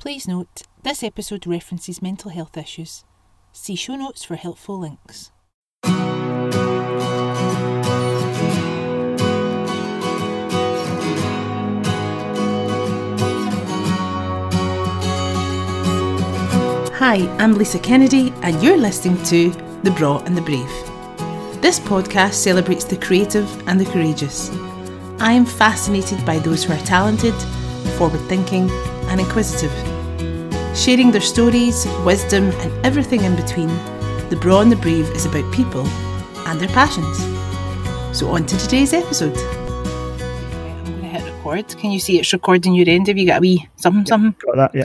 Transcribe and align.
Please 0.00 0.26
note, 0.26 0.62
this 0.82 1.02
episode 1.02 1.46
references 1.46 2.00
mental 2.00 2.30
health 2.30 2.56
issues. 2.56 3.04
See 3.52 3.76
show 3.76 3.96
notes 3.96 4.24
for 4.24 4.34
helpful 4.34 4.78
links. 4.78 5.30
Hi, 16.94 17.18
I'm 17.38 17.58
Lisa 17.58 17.78
Kennedy, 17.78 18.32
and 18.40 18.62
you're 18.62 18.78
listening 18.78 19.22
to 19.24 19.50
The 19.82 19.90
Braw 19.90 20.20
and 20.20 20.34
the 20.34 20.40
Brave. 20.40 20.66
This 21.60 21.78
podcast 21.78 22.32
celebrates 22.32 22.84
the 22.84 22.96
creative 22.96 23.46
and 23.68 23.78
the 23.78 23.84
courageous. 23.84 24.48
I 25.20 25.32
am 25.32 25.44
fascinated 25.44 26.24
by 26.24 26.38
those 26.38 26.64
who 26.64 26.72
are 26.72 26.86
talented, 26.86 27.34
forward 27.98 28.26
thinking, 28.30 28.70
and 29.10 29.20
inquisitive. 29.20 29.89
Sharing 30.74 31.10
their 31.10 31.20
stories, 31.20 31.86
wisdom, 32.04 32.50
and 32.50 32.86
everything 32.86 33.24
in 33.24 33.36
between, 33.36 33.68
The 34.30 34.38
Braw 34.40 34.60
and 34.60 34.70
the 34.72 34.76
Brave 34.76 35.08
is 35.10 35.26
about 35.26 35.52
people 35.52 35.86
and 36.46 36.60
their 36.60 36.68
passions. 36.68 37.18
So, 38.16 38.28
on 38.30 38.46
to 38.46 38.56
today's 38.56 38.92
episode. 38.92 39.36
I'm 39.36 40.84
going 40.84 41.00
to 41.02 41.06
hit 41.08 41.24
record. 41.24 41.68
Can 41.78 41.90
you 41.90 41.98
see 42.00 42.18
it's 42.18 42.32
recording 42.32 42.74
your 42.74 42.88
end? 42.88 43.08
Have 43.08 43.18
you 43.18 43.26
got 43.26 43.38
a 43.38 43.40
wee 43.40 43.68
something, 43.76 44.06
something? 44.06 44.34
Got 44.46 44.72
that, 44.72 44.74
yeah. 44.74 44.84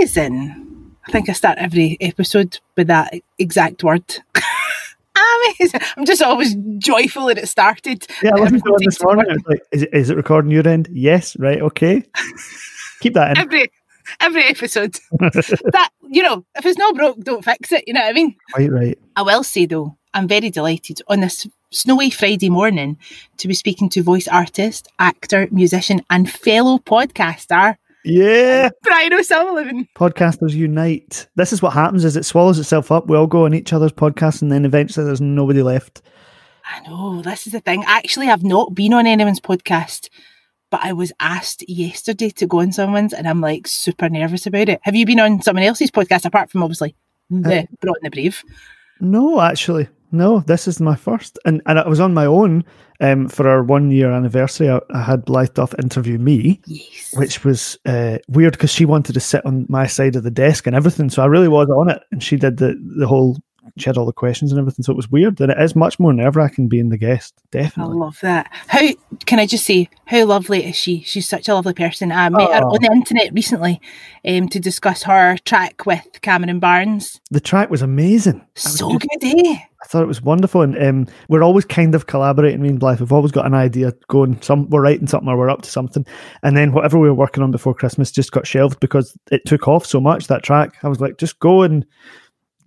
Amazing. 0.00 0.94
I 1.06 1.12
think 1.12 1.28
I 1.28 1.32
start 1.32 1.58
every 1.58 1.96
episode 2.00 2.58
with 2.76 2.88
that 2.88 3.14
exact 3.38 3.82
word. 3.82 4.02
Amazing. 5.58 5.80
I'm 5.96 6.04
just 6.04 6.22
always 6.22 6.54
joyful 6.78 7.26
that 7.26 7.38
it 7.38 7.48
started. 7.48 8.06
Yeah, 8.22 8.32
I 8.34 8.40
listened 8.40 8.62
to 8.64 8.74
Everything 8.74 8.74
it 8.74 8.84
this 8.84 9.02
morning. 9.02 9.24
work. 9.26 9.30
I 9.30 9.34
was 9.34 9.44
like, 9.46 9.62
is 9.72 9.82
it, 9.82 9.90
is 9.94 10.10
it 10.10 10.16
recording 10.16 10.50
your 10.50 10.66
end? 10.68 10.88
Yes, 10.92 11.36
right, 11.38 11.60
okay. 11.62 12.02
Keep 13.00 13.14
that 13.14 13.30
in. 13.30 13.38
Every 13.38 13.70
every 14.20 14.44
episode. 14.44 14.96
that 15.20 15.90
you 16.08 16.22
know, 16.22 16.44
if 16.56 16.66
it's 16.66 16.78
not 16.78 16.94
broke, 16.94 17.20
don't 17.20 17.44
fix 17.44 17.72
it. 17.72 17.84
You 17.86 17.94
know 17.94 18.00
what 18.00 18.10
I 18.10 18.12
mean? 18.12 18.34
Quite 18.52 18.70
right. 18.72 18.98
I 19.16 19.22
will 19.22 19.44
say 19.44 19.66
though, 19.66 19.96
I'm 20.14 20.26
very 20.26 20.50
delighted 20.50 21.00
on 21.08 21.20
this 21.20 21.46
snowy 21.70 22.10
Friday 22.10 22.50
morning 22.50 22.98
to 23.36 23.46
be 23.48 23.54
speaking 23.54 23.88
to 23.90 24.02
voice 24.02 24.26
artist, 24.28 24.88
actor, 24.98 25.46
musician, 25.52 26.00
and 26.10 26.28
fellow 26.28 26.78
podcaster 26.78 27.76
Yeah. 28.04 28.70
Brian 28.82 29.12
O'Sullivan. 29.12 29.86
Podcasters 29.96 30.52
unite. 30.52 31.28
This 31.36 31.52
is 31.52 31.62
what 31.62 31.74
happens 31.74 32.04
is 32.04 32.16
it 32.16 32.24
swallows 32.24 32.58
itself 32.58 32.90
up. 32.90 33.06
We 33.06 33.16
all 33.16 33.28
go 33.28 33.44
on 33.44 33.54
each 33.54 33.72
other's 33.72 33.92
podcasts 33.92 34.42
and 34.42 34.50
then 34.50 34.64
eventually 34.64 35.06
there's 35.06 35.20
nobody 35.20 35.62
left. 35.62 36.02
I 36.64 36.88
know 36.88 37.22
this 37.22 37.46
is 37.46 37.52
the 37.52 37.60
thing. 37.60 37.84
Actually, 37.86 38.28
I've 38.28 38.44
not 38.44 38.74
been 38.74 38.92
on 38.92 39.06
anyone's 39.06 39.40
podcast, 39.40 40.08
but 40.70 40.80
I 40.82 40.92
was 40.92 41.12
asked 41.20 41.68
yesterday 41.68 42.30
to 42.30 42.46
go 42.46 42.60
on 42.60 42.72
someone's, 42.72 43.12
and 43.12 43.28
I'm 43.28 43.40
like 43.40 43.66
super 43.66 44.08
nervous 44.08 44.46
about 44.46 44.68
it. 44.68 44.80
Have 44.82 44.96
you 44.96 45.06
been 45.06 45.20
on 45.20 45.42
someone 45.42 45.64
else's 45.64 45.90
podcast 45.90 46.24
apart 46.24 46.50
from 46.50 46.62
obviously 46.62 46.94
the 47.28 47.66
Braw 47.80 47.94
and 47.94 48.04
the 48.04 48.10
Brave? 48.10 48.42
No, 49.00 49.40
actually. 49.40 49.88
No, 50.12 50.40
this 50.40 50.66
is 50.66 50.80
my 50.80 50.96
first. 50.96 51.38
And 51.44 51.62
and 51.66 51.78
I 51.78 51.88
was 51.88 52.00
on 52.00 52.14
my 52.14 52.26
own 52.26 52.64
um, 53.00 53.28
for 53.28 53.48
our 53.48 53.62
one 53.62 53.90
year 53.90 54.10
anniversary. 54.10 54.68
I, 54.68 54.80
I 54.92 55.02
had 55.02 55.24
Blythe 55.24 55.56
interview 55.80 56.18
me. 56.18 56.60
Yes. 56.66 57.14
which 57.14 57.44
was 57.44 57.78
uh, 57.86 58.18
weird 58.28 58.52
because 58.52 58.72
she 58.72 58.84
wanted 58.84 59.12
to 59.14 59.20
sit 59.20 59.44
on 59.46 59.66
my 59.68 59.86
side 59.86 60.16
of 60.16 60.24
the 60.24 60.30
desk 60.30 60.66
and 60.66 60.74
everything. 60.74 61.10
So 61.10 61.22
I 61.22 61.26
really 61.26 61.48
was 61.48 61.68
on 61.70 61.90
it, 61.90 62.02
and 62.10 62.22
she 62.22 62.36
did 62.36 62.56
the 62.56 62.74
the 62.98 63.06
whole. 63.06 63.38
She 63.76 63.88
had 63.88 63.96
all 63.96 64.06
the 64.06 64.12
questions 64.12 64.50
and 64.52 64.58
everything, 64.58 64.82
so 64.82 64.92
it 64.92 64.96
was 64.96 65.10
weird. 65.10 65.40
And 65.40 65.50
it 65.52 65.60
is 65.60 65.76
much 65.76 65.98
more 65.98 66.12
nerve 66.12 66.36
wracking 66.36 66.68
being 66.68 66.88
the 66.88 66.98
guest, 66.98 67.34
definitely. 67.50 67.92
I 67.94 67.96
love 67.96 68.18
that. 68.22 68.50
How 68.68 68.88
can 69.26 69.38
I 69.38 69.46
just 69.46 69.64
say 69.64 69.88
how 70.06 70.24
lovely 70.24 70.64
is 70.64 70.76
she? 70.76 71.02
She's 71.02 71.28
such 71.28 71.48
a 71.48 71.54
lovely 71.54 71.74
person. 71.74 72.10
I 72.12 72.28
met 72.28 72.50
her 72.52 72.64
Oh. 72.64 72.74
on 72.74 72.78
the 72.82 72.90
internet 72.92 73.32
recently 73.32 73.80
um, 74.26 74.48
to 74.48 74.60
discuss 74.60 75.02
her 75.04 75.36
track 75.38 75.86
with 75.86 76.20
Cameron 76.22 76.58
Barnes. 76.58 77.20
The 77.30 77.40
track 77.40 77.70
was 77.70 77.82
amazing. 77.82 78.44
Was 78.54 78.78
So 78.78 78.90
good, 78.98 79.08
eh? 79.22 79.58
I 79.82 79.86
thought 79.86 80.02
it 80.02 80.06
was 80.08 80.20
wonderful, 80.20 80.60
and 80.60 80.76
um, 80.82 81.06
we're 81.30 81.42
always 81.42 81.64
kind 81.64 81.94
of 81.94 82.06
collaborating. 82.06 82.60
Me 82.60 82.68
and 82.68 82.78
Blythe, 82.78 83.00
we've 83.00 83.12
always 83.12 83.32
got 83.32 83.46
an 83.46 83.54
idea 83.54 83.94
going. 84.08 84.40
Some 84.42 84.68
we're 84.68 84.82
writing 84.82 85.06
something 85.06 85.28
or 85.28 85.38
we're 85.38 85.48
up 85.48 85.62
to 85.62 85.70
something, 85.70 86.04
and 86.42 86.54
then 86.56 86.72
whatever 86.72 86.98
we 86.98 87.08
were 87.08 87.14
working 87.14 87.42
on 87.42 87.50
before 87.50 87.72
Christmas 87.74 88.12
just 88.12 88.30
got 88.32 88.46
shelved 88.46 88.78
because 88.80 89.16
it 89.30 89.42
took 89.46 89.68
off 89.68 89.86
so 89.86 89.98
much. 89.98 90.26
That 90.26 90.42
track, 90.42 90.74
I 90.82 90.88
was 90.88 91.00
like, 91.00 91.16
just 91.16 91.38
go 91.40 91.62
and 91.62 91.86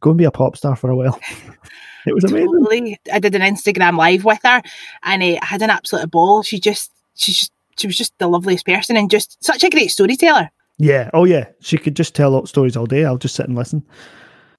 go 0.04 0.12
and 0.12 0.18
be 0.18 0.26
a 0.26 0.32
pop 0.32 0.56
star 0.56 0.76
for 0.76 0.92
a 0.92 0.96
while. 0.96 1.20
it 2.06 2.14
was 2.14 2.26
amazing. 2.26 2.52
Totally. 2.52 3.00
I 3.12 3.20
did 3.20 3.34
an 3.34 3.42
Instagram 3.42 3.98
live 3.98 4.24
with 4.24 4.40
her, 4.44 4.62
and 5.02 5.24
I 5.24 5.40
had 5.42 5.62
an 5.62 5.72
absolute 5.72 6.12
ball. 6.12 6.44
She 6.44 6.60
just, 6.60 6.92
she 7.16 7.32
just, 7.32 7.52
she 7.78 7.88
was 7.88 7.98
just 7.98 8.14
the 8.20 8.28
loveliest 8.28 8.66
person, 8.66 8.98
and 8.98 9.10
just 9.10 9.44
such 9.44 9.64
a 9.64 9.70
great 9.70 9.88
storyteller. 9.88 10.52
Yeah. 10.78 11.10
Oh, 11.14 11.24
yeah. 11.24 11.46
She 11.62 11.78
could 11.78 11.96
just 11.96 12.14
tell 12.14 12.46
stories 12.46 12.76
all 12.76 12.86
day. 12.86 13.06
I'll 13.06 13.18
just 13.18 13.36
sit 13.36 13.48
and 13.48 13.56
listen. 13.56 13.84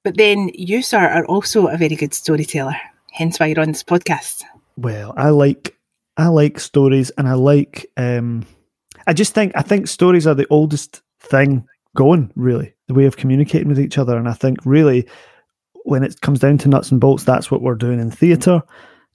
But 0.02 0.16
then 0.16 0.50
you, 0.54 0.82
sir, 0.82 0.98
are 0.98 1.26
also 1.26 1.66
a 1.66 1.76
very 1.76 1.96
good 1.96 2.14
storyteller. 2.14 2.76
Hence 3.12 3.38
why 3.38 3.46
you're 3.46 3.60
on 3.60 3.68
this 3.68 3.84
podcast. 3.84 4.42
Well, 4.76 5.14
I 5.16 5.30
like 5.30 5.76
I 6.16 6.28
like 6.28 6.58
stories, 6.58 7.10
and 7.10 7.28
I 7.28 7.34
like. 7.34 7.86
um 7.96 8.46
I 9.06 9.12
just 9.12 9.34
think 9.34 9.52
I 9.54 9.62
think 9.62 9.86
stories 9.86 10.26
are 10.26 10.34
the 10.34 10.46
oldest 10.50 11.02
thing 11.20 11.66
going. 11.94 12.32
Really, 12.34 12.74
the 12.88 12.94
way 12.94 13.04
of 13.04 13.16
communicating 13.16 13.68
with 13.68 13.80
each 13.80 13.98
other, 13.98 14.16
and 14.16 14.28
I 14.28 14.32
think 14.32 14.58
really, 14.64 15.06
when 15.84 16.02
it 16.02 16.20
comes 16.20 16.40
down 16.40 16.58
to 16.58 16.68
nuts 16.68 16.90
and 16.90 17.00
bolts, 17.00 17.24
that's 17.24 17.50
what 17.50 17.62
we're 17.62 17.74
doing 17.76 18.00
in 18.00 18.10
theatre. 18.10 18.62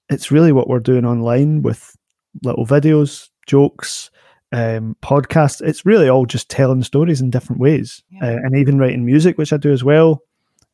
It's 0.09 0.31
really 0.31 0.51
what 0.51 0.67
we're 0.67 0.79
doing 0.79 1.05
online 1.05 1.61
with 1.61 1.95
little 2.43 2.65
videos, 2.65 3.29
jokes, 3.45 4.09
um, 4.51 4.95
podcasts. 5.03 5.61
It's 5.61 5.85
really 5.85 6.09
all 6.09 6.25
just 6.25 6.49
telling 6.49 6.81
stories 6.83 7.21
in 7.21 7.29
different 7.29 7.59
ways, 7.61 8.01
Yeah. 8.09 8.25
uh, 8.25 8.37
and 8.43 8.55
even 8.55 8.79
writing 8.79 9.05
music, 9.05 9.37
which 9.37 9.53
I 9.53 9.57
do 9.57 9.71
as 9.71 9.83
well, 9.83 10.23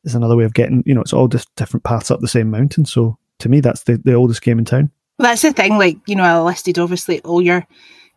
is 0.04 0.14
another 0.14 0.36
way 0.36 0.44
of 0.44 0.54
getting. 0.54 0.82
You 0.86 0.94
know, 0.94 1.00
it's 1.02 1.12
all 1.12 1.28
just 1.28 1.54
different 1.56 1.84
paths 1.84 2.10
up 2.10 2.20
the 2.20 2.28
same 2.28 2.50
mountain. 2.50 2.84
So 2.86 3.18
to 3.40 3.48
me, 3.48 3.60
that's 3.60 3.82
the, 3.84 3.96
the 3.98 4.14
oldest 4.14 4.40
game 4.42 4.58
in 4.58 4.64
town. 4.64 4.90
Well, 5.18 5.28
that's 5.28 5.42
the 5.42 5.52
thing. 5.52 5.76
Like 5.78 5.98
you 6.06 6.14
know, 6.16 6.24
I 6.24 6.38
listed 6.40 6.78
obviously 6.78 7.20
all 7.22 7.42
your 7.42 7.66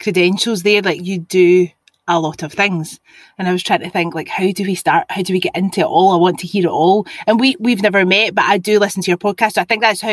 credentials 0.01 0.63
there. 0.63 0.81
Like 0.81 1.03
you 1.03 1.19
do 1.19 1.67
a 2.09 2.19
lot 2.19 2.43
of 2.43 2.51
things, 2.51 2.99
and 3.37 3.47
I 3.47 3.51
was 3.51 3.63
trying 3.63 3.81
to 3.81 3.89
think 3.89 4.15
like, 4.15 4.27
how 4.27 4.51
do 4.51 4.63
we 4.63 4.75
start? 4.75 5.05
How 5.09 5.21
do 5.21 5.31
we 5.31 5.39
get 5.39 5.55
into 5.55 5.81
it 5.81 5.85
all? 5.85 6.11
I 6.11 6.17
want 6.17 6.39
to 6.39 6.47
hear 6.47 6.65
it 6.65 6.71
all. 6.71 7.07
And 7.27 7.39
we 7.39 7.55
we've 7.59 7.81
never 7.81 8.05
met, 8.05 8.35
but 8.35 8.45
I 8.45 8.57
do 8.57 8.79
listen 8.79 9.01
to 9.03 9.11
your 9.11 9.17
podcast. 9.17 9.53
So 9.53 9.61
I 9.61 9.65
think 9.65 9.81
that's 9.81 10.01
how 10.01 10.09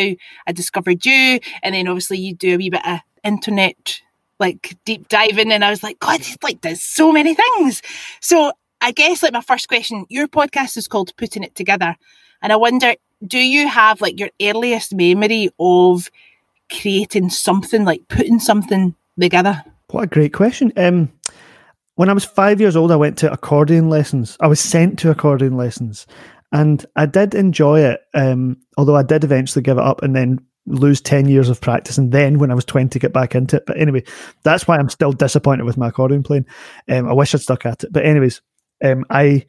I 0.47 0.53
discovered 0.53 1.05
you. 1.05 1.41
And 1.62 1.75
then 1.75 1.89
obviously 1.89 2.19
you 2.19 2.34
do 2.34 2.55
a 2.55 2.59
wee 2.59 2.71
bit 2.71 2.87
of 2.87 3.01
internet 3.25 4.01
like 4.39 4.77
deep 4.84 5.09
diving, 5.09 5.51
and 5.51 5.65
I 5.65 5.71
was 5.71 5.83
like, 5.83 5.99
God, 5.99 6.21
it's 6.21 6.37
like 6.43 6.61
there's 6.61 6.83
so 6.83 7.11
many 7.11 7.34
things. 7.34 7.83
So 8.21 8.53
I 8.81 8.93
guess 8.93 9.23
like 9.23 9.33
my 9.33 9.41
first 9.41 9.67
question, 9.67 10.05
your 10.11 10.28
podcast 10.28 10.77
is 10.77 10.87
called 10.87 11.17
Putting 11.17 11.43
It 11.43 11.55
Together, 11.55 11.97
and 12.43 12.53
I 12.53 12.57
wonder, 12.57 12.95
do 13.27 13.39
you 13.39 13.67
have 13.67 14.01
like 14.03 14.21
your 14.21 14.31
earliest 14.41 14.95
memory 14.95 15.49
of 15.59 16.11
creating 16.71 17.31
something, 17.31 17.84
like 17.84 18.07
putting 18.09 18.39
something 18.39 18.95
together? 19.19 19.65
What 19.91 20.05
a 20.05 20.07
great 20.09 20.33
question. 20.33 20.73
Um, 20.77 21.11
when 21.97 22.11
I 22.11 22.12
was 22.12 22.25
five 22.25 22.61
years 22.61 22.77
old, 22.77 22.93
I 22.93 22.97
went 22.97 23.19
to 23.19 23.33
accordion 23.33 23.89
lessons. 23.89 24.37
I 24.41 24.47
was 24.47 24.61
sent 24.61 24.99
to 25.01 25.11
accordion 25.11 25.57
lessons, 25.57 26.07
and 26.53 26.84
I 26.95 27.07
did 27.07 27.34
enjoy 27.34 27.81
it. 27.81 28.01
Um, 28.15 28.59
although 28.77 28.97
I 28.97 29.03
did 29.03 29.25
eventually 29.25 29.62
give 29.62 29.79
it 29.79 29.84
up 29.84 30.03
and 30.03 30.15
then 30.15 30.39
lose 30.67 31.01
ten 31.01 31.27
years 31.27 31.49
of 31.49 31.61
practice, 31.61 31.97
and 31.97 32.12
then 32.12 32.39
when 32.39 32.51
I 32.51 32.55
was 32.55 32.67
twenty, 32.67 32.99
get 32.99 33.15
back 33.15 33.34
into 33.34 33.57
it. 33.57 33.67
But 33.67 33.79
anyway, 33.79 34.05
that's 34.45 34.69
why 34.69 34.77
I'm 34.77 34.91
still 34.91 35.12
disappointed 35.12 35.65
with 35.65 35.79
my 35.79 35.89
accordion 35.89 36.23
playing. 36.23 36.47
Um, 36.89 37.09
I 37.09 37.15
wish 37.15 37.34
I'd 37.34 37.41
stuck 37.41 37.65
at 37.65 37.84
it. 37.84 37.93
But 37.93 38.05
anyways, 38.05 38.43
um, 38.84 39.07
I 39.09 39.47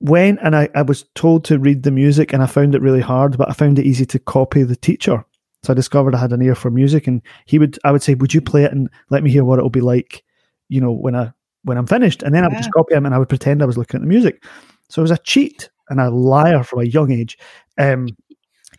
went 0.00 0.40
and 0.42 0.54
I, 0.54 0.68
I 0.74 0.82
was 0.82 1.06
told 1.14 1.46
to 1.46 1.58
read 1.58 1.84
the 1.84 1.90
music, 1.90 2.34
and 2.34 2.42
I 2.42 2.46
found 2.46 2.74
it 2.74 2.82
really 2.82 3.00
hard, 3.00 3.38
but 3.38 3.48
I 3.48 3.54
found 3.54 3.78
it 3.78 3.86
easy 3.86 4.04
to 4.06 4.18
copy 4.18 4.62
the 4.62 4.76
teacher. 4.76 5.24
So 5.62 5.72
I 5.72 5.74
discovered 5.74 6.14
I 6.14 6.18
had 6.18 6.32
an 6.32 6.42
ear 6.42 6.54
for 6.54 6.70
music, 6.70 7.06
and 7.06 7.22
he 7.46 7.58
would 7.58 7.78
I 7.82 7.92
would 7.92 8.02
say, 8.02 8.12
"Would 8.12 8.34
you 8.34 8.42
play 8.42 8.64
it 8.64 8.72
and 8.72 8.90
let 9.08 9.22
me 9.22 9.30
hear 9.30 9.42
what 9.42 9.58
it'll 9.58 9.70
be 9.70 9.80
like?" 9.80 10.22
You 10.68 10.82
know, 10.82 10.92
when 10.92 11.16
I 11.16 11.32
when 11.66 11.76
I'm 11.76 11.86
finished, 11.86 12.22
and 12.22 12.34
then 12.34 12.44
I 12.44 12.48
would 12.48 12.56
just 12.56 12.72
copy 12.72 12.94
him, 12.94 13.04
and 13.04 13.14
I 13.14 13.18
would 13.18 13.28
pretend 13.28 13.62
I 13.62 13.66
was 13.66 13.76
looking 13.76 13.98
at 13.98 14.02
the 14.02 14.08
music. 14.08 14.44
So 14.88 15.02
I 15.02 15.04
was 15.04 15.10
a 15.10 15.18
cheat 15.18 15.68
and 15.88 16.00
a 16.00 16.10
liar 16.10 16.62
from 16.62 16.80
a 16.80 16.84
young 16.84 17.10
age. 17.12 17.36
Um, 17.76 18.08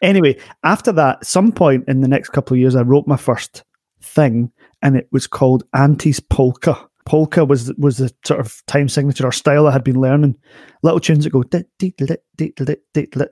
anyway, 0.01 0.37
after 0.63 0.91
that, 0.93 1.25
some 1.25 1.51
point 1.51 1.83
in 1.87 2.01
the 2.01 2.07
next 2.07 2.29
couple 2.29 2.55
of 2.55 2.59
years, 2.59 2.75
I 2.75 2.81
wrote 2.81 3.07
my 3.07 3.17
first 3.17 3.63
thing, 4.01 4.51
and 4.81 4.95
it 4.95 5.07
was 5.11 5.27
called 5.27 5.63
Auntie's 5.73 6.19
Polka. 6.19 6.87
Polka 7.05 7.45
was 7.45 7.73
was 7.77 7.97
the 7.97 8.13
sort 8.25 8.39
of 8.39 8.61
time 8.67 8.89
signature 8.89 9.25
or 9.25 9.31
style 9.31 9.67
I 9.67 9.71
had 9.71 9.83
been 9.83 10.01
learning. 10.01 10.35
Little 10.83 10.99
tunes 10.99 11.23
that 11.23 11.31
go 11.31 11.43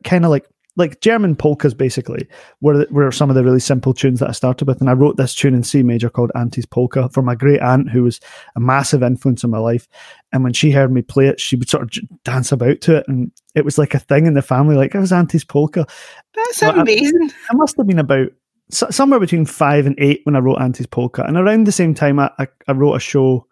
kind 0.03 0.25
of 0.25 0.31
like 0.31 0.47
like 0.77 0.99
German 1.01 1.35
polkas, 1.35 1.73
basically, 1.73 2.27
were 2.61 2.85
were 2.91 3.11
some 3.11 3.29
of 3.29 3.35
the 3.35 3.43
really 3.43 3.59
simple 3.59 3.93
tunes 3.93 4.19
that 4.19 4.29
I 4.29 4.33
started 4.33 4.67
with. 4.67 4.81
And 4.81 4.89
I 4.89 4.93
wrote 4.93 5.17
this 5.17 5.33
tune 5.33 5.53
in 5.53 5.63
C 5.63 5.83
major 5.83 6.09
called 6.09 6.31
Auntie's 6.35 6.65
Polka 6.65 7.09
for 7.09 7.21
my 7.21 7.35
great 7.35 7.61
aunt, 7.61 7.89
who 7.89 8.03
was 8.03 8.19
a 8.55 8.59
massive 8.59 9.01
influence 9.01 9.43
in 9.43 9.49
my 9.49 9.57
life. 9.57 9.87
And 10.33 10.43
when 10.43 10.53
she 10.53 10.71
heard 10.71 10.91
me 10.91 11.01
play 11.01 11.27
it, 11.27 11.39
she 11.39 11.55
would 11.55 11.69
sort 11.69 11.83
of 11.83 11.91
j- 11.91 12.07
dance 12.23 12.51
about 12.51 12.81
to 12.81 12.97
it, 12.97 13.05
and 13.07 13.31
it 13.53 13.63
was 13.63 13.77
like 13.77 13.93
a 13.93 13.99
thing 13.99 14.25
in 14.25 14.33
the 14.33 14.41
family. 14.41 14.75
Like 14.75 14.93
it 14.93 14.99
was 14.99 15.13
Auntie's 15.13 15.45
Polka. 15.45 15.87
That's 16.35 16.63
I- 16.63 16.81
amazing. 16.81 17.31
I 17.49 17.55
must 17.55 17.77
have 17.77 17.87
been 17.87 17.99
about 17.99 18.27
so, 18.69 18.89
somewhere 18.89 19.19
between 19.19 19.45
five 19.45 19.85
and 19.85 19.95
eight 19.97 20.21
when 20.23 20.35
I 20.35 20.39
wrote 20.39 20.59
Auntie's 20.59 20.87
Polka. 20.87 21.23
And 21.23 21.37
around 21.37 21.65
the 21.65 21.71
same 21.71 21.93
time, 21.93 22.19
I, 22.19 22.31
I, 22.39 22.47
I 22.67 22.73
wrote 22.73 22.95
a 22.95 22.99
show. 22.99 23.47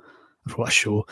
I 0.47 0.53
wrote 0.57 0.67
a 0.67 0.71
show. 0.71 1.05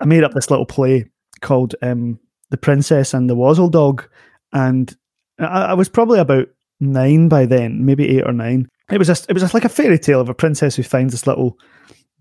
I 0.00 0.06
made 0.06 0.24
up 0.24 0.32
this 0.32 0.50
little 0.50 0.66
play 0.66 1.04
called 1.42 1.74
um, 1.82 2.18
"The 2.50 2.56
Princess 2.56 3.14
and 3.14 3.30
the 3.30 3.36
Wozzle 3.36 3.70
Dog," 3.70 4.08
and 4.52 4.96
I, 5.38 5.66
I 5.66 5.74
was 5.74 5.88
probably 5.88 6.18
about 6.18 6.48
nine 6.80 7.28
by 7.28 7.46
then, 7.46 7.84
maybe 7.84 8.16
eight 8.16 8.26
or 8.26 8.32
nine. 8.32 8.68
It 8.90 8.98
was 8.98 9.08
just 9.08 9.28
it 9.28 9.32
was 9.32 9.42
just 9.42 9.54
like 9.54 9.64
a 9.64 9.70
fairy 9.70 9.98
tale 9.98 10.20
of 10.20 10.28
a 10.28 10.34
princess 10.34 10.76
who 10.76 10.82
finds 10.82 11.12
this 11.12 11.26
little 11.26 11.58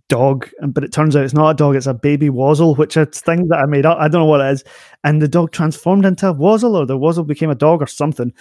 dog, 0.09 0.49
but 0.67 0.83
it 0.83 0.93
turns 0.93 1.15
out 1.15 1.23
it's 1.23 1.33
not 1.33 1.49
a 1.49 1.53
dog; 1.55 1.75
it's 1.75 1.87
a 1.87 1.93
baby 1.93 2.29
Wozzle, 2.29 2.77
which 2.77 2.95
is 2.95 3.21
thing 3.21 3.47
that 3.49 3.59
I 3.59 3.65
made 3.65 3.85
up. 3.85 3.97
I 3.99 4.07
don't 4.07 4.21
know 4.21 4.25
what 4.25 4.41
it 4.41 4.51
is, 4.51 4.63
and 5.03 5.21
the 5.21 5.27
dog 5.27 5.51
transformed 5.51 6.05
into 6.05 6.29
a 6.29 6.33
Wozzle, 6.33 6.75
or 6.75 6.85
the 6.85 6.97
Wozzle 6.97 7.27
became 7.27 7.49
a 7.49 7.55
dog, 7.55 7.81
or 7.81 7.87
something. 7.87 8.33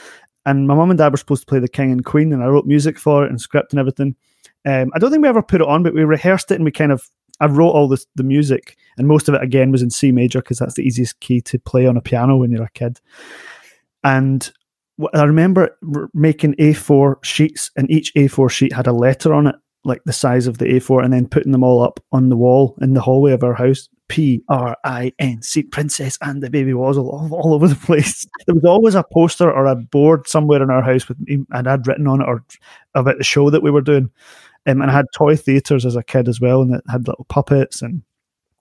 And 0.44 0.66
my 0.66 0.74
mum 0.74 0.90
and 0.90 0.98
dad 0.98 1.12
were 1.12 1.18
supposed 1.18 1.42
to 1.42 1.46
play 1.46 1.60
the 1.60 1.68
king 1.68 1.92
and 1.92 2.04
queen, 2.04 2.32
and 2.32 2.42
I 2.42 2.46
wrote 2.46 2.66
music 2.66 2.98
for 2.98 3.24
it 3.24 3.30
and 3.30 3.40
script 3.40 3.72
and 3.72 3.80
everything. 3.80 4.16
Um, 4.64 4.90
I 4.94 4.98
don't 4.98 5.10
think 5.10 5.22
we 5.22 5.28
ever 5.28 5.42
put 5.42 5.60
it 5.60 5.68
on, 5.68 5.82
but 5.82 5.94
we 5.94 6.04
rehearsed 6.04 6.50
it 6.50 6.56
and 6.56 6.64
we 6.64 6.70
kind 6.70 6.92
of 6.92 7.08
I 7.40 7.46
wrote 7.46 7.70
all 7.70 7.88
this 7.88 8.06
the 8.14 8.22
music, 8.22 8.76
and 8.96 9.08
most 9.08 9.28
of 9.28 9.34
it 9.34 9.42
again 9.42 9.72
was 9.72 9.82
in 9.82 9.90
C 9.90 10.12
major 10.12 10.40
because 10.40 10.58
that's 10.58 10.74
the 10.74 10.86
easiest 10.86 11.18
key 11.20 11.40
to 11.42 11.58
play 11.58 11.86
on 11.86 11.96
a 11.96 12.00
piano 12.00 12.36
when 12.36 12.52
you're 12.52 12.62
a 12.62 12.70
kid. 12.70 13.00
And 14.04 14.50
I 15.14 15.24
remember 15.24 15.76
making 16.14 16.54
A4 16.54 17.24
sheets, 17.24 17.70
and 17.76 17.90
each 17.90 18.12
A4 18.14 18.50
sheet 18.50 18.72
had 18.72 18.86
a 18.86 18.92
letter 18.92 19.32
on 19.32 19.46
it, 19.46 19.56
like 19.84 20.02
the 20.04 20.12
size 20.12 20.46
of 20.46 20.58
the 20.58 20.66
A4, 20.66 21.04
and 21.04 21.12
then 21.12 21.28
putting 21.28 21.52
them 21.52 21.64
all 21.64 21.82
up 21.82 22.00
on 22.12 22.28
the 22.28 22.36
wall 22.36 22.76
in 22.80 22.94
the 22.94 23.00
hallway 23.00 23.32
of 23.32 23.42
our 23.42 23.54
house. 23.54 23.88
P 24.08 24.42
R 24.50 24.76
I 24.84 25.10
N 25.18 25.40
C, 25.40 25.62
Princess 25.62 26.18
and 26.20 26.42
the 26.42 26.50
Baby 26.50 26.72
Wozzle, 26.72 27.10
all, 27.10 27.32
all 27.32 27.54
over 27.54 27.66
the 27.66 27.74
place. 27.86 28.26
There 28.46 28.54
was 28.54 28.64
always 28.64 28.94
a 28.94 29.04
poster 29.10 29.50
or 29.50 29.64
a 29.64 29.74
board 29.74 30.28
somewhere 30.28 30.62
in 30.62 30.70
our 30.70 30.82
house 30.82 31.08
with 31.08 31.18
me, 31.20 31.38
and 31.50 31.66
I'd 31.66 31.86
written 31.86 32.06
on 32.06 32.20
it 32.20 32.28
or 32.28 32.44
about 32.94 33.16
the 33.16 33.24
show 33.24 33.48
that 33.48 33.62
we 33.62 33.70
were 33.70 33.80
doing. 33.80 34.10
Um, 34.66 34.82
and 34.82 34.90
I 34.90 34.94
had 34.94 35.06
toy 35.14 35.34
theatres 35.34 35.86
as 35.86 35.96
a 35.96 36.02
kid 36.02 36.28
as 36.28 36.42
well, 36.42 36.60
and 36.60 36.74
it 36.74 36.84
had 36.90 37.08
little 37.08 37.24
puppets 37.30 37.80
and 37.80 38.02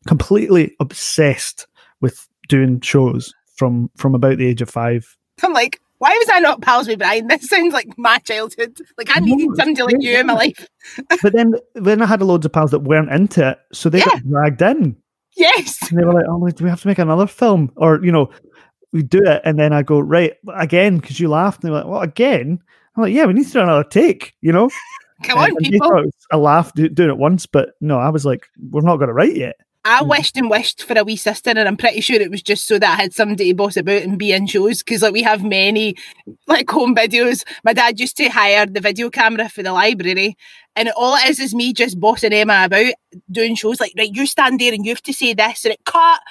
completely 0.08 0.74
obsessed 0.80 1.68
with 2.00 2.30
doing 2.48 2.80
shows 2.80 3.34
from 3.56 3.92
from 3.98 4.16
about 4.16 4.38
the 4.38 4.48
age 4.48 4.62
of 4.62 4.70
five. 4.70 5.18
I'm 5.44 5.52
like, 5.52 5.82
why 6.02 6.18
was 6.18 6.30
I 6.34 6.40
not 6.40 6.64
pals 6.64 6.88
with 6.88 6.98
Brian? 6.98 7.28
This 7.28 7.48
sounds 7.48 7.76
like 7.76 7.96
my 7.96 8.18
childhood. 8.18 8.76
Like 8.98 9.16
I 9.16 9.20
needed 9.20 9.50
no, 9.50 9.54
somebody 9.54 9.84
like 9.84 9.96
you 10.00 10.18
in 10.18 10.26
my 10.26 10.34
life. 10.34 10.68
but 11.22 11.32
then 11.32 11.54
then 11.76 12.02
I 12.02 12.08
had 12.08 12.24
loads 12.24 12.44
of 12.44 12.52
pals 12.52 12.72
that 12.72 12.80
weren't 12.80 13.12
into 13.12 13.50
it, 13.50 13.60
so 13.72 13.88
they 13.88 14.00
yeah. 14.00 14.06
got 14.06 14.28
dragged 14.28 14.62
in. 14.64 14.96
Yes. 15.38 15.92
And 15.92 16.00
they 16.00 16.04
were 16.04 16.14
like, 16.14 16.26
"Oh, 16.28 16.50
do 16.50 16.64
we 16.64 16.72
have 16.72 16.82
to 16.82 16.88
make 16.88 16.98
another 16.98 17.28
film?" 17.28 17.72
Or 17.76 18.04
you 18.04 18.12
know, 18.12 18.32
we 18.92 19.04
do 19.04 19.22
it, 19.24 19.44
and 19.46 19.60
then 19.60 19.74
I 19.74 19.84
go 19.84 20.00
right 20.00 20.34
again 20.56 20.98
because 20.98 21.20
you 21.20 21.30
laughed. 21.30 21.64
And 21.64 21.72
they're 21.72 21.82
like, 21.84 21.92
"Well, 21.92 22.02
again." 22.02 22.58
I'm 22.96 23.04
like, 23.04 23.14
"Yeah, 23.14 23.28
we 23.28 23.34
need 23.34 23.46
to 23.46 23.54
do 23.54 23.60
another 23.60 23.84
take," 23.84 24.34
you 24.42 24.52
know. 24.52 24.72
Come 25.22 25.38
on, 25.38 25.56
people. 25.58 26.04
I 26.32 26.36
laughed 26.36 26.78
doing 26.78 27.12
it 27.12 27.18
once, 27.18 27.46
but 27.46 27.74
no, 27.80 28.00
I 28.00 28.10
was 28.10 28.26
like, 28.26 28.48
"We're 28.72 28.82
not 28.82 28.98
going 28.98 29.10
to 29.10 29.14
write 29.14 29.36
yet." 29.36 29.56
I 29.84 30.02
mm. 30.02 30.10
wished 30.10 30.38
and 30.38 30.50
wished 30.50 30.84
for 30.84 30.98
a 30.98 31.04
wee 31.04 31.16
sister, 31.16 31.50
and 31.50 31.60
I'm 31.60 31.78
pretty 31.78 32.02
sure 32.02 32.20
it 32.20 32.32
was 32.32 32.44
just 32.44 32.68
so 32.68 32.78
that 32.78 33.00
I 33.00 33.02
had 33.02 33.14
somebody 33.14 33.50
to 33.50 33.56
boss 33.56 33.78
about 33.78 34.04
and 34.04 34.18
be 34.18 34.32
in 34.32 34.46
shows. 34.48 34.84
Because 34.84 35.02
like 35.02 35.14
we 35.14 35.24
have 35.24 35.44
many 35.44 35.96
like 36.48 36.70
home 36.70 36.96
videos. 36.96 37.44
My 37.64 37.74
dad 37.74 38.00
used 38.00 38.18
to 38.18 38.30
hire 38.30 38.66
the 38.66 38.80
video 38.80 39.10
camera 39.10 39.50
for 39.50 39.64
the 39.64 39.74
library, 39.74 40.38
and 40.76 40.90
all 40.96 41.16
it 41.16 41.30
is 41.30 41.40
is 41.40 41.56
me 41.56 41.74
just 41.74 42.00
bossing 42.00 42.34
Emma 42.34 42.66
about 42.66 42.94
doing 43.32 43.56
shows. 43.56 43.80
Like 43.80 43.94
right, 43.98 44.14
you 44.14 44.26
stand 44.26 44.60
there 44.60 44.74
and 44.74 44.86
you 44.86 44.92
have 44.92 45.04
to 45.04 45.14
say 45.14 45.34
this, 45.34 45.66
and 45.66 45.74
it 45.74 45.86
cut. 45.86 46.22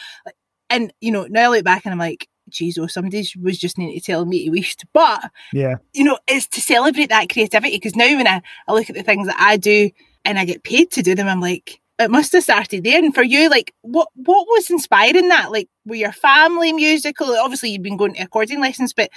And 0.69 0.93
you 1.01 1.11
know, 1.11 1.27
now 1.29 1.47
I 1.47 1.57
look 1.57 1.65
back 1.65 1.85
and 1.85 1.93
I'm 1.93 1.99
like, 1.99 2.29
Jesus, 2.49 2.83
oh, 2.83 2.87
somebody 2.87 3.27
was 3.41 3.59
just 3.59 3.79
needing 3.79 3.99
to 3.99 4.05
tell 4.05 4.25
me 4.27 4.45
he 4.45 4.51
wished. 4.51 4.85
But 4.93 5.31
yeah, 5.53 5.77
you 5.93 6.05
know, 6.05 6.19
it's 6.29 6.47
to 6.49 6.61
celebrate 6.61 7.09
that 7.09 7.29
creativity. 7.29 7.77
Because 7.77 7.97
now 7.97 8.17
when 8.17 8.29
I, 8.29 8.43
I 8.69 8.73
look 8.73 8.89
at 8.89 8.97
the 8.97 9.03
things 9.03 9.27
that 9.27 9.41
I 9.41 9.57
do 9.57 9.91
and 10.25 10.39
I 10.39 10.45
get 10.45 10.63
paid 10.63 10.93
to 10.93 11.03
do 11.03 11.17
them, 11.17 11.27
I'm 11.27 11.41
like 11.41 11.81
it 12.01 12.11
must 12.11 12.33
have 12.33 12.43
started 12.43 12.83
there. 12.83 12.99
And 12.99 13.15
for 13.15 13.23
you, 13.23 13.49
like, 13.49 13.75
what 13.83 14.09
what 14.15 14.47
was 14.49 14.71
inspiring 14.71 15.29
that? 15.29 15.53
Like, 15.53 15.69
were 15.85 15.97
your 15.97 16.13
family 16.13 16.73
musical? 16.73 17.37
Obviously, 17.37 17.71
you've 17.71 17.83
been 17.83 17.97
going 17.97 18.15
to 18.15 18.23
accordion 18.23 18.61
lessons, 18.61 18.93
but 18.93 19.11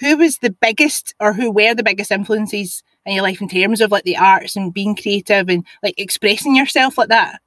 who 0.00 0.16
was 0.16 0.38
the 0.38 0.50
biggest, 0.50 1.14
or 1.20 1.32
who 1.32 1.50
were 1.52 1.74
the 1.74 1.84
biggest 1.84 2.10
influences 2.10 2.82
in 3.06 3.14
your 3.14 3.22
life 3.22 3.40
in 3.40 3.48
terms 3.48 3.80
of 3.80 3.92
like 3.92 4.04
the 4.04 4.16
arts 4.16 4.56
and 4.56 4.74
being 4.74 4.96
creative 4.96 5.48
and 5.48 5.64
like 5.82 5.94
expressing 5.96 6.56
yourself 6.56 6.98
like 6.98 7.08
that? 7.08 7.40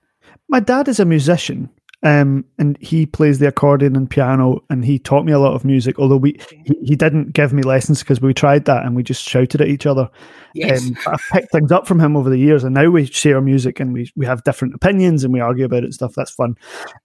My 0.48 0.62
dad 0.62 0.88
is 0.88 1.00
a 1.00 1.06
musician, 1.06 1.70
um, 2.04 2.46
and 2.60 2.78
he 2.80 3.08
plays 3.08 3.40
the 3.40 3.48
accordion 3.48 3.96
and 3.96 4.10
piano, 4.10 4.64
and 4.70 4.86
he 4.86 5.00
taught 5.00 5.26
me 5.26 5.32
a 5.32 5.40
lot 5.40 5.56
of 5.56 5.66
music. 5.66 5.98
Although 5.98 6.18
we, 6.18 6.40
he, 6.66 6.76
he 6.84 6.96
didn't 6.96 7.34
give 7.34 7.54
me 7.54 7.64
lessons 7.64 8.00
because 8.00 8.22
we 8.22 8.36
tried 8.36 8.66
that 8.66 8.86
and 8.86 8.96
we 8.96 9.02
just 9.02 9.28
shouted 9.28 9.62
at 9.62 9.68
each 9.68 9.88
other. 9.88 10.10
Yes. 10.54 10.86
Um, 10.86 10.98
I 11.08 11.18
picked 11.32 11.52
things 11.52 11.72
up 11.72 11.88
from 11.88 12.00
him 12.00 12.16
over 12.16 12.30
the 12.30 12.38
years, 12.38 12.64
and 12.64 12.76
now 12.76 12.90
we 12.90 13.06
share 13.06 13.42
music 13.42 13.80
and 13.80 13.94
we 13.94 14.12
we 14.16 14.28
have 14.28 14.44
different 14.44 14.76
opinions 14.76 15.24
and 15.24 15.34
we 15.34 15.40
argue 15.40 15.66
about 15.66 15.80
it 15.80 15.86
and 15.86 15.94
stuff. 15.94 16.14
That's 16.16 16.32
fun, 16.32 16.56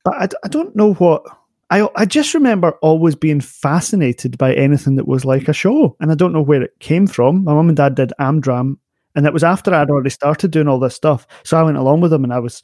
but 0.04 0.14
I, 0.14 0.28
I 0.44 0.48
don't 0.48 0.76
know 0.76 0.94
what. 0.94 1.24
I, 1.70 1.88
I 1.96 2.04
just 2.04 2.34
remember 2.34 2.72
always 2.82 3.14
being 3.14 3.40
fascinated 3.40 4.36
by 4.36 4.52
anything 4.52 4.96
that 4.96 5.08
was 5.08 5.24
like 5.24 5.48
a 5.48 5.54
show, 5.54 5.96
and 6.00 6.12
I 6.12 6.14
don't 6.14 6.34
know 6.34 6.42
where 6.42 6.62
it 6.62 6.78
came 6.80 7.06
from. 7.06 7.44
My 7.44 7.54
mum 7.54 7.68
and 7.68 7.76
dad 7.78 7.94
did 7.94 8.12
Amdram, 8.20 8.76
and 9.14 9.24
it 9.24 9.32
was 9.32 9.42
after 9.42 9.72
I'd 9.72 9.88
already 9.88 10.10
started 10.10 10.50
doing 10.50 10.68
all 10.68 10.78
this 10.78 10.94
stuff, 10.94 11.26
so 11.44 11.56
I 11.56 11.62
went 11.62 11.78
along 11.78 12.02
with 12.02 12.10
them, 12.10 12.24
and 12.24 12.32
I 12.34 12.40
was 12.40 12.62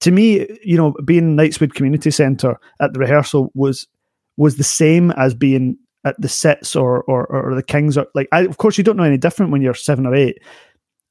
to 0.00 0.10
me, 0.10 0.46
you 0.64 0.76
know, 0.76 0.94
being 1.04 1.36
Knightswood 1.36 1.74
Community 1.74 2.10
Centre 2.10 2.58
at 2.80 2.92
the 2.92 2.98
rehearsal 2.98 3.50
was 3.54 3.86
was 4.36 4.56
the 4.56 4.64
same 4.64 5.10
as 5.12 5.34
being 5.34 5.76
at 6.04 6.20
the 6.20 6.28
Citz 6.28 6.76
or 6.76 7.02
or, 7.04 7.26
or 7.26 7.54
the 7.54 7.62
Kings. 7.62 7.98
Or 7.98 8.06
like, 8.14 8.28
I, 8.32 8.42
of 8.42 8.58
course, 8.58 8.78
you 8.78 8.84
don't 8.84 8.96
know 8.96 9.02
any 9.02 9.18
different 9.18 9.52
when 9.52 9.62
you're 9.62 9.74
seven 9.74 10.06
or 10.06 10.14
eight. 10.14 10.38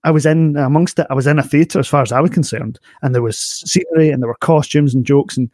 I 0.03 0.11
was 0.11 0.25
in 0.25 0.55
amongst 0.55 0.99
it. 0.99 1.07
I 1.09 1.13
was 1.13 1.27
in 1.27 1.39
a 1.39 1.43
theatre 1.43 1.79
as 1.79 1.87
far 1.87 2.01
as 2.01 2.11
I 2.11 2.21
was 2.21 2.31
concerned, 2.31 2.79
and 3.01 3.13
there 3.13 3.21
was 3.21 3.37
scenery 3.37 4.09
and 4.09 4.21
there 4.21 4.29
were 4.29 4.35
costumes 4.35 4.95
and 4.95 5.05
jokes 5.05 5.35
and 5.35 5.49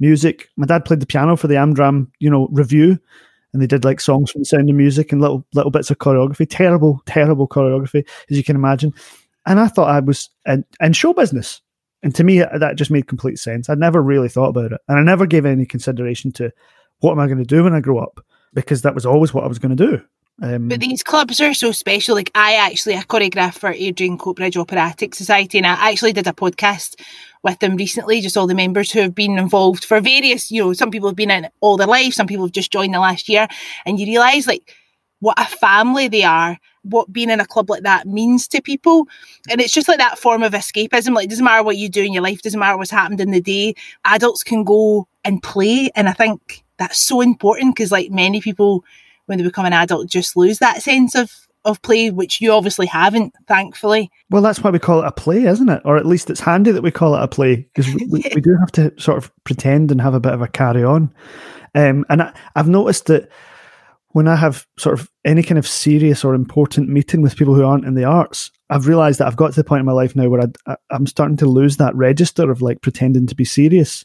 music. 0.00 0.48
My 0.56 0.66
dad 0.66 0.84
played 0.84 1.00
the 1.00 1.06
piano 1.06 1.36
for 1.36 1.46
the 1.46 1.54
Amdram, 1.54 2.10
you 2.18 2.28
know, 2.28 2.48
revue, 2.50 2.98
and 3.52 3.62
they 3.62 3.66
did 3.66 3.84
like 3.84 4.00
songs 4.00 4.30
from 4.30 4.42
the 4.42 4.46
Sound 4.46 4.68
of 4.68 4.76
Music 4.76 5.10
and 5.12 5.22
little 5.22 5.46
little 5.54 5.70
bits 5.70 5.90
of 5.90 5.98
choreography. 5.98 6.46
Terrible, 6.48 7.00
terrible 7.06 7.48
choreography, 7.48 8.06
as 8.30 8.36
you 8.36 8.44
can 8.44 8.56
imagine. 8.56 8.92
And 9.46 9.60
I 9.60 9.68
thought 9.68 9.88
I 9.88 10.00
was 10.00 10.28
in, 10.46 10.64
in 10.80 10.92
show 10.92 11.14
business. 11.14 11.62
And 12.04 12.14
to 12.16 12.22
me, 12.22 12.38
that 12.40 12.76
just 12.76 12.90
made 12.90 13.08
complete 13.08 13.38
sense. 13.38 13.70
I'd 13.70 13.78
never 13.78 14.00
really 14.00 14.28
thought 14.28 14.50
about 14.50 14.72
it. 14.72 14.80
And 14.88 14.98
I 14.98 15.02
never 15.02 15.26
gave 15.26 15.46
any 15.46 15.64
consideration 15.64 16.32
to 16.32 16.52
what 17.00 17.12
am 17.12 17.18
I 17.18 17.26
going 17.26 17.38
to 17.38 17.44
do 17.44 17.64
when 17.64 17.74
I 17.74 17.80
grow 17.80 17.98
up 17.98 18.20
because 18.52 18.82
that 18.82 18.94
was 18.94 19.06
always 19.06 19.32
what 19.32 19.42
I 19.42 19.48
was 19.48 19.58
going 19.58 19.74
to 19.74 19.86
do. 19.86 20.02
Um, 20.42 20.68
but 20.68 20.80
these 20.80 21.02
clubs 21.02 21.40
are 21.40 21.54
so 21.54 21.72
special. 21.72 22.14
Like 22.14 22.30
I 22.34 22.56
actually, 22.56 22.96
I 22.96 23.02
choreograph 23.02 23.54
for 23.54 23.72
Airdrie 23.72 24.06
and 24.06 24.18
Coatbridge 24.18 24.56
Operatic 24.56 25.14
Society, 25.14 25.58
and 25.58 25.66
I 25.66 25.90
actually 25.90 26.12
did 26.12 26.26
a 26.26 26.32
podcast 26.32 27.00
with 27.42 27.58
them 27.60 27.76
recently. 27.76 28.20
Just 28.20 28.36
all 28.36 28.48
the 28.48 28.54
members 28.54 28.90
who 28.90 29.00
have 29.00 29.14
been 29.14 29.38
involved 29.38 29.84
for 29.84 30.00
various, 30.00 30.50
you 30.50 30.62
know, 30.62 30.72
some 30.72 30.90
people 30.90 31.08
have 31.08 31.16
been 31.16 31.30
in 31.30 31.48
all 31.60 31.76
their 31.76 31.86
life, 31.86 32.14
some 32.14 32.26
people 32.26 32.44
have 32.44 32.52
just 32.52 32.72
joined 32.72 32.92
the 32.92 33.00
last 33.00 33.28
year, 33.28 33.46
and 33.86 33.98
you 33.98 34.06
realise 34.06 34.46
like 34.46 34.74
what 35.20 35.38
a 35.40 35.44
family 35.44 36.08
they 36.08 36.22
are, 36.22 36.58
what 36.82 37.12
being 37.12 37.30
in 37.30 37.40
a 37.40 37.46
club 37.46 37.70
like 37.70 37.82
that 37.82 38.06
means 38.06 38.46
to 38.48 38.60
people. 38.60 39.08
And 39.48 39.60
it's 39.60 39.72
just 39.72 39.88
like 39.88 39.98
that 39.98 40.18
form 40.18 40.42
of 40.42 40.52
escapism. 40.52 41.14
Like, 41.14 41.28
doesn't 41.28 41.44
matter 41.44 41.62
what 41.62 41.76
you 41.76 41.88
do 41.88 42.02
in 42.02 42.12
your 42.12 42.22
life, 42.22 42.42
doesn't 42.42 42.60
matter 42.60 42.76
what's 42.76 42.90
happened 42.90 43.20
in 43.20 43.30
the 43.30 43.40
day. 43.40 43.74
Adults 44.04 44.42
can 44.42 44.64
go 44.64 45.08
and 45.24 45.42
play. 45.42 45.90
And 45.94 46.08
I 46.08 46.12
think 46.12 46.64
that's 46.78 46.98
so 46.98 47.20
important 47.20 47.74
because, 47.74 47.90
like, 47.90 48.10
many 48.10 48.40
people, 48.40 48.84
when 49.26 49.38
they 49.38 49.44
become 49.44 49.66
an 49.66 49.72
adult, 49.72 50.08
just 50.08 50.36
lose 50.36 50.58
that 50.58 50.82
sense 50.82 51.14
of 51.14 51.44
of 51.64 51.80
play, 51.82 52.10
which 52.10 52.40
you 52.40 52.52
obviously 52.52 52.86
haven't, 52.86 53.34
thankfully. 53.48 54.10
Well, 54.30 54.42
that's 54.42 54.62
why 54.62 54.70
we 54.70 54.78
call 54.78 55.02
it 55.02 55.06
a 55.06 55.12
play, 55.12 55.44
isn't 55.44 55.68
it? 55.68 55.80
Or 55.84 55.96
at 55.96 56.06
least 56.06 56.28
it's 56.30 56.40
handy 56.40 56.72
that 56.72 56.82
we 56.82 56.90
call 56.90 57.14
it 57.14 57.22
a 57.22 57.28
play 57.28 57.66
because 57.74 57.86
we, 57.86 58.06
we, 58.06 58.30
we, 58.34 58.40
do 58.40 58.56
have 58.60 58.70
to 58.72 58.92
sort 59.00 59.16
of 59.16 59.32
pretend 59.44 59.90
and 59.90 60.00
have 60.00 60.14
a 60.14 60.20
bit 60.20 60.34
of 60.34 60.42
a 60.42 60.48
carry 60.48 60.84
on. 60.84 61.12
Um, 61.74 62.04
and 62.08 62.22
I, 62.22 62.34
I've 62.54 62.68
noticed 62.68 63.06
that 63.06 63.30
when 64.14 64.28
I 64.28 64.36
have 64.36 64.64
sort 64.78 64.98
of 64.98 65.10
any 65.24 65.42
kind 65.42 65.58
of 65.58 65.66
serious 65.66 66.24
or 66.24 66.36
important 66.36 66.88
meeting 66.88 67.20
with 67.20 67.36
people 67.36 67.52
who 67.52 67.64
aren't 67.64 67.84
in 67.84 67.96
the 67.96 68.04
arts, 68.04 68.52
I've 68.70 68.86
realized 68.86 69.18
that 69.18 69.26
I've 69.26 69.36
got 69.36 69.48
to 69.48 69.56
the 69.56 69.64
point 69.64 69.80
in 69.80 69.86
my 69.86 69.92
life 69.92 70.14
now 70.14 70.28
where 70.28 70.48
I, 70.68 70.76
am 70.92 71.08
starting 71.08 71.36
to 71.38 71.46
lose 71.46 71.78
that 71.78 71.96
register 71.96 72.48
of 72.48 72.62
like 72.62 72.80
pretending 72.80 73.26
to 73.26 73.34
be 73.34 73.44
serious. 73.44 74.04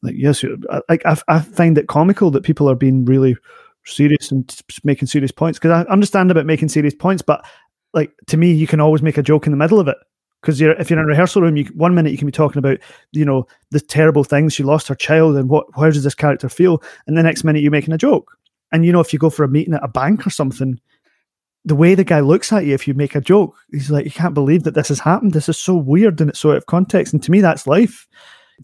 Like, 0.00 0.14
yes, 0.16 0.42
like 0.88 1.04
I, 1.04 1.18
I 1.28 1.40
find 1.40 1.76
it 1.76 1.86
comical 1.86 2.30
that 2.30 2.44
people 2.44 2.68
are 2.68 2.74
being 2.74 3.04
really 3.04 3.36
serious 3.84 4.32
and 4.32 4.58
making 4.84 5.08
serious 5.08 5.32
points 5.32 5.58
because 5.58 5.70
I 5.70 5.90
understand 5.92 6.30
about 6.30 6.46
making 6.46 6.70
serious 6.70 6.94
points, 6.94 7.20
but 7.20 7.44
like 7.92 8.10
to 8.28 8.38
me, 8.38 8.52
you 8.52 8.66
can 8.66 8.80
always 8.80 9.02
make 9.02 9.18
a 9.18 9.22
joke 9.22 9.46
in 9.46 9.52
the 9.52 9.58
middle 9.58 9.78
of 9.78 9.86
it 9.86 9.98
because 10.40 10.62
you're 10.62 10.72
if 10.80 10.88
you're 10.88 10.98
in 10.98 11.04
a 11.04 11.08
rehearsal 11.08 11.42
room, 11.42 11.58
you 11.58 11.66
one 11.74 11.94
minute 11.94 12.12
you 12.12 12.18
can 12.18 12.26
be 12.26 12.32
talking 12.32 12.58
about 12.58 12.78
you 13.12 13.26
know 13.26 13.46
the 13.70 13.80
terrible 13.80 14.24
things 14.24 14.54
she 14.54 14.62
lost 14.62 14.88
her 14.88 14.94
child 14.94 15.36
and 15.36 15.50
what 15.50 15.66
how 15.76 15.90
does 15.90 16.04
this 16.04 16.14
character 16.14 16.48
feel, 16.48 16.82
and 17.06 17.18
the 17.18 17.22
next 17.22 17.44
minute 17.44 17.60
you're 17.60 17.70
making 17.70 17.92
a 17.92 17.98
joke. 17.98 18.34
And 18.72 18.84
you 18.84 18.92
know, 18.92 19.00
if 19.00 19.12
you 19.12 19.18
go 19.18 19.30
for 19.30 19.44
a 19.44 19.48
meeting 19.48 19.74
at 19.74 19.84
a 19.84 19.88
bank 19.88 20.26
or 20.26 20.30
something, 20.30 20.80
the 21.64 21.76
way 21.76 21.94
the 21.94 22.04
guy 22.04 22.20
looks 22.20 22.52
at 22.52 22.64
you 22.64 22.74
if 22.74 22.88
you 22.88 22.94
make 22.94 23.14
a 23.14 23.20
joke, 23.20 23.54
he's 23.70 23.90
like, 23.90 24.04
You 24.04 24.10
can't 24.10 24.34
believe 24.34 24.64
that 24.64 24.74
this 24.74 24.88
has 24.88 25.00
happened. 25.00 25.32
This 25.32 25.48
is 25.48 25.58
so 25.58 25.76
weird 25.76 26.20
and 26.20 26.30
it's 26.30 26.40
so 26.40 26.50
out 26.50 26.56
of 26.56 26.66
context. 26.66 27.12
And 27.12 27.22
to 27.22 27.30
me, 27.30 27.40
that's 27.40 27.66
life. 27.66 28.08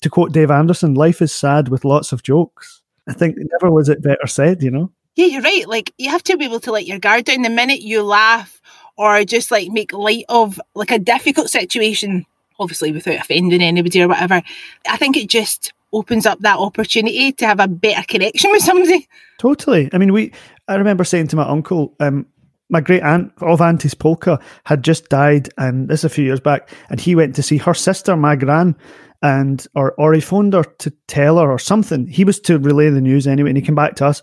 To 0.03 0.11
quote 0.11 0.33
Dave 0.33 0.51
Anderson, 0.51 0.95
life 0.95 1.23
is 1.23 1.33
sad 1.33 1.69
with 1.69 1.85
lots 1.85 2.13
of 2.13 2.23
jokes. 2.23 2.83
I 3.09 3.13
think 3.13 3.37
never 3.39 3.73
was 3.73 3.89
it 3.89 4.03
better 4.03 4.27
said, 4.27 4.63
you 4.63 4.71
know? 4.71 4.93
Yeah, 5.17 5.27
you're 5.27 5.43
right. 5.43 5.67
Like 5.67 5.93
you 5.99 6.11
have 6.11 6.23
to 6.25 6.37
be 6.37 6.45
able 6.45 6.61
to 6.61 6.73
let 6.73 6.87
your 6.87 6.99
guard 6.99 7.25
down 7.25 7.43
the 7.43 7.51
minute 7.51 7.81
you 7.81 8.03
laugh 8.03 8.61
or 8.97 9.25
just 9.25 9.51
like 9.51 9.69
make 9.71 9.93
light 9.93 10.25
of 10.29 10.61
like 10.75 10.91
a 10.91 10.99
difficult 10.99 11.51
situation, 11.51 12.27
obviously 12.59 12.93
without 12.93 13.17
offending 13.21 13.63
anybody 13.63 14.03
or 14.03 14.09
whatever. 14.09 14.43
I 14.89 14.97
think 14.97 15.17
it 15.17 15.29
just 15.29 15.73
opens 15.93 16.27
up 16.27 16.39
that 16.41 16.59
opportunity 16.59 17.33
to 17.33 17.47
have 17.47 17.61
a 17.61 17.69
better 17.69 18.05
connection 18.07 18.51
with 18.51 18.63
somebody. 18.63 19.09
Totally. 19.39 19.89
I 19.93 19.99
mean, 19.99 20.13
we. 20.13 20.33
I 20.67 20.75
remember 20.75 21.05
saying 21.05 21.29
to 21.29 21.37
my 21.37 21.49
uncle, 21.49 21.95
um, 21.99 22.27
my 22.69 22.81
great 22.81 23.03
aunt 23.03 23.33
of 23.41 23.61
Auntie's 23.63 23.95
Polka 23.95 24.39
had 24.65 24.85
just 24.85 25.09
died, 25.09 25.49
and 25.57 25.89
this 25.89 26.05
a 26.05 26.09
few 26.09 26.25
years 26.25 26.41
back, 26.41 26.71
and 26.91 27.01
he 27.01 27.15
went 27.15 27.35
to 27.37 27.43
see 27.43 27.57
her 27.59 27.75
sister, 27.75 28.17
my 28.17 28.37
gran, 28.37 28.77
and 29.23 29.67
or 29.75 29.93
or 29.93 30.13
he 30.13 30.21
phoned 30.21 30.53
her 30.53 30.65
to 30.65 30.91
tell 31.07 31.39
her 31.39 31.51
or 31.51 31.59
something. 31.59 32.07
He 32.07 32.25
was 32.25 32.41
to 32.41 32.59
relay 32.59 32.91
the 32.91 33.01
news 33.01 33.27
anyway, 33.27 33.51
and 33.51 33.57
he 33.57 33.63
came 33.63 33.75
back 33.75 33.97
to 33.97 34.07
us. 34.07 34.23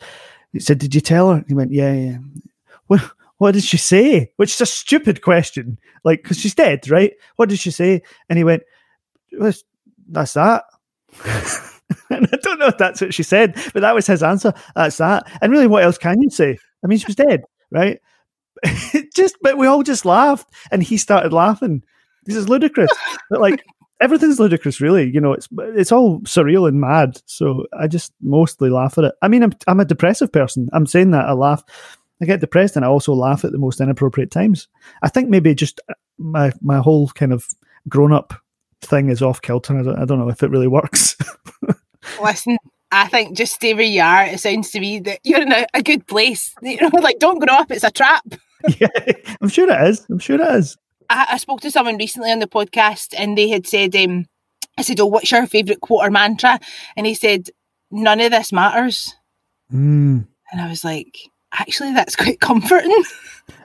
He 0.53 0.59
said, 0.59 0.77
"Did 0.77 0.93
you 0.93 1.01
tell 1.01 1.33
her?" 1.33 1.45
He 1.47 1.53
went, 1.53 1.71
"Yeah, 1.71 1.93
yeah." 1.93 2.17
What 2.87 3.01
What 3.37 3.53
did 3.53 3.63
she 3.63 3.77
say? 3.77 4.31
Which 4.37 4.53
is 4.53 4.61
a 4.61 4.65
stupid 4.65 5.21
question, 5.21 5.77
like 6.03 6.23
because 6.23 6.39
she's 6.39 6.55
dead, 6.55 6.89
right? 6.89 7.13
What 7.35 7.49
did 7.49 7.59
she 7.59 7.71
say? 7.71 8.01
And 8.29 8.37
he 8.37 8.43
went, 8.43 8.63
"That's 9.31 10.33
that." 10.33 10.63
and 12.09 12.27
I 12.31 12.37
don't 12.37 12.59
know 12.59 12.67
if 12.67 12.77
that's 12.77 13.01
what 13.01 13.13
she 13.13 13.23
said, 13.23 13.55
but 13.73 13.81
that 13.81 13.95
was 13.95 14.07
his 14.07 14.23
answer. 14.23 14.53
That's 14.75 14.97
that. 14.97 15.27
And 15.41 15.51
really, 15.51 15.67
what 15.67 15.83
else 15.83 15.97
can 15.97 16.21
you 16.21 16.29
say? 16.29 16.57
I 16.83 16.87
mean, 16.87 16.97
she 16.97 17.07
was 17.07 17.15
dead, 17.15 17.43
right? 17.71 17.99
just, 19.13 19.37
but 19.41 19.57
we 19.57 19.67
all 19.67 19.83
just 19.83 20.05
laughed, 20.05 20.47
and 20.71 20.81
he 20.81 20.97
started 20.97 21.33
laughing. 21.33 21.83
This 22.25 22.35
is 22.35 22.49
ludicrous. 22.49 22.91
but 23.29 23.41
like 23.41 23.63
everything's 24.01 24.39
ludicrous, 24.39 24.81
really. 24.81 25.09
You 25.09 25.21
know, 25.21 25.33
it's 25.33 25.47
it's 25.51 25.91
all 25.91 26.19
surreal 26.21 26.67
and 26.67 26.79
mad. 26.79 27.21
So 27.25 27.65
I 27.77 27.87
just 27.87 28.13
mostly 28.21 28.69
laugh 28.69 28.97
at 28.97 29.05
it. 29.05 29.15
I 29.21 29.27
mean, 29.27 29.43
I'm 29.43 29.53
I'm 29.67 29.79
a 29.79 29.85
depressive 29.85 30.31
person. 30.31 30.69
I'm 30.73 30.85
saying 30.85 31.11
that 31.11 31.25
I 31.25 31.33
laugh. 31.33 31.63
I 32.21 32.25
get 32.25 32.39
depressed, 32.39 32.75
and 32.75 32.85
I 32.85 32.87
also 32.87 33.13
laugh 33.13 33.43
at 33.43 33.51
the 33.51 33.57
most 33.57 33.81
inappropriate 33.81 34.31
times. 34.31 34.67
I 35.01 35.09
think 35.09 35.29
maybe 35.29 35.53
just 35.53 35.81
uh, 35.89 35.93
my 36.17 36.51
my 36.61 36.77
whole 36.79 37.09
kind 37.09 37.33
of 37.33 37.47
grown 37.87 38.13
up 38.13 38.33
thing 38.85 39.09
is 39.09 39.21
off 39.21 39.41
kilter. 39.41 39.77
I 39.77 39.83
don't, 39.83 39.99
I 39.99 40.05
don't 40.05 40.19
know 40.19 40.29
if 40.29 40.43
it 40.43 40.49
really 40.49 40.67
works. 40.67 41.15
Listen, 42.21 42.57
I 42.91 43.07
think 43.07 43.35
just 43.35 43.55
stay 43.55 43.73
where 43.73 43.83
you 43.83 44.01
are. 44.01 44.25
It 44.25 44.39
sounds 44.39 44.71
to 44.71 44.79
me 44.79 44.99
that 44.99 45.19
you're 45.23 45.41
in 45.41 45.51
a, 45.51 45.65
a 45.73 45.81
good 45.81 46.07
place. 46.07 46.53
You 46.61 46.77
know, 46.81 46.89
like 47.01 47.19
don't 47.19 47.39
grow 47.39 47.55
up. 47.55 47.71
It's 47.71 47.83
a 47.83 47.91
trap. 47.91 48.23
yeah, 48.79 48.87
I'm 49.41 49.49
sure 49.49 49.69
it 49.69 49.89
is. 49.89 50.05
I'm 50.09 50.19
sure 50.19 50.39
it 50.39 50.55
is. 50.55 50.77
I, 51.09 51.27
I 51.31 51.37
spoke 51.37 51.61
to 51.61 51.71
someone 51.71 51.97
recently 51.97 52.31
on 52.31 52.39
the 52.39 52.47
podcast, 52.47 53.13
and 53.17 53.37
they 53.37 53.49
had 53.49 53.67
said, 53.67 53.95
um, 53.95 54.25
"I 54.77 54.81
said, 54.81 54.99
oh, 54.99 55.05
what's 55.05 55.31
your 55.31 55.45
favourite 55.45 55.81
quote 55.81 56.05
or 56.05 56.09
mantra?" 56.09 56.59
And 56.95 57.05
he 57.05 57.13
said, 57.13 57.49
"None 57.91 58.21
of 58.21 58.31
this 58.31 58.51
matters." 58.51 59.13
Mm. 59.71 60.27
And 60.51 60.61
I 60.61 60.69
was 60.69 60.83
like, 60.83 61.17
actually, 61.53 61.93
that's 61.93 62.15
quite 62.15 62.39
comforting. 62.39 63.03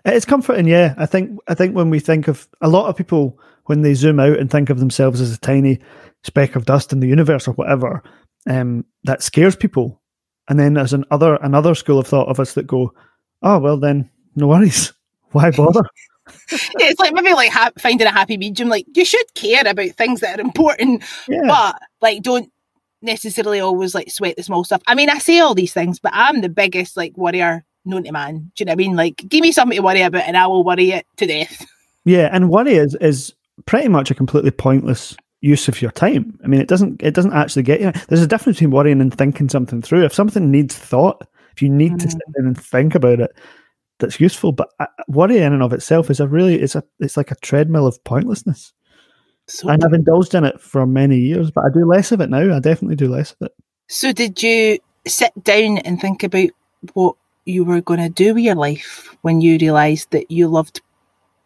It's 0.05 0.25
comforting, 0.25 0.67
yeah. 0.67 0.95
I 0.99 1.07
think 1.07 1.39
I 1.49 1.55
think 1.55 1.75
when 1.75 1.91
we 1.91 2.01
think 2.01 2.29
of 2.29 2.49
a 2.61 2.69
lot 2.69 2.89
of 2.89 2.97
people 2.97 3.39
when 3.67 3.83
they 3.83 3.95
zoom 3.95 4.21
out 4.21 4.39
and 4.39 4.51
think 4.51 4.71
of 4.71 4.81
themselves 4.81 5.21
as 5.21 5.33
a 5.33 5.39
tiny 5.41 5.79
speck 6.25 6.57
of 6.57 6.67
dust 6.67 6.93
in 6.93 7.01
the 7.01 7.07
universe 7.09 7.47
or 7.49 7.53
whatever, 7.53 8.03
um, 8.49 8.85
that 9.05 9.23
scares 9.23 9.57
people. 9.57 10.01
And 10.49 10.59
then 10.59 10.75
there's 10.75 10.93
another 10.93 11.37
another 11.37 11.75
school 11.75 11.99
of 11.99 12.07
thought 12.07 12.29
of 12.29 12.41
us 12.41 12.55
that 12.55 12.67
go, 12.67 12.93
oh 13.43 13.59
well, 13.59 13.77
then 13.79 14.11
no 14.37 14.49
worries. 14.49 14.93
Why 15.33 15.51
bother? 15.51 15.83
yeah, 16.29 16.33
it's 16.79 17.01
like 17.01 17.13
maybe 17.13 17.33
like 17.33 17.51
ha- 17.53 17.71
finding 17.79 18.07
a 18.07 18.11
happy 18.11 18.37
medium. 18.37 18.69
Like 18.69 18.87
you 18.95 19.05
should 19.05 19.35
care 19.35 19.63
about 19.65 19.91
things 19.91 20.21
that 20.21 20.39
are 20.39 20.43
important, 20.43 21.05
Yeah. 21.29 21.43
but 21.47 21.81
like 22.01 22.23
don't 22.23 22.51
necessarily 23.03 23.61
always 23.61 23.95
like 23.95 24.11
sweat 24.11 24.37
the 24.37 24.43
small 24.43 24.65
stuff. 24.65 24.83
I 24.87 24.95
mean, 24.95 25.09
I 25.09 25.19
say 25.19 25.39
all 25.39 25.55
these 25.55 25.73
things, 25.73 25.99
but 26.01 26.13
I'm 26.15 26.41
the 26.41 26.49
biggest 26.49 26.97
like 26.97 27.17
worrier 27.17 27.65
known 27.85 28.05
to 28.05 28.13
man. 28.13 28.51
Do 28.57 28.63
you 28.63 28.67
know 28.67 28.71
what 28.71 28.75
I 28.75 28.77
mean? 28.77 28.97
Like, 28.97 29.17
give 29.29 29.41
me 29.41 29.53
something 29.53 29.77
to 29.77 29.83
worry 29.83 30.03
about, 30.03 30.25
and 30.27 30.37
I 30.37 30.47
will 30.47 30.65
worry 30.65 30.91
it 30.91 31.07
to 31.19 31.27
death. 31.27 31.65
Yeah, 32.05 32.29
and 32.33 32.51
worry 32.51 32.75
is 32.75 32.97
is 33.01 33.35
pretty 33.67 33.89
much 33.89 34.11
a 34.11 34.15
completely 34.15 34.51
pointless 34.51 35.17
use 35.41 35.69
of 35.69 35.81
your 35.81 35.91
time. 35.91 36.39
I 36.45 36.49
mean, 36.49 36.61
it 36.61 36.69
doesn't 36.69 37.03
it 37.03 37.15
doesn't 37.15 37.33
actually 37.33 37.63
get 37.63 37.81
you. 37.81 37.93
There's 38.09 38.23
a 38.23 38.27
difference 38.27 38.59
between 38.59 38.73
worrying 38.73 39.01
and 39.01 39.13
thinking 39.17 39.49
something 39.49 39.83
through. 39.83 40.05
If 40.05 40.15
something 40.15 40.51
needs 40.51 40.77
thought, 40.77 41.27
if 41.55 41.63
you 41.63 41.69
need 41.69 41.99
to 42.01 42.07
Mm. 42.07 42.13
sit 42.13 42.33
down 42.37 42.47
and 42.47 42.61
think 42.61 42.95
about 42.95 43.21
it, 43.21 43.31
that's 43.99 44.21
useful. 44.21 44.53
But 44.53 44.69
uh, 44.79 44.87
worry 45.09 45.39
in 45.39 45.53
and 45.53 45.63
of 45.63 45.73
itself 45.73 46.11
is 46.11 46.21
a 46.21 46.29
really 46.29 46.61
it's 46.61 46.75
a 46.75 46.83
it's 46.99 47.17
like 47.17 47.31
a 47.31 47.37
treadmill 47.37 47.87
of 47.87 48.03
pointlessness. 48.05 48.73
So, 49.47 49.69
And 49.69 49.83
I've 49.85 49.93
indulged 49.93 50.35
in 50.35 50.45
it 50.45 50.61
for 50.61 50.87
many 50.87 51.19
years, 51.19 51.51
but 51.51 51.65
I 51.65 51.69
do 51.73 51.85
less 51.85 52.13
of 52.13 52.21
it 52.21 52.31
now. 52.31 52.55
I 52.55 52.61
definitely 52.61 52.97
do 52.97 53.09
less 53.09 53.33
of 53.33 53.47
it. 53.47 53.53
so 53.89 54.13
did 54.13 54.41
you 54.43 54.79
sit 55.07 55.33
down 55.43 55.79
and 55.79 56.01
think 56.01 56.23
about 56.23 56.51
what 56.93 57.17
you 57.47 57.65
were 57.65 57.81
going 57.81 57.99
to 58.01 58.09
do 58.09 58.35
with 58.35 58.45
your 58.45 58.55
life 58.55 59.17
when 59.23 59.41
you 59.41 59.59
realised 59.59 60.11
that 60.13 60.31
you 60.31 60.47
loved 60.47 60.83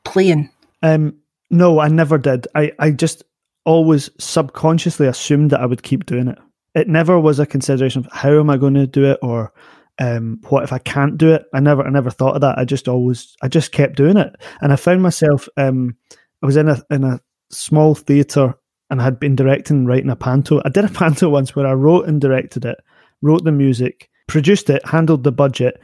playing? 0.03 0.51
Um, 0.83 1.17
no, 1.51 1.81
I 1.81 1.89
never 1.89 2.19
did. 2.19 2.47
I, 2.55 2.73
I 2.79 2.91
just 2.91 3.25
always 3.65 4.11
subconsciously 4.19 5.07
assumed 5.07 5.51
that 5.51 5.61
I 5.61 5.67
would 5.67 5.83
keep 5.83 6.07
doing 6.07 6.29
it. 6.29 6.39
It 6.75 6.89
never 6.89 7.19
was 7.19 7.39
a 7.39 7.47
consideration 7.47 8.05
of 8.05 8.13
how 8.13 8.39
am 8.41 8.51
I 8.51 8.57
going 8.57 8.75
to 8.75 8.87
do 8.87 9.05
it 9.05 9.19
or 9.23 9.53
um, 10.01 10.41
what 10.49 10.65
if 10.65 10.73
I 10.73 10.79
can't 10.79 11.17
do 11.17 11.33
it. 11.33 11.45
I 11.55 11.61
never, 11.61 11.87
I 11.87 11.91
never 11.91 12.11
thought 12.11 12.35
of 12.35 12.41
that. 12.41 12.59
I 12.59 12.65
just 12.65 12.89
always, 12.89 13.37
I 13.43 13.49
just 13.49 13.71
kept 13.71 13.97
doing 13.97 14.17
it, 14.17 14.35
and 14.61 14.73
I 14.73 14.77
found 14.77 15.03
myself. 15.03 15.49
Um, 15.57 15.97
I 16.43 16.47
was 16.47 16.57
in 16.57 16.69
a 16.69 16.83
in 16.91 17.05
a 17.05 17.21
small 17.51 17.95
theatre 17.95 18.55
and 18.91 19.01
I 19.01 19.05
had 19.05 19.19
been 19.19 19.37
directing 19.37 19.79
and 19.79 19.89
writing 19.89 20.11
a 20.11 20.17
panto. 20.17 20.61
I 20.65 20.69
did 20.69 20.85
a 20.85 20.89
panto 20.91 21.29
once 21.29 21.57
where 21.57 21.67
I 21.67 21.73
wrote 21.73 22.07
and 22.07 22.21
directed 22.21 22.65
it, 22.65 22.79
wrote 23.23 23.45
the 23.45 23.53
music, 23.53 24.11
produced 24.27 24.69
it, 24.71 24.87
handled 24.87 25.25
the 25.25 25.33
budget, 25.33 25.81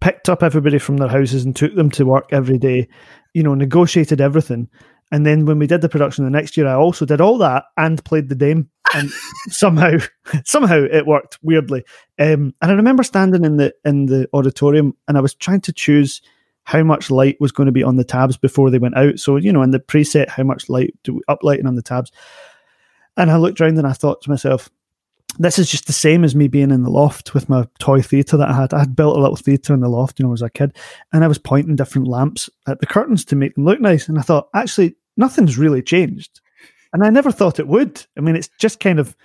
picked 0.00 0.28
up 0.28 0.42
everybody 0.42 0.78
from 0.78 0.96
their 0.96 1.08
houses 1.08 1.44
and 1.44 1.54
took 1.54 1.74
them 1.74 1.90
to 1.90 2.06
work 2.06 2.28
every 2.32 2.58
day, 2.58 2.88
you 3.34 3.42
know, 3.42 3.54
negotiated 3.54 4.20
everything. 4.20 4.68
And 5.12 5.26
then 5.26 5.44
when 5.44 5.58
we 5.58 5.66
did 5.66 5.80
the 5.80 5.88
production 5.88 6.24
the 6.24 6.30
next 6.30 6.56
year, 6.56 6.68
I 6.68 6.74
also 6.74 7.04
did 7.04 7.20
all 7.20 7.38
that 7.38 7.64
and 7.76 8.04
played 8.04 8.28
the 8.28 8.34
dame. 8.34 8.70
And 8.94 9.10
somehow, 9.48 9.98
somehow 10.44 10.84
it 10.90 11.06
worked 11.06 11.38
weirdly. 11.42 11.84
Um, 12.18 12.54
and 12.60 12.70
I 12.70 12.72
remember 12.72 13.02
standing 13.02 13.44
in 13.44 13.56
the 13.56 13.74
in 13.84 14.06
the 14.06 14.28
auditorium 14.32 14.96
and 15.08 15.16
I 15.16 15.20
was 15.20 15.34
trying 15.34 15.60
to 15.62 15.72
choose 15.72 16.22
how 16.64 16.82
much 16.82 17.10
light 17.10 17.40
was 17.40 17.52
going 17.52 17.66
to 17.66 17.72
be 17.72 17.82
on 17.82 17.96
the 17.96 18.04
tabs 18.04 18.36
before 18.36 18.70
they 18.70 18.78
went 18.78 18.96
out. 18.96 19.18
So 19.18 19.36
you 19.36 19.52
know, 19.52 19.62
in 19.62 19.70
the 19.70 19.80
preset, 19.80 20.28
how 20.28 20.44
much 20.44 20.68
light 20.68 20.94
do 21.02 21.14
we 21.14 21.20
uplighting 21.28 21.66
on 21.66 21.74
the 21.74 21.82
tabs? 21.82 22.12
And 23.16 23.30
I 23.30 23.36
looked 23.36 23.60
around 23.60 23.78
and 23.78 23.86
I 23.86 23.92
thought 23.92 24.22
to 24.22 24.30
myself, 24.30 24.70
this 25.38 25.58
is 25.58 25.70
just 25.70 25.86
the 25.86 25.92
same 25.92 26.24
as 26.24 26.34
me 26.34 26.48
being 26.48 26.70
in 26.70 26.82
the 26.82 26.90
loft 26.90 27.34
with 27.34 27.48
my 27.48 27.66
toy 27.78 28.02
theatre 28.02 28.36
that 28.36 28.48
I 28.48 28.54
had. 28.54 28.74
I 28.74 28.80
had 28.80 28.96
built 28.96 29.16
a 29.16 29.20
little 29.20 29.36
theatre 29.36 29.74
in 29.74 29.80
the 29.80 29.88
loft, 29.88 30.18
you 30.18 30.26
know, 30.26 30.32
as 30.32 30.42
a 30.42 30.50
kid, 30.50 30.76
and 31.12 31.22
I 31.22 31.28
was 31.28 31.38
pointing 31.38 31.76
different 31.76 32.08
lamps 32.08 32.50
at 32.66 32.80
the 32.80 32.86
curtains 32.86 33.24
to 33.26 33.36
make 33.36 33.54
them 33.54 33.64
look 33.64 33.80
nice. 33.80 34.08
And 34.08 34.18
I 34.18 34.22
thought, 34.22 34.48
actually, 34.54 34.96
nothing's 35.16 35.58
really 35.58 35.82
changed. 35.82 36.40
And 36.92 37.04
I 37.04 37.10
never 37.10 37.30
thought 37.30 37.60
it 37.60 37.68
would. 37.68 38.04
I 38.16 38.20
mean, 38.20 38.36
it's 38.36 38.50
just 38.58 38.80
kind 38.80 38.98
of 38.98 39.16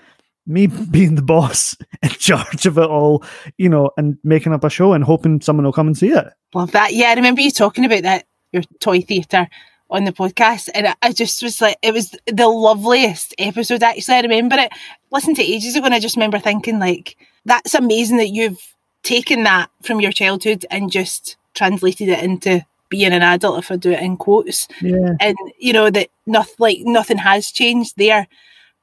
me 0.47 0.67
being 0.91 1.15
the 1.15 1.21
boss 1.21 1.75
in 2.03 2.09
charge 2.09 2.65
of 2.65 2.77
it 2.77 2.89
all, 2.89 3.23
you 3.57 3.69
know, 3.69 3.91
and 3.97 4.17
making 4.23 4.53
up 4.53 4.63
a 4.63 4.69
show 4.69 4.93
and 4.93 5.03
hoping 5.03 5.41
someone 5.41 5.65
will 5.65 5.73
come 5.73 5.87
and 5.87 5.97
see 5.97 6.09
it. 6.09 6.27
Love 6.53 6.71
that. 6.71 6.93
Yeah, 6.93 7.09
I 7.09 7.13
remember 7.15 7.41
you 7.41 7.51
talking 7.51 7.85
about 7.85 8.03
that, 8.03 8.25
your 8.51 8.63
toy 8.79 9.01
theatre 9.01 9.47
on 9.89 10.05
the 10.05 10.11
podcast. 10.11 10.69
And 10.73 10.93
I- 11.01 11.13
just 11.13 11.41
was 11.43 11.61
like, 11.61 11.77
it 11.81 11.93
was 11.93 12.15
the 12.27 12.47
loveliest 12.47 13.33
episode, 13.37 13.83
actually. 13.83 14.15
I 14.15 14.21
remember 14.21 14.55
it. 14.57 14.71
Listened 15.11 15.37
to 15.37 15.43
ages 15.43 15.75
ago, 15.75 15.85
and 15.85 15.93
I 15.93 15.99
just 15.99 16.15
remember 16.15 16.39
thinking, 16.39 16.79
like, 16.79 17.17
that's 17.45 17.73
amazing 17.73 18.17
that 18.17 18.29
you've 18.29 18.59
taken 19.03 19.43
that 19.43 19.69
from 19.83 20.01
your 20.01 20.11
childhood 20.11 20.65
and 20.71 20.91
just 20.91 21.37
translated 21.53 22.09
it 22.09 22.23
into 22.23 22.65
being 22.95 23.11
an 23.11 23.21
adult, 23.21 23.59
if 23.59 23.71
I 23.71 23.75
do 23.75 23.91
it 23.91 23.99
in 23.99 24.15
quotes. 24.15 24.67
Yeah. 24.81 25.15
And, 25.19 25.37
you 25.59 25.73
know, 25.73 25.89
that 25.89 26.09
nothing, 26.25 26.55
like, 26.59 26.77
nothing 26.81 27.17
has 27.17 27.51
changed 27.51 27.95
there. 27.97 28.27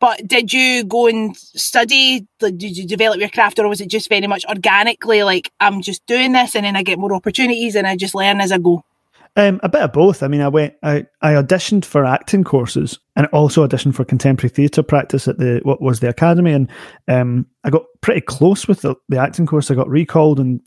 But 0.00 0.26
did 0.26 0.52
you 0.52 0.85
go 0.85 1.07
and 1.07 1.37
study? 1.37 2.26
Like, 2.40 2.59
did 2.59 2.76
you 2.76 2.87
develop 2.87 3.21
your 3.21 3.28
craft, 3.28 3.59
or 3.59 3.69
was 3.69 3.81
it 3.81 3.88
just 3.88 4.09
very 4.09 4.26
much 4.26 4.45
organically? 4.47 5.23
Like, 5.23 5.50
I'm 5.61 5.81
just 5.81 6.04
doing 6.07 6.33
this, 6.33 6.57
and 6.57 6.64
then 6.66 6.76
I 6.76 6.83
get 6.83 6.99
more 6.99 7.14
opportunities, 7.14 7.76
and 7.76 7.87
I 7.87 7.97
just 7.97 8.14
learn 8.14 8.40
as 8.40 8.52
I 8.52 8.59
go. 8.59 8.83
Um, 9.37 9.61
a 9.62 9.69
bit 9.69 9.81
of 9.81 9.92
both. 9.92 10.23
I 10.23 10.28
mean, 10.28 10.42
I 10.42 10.49
went, 10.49 10.75
I, 10.83 11.07
I 11.23 11.33
auditioned 11.35 11.87
for 11.87 12.04
acting 12.04 12.45
courses 12.45 12.99
and 13.16 13.26
also 13.28 13.66
auditioned 13.66 13.95
for 13.95 14.04
contemporary 14.04 14.50
theatre 14.50 14.83
practice 14.83 15.26
at 15.26 15.38
the 15.38 15.61
what 15.62 15.81
was 15.81 16.00
the 16.00 16.09
academy, 16.09 16.52
and 16.52 16.69
um, 17.09 17.47
I 17.64 17.71
got 17.71 17.85
pretty 18.00 18.21
close 18.21 18.69
with 18.69 18.83
the, 18.83 18.97
the 19.09 19.19
acting 19.19 19.47
course. 19.47 19.71
I 19.71 19.75
got 19.75 19.88
recalled 19.88 20.40
and 20.40 20.61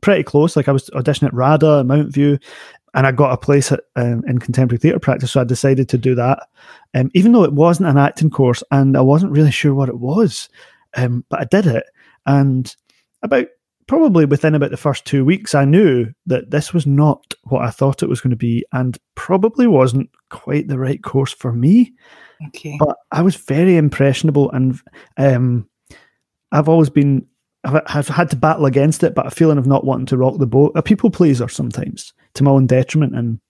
pretty 0.00 0.22
close. 0.22 0.56
Like 0.56 0.68
I 0.68 0.72
was 0.72 0.88
auditioning 0.90 1.28
at 1.28 1.34
RADA, 1.34 1.84
Mountview, 1.84 2.42
and 2.94 3.06
I 3.06 3.12
got 3.12 3.32
a 3.32 3.36
place 3.36 3.72
at, 3.72 3.80
um, 3.96 4.22
in 4.26 4.38
contemporary 4.38 4.78
theatre 4.78 4.98
practice. 4.98 5.32
So 5.32 5.40
I 5.40 5.44
decided 5.44 5.88
to 5.90 5.98
do 5.98 6.14
that, 6.14 6.48
um, 6.94 7.10
even 7.14 7.32
though 7.32 7.44
it 7.44 7.52
wasn't 7.52 7.88
an 7.88 7.98
acting 7.98 8.30
course, 8.30 8.62
and 8.70 8.96
I 8.96 9.00
wasn't 9.00 9.32
really 9.32 9.50
sure 9.50 9.74
what 9.74 9.88
it 9.88 9.98
was, 9.98 10.48
um, 10.96 11.24
but 11.28 11.40
I 11.40 11.44
did 11.44 11.66
it, 11.66 11.84
and 12.26 12.74
about 13.22 13.46
probably 13.86 14.24
within 14.24 14.54
about 14.54 14.70
the 14.70 14.76
first 14.76 15.04
two 15.04 15.24
weeks, 15.24 15.52
I 15.52 15.64
knew 15.64 16.06
that 16.26 16.52
this 16.52 16.72
was 16.72 16.86
not 16.86 17.34
what 17.44 17.62
I 17.62 17.70
thought 17.70 18.04
it 18.04 18.08
was 18.08 18.20
going 18.20 18.30
to 18.30 18.36
be, 18.36 18.64
and 18.72 18.96
probably 19.16 19.66
wasn't 19.66 20.08
quite 20.28 20.68
the 20.68 20.78
right 20.78 21.02
course 21.02 21.32
for 21.32 21.52
me. 21.52 21.92
Okay. 22.48 22.76
But 22.78 22.96
I 23.10 23.22
was 23.22 23.34
very 23.34 23.76
impressionable, 23.76 24.48
and 24.52 24.80
um, 25.16 25.68
I've 26.52 26.68
always 26.68 26.88
been. 26.88 27.26
I've, 27.64 27.82
I've 27.86 28.08
had 28.08 28.30
to 28.30 28.36
battle 28.36 28.64
against 28.64 29.02
it, 29.02 29.14
but 29.14 29.26
a 29.26 29.30
feeling 29.30 29.58
of 29.58 29.66
not 29.66 29.84
wanting 29.84 30.06
to 30.06 30.16
rock 30.16 30.38
the 30.38 30.46
boat, 30.46 30.72
a 30.76 30.82
people 30.82 31.10
pleaser 31.10 31.48
sometimes, 31.48 32.14
to 32.34 32.44
my 32.44 32.50
own 32.50 32.66
detriment, 32.66 33.14
and 33.16 33.40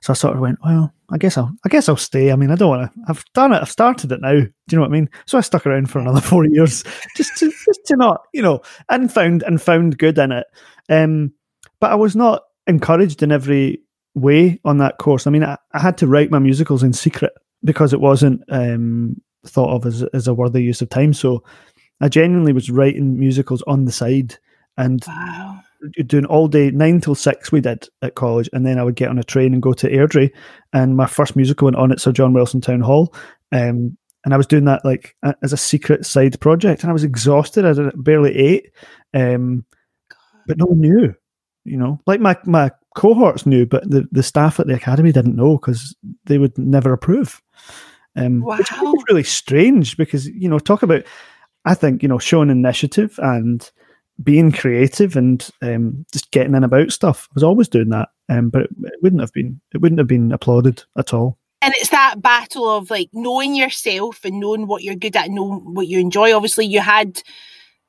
so 0.00 0.12
I 0.12 0.14
sort 0.14 0.34
of 0.34 0.40
went, 0.40 0.58
well, 0.64 0.92
I 1.10 1.18
guess 1.18 1.36
I'll 1.36 1.52
I 1.64 1.68
guess 1.68 1.88
I'll 1.88 1.96
stay. 1.96 2.32
I 2.32 2.36
mean, 2.36 2.50
I 2.50 2.54
don't 2.54 2.70
want 2.70 2.92
to. 2.92 3.00
I've 3.08 3.24
done 3.34 3.52
it. 3.52 3.60
I've 3.60 3.70
started 3.70 4.12
it 4.12 4.20
now. 4.20 4.32
Do 4.32 4.50
you 4.70 4.76
know 4.76 4.80
what 4.80 4.90
I 4.90 4.92
mean? 4.92 5.10
So 5.26 5.38
I 5.38 5.42
stuck 5.42 5.66
around 5.66 5.90
for 5.90 5.98
another 5.98 6.20
four 6.22 6.46
years, 6.46 6.84
just 7.16 7.36
to 7.38 7.50
just 7.50 7.80
to 7.86 7.96
not, 7.96 8.22
you 8.32 8.42
know, 8.42 8.62
and 8.88 9.12
found 9.12 9.42
and 9.42 9.60
found 9.60 9.98
good 9.98 10.18
in 10.18 10.32
it. 10.32 10.46
Um, 10.88 11.32
but 11.80 11.92
I 11.92 11.96
was 11.96 12.16
not 12.16 12.42
encouraged 12.66 13.22
in 13.22 13.32
every 13.32 13.80
way 14.14 14.60
on 14.64 14.78
that 14.78 14.98
course. 14.98 15.26
I 15.26 15.30
mean, 15.30 15.44
I, 15.44 15.58
I 15.72 15.80
had 15.80 15.98
to 15.98 16.06
write 16.06 16.30
my 16.30 16.38
musicals 16.38 16.82
in 16.82 16.92
secret 16.92 17.32
because 17.62 17.92
it 17.92 18.00
wasn't 18.00 18.42
um, 18.48 19.20
thought 19.46 19.74
of 19.74 19.86
as 19.86 20.02
as 20.14 20.28
a 20.28 20.34
worthy 20.34 20.62
use 20.62 20.80
of 20.82 20.88
time. 20.88 21.12
So 21.12 21.42
I 22.00 22.08
genuinely 22.08 22.52
was 22.52 22.70
writing 22.70 23.18
musicals 23.18 23.62
on 23.66 23.84
the 23.84 23.92
side 23.92 24.38
and 24.76 25.02
Wow. 25.06 25.60
doing 26.06 26.24
all 26.26 26.48
day 26.48 26.70
nine 26.70 27.00
till 27.00 27.14
six 27.14 27.52
we 27.52 27.60
did 27.60 27.86
at 28.02 28.14
college 28.14 28.48
and 28.52 28.64
then 28.66 28.78
I 28.78 28.82
would 28.84 28.96
get 28.96 29.08
on 29.10 29.18
a 29.18 29.22
train 29.24 29.52
and 29.52 29.62
go 29.62 29.72
to 29.74 29.88
Airdrie. 29.90 30.30
And 30.72 30.96
my 30.96 31.06
first 31.06 31.36
musical 31.36 31.66
went 31.66 31.76
on 31.76 31.92
at 31.92 32.00
Sir 32.00 32.12
John 32.12 32.32
Wilson 32.32 32.60
Town 32.60 32.80
Hall. 32.80 33.14
Um, 33.52 33.96
and 34.24 34.32
I 34.32 34.36
was 34.38 34.46
doing 34.46 34.64
that 34.64 34.84
like 34.84 35.14
a- 35.22 35.34
as 35.42 35.52
a 35.52 35.58
secret 35.58 36.06
side 36.06 36.40
project 36.40 36.82
and 36.82 36.90
I 36.90 36.94
was 36.94 37.04
exhausted. 37.04 37.64
I 37.66 37.72
did- 37.74 38.02
barely 38.02 38.34
ate 38.36 38.70
um, 39.12 39.64
but 40.46 40.56
no 40.58 40.66
one 40.66 40.80
knew 40.80 41.14
you 41.66 41.78
know? 41.78 41.98
Like 42.06 42.20
my, 42.20 42.36
my 42.44 42.70
cohorts 42.96 43.46
knew 43.46 43.66
but 43.66 43.88
the, 43.90 44.06
the 44.12 44.22
staff 44.22 44.58
at 44.60 44.66
the 44.66 44.74
academy 44.74 45.12
didn't 45.12 45.36
know 45.36 45.56
because 45.58 45.94
they 46.26 46.38
would 46.38 46.56
never 46.58 46.92
approve. 46.92 47.40
Um, 48.16 48.42
which 48.42 48.70
I 48.72 48.80
is 48.80 49.04
really 49.08 49.24
strange 49.24 49.96
because 49.96 50.26
you 50.28 50.48
know 50.48 50.58
talk 50.60 50.82
about 50.82 51.02
I 51.64 51.74
think 51.74 52.02
you 52.02 52.08
know 52.08 52.18
showing 52.18 52.48
initiative 52.48 53.18
and 53.22 53.68
being 54.22 54.52
creative 54.52 55.16
and 55.16 55.50
um, 55.62 56.06
just 56.12 56.30
getting 56.30 56.54
in 56.54 56.64
about 56.64 56.92
stuff. 56.92 57.28
I 57.30 57.34
was 57.34 57.42
always 57.42 57.68
doing 57.68 57.88
that, 57.90 58.08
um, 58.28 58.48
but 58.50 58.62
it, 58.62 58.70
it 58.84 59.02
wouldn't 59.02 59.20
have 59.20 59.32
been 59.32 59.60
it 59.72 59.78
wouldn't 59.78 59.98
have 59.98 60.08
been 60.08 60.32
applauded 60.32 60.84
at 60.96 61.12
all. 61.12 61.38
and 61.64 61.72
it's 61.78 61.88
that 61.88 62.20
battle 62.20 62.68
of 62.68 62.90
like 62.90 63.08
knowing 63.12 63.54
yourself 63.54 64.24
and 64.24 64.38
knowing 64.38 64.66
what 64.66 64.82
you're 64.82 64.94
good 64.94 65.16
at 65.16 65.30
knowing 65.30 65.74
what 65.74 65.88
you 65.88 65.98
enjoy 65.98 66.34
obviously 66.34 66.66
you 66.66 66.80
had 66.80 67.22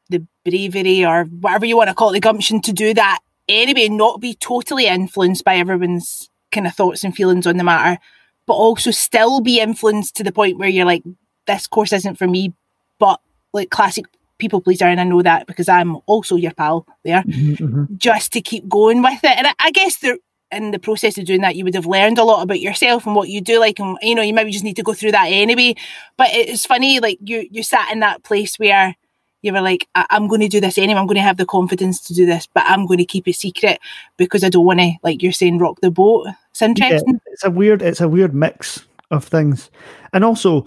the 0.10 0.26
bravery 0.46 1.04
or 1.06 1.26
whatever 1.26 1.66
you 1.66 1.76
want 1.76 1.90
to 1.90 1.94
call 1.94 2.10
it 2.10 2.14
the 2.14 2.20
gumption 2.20 2.62
to 2.62 2.72
do 2.72 2.94
that 2.94 3.20
anyway 3.50 3.90
not 3.90 4.22
be 4.22 4.34
totally 4.34 4.88
influenced 4.88 5.44
by 5.44 5.58
everyone's 5.58 6.30
kind 6.52 6.66
of 6.66 6.74
thoughts 6.74 7.04
and 7.04 7.16
feelings 7.16 7.46
on 7.46 7.58
the 7.58 7.64
matter 7.64 8.00
but 8.48 8.54
also 8.54 8.92
still 8.92 9.42
be 9.42 9.60
influenced 9.60 10.16
to 10.16 10.24
the 10.24 10.32
point 10.32 10.58
where 10.58 10.70
you're 10.70 10.86
like 10.86 11.04
this 11.46 11.68
course 11.68 11.92
isn't 11.92 12.16
for 12.18 12.28
me 12.28 12.54
but 12.98 13.20
like 13.54 13.70
classic 13.70 14.06
people 14.38 14.62
pleaser 14.62 14.86
and 14.86 15.00
i 15.00 15.04
know 15.04 15.22
that 15.22 15.48
because 15.48 15.70
i'm 15.70 15.98
also 16.08 16.36
your 16.36 16.52
pal 16.54 16.86
there 17.04 17.24
mm-hmm, 17.24 17.64
mm-hmm. 17.66 17.84
just 17.96 18.32
to 18.34 18.42
keep 18.42 18.68
going 18.68 19.02
with 19.02 19.24
it. 19.24 19.38
And 19.38 19.48
I, 19.48 19.54
I 19.60 19.72
guess 19.72 19.98
there, 19.98 20.18
in 20.52 20.72
the 20.72 20.80
process 20.80 21.18
of 21.18 21.26
doing 21.26 21.42
that, 21.42 21.56
you 21.56 21.64
would 21.64 21.74
have 21.76 21.86
learned 21.86 22.18
a 22.18 22.24
lot 22.24 22.44
about 22.44 22.60
yourself 22.62 23.06
and 23.06 23.16
what 23.16 23.30
you 23.30 23.42
do 23.42 23.60
like, 23.60 23.80
and 23.80 23.98
you 24.02 24.16
know, 24.16 24.22
you 24.22 24.34
maybe 24.34 24.52
just 24.52 24.64
need 24.64 24.76
to 24.76 24.84
go 24.84 24.94
through 24.94 25.12
that 25.12 25.28
anyway. 25.28 25.76
But 26.18 26.30
it's 26.32 26.66
funny, 26.66 27.00
like 27.00 27.18
you, 27.22 27.48
you 27.52 27.64
sat 27.64 27.92
in 27.92 28.00
that 28.02 28.24
place 28.24 28.58
where 28.58 28.96
you 29.42 29.54
were 29.54 29.62
like, 29.62 29.88
I- 29.96 30.08
I'm 30.10 30.28
going 30.28 30.42
to 30.42 30.48
do 30.48 30.62
this 30.62 30.78
anyway. 30.78 31.00
I'm 31.00 31.08
going 31.08 31.16
to 31.16 31.22
have 31.22 31.38
the 31.38 31.46
confidence 31.46 32.00
to 32.06 32.14
do 32.14 32.26
this, 32.26 32.48
but 32.54 32.64
I'm 32.68 32.86
going 32.86 33.00
to 33.00 33.06
keep 33.06 33.28
it 33.28 33.36
secret 33.36 33.80
because 34.18 34.44
I 34.44 34.50
don't 34.50 34.66
want 34.66 34.80
to, 34.80 34.92
like 35.04 35.22
you're 35.22 35.32
saying, 35.32 35.58
rock 35.58 35.80
the 35.82 35.92
boat. 35.92 36.28
It's 36.52 36.62
Yeah, 36.62 36.68
interesting. 36.68 37.20
it's 37.28 37.44
a 37.44 37.50
weird 37.52 37.82
it's 37.82 38.02
a 38.02 38.08
weird 38.08 38.34
mix 38.34 38.86
of 39.12 39.26
things, 39.26 39.70
and 40.14 40.24
also 40.24 40.66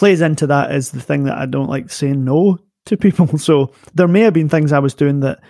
plays 0.00 0.22
into 0.22 0.46
that 0.46 0.74
is 0.74 0.92
the 0.92 1.00
thing 1.00 1.24
that 1.24 1.36
I 1.36 1.44
don't 1.44 1.68
like 1.68 1.90
saying 1.90 2.24
no 2.24 2.56
to 2.86 2.96
people. 2.96 3.26
So 3.38 3.72
there 3.92 4.08
may 4.08 4.20
have 4.20 4.32
been 4.32 4.48
things 4.48 4.72
I 4.72 4.78
was 4.78 4.94
doing 4.94 5.20
that 5.20 5.40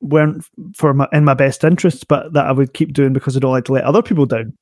weren't 0.00 0.42
for 0.78 0.94
my 0.94 1.06
in 1.12 1.24
my 1.24 1.34
best 1.34 1.62
interests, 1.62 2.04
but 2.04 2.32
that 2.32 2.46
I 2.46 2.52
would 2.52 2.72
keep 2.72 2.94
doing 2.94 3.12
because 3.12 3.36
I 3.36 3.40
don't 3.40 3.52
like 3.52 3.66
to 3.66 3.74
let 3.74 3.84
other 3.84 4.00
people 4.00 4.24
down. 4.24 4.54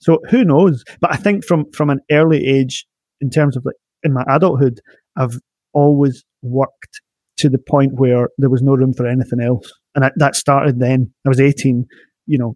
So 0.00 0.18
who 0.28 0.44
knows? 0.44 0.84
But 1.00 1.14
I 1.14 1.16
think 1.16 1.46
from 1.46 1.64
from 1.72 1.88
an 1.88 2.00
early 2.10 2.46
age, 2.46 2.84
in 3.22 3.30
terms 3.30 3.56
of 3.56 3.64
like 3.64 3.76
in 4.02 4.12
my 4.12 4.24
adulthood, 4.28 4.80
I've 5.16 5.38
always 5.72 6.22
worked 6.42 7.00
to 7.38 7.48
the 7.48 7.58
point 7.58 7.92
where 7.94 8.28
there 8.36 8.50
was 8.50 8.60
no 8.60 8.74
room 8.74 8.92
for 8.92 9.06
anything 9.06 9.40
else, 9.40 9.72
and 9.94 10.04
I, 10.04 10.10
that 10.16 10.36
started 10.36 10.78
then. 10.78 11.10
I 11.24 11.30
was 11.30 11.40
eighteen, 11.40 11.86
you 12.26 12.36
know, 12.36 12.54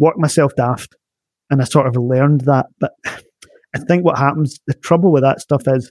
worked 0.00 0.18
myself 0.18 0.50
daft, 0.56 0.96
and 1.48 1.62
I 1.62 1.64
sort 1.64 1.86
of 1.86 1.94
learned 1.96 2.40
that. 2.40 2.66
But 2.80 2.90
I 3.80 3.84
think 3.84 4.04
what 4.04 4.18
happens, 4.18 4.58
the 4.66 4.74
trouble 4.74 5.12
with 5.12 5.22
that 5.22 5.40
stuff 5.40 5.62
is, 5.66 5.90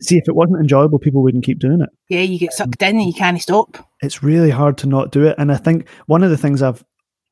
see, 0.00 0.16
if 0.16 0.28
it 0.28 0.34
wasn't 0.34 0.60
enjoyable, 0.60 0.98
people 0.98 1.22
wouldn't 1.22 1.44
keep 1.44 1.58
doing 1.58 1.80
it 1.80 1.88
Yeah, 2.08 2.20
you 2.20 2.38
get 2.38 2.52
sucked 2.52 2.82
in 2.82 2.96
and 2.96 3.06
you 3.06 3.12
can't 3.12 3.40
stop. 3.40 3.76
it's 4.02 4.22
really 4.22 4.50
hard 4.50 4.78
to 4.78 4.86
not 4.86 5.10
do 5.10 5.26
it. 5.26 5.34
And 5.38 5.50
I 5.50 5.56
think 5.56 5.88
one 6.06 6.22
of 6.22 6.30
the 6.30 6.36
things 6.36 6.62
I've, 6.62 6.84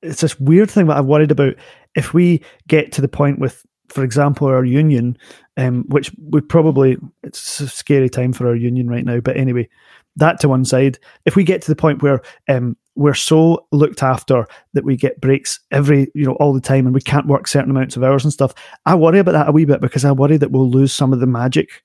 it's 0.03 0.21
this 0.21 0.39
weird 0.39 0.71
thing 0.71 0.87
that 0.87 0.97
I've 0.97 1.07
worried 1.07 1.31
about. 1.31 1.55
If 1.95 2.13
we 2.13 2.43
get 2.69 2.93
to 2.93 3.01
the 3.01 3.09
point 3.09 3.39
with, 3.39 3.65
for 3.89 4.05
example, 4.05 4.49
our 4.49 4.65
union, 4.65 5.17
um, 5.57 5.85
which 5.89 6.13
we 6.31 6.41
probably, 6.41 6.97
it's 7.23 7.61
a 7.61 7.69
scary 7.69 8.11
time 8.11 8.33
for 8.33 8.47
our 8.49 8.57
union 8.57 8.89
right 8.89 9.05
now. 9.05 9.21
But 9.21 9.37
anyway, 9.37 9.69
that 10.17 10.41
to 10.41 10.49
one 10.49 10.65
side. 10.65 10.99
If 11.25 11.37
we 11.37 11.45
get 11.45 11.63
to 11.63 11.71
the 11.71 11.77
point 11.77 12.03
where 12.03 12.23
um, 12.49 12.77
we're 12.95 13.15
so 13.15 13.67
looked 13.73 14.03
after 14.03 14.47
that 14.73 14.85
we 14.85 14.97
get 14.97 15.21
breaks 15.21 15.61
every, 15.71 16.11
you 16.15 16.25
know, 16.25 16.35
all 16.35 16.53
the 16.53 16.61
time 16.61 16.87
and 16.87 16.95
we 16.95 17.01
can't 17.01 17.27
work 17.27 17.47
certain 17.47 17.71
amounts 17.71 17.97
of 17.97 18.03
hours 18.03 18.25
and 18.25 18.33
stuff, 18.33 18.55
I 18.87 18.95
worry 18.95 19.19
about 19.19 19.33
that 19.33 19.49
a 19.49 19.53
wee 19.53 19.65
bit 19.65 19.81
because 19.81 20.05
I 20.05 20.13
worry 20.13 20.37
that 20.39 20.51
we'll 20.51 20.71
lose 20.71 20.93
some 20.93 21.13
of 21.13 21.21
the 21.21 21.27
magic 21.27 21.83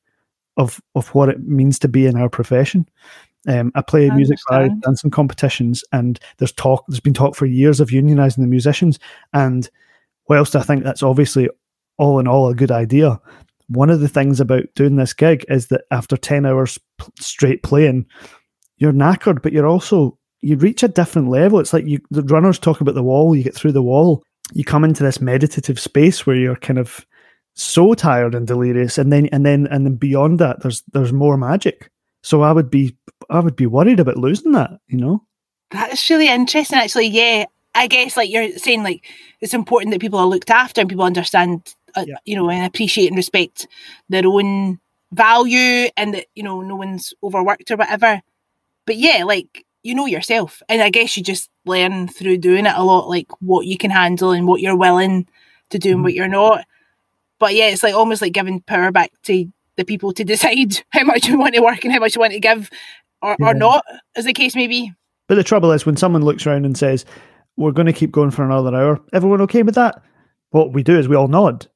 of 0.58 0.82
of 0.96 1.10
what 1.10 1.30
it 1.30 1.42
means 1.48 1.80
to 1.80 1.88
be 1.88 2.06
in 2.06 2.18
our 2.18 2.30
profession. 2.30 2.88
Um, 3.48 3.72
I 3.76 3.82
play 3.82 4.10
I 4.10 4.16
music 4.16 4.38
live, 4.50 4.80
dancing 4.82 5.12
competitions, 5.12 5.84
and 5.92 6.20
there's 6.38 6.52
talk. 6.52 6.86
There's 6.88 7.00
been 7.00 7.14
talk 7.14 7.36
for 7.36 7.46
years 7.46 7.80
of 7.80 7.90
unionising 7.90 8.38
the 8.38 8.48
musicians. 8.48 9.00
And 9.34 9.70
whilst 10.30 10.56
I 10.56 10.62
think 10.62 10.84
that's 10.84 11.04
obviously 11.04 11.50
all 11.98 12.20
in 12.20 12.28
all 12.28 12.50
a 12.50 12.56
good 12.56 12.72
idea, 12.72 13.20
one 13.68 13.90
of 13.90 14.00
the 14.00 14.08
things 14.08 14.40
about 14.40 14.66
doing 14.76 14.96
this 14.96 15.14
gig 15.14 15.44
is 15.50 15.68
that 15.68 15.86
after 15.92 16.18
ten 16.18 16.46
hours 16.46 16.78
straight 17.20 17.64
playing, 17.64 18.06
you're 18.78 18.94
knackered, 18.94 19.42
but 19.42 19.54
you're 19.54 19.68
also 19.68 20.18
you 20.42 20.58
reach 20.58 20.82
a 20.84 20.88
different 20.88 21.30
level. 21.30 21.60
It's 21.60 21.74
like 21.74 21.86
you 21.86 22.00
the 22.10 22.24
runners 22.24 22.60
talk 22.60 22.82
about 22.82 22.96
the 22.96 23.04
wall. 23.04 23.36
You 23.36 23.44
get 23.44 23.56
through 23.56 23.74
the 23.74 23.84
wall. 23.84 24.24
You 24.54 24.64
come 24.64 24.84
into 24.84 25.04
this 25.04 25.22
meditative 25.22 25.80
space 25.80 26.26
where 26.26 26.36
you're 26.36 26.56
kind 26.56 26.80
of 26.80 27.06
so 27.54 27.94
tired 27.94 28.34
and 28.36 28.48
delirious, 28.48 28.98
and 28.98 29.12
then 29.14 29.28
and 29.28 29.46
then 29.46 29.68
and 29.68 29.86
then 29.86 29.96
beyond 29.96 30.40
that, 30.40 30.62
there's 30.62 30.84
there's 30.94 31.14
more 31.14 31.38
magic. 31.38 31.90
So 32.24 32.42
I 32.42 32.52
would 32.52 32.70
be 32.70 32.96
I 33.30 33.40
would 33.40 33.56
be 33.56 33.66
worried 33.68 34.00
about 34.00 34.18
losing 34.18 34.52
that. 34.54 34.72
You 34.88 34.98
know. 34.98 35.24
That's 35.70 36.10
really 36.10 36.28
interesting, 36.28 36.80
actually. 36.80 37.08
Yeah, 37.08 37.46
I 37.76 37.88
guess 37.88 38.18
like 38.18 38.30
you're 38.30 38.58
saying, 38.58 38.84
like 38.84 39.06
it's 39.40 39.54
important 39.54 39.94
that 39.94 40.02
people 40.02 40.20
are 40.20 40.26
looked 40.26 40.50
after 40.50 40.82
and 40.82 40.90
people 40.90 41.06
understand, 41.06 41.74
uh, 41.96 42.04
Yeah. 42.06 42.16
you 42.26 42.36
know, 42.36 42.50
and 42.50 42.66
appreciate 42.66 43.08
and 43.08 43.16
respect 43.16 43.68
their 44.10 44.26
own 44.26 44.81
value, 45.12 45.90
and 45.98 46.14
that 46.14 46.28
you 46.36 46.44
know 46.44 46.62
no 46.62 46.76
one's 46.76 47.14
overworked 47.24 47.72
or 47.72 47.78
whatever. 47.78 48.22
But 48.86 48.98
yeah, 48.98 49.24
like 49.24 49.66
you 49.84 49.96
know 49.96 50.06
yourself, 50.06 50.62
and 50.70 50.82
I 50.82 50.90
guess 50.90 51.16
you 51.18 51.24
just 51.24 51.50
learn 51.66 52.08
through 52.08 52.38
doing 52.38 52.66
it 52.66 52.76
a 52.76 52.84
lot, 52.84 53.10
like 53.10 53.28
what 53.42 53.66
you 53.66 53.78
can 53.78 53.92
handle 53.92 54.32
and 54.32 54.48
what 54.48 54.62
you're 54.62 54.76
willing 54.76 55.28
to 55.70 55.80
do 55.80 55.92
and 55.92 56.04
what 56.04 56.12
mm-hmm. 56.12 56.18
you're 56.18 56.28
not. 56.28 56.66
But 57.40 57.56
yeah, 57.56 57.70
it's 57.70 57.84
like 57.84 57.96
almost 57.96 58.22
like 58.22 58.34
giving 58.34 58.62
power 58.62 58.92
back 58.92 59.12
to 59.24 59.52
the 59.78 59.86
people 59.86 60.14
to 60.14 60.24
decide 60.34 60.84
how 60.90 61.04
much 61.04 61.28
you 61.28 61.38
want 61.38 61.56
to 61.56 61.62
work 61.62 61.84
and 61.84 61.94
how 61.94 62.00
much 62.00 62.16
you 62.16 62.22
want 62.22 62.34
to 62.34 62.40
give, 62.40 62.70
or, 63.22 63.36
Yeah. 63.40 63.48
or 63.48 63.54
not, 63.54 63.84
as 64.16 64.26
the 64.26 64.34
case 64.34 64.56
may 64.56 64.68
be. 64.68 64.94
But 65.28 65.36
the 65.36 65.44
trouble 65.44 65.72
is 65.72 65.86
when 65.86 65.98
someone 65.98 66.24
looks 66.24 66.46
around 66.46 66.66
and 66.66 66.78
says, 66.78 67.06
"We're 67.56 67.72
going 67.72 67.88
to 67.88 67.94
keep 67.94 68.12
going 68.12 68.32
for 68.32 68.44
another 68.44 68.76
hour," 68.76 69.00
everyone 69.14 69.42
okay 69.42 69.64
with 69.64 69.76
that? 69.76 70.02
What 70.50 70.74
we 70.74 70.84
do 70.84 71.00
is 71.00 71.08
we 71.08 71.16
all 71.16 71.30
nod, 71.30 71.68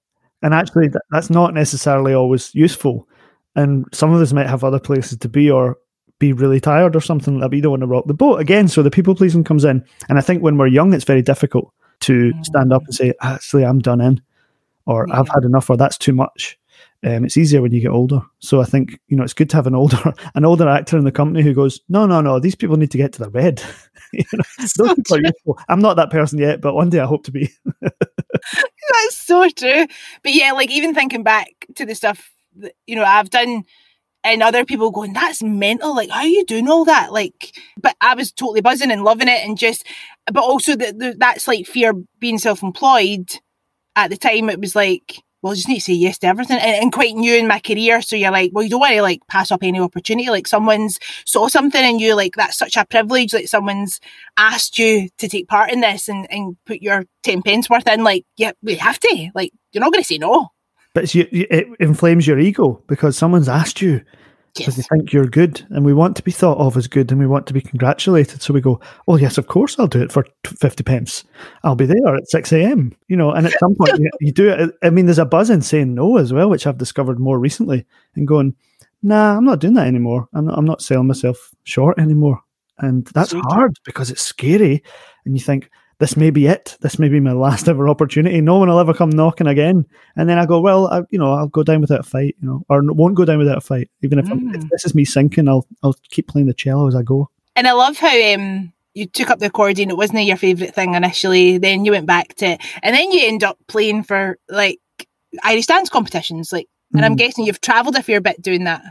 and 0.41 0.53
actually 0.53 0.89
that's 1.11 1.29
not 1.29 1.53
necessarily 1.53 2.13
always 2.13 2.53
useful. 2.53 3.07
And 3.55 3.85
some 3.93 4.13
of 4.13 4.21
us 4.21 4.33
might 4.33 4.47
have 4.47 4.63
other 4.63 4.79
places 4.79 5.17
to 5.19 5.29
be 5.29 5.49
or 5.49 5.77
be 6.19 6.33
really 6.33 6.59
tired 6.59 6.95
or 6.95 7.01
something 7.01 7.39
that. 7.39 7.51
we 7.51 7.61
don't 7.61 7.71
want 7.71 7.81
to 7.81 7.87
rock 7.87 8.05
the 8.07 8.13
boat 8.13 8.39
again. 8.39 8.67
So 8.67 8.83
the 8.83 8.91
people 8.91 9.15
pleasing 9.15 9.43
comes 9.43 9.63
in, 9.63 9.83
and 10.09 10.17
I 10.17 10.21
think 10.21 10.41
when 10.43 10.57
we're 10.57 10.67
young, 10.67 10.93
it's 10.93 11.03
very 11.03 11.21
difficult 11.21 11.71
to 12.01 12.31
stand 12.43 12.73
up 12.73 12.83
and 12.83 12.93
say, 12.93 13.13
"Actually, 13.21 13.65
I'm 13.65 13.79
done 13.79 14.01
in," 14.01 14.21
or 14.85 15.07
"I've 15.11 15.29
had 15.29 15.43
enough," 15.43 15.69
or 15.69 15.77
"That's 15.77 15.97
too 15.97 16.13
much." 16.13 16.57
Um, 17.03 17.23
it's 17.23 17.37
easier 17.37 17.61
when 17.61 17.71
you 17.71 17.81
get 17.81 17.91
older. 17.91 18.21
So 18.39 18.61
I 18.61 18.65
think 18.65 18.99
you 19.07 19.17
know 19.17 19.23
it's 19.23 19.33
good 19.33 19.49
to 19.51 19.57
have 19.57 19.67
an 19.67 19.75
older 19.75 20.13
an 20.35 20.45
older 20.45 20.67
actor 20.67 20.97
in 20.97 21.03
the 21.03 21.11
company 21.11 21.43
who 21.43 21.53
goes, 21.53 21.81
"No, 21.89 22.05
no, 22.05 22.21
no, 22.21 22.39
these 22.39 22.55
people 22.55 22.77
need 22.77 22.91
to 22.91 22.97
get 22.97 23.13
to 23.13 23.19
their 23.19 23.29
bed." 23.29 23.61
You 24.13 24.23
know, 24.33 24.43
So 24.67 24.85
those 24.85 24.95
people 25.09 25.57
are 25.57 25.65
I'm 25.67 25.79
not 25.79 25.97
that 25.97 26.09
person 26.09 26.39
yet, 26.39 26.61
but 26.61 26.73
one 26.73 26.89
day 26.89 26.99
I 26.99 27.05
hope 27.05 27.25
to 27.25 27.31
be. 27.31 27.49
That's 27.81 29.17
so 29.17 29.49
true. 29.49 29.87
But 30.23 30.33
yeah, 30.33 30.53
like 30.53 30.71
even 30.71 30.93
thinking 30.93 31.23
back 31.23 31.49
to 31.75 31.85
the 31.85 31.95
stuff 31.95 32.31
you 32.85 32.95
know, 32.95 33.03
I've 33.03 33.29
done 33.29 33.63
and 34.23 34.41
other 34.41 34.65
people 34.65 34.89
going, 34.89 35.13
that's 35.13 35.43
mental. 35.43 35.95
Like, 35.95 36.09
how 36.09 36.21
are 36.21 36.27
you 36.27 36.45
doing 36.45 36.67
all 36.67 36.83
that? 36.85 37.13
Like, 37.13 37.55
but 37.79 37.95
I 38.01 38.15
was 38.15 38.31
totally 38.31 38.61
buzzing 38.61 38.91
and 38.91 39.03
loving 39.03 39.27
it 39.27 39.45
and 39.45 39.57
just, 39.57 39.85
but 40.31 40.43
also 40.43 40.75
that 40.75 41.19
that's 41.19 41.47
like 41.47 41.67
fear 41.67 41.93
being 42.19 42.39
self 42.39 42.63
employed 42.63 43.29
at 43.95 44.09
the 44.09 44.17
time, 44.17 44.49
it 44.49 44.59
was 44.59 44.75
like, 44.75 45.21
well, 45.41 45.51
I 45.51 45.55
just 45.55 45.67
need 45.67 45.75
to 45.75 45.81
say 45.81 45.93
yes 45.93 46.17
to 46.19 46.27
everything 46.27 46.57
and, 46.57 46.83
and, 46.83 46.91
quite 46.91 47.13
new 47.13 47.35
in 47.35 47.47
my 47.47 47.59
career. 47.59 48.01
So 48.01 48.15
you're 48.15 48.31
like, 48.31 48.49
well, 48.51 48.63
you 48.63 48.69
don't 48.71 48.79
want 48.79 48.95
to 48.95 49.03
like 49.03 49.21
pass 49.29 49.51
up 49.51 49.61
any 49.61 49.79
opportunity. 49.79 50.27
Like 50.31 50.47
someone's 50.47 50.99
saw 51.25 51.47
something 51.47 51.79
and 51.79 52.01
you, 52.01 52.15
like 52.15 52.33
that's 52.35 52.57
such 52.57 52.75
a 52.77 52.85
privilege. 52.85 53.31
Like 53.31 53.47
someone's 53.47 53.99
asked 54.37 54.79
you 54.79 55.07
to 55.19 55.27
take 55.27 55.47
part 55.47 55.71
in 55.71 55.81
this 55.81 56.09
and, 56.09 56.25
and 56.31 56.57
put 56.65 56.81
your 56.81 57.05
10 57.21 57.43
pence 57.43 57.69
worth 57.69 57.87
in. 57.87 58.03
Like, 58.03 58.25
yeah, 58.37 58.53
we 58.63 58.73
have 58.75 58.99
to. 58.99 59.29
Like, 59.35 59.53
you're 59.71 59.81
not 59.81 59.93
going 59.93 60.03
to 60.03 60.07
say 60.07 60.17
no. 60.17 60.49
But 60.95 61.13
it 61.13 61.67
inflames 61.79 62.25
your 62.25 62.39
ego 62.39 62.81
because 62.88 63.17
someone's 63.17 63.49
asked 63.49 63.81
you 63.81 64.01
because 64.55 64.77
yes. 64.77 64.88
they 64.88 64.95
think 64.95 65.12
you're 65.12 65.25
good 65.25 65.65
and 65.71 65.86
we 65.86 65.93
want 65.93 66.15
to 66.15 66.23
be 66.23 66.31
thought 66.31 66.58
of 66.58 66.77
as 66.77 66.88
good 66.88 67.12
and 67.12 67.19
we 67.19 67.27
want 67.27 67.45
to 67.47 67.53
be 67.53 67.60
congratulated. 67.60 68.41
So 68.41 68.53
we 68.53 68.62
go, 68.62 68.79
oh, 69.05 69.17
yes, 69.17 69.38
of 69.38 69.47
course 69.47 69.77
I'll 69.77 69.88
do 69.88 70.01
it 70.01 70.13
for 70.13 70.25
50 70.45 70.84
pence. 70.84 71.25
I'll 71.65 71.75
be 71.75 71.86
there 71.86 72.15
at 72.15 72.29
6 72.29 72.53
a.m. 72.53 72.95
You 73.10 73.17
know, 73.17 73.31
and 73.31 73.45
at 73.45 73.60
some 73.60 73.75
point 73.75 73.99
you, 73.99 74.10
you, 74.21 74.31
do 74.31 74.47
it. 74.49 74.73
I 74.81 74.89
mean, 74.89 75.05
there's 75.05 75.19
a 75.19 75.25
buzz 75.25 75.49
in 75.49 75.62
saying 75.62 75.93
no 75.93 76.15
as 76.15 76.31
well, 76.31 76.49
which 76.49 76.65
I've 76.65 76.77
discovered 76.77 77.19
more 77.19 77.38
recently 77.38 77.86
and 78.15 78.25
going, 78.25 78.55
nah, 79.03 79.36
I'm 79.36 79.43
not 79.43 79.60
doing 79.60 79.73
that 79.73 79.88
anymore. 79.88 80.29
I'm 80.34 80.45
not, 80.45 80.58
I'm 80.58 80.65
not 80.65 80.81
selling 80.81 81.08
myself 81.08 81.53
short 81.65 81.99
anymore. 81.99 82.41
And 82.77 83.05
that's 83.08 83.34
hard 83.34 83.77
because 83.84 84.10
it's 84.10 84.21
scary. 84.21 84.81
And 85.25 85.36
you 85.36 85.43
think, 85.43 85.69
this 85.99 86.17
may 86.17 86.29
be 86.29 86.47
it. 86.47 86.77
This 86.81 86.99
may 86.99 87.10
be 87.10 87.19
my 87.19 87.31
last 87.31 87.67
ever 87.67 87.88
opportunity. 87.88 88.41
No 88.41 88.58
one 88.58 88.69
will 88.69 88.79
ever 88.79 88.93
come 88.93 89.10
knocking 89.10 89.47
again. 89.47 89.86
And 90.15 90.29
then 90.29 90.38
I 90.38 90.45
go, 90.45 90.60
well, 90.60 90.88
I, 90.88 91.03
you 91.10 91.19
know, 91.19 91.34
I'll 91.34 91.47
go 91.47 91.63
down 91.63 91.81
without 91.81 92.01
a 92.01 92.03
fight, 92.03 92.36
you 92.41 92.47
know, 92.47 92.65
or 92.69 92.81
won't 92.84 93.15
go 93.15 93.25
down 93.25 93.38
without 93.38 93.58
a 93.58 93.62
fight. 93.62 93.89
Even 94.01 94.19
if, 94.19 94.25
mm. 94.25 94.55
if 94.55 94.69
this 94.69 94.86
is 94.86 94.95
me 94.95 95.05
sinking, 95.05 95.47
I'll 95.47 95.65
I'll 95.84 95.95
keep 96.10 96.27
playing 96.27 96.47
the 96.47 96.53
cello 96.53 96.88
as 96.88 96.95
I 96.95 97.01
go. 97.01 97.29
And 97.55 97.67
I 97.67 97.73
love 97.73 97.97
how 97.97 98.34
um, 98.34 98.73
you 98.93 99.05
took 99.05 99.29
up 99.29 99.39
the 99.39 99.47
accordion. 99.47 99.89
It 99.89 99.97
wasn't 99.97 100.25
your 100.25 100.38
favourite 100.38 100.75
thing 100.75 100.95
initially. 100.95 101.58
Then 101.58 101.86
you 101.86 101.91
went 101.91 102.08
back 102.08 102.36
to 102.36 102.45
it, 102.47 102.62
and 102.84 102.95
then 102.95 103.12
you 103.12 103.27
end 103.27 103.43
up 103.43 103.58
playing 103.67 104.03
for 104.03 104.38
like 104.49 104.79
Irish 105.43 105.67
dance 105.67 105.89
competitions. 105.89 106.51
Like, 106.51 106.67
and 106.93 107.01
mm. 107.01 107.05
I'm 107.05 107.15
guessing 107.15 107.45
you've 107.45 107.62
travelled 107.62 107.95
a 107.95 108.03
fair 108.03 108.19
bit 108.19 108.41
doing 108.41 108.65
that 108.65 108.84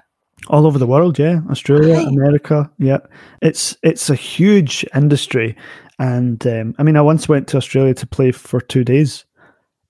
all 0.48 0.66
over 0.66 0.78
the 0.78 0.86
world 0.86 1.18
yeah 1.18 1.40
australia 1.50 1.94
right. 1.94 2.06
america 2.06 2.70
yeah 2.78 2.98
it's 3.40 3.76
it's 3.82 4.10
a 4.10 4.14
huge 4.14 4.84
industry 4.94 5.56
and 5.98 6.44
um, 6.46 6.74
I 6.78 6.82
mean, 6.82 6.96
I 6.96 7.02
once 7.02 7.28
went 7.28 7.48
to 7.48 7.56
Australia 7.56 7.94
to 7.94 8.06
play 8.06 8.32
for 8.32 8.60
two 8.60 8.84
days 8.84 9.24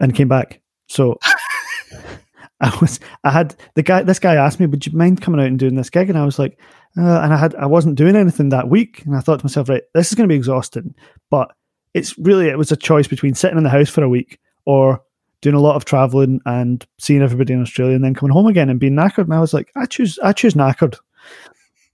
and 0.01 0.15
came 0.15 0.29
back. 0.29 0.61
So 0.89 1.19
I 2.61 2.77
was, 2.81 3.01
I 3.25 3.31
had 3.31 3.57
the 3.75 3.83
guy, 3.83 4.03
this 4.03 4.19
guy 4.19 4.35
asked 4.35 4.61
me, 4.61 4.67
would 4.67 4.87
you 4.87 4.93
mind 4.93 5.23
coming 5.23 5.41
out 5.41 5.47
and 5.47 5.59
doing 5.59 5.77
this 5.77 5.91
gig? 5.91 6.09
And 6.09 6.19
I 6.19 6.25
was 6.25 6.39
like, 6.39 6.59
uh, 6.97 7.21
and 7.21 7.33
I 7.33 7.37
had, 7.37 7.55
I 7.57 7.67
wasn't 7.67 7.97
doing 7.97 8.17
anything 8.17 8.51
that 8.51 8.69
week. 8.69 9.05
And 9.05 9.17
I 9.17 9.21
thought 9.21 9.41
to 9.41 9.45
myself, 9.45 9.69
right, 9.69 9.83
this 9.95 10.09
is 10.09 10.15
going 10.15 10.29
to 10.29 10.33
be 10.33 10.37
exhausting, 10.37 10.95
but 11.31 11.53
it's 11.95 12.17
really, 12.19 12.49
it 12.49 12.59
was 12.59 12.73
a 12.73 12.77
choice 12.77 13.09
between 13.09 13.35
sitting 13.35 13.59
in 13.59 13.65
the 13.65 13.71
house 13.71 13.89
for 13.89 14.03
a 14.03 14.09
week 14.09 14.39
or 14.67 15.03
doing 15.41 15.55
a 15.55 15.61
lot 15.61 15.77
of 15.77 15.85
traveling 15.85 16.41
and 16.47 16.87
seeing 16.99 17.23
everybody 17.23 17.53
in 17.53 17.63
Australia 17.63 17.95
and 17.95 18.05
then 18.05 18.15
coming 18.15 18.33
home 18.33 18.47
again 18.47 18.71
and 18.71 18.81
being 18.81 18.95
knackered. 18.95 19.25
And 19.25 19.35
I 19.35 19.41
was 19.41 19.55
like, 19.55 19.71
I 19.77 19.87
choose, 19.87 20.19
I 20.21 20.33
choose 20.33 20.55
knackered. 20.55 20.97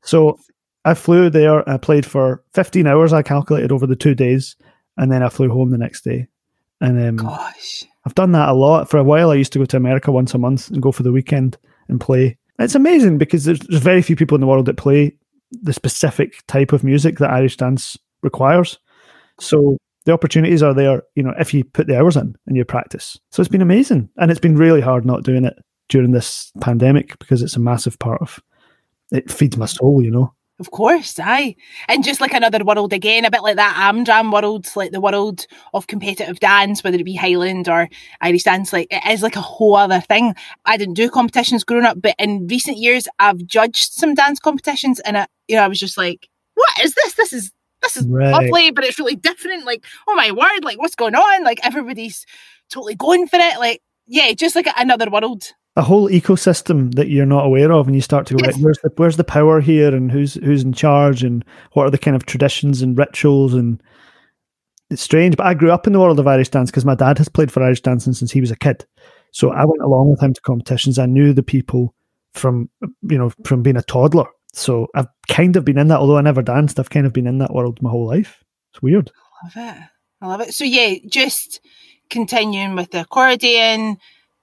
So 0.03 0.39
I 0.85 0.95
flew 0.95 1.31
there. 1.31 1.69
I 1.69 1.77
played 1.77 2.07
for 2.07 2.43
15 2.55 2.87
hours. 2.87 3.13
I 3.13 3.23
calculated 3.23 3.73
over 3.73 3.87
the 3.87 3.97
two 3.97 4.15
days, 4.15 4.57
and 4.97 5.11
then 5.13 5.23
I 5.23 5.29
flew 5.29 5.51
home 5.51 5.71
the 5.71 5.79
next 5.79 6.03
day. 6.03 6.27
And 6.81 6.99
um, 7.09 7.17
gosh, 7.17 7.85
I've 8.07 8.15
done 8.15 8.33
that 8.33 8.49
a 8.49 8.55
lot. 8.55 8.89
For 8.89 8.97
a 8.97 9.05
while, 9.05 9.31
I 9.31 9.35
used 9.35 9.53
to 9.53 9.59
go 9.59 9.67
to 9.67 9.77
America 9.77 10.11
once 10.11 10.35
a 10.35 10.39
month 10.39 10.71
and 10.71 10.83
go 10.83 10.93
for 10.93 11.03
the 11.03 11.13
weekend 11.13 11.59
and 11.89 12.01
play. 12.01 12.39
It's 12.59 12.75
amazing 12.75 13.19
because 13.19 13.45
there's, 13.45 13.61
there's 13.61 13.83
very 13.83 14.03
few 14.03 14.17
people 14.17 14.35
in 14.35 14.41
the 14.41 14.47
world 14.47 14.67
that 14.67 14.77
play 14.77 15.17
the 15.51 15.73
specific 15.73 16.47
type 16.47 16.73
of 16.73 16.85
music 16.85 17.19
that 17.19 17.31
Irish 17.31 17.57
dance 17.57 17.97
requires. 18.23 18.79
So 19.39 19.77
the 20.05 20.13
opportunities 20.13 20.63
are 20.63 20.75
there, 20.75 21.03
you 21.15 21.23
know, 21.23 21.35
if 21.39 21.53
you 21.53 21.65
put 21.65 21.87
the 21.87 21.99
hours 21.99 22.17
in 22.17 22.37
and 22.47 22.57
you 22.57 22.65
practice. 22.65 23.19
So 23.31 23.41
it's 23.41 23.49
been 23.49 23.63
amazing, 23.63 24.09
and 24.17 24.31
it's 24.31 24.41
been 24.41 24.57
really 24.57 24.81
hard 24.81 25.05
not 25.05 25.25
doing 25.25 25.45
it 25.45 25.55
during 25.89 26.13
this 26.13 26.53
pandemic 26.61 27.19
because 27.19 27.43
it's 27.43 27.57
a 27.57 27.61
massive 27.61 27.99
part 27.99 28.23
of 28.23 28.41
it 29.11 29.31
feeds 29.31 29.57
my 29.57 29.67
soul, 29.67 30.03
you 30.03 30.11
know. 30.11 30.33
Of 30.61 30.73
course, 30.73 31.19
aye. 31.19 31.57
And 31.89 32.05
just 32.05 32.21
like 32.21 32.35
another 32.35 32.63
world 32.63 32.93
again, 32.93 33.25
a 33.25 33.31
bit 33.31 33.43
like 33.43 33.57
that 33.57 33.75
Amdram 33.77 34.31
world, 34.31 34.69
like 34.77 34.93
the 34.93 35.01
world 35.01 35.47
of 35.73 35.87
competitive 35.87 36.39
dance, 36.39 36.85
whether 36.85 36.99
it 36.99 37.05
be 37.05 37.15
Highland 37.15 37.67
or 37.67 37.89
Irish 38.21 38.43
dance, 38.43 38.71
like 38.71 38.87
it 38.91 39.03
is 39.11 39.23
like 39.23 39.37
a 39.37 39.41
whole 39.41 39.75
other 39.75 40.01
thing. 40.01 40.35
I 40.67 40.77
didn't 40.77 40.95
do 40.95 41.09
competitions 41.09 41.65
growing 41.65 41.87
up, 41.87 42.03
but 42.03 42.15
in 42.19 42.47
recent 42.47 42.77
years 42.77 43.09
I've 43.19 43.47
judged 43.47 43.95
some 43.95 44.15
dance 44.15 44.39
competitions 44.39 45.01
and 45.01 45.17
I, 45.17 45.27
you 45.49 45.57
know, 45.57 45.63
I 45.63 45.69
was 45.69 45.81
just 45.81 45.97
like, 45.97 46.29
what 46.55 46.69
is 46.85 46.93
this? 46.93 47.15
This 47.15 47.33
is 47.33 47.53
this 47.81 47.97
is 47.97 48.07
right. 48.07 48.31
lovely, 48.31 48.71
but 48.71 48.85
it's 48.85 48.99
really 48.99 49.17
different. 49.17 49.65
Like, 49.65 49.83
oh 50.07 50.15
my 50.15 50.31
word, 50.31 50.63
like 50.63 50.79
what's 50.79 50.95
going 50.95 51.15
on? 51.15 51.43
Like 51.43 51.61
everybody's 51.65 52.27
totally 52.69 52.97
going 52.97 53.29
for 53.29 53.37
it. 53.37 53.59
Like, 53.59 53.81
yeah, 54.07 54.31
just 54.35 54.55
like 54.55 54.69
another 54.77 55.09
world 55.11 55.53
a 55.77 55.83
whole 55.83 56.09
ecosystem 56.09 56.95
that 56.95 57.09
you're 57.09 57.27
not 57.27 57.47
aware 57.47 57.73
of, 57.73 57.87
and 57.87 57.95
you 57.95 58.03
start 58.03 58.27
to 58.27 58.35
go, 58.35 58.45
yes. 58.45 58.59
where's 58.59 58.79
the 58.83 58.91
where's 58.97 59.17
the 59.17 59.25
power 59.25 59.61
here, 59.61 59.95
and 59.95 60.11
who's 60.11 60.35
who's 60.35 60.63
in 60.63 60.73
charge, 60.73 61.23
and 61.23 61.45
what 61.73 61.87
are 61.87 61.91
the 61.91 61.99
kind 61.99 62.17
of 62.17 62.27
traditions 62.27 62.83
and 62.83 62.99
rituals, 62.99 63.55
and 63.55 63.83
it's 64.91 65.03
strange. 65.03 65.37
But 65.37 65.47
I 65.47 65.55
grew 65.55 65.71
up 65.71 65.87
in 65.87 65.93
the 65.93 66.01
world 66.01 66.19
of 66.19 66.27
Irish 66.27 66.49
dance 66.49 66.71
because 66.71 66.85
my 66.85 66.97
dad 66.97 67.19
has 67.19 67.29
played 67.29 67.53
for 67.53 67.63
Irish 67.63 67.83
dancing 67.83 68.13
since 68.13 68.33
he 68.33 68.41
was 68.41 68.51
a 68.51 68.57
kid, 68.57 68.85
so 69.31 69.53
I 69.53 69.65
went 69.65 69.83
along 69.83 70.11
with 70.11 70.23
him 70.23 70.35
to 70.35 70.41
competitions. 70.41 70.99
I 70.99 71.07
knew 71.07 71.33
the 71.33 71.43
people 71.43 71.95
from 72.35 72.69
you 73.03 73.19
know 73.19 73.31
from 73.45 73.63
being 73.63 73.77
a 73.77 73.83
toddler, 73.83 74.27
so 74.53 74.89
I've 74.95 75.09
kind 75.29 75.55
of 75.57 75.65
been 75.65 75.79
in 75.79 75.89
that. 75.89 76.01
Although 76.01 76.19
I 76.19 76.23
never 76.23 76.43
danced, 76.43 76.81
I've 76.81 76.91
kind 76.91 77.07
of 77.07 77.13
been 77.13 77.29
in 77.29 77.39
that 77.39 77.55
world 77.55 77.81
my 77.81 77.91
whole 77.91 78.07
life. 78.07 78.43
It's 78.73 78.83
weird. 78.83 79.11
I 79.43 79.61
love 79.61 79.77
it. 79.77 79.83
I 80.23 80.27
love 80.27 80.41
it. 80.41 80.55
So 80.55 80.65
yeah, 80.65 80.97
just 81.09 81.61
continuing 82.11 82.75
with 82.75 82.91
the 82.91 83.03
accordion, 83.03 83.99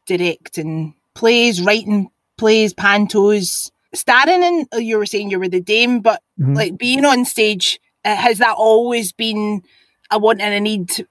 directing 0.06 0.96
plays, 1.18 1.62
writing 1.62 2.10
plays, 2.38 2.74
pantos, 2.76 3.72
starring 3.94 4.44
in. 4.44 4.68
Uh, 4.72 4.78
you 4.78 4.98
were 4.98 5.06
saying 5.06 5.32
you 5.32 5.40
were 5.40 5.50
the 5.50 5.60
dame, 5.60 6.00
but 6.00 6.22
mm-hmm. 6.40 6.54
like 6.54 6.78
being 6.78 7.04
on 7.04 7.26
stage, 7.26 7.80
uh, 8.06 8.16
has 8.16 8.38
that 8.38 8.56
always 8.56 9.12
been 9.12 9.64
a 10.12 10.20
want 10.20 10.40
and 10.40 10.54
a 10.54 10.60
need 10.60 11.08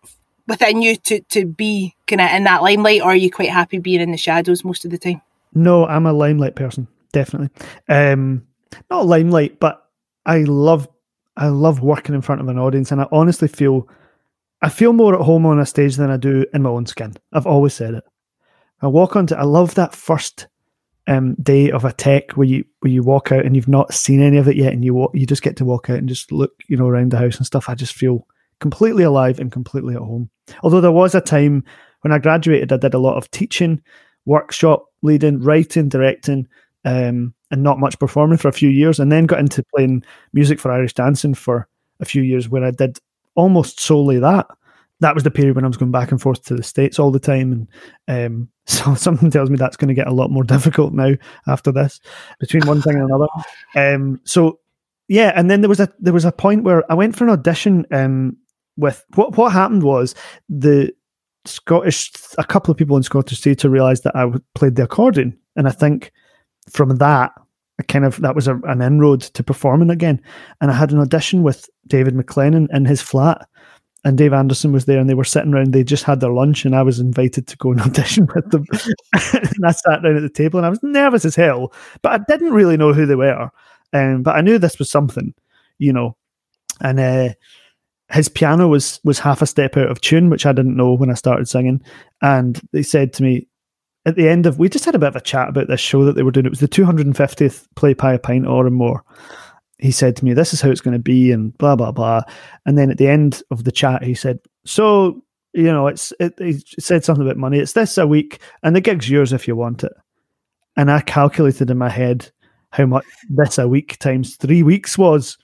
within 0.47 0.81
you 0.81 0.95
to 0.97 1.21
to 1.23 1.45
be 1.45 1.95
kind 2.07 2.21
of 2.21 2.31
in 2.31 2.45
that 2.45 2.63
limelight, 2.63 3.03
or 3.03 3.11
are 3.11 3.17
you 3.17 3.31
quite 3.31 3.51
happy 3.51 3.79
being 3.79 4.01
in 4.01 4.13
the 4.13 4.17
shadows 4.17 4.65
most 4.65 4.85
of 4.85 4.93
the 4.93 4.99
time? 4.99 5.21
No, 5.55 5.87
I'm 5.87 6.07
a 6.07 6.13
limelight 6.13 6.55
person, 6.55 6.87
definitely. 7.13 7.51
Um, 7.89 8.47
not 8.89 9.07
limelight, 9.07 9.59
but 9.59 9.89
I 10.25 10.45
love 10.45 10.89
I 11.37 11.49
love 11.49 11.81
working 11.81 12.15
in 12.15 12.23
front 12.23 12.41
of 12.41 12.49
an 12.49 12.59
audience, 12.59 12.93
and 12.93 13.01
I 13.01 13.09
honestly 13.11 13.49
feel 13.49 13.89
I 14.63 14.69
feel 14.69 14.93
more 14.93 15.15
at 15.15 15.21
home 15.23 15.47
on 15.47 15.59
a 15.59 15.67
stage 15.67 15.97
than 15.97 16.11
I 16.11 16.17
do 16.17 16.47
in 16.55 16.63
my 16.63 16.71
own 16.71 16.87
skin. 16.87 17.15
I've 17.33 17.47
always 17.47 17.75
said 17.75 17.95
it. 17.95 18.05
I 18.83 18.89
walk 18.89 19.17
onto. 19.17 19.35
I 19.35 19.45
love 19.45 19.75
that 19.75 19.95
first 19.95 20.49
um, 21.07 21.35
day 21.35 21.71
of 21.71 21.85
a 21.85 21.93
tech 21.93 22.33
where 22.33 22.47
you 22.47 22.65
where 22.81 22.93
you 22.93 23.03
walk 23.03 23.33
out 23.33 23.45
and 23.45 23.55
you've 23.55 23.69
not 23.69 23.95
seen 23.95 24.21
any 24.21 24.37
of 24.37 24.49
it 24.49 24.57
yet, 24.57 24.73
and 24.73 24.85
you 24.85 24.95
walk, 24.95 25.13
you 25.15 25.27
just 25.27 25.43
get 25.43 25.57
to 25.57 25.65
walk 25.65 25.89
out 25.91 25.99
and 25.99 26.09
just 26.09 26.33
look, 26.33 26.53
you 26.69 26.77
know, 26.77 26.87
around 26.89 27.13
the 27.13 27.19
house 27.19 27.37
and 27.37 27.47
stuff. 27.47 27.69
I 27.69 27.75
just 27.75 27.95
feel 27.95 28.27
completely 28.61 29.05
alive 29.05 29.39
and 29.39 29.53
completely 29.53 29.95
at 29.95 30.01
home. 30.01 30.31
Although 30.63 30.81
there 30.81 30.93
was 30.93 31.15
a 31.15 31.21
time 31.21 31.65
when 32.03 32.13
I 32.13 32.19
graduated, 32.19 32.73
I 32.73 32.77
did 32.77 32.95
a 32.95 32.99
lot 32.99 33.17
of 33.17 33.31
teaching, 33.31 33.83
workshop 34.25 34.87
leading, 35.03 35.41
writing, 35.41 35.89
directing, 35.89 36.47
um, 36.85 37.35
and 37.51 37.63
not 37.63 37.79
much 37.79 37.99
performing 37.99 38.39
for 38.39 38.49
a 38.49 38.53
few 38.53 38.69
years, 38.69 39.01
and 39.01 39.11
then 39.11 39.27
got 39.27 39.41
into 39.41 39.65
playing 39.75 40.05
music 40.33 40.59
for 40.61 40.73
Irish 40.73 40.95
dancing 40.95 41.35
for 41.35 41.69
a 42.01 42.05
few 42.05 42.23
years, 42.23 42.49
where 42.49 42.65
I 42.65 42.71
did 42.73 42.99
almost 43.35 43.81
solely 43.81 44.19
that 44.19 44.47
that 45.01 45.15
was 45.15 45.25
the 45.25 45.31
period 45.31 45.57
when 45.57 45.65
I 45.65 45.69
was 45.69 45.77
going 45.77 45.93
back 45.93 46.11
and 46.11 46.21
forth 46.21 46.45
to 46.45 46.55
the 46.55 46.63
states 46.63 46.99
all 46.99 47.11
the 47.11 47.19
time, 47.19 47.69
and 48.09 48.27
um, 48.27 48.49
so 48.67 48.95
something 48.95 49.31
tells 49.31 49.51
me 49.51 49.57
that's 49.57 49.77
going 49.77 49.89
to 49.89 49.95
get 49.95 50.09
a 50.09 50.15
lot 50.15 50.31
more 50.31 50.45
difficult 50.45 50.93
now 50.93 51.13
after 51.47 51.73
this, 51.73 52.01
between 52.41 52.67
one 52.67 52.83
thing 52.83 52.95
and 52.95 53.05
another. 53.05 53.27
Um, 53.75 54.21
so 54.25 54.61
yeah, 55.09 55.33
and 55.37 55.51
then 55.51 55.61
there 55.61 55.69
was 55.69 55.81
a 55.81 55.93
there 55.99 56.15
was 56.15 56.25
a 56.25 56.33
point 56.33 56.65
where 56.65 56.91
I 56.91 56.95
went 56.95 57.17
for 57.17 57.25
an 57.25 57.31
audition. 57.31 57.87
Um, 57.93 58.37
with 58.79 59.05
what 59.15 59.37
what 59.37 59.53
happened 59.53 59.83
was 59.83 60.15
the 60.49 60.93
Scottish 61.47 62.13
a 62.39 62.45
couple 62.45 62.71
of 62.71 62.77
people 62.77 62.97
in 62.97 63.03
Scottish 63.03 63.41
theatre 63.41 63.71
realised 63.71 64.05
that 64.05 64.17
I 64.17 64.31
played 64.55 64.77
the 64.77 64.85
accordion, 64.85 65.39
and 65.55 65.69
I 65.69 65.71
think 65.71 66.13
from 66.69 66.97
that 66.97 67.33
I 67.79 67.83
kind 67.85 68.05
of 68.05 68.21
that 68.23 68.35
was 68.35 68.49
a, 68.49 68.57
an 68.65 68.83
inroad 68.83 69.21
to 69.21 69.43
performing 69.43 69.91
again. 69.91 70.21
And 70.61 70.71
I 70.71 70.75
had 70.75 70.93
an 70.93 71.01
audition 71.01 71.43
with 71.43 71.69
David 71.87 72.15
MacLennan 72.15 72.69
in 72.73 72.85
his 72.85 73.03
flat 73.03 73.47
and 74.07 74.17
Dave 74.17 74.33
Anderson 74.33 74.71
was 74.71 74.85
there 74.85 75.01
and 75.01 75.11
they 75.11 75.15
were 75.15 75.25
sitting 75.25 75.53
around, 75.53 75.75
they 75.75 75.83
just 75.83 76.05
had 76.05 76.21
their 76.21 76.31
lunch 76.31 76.65
and 76.65 76.77
I 76.77 76.83
was 76.83 77.01
invited 77.01 77.49
to 77.49 77.57
go 77.57 77.73
and 77.73 77.81
audition 77.83 78.29
with 78.33 78.49
them. 78.53 78.65
and 79.33 79.67
I 79.67 79.73
sat 79.73 80.01
down 80.01 80.15
at 80.15 80.23
the 80.23 80.31
table 80.33 80.61
and 80.61 80.67
I 80.67 80.71
was 80.71 80.81
nervous 80.81 81.25
as 81.25 81.35
hell, 81.35 81.73
but 82.03 82.13
I 82.13 82.25
didn't 82.29 82.53
really 82.53 82.77
know 82.77 82.93
who 82.93 83.05
they 83.05 83.17
were. 83.17 83.51
Um, 83.93 84.23
but 84.23 84.37
I 84.37 84.43
knew 84.43 84.59
this 84.59 84.79
was 84.79 84.89
something, 84.89 85.35
you 85.79 85.93
know. 85.93 86.17
And 86.81 87.01
uh, 87.01 87.31
his 88.13 88.29
piano 88.29 88.69
was 88.69 89.01
was 89.03 89.19
half 89.19 89.43
a 89.43 89.47
step 89.47 89.77
out 89.77 89.91
of 89.91 90.01
tune, 90.01 90.31
which 90.31 90.47
I 90.47 90.53
didn't 90.53 90.77
know 90.77 90.95
when 90.95 91.11
I 91.11 91.15
started 91.15 91.49
singing. 91.49 91.83
And 92.23 92.61
they 92.73 92.85
said 92.85 93.13
to 93.15 93.25
me 93.25 93.49
at 94.05 94.15
the 94.15 94.29
end 94.29 94.47
of 94.47 94.61
we 94.61 94.69
just 94.69 94.85
had 94.85 94.95
a 94.95 95.01
bit 95.01 95.09
of 95.09 95.17
a 95.17 95.21
chat 95.21 95.49
about 95.49 95.67
this 95.67 95.81
show 95.81 96.05
that 96.05 96.15
they 96.15 96.23
were 96.23 96.31
doing. 96.31 96.47
It 96.47 96.51
was 96.51 96.61
the 96.61 96.69
250th 96.69 97.67
Play 97.75 97.95
Pie 97.95 98.15
a 98.15 98.19
Pint 98.21 98.47
or 98.47 98.71
more 98.71 99.03
he 99.79 99.91
said 99.91 100.17
to 100.17 100.25
me, 100.25 100.33
This 100.33 100.53
is 100.53 100.61
how 100.61 100.71
it's 100.71 100.81
going 100.81 100.97
to 100.97 101.03
be, 101.03 101.33
and 101.33 101.57
blah, 101.59 101.77
blah, 101.77 101.93
blah. 101.93 102.23
And 102.65 102.77
then 102.79 102.91
at 102.91 102.99
the 102.99 103.09
end 103.09 103.43
of 103.51 103.65
the 103.65 103.73
chat, 103.73 104.03
he 104.03 104.15
said, 104.15 104.39
So 104.65 105.23
you 105.57 105.73
know, 105.73 105.87
it's 105.87 106.13
it, 106.21 106.35
he 106.39 106.63
said 106.79 107.03
something 107.03 107.25
about 107.25 107.39
money. 107.39 107.59
It's 107.59 107.73
this 107.73 107.97
a 107.97 108.07
week, 108.07 108.41
and 108.63 108.77
the 108.77 108.81
gig's 108.81 109.09
yours 109.09 109.33
if 109.33 109.49
you 109.49 109.57
want 109.57 109.85
it. 109.85 109.93
And 110.77 110.91
I 110.91 111.01
calculated 111.01 111.71
in 111.71 111.79
my 111.79 111.89
head 111.89 112.31
how 112.73 112.85
much 112.85 113.07
this 113.31 113.57
a 113.57 113.67
week 113.67 113.99
times 113.99 114.37
three 114.37 114.63
weeks 114.63 114.99
was. 114.99 115.39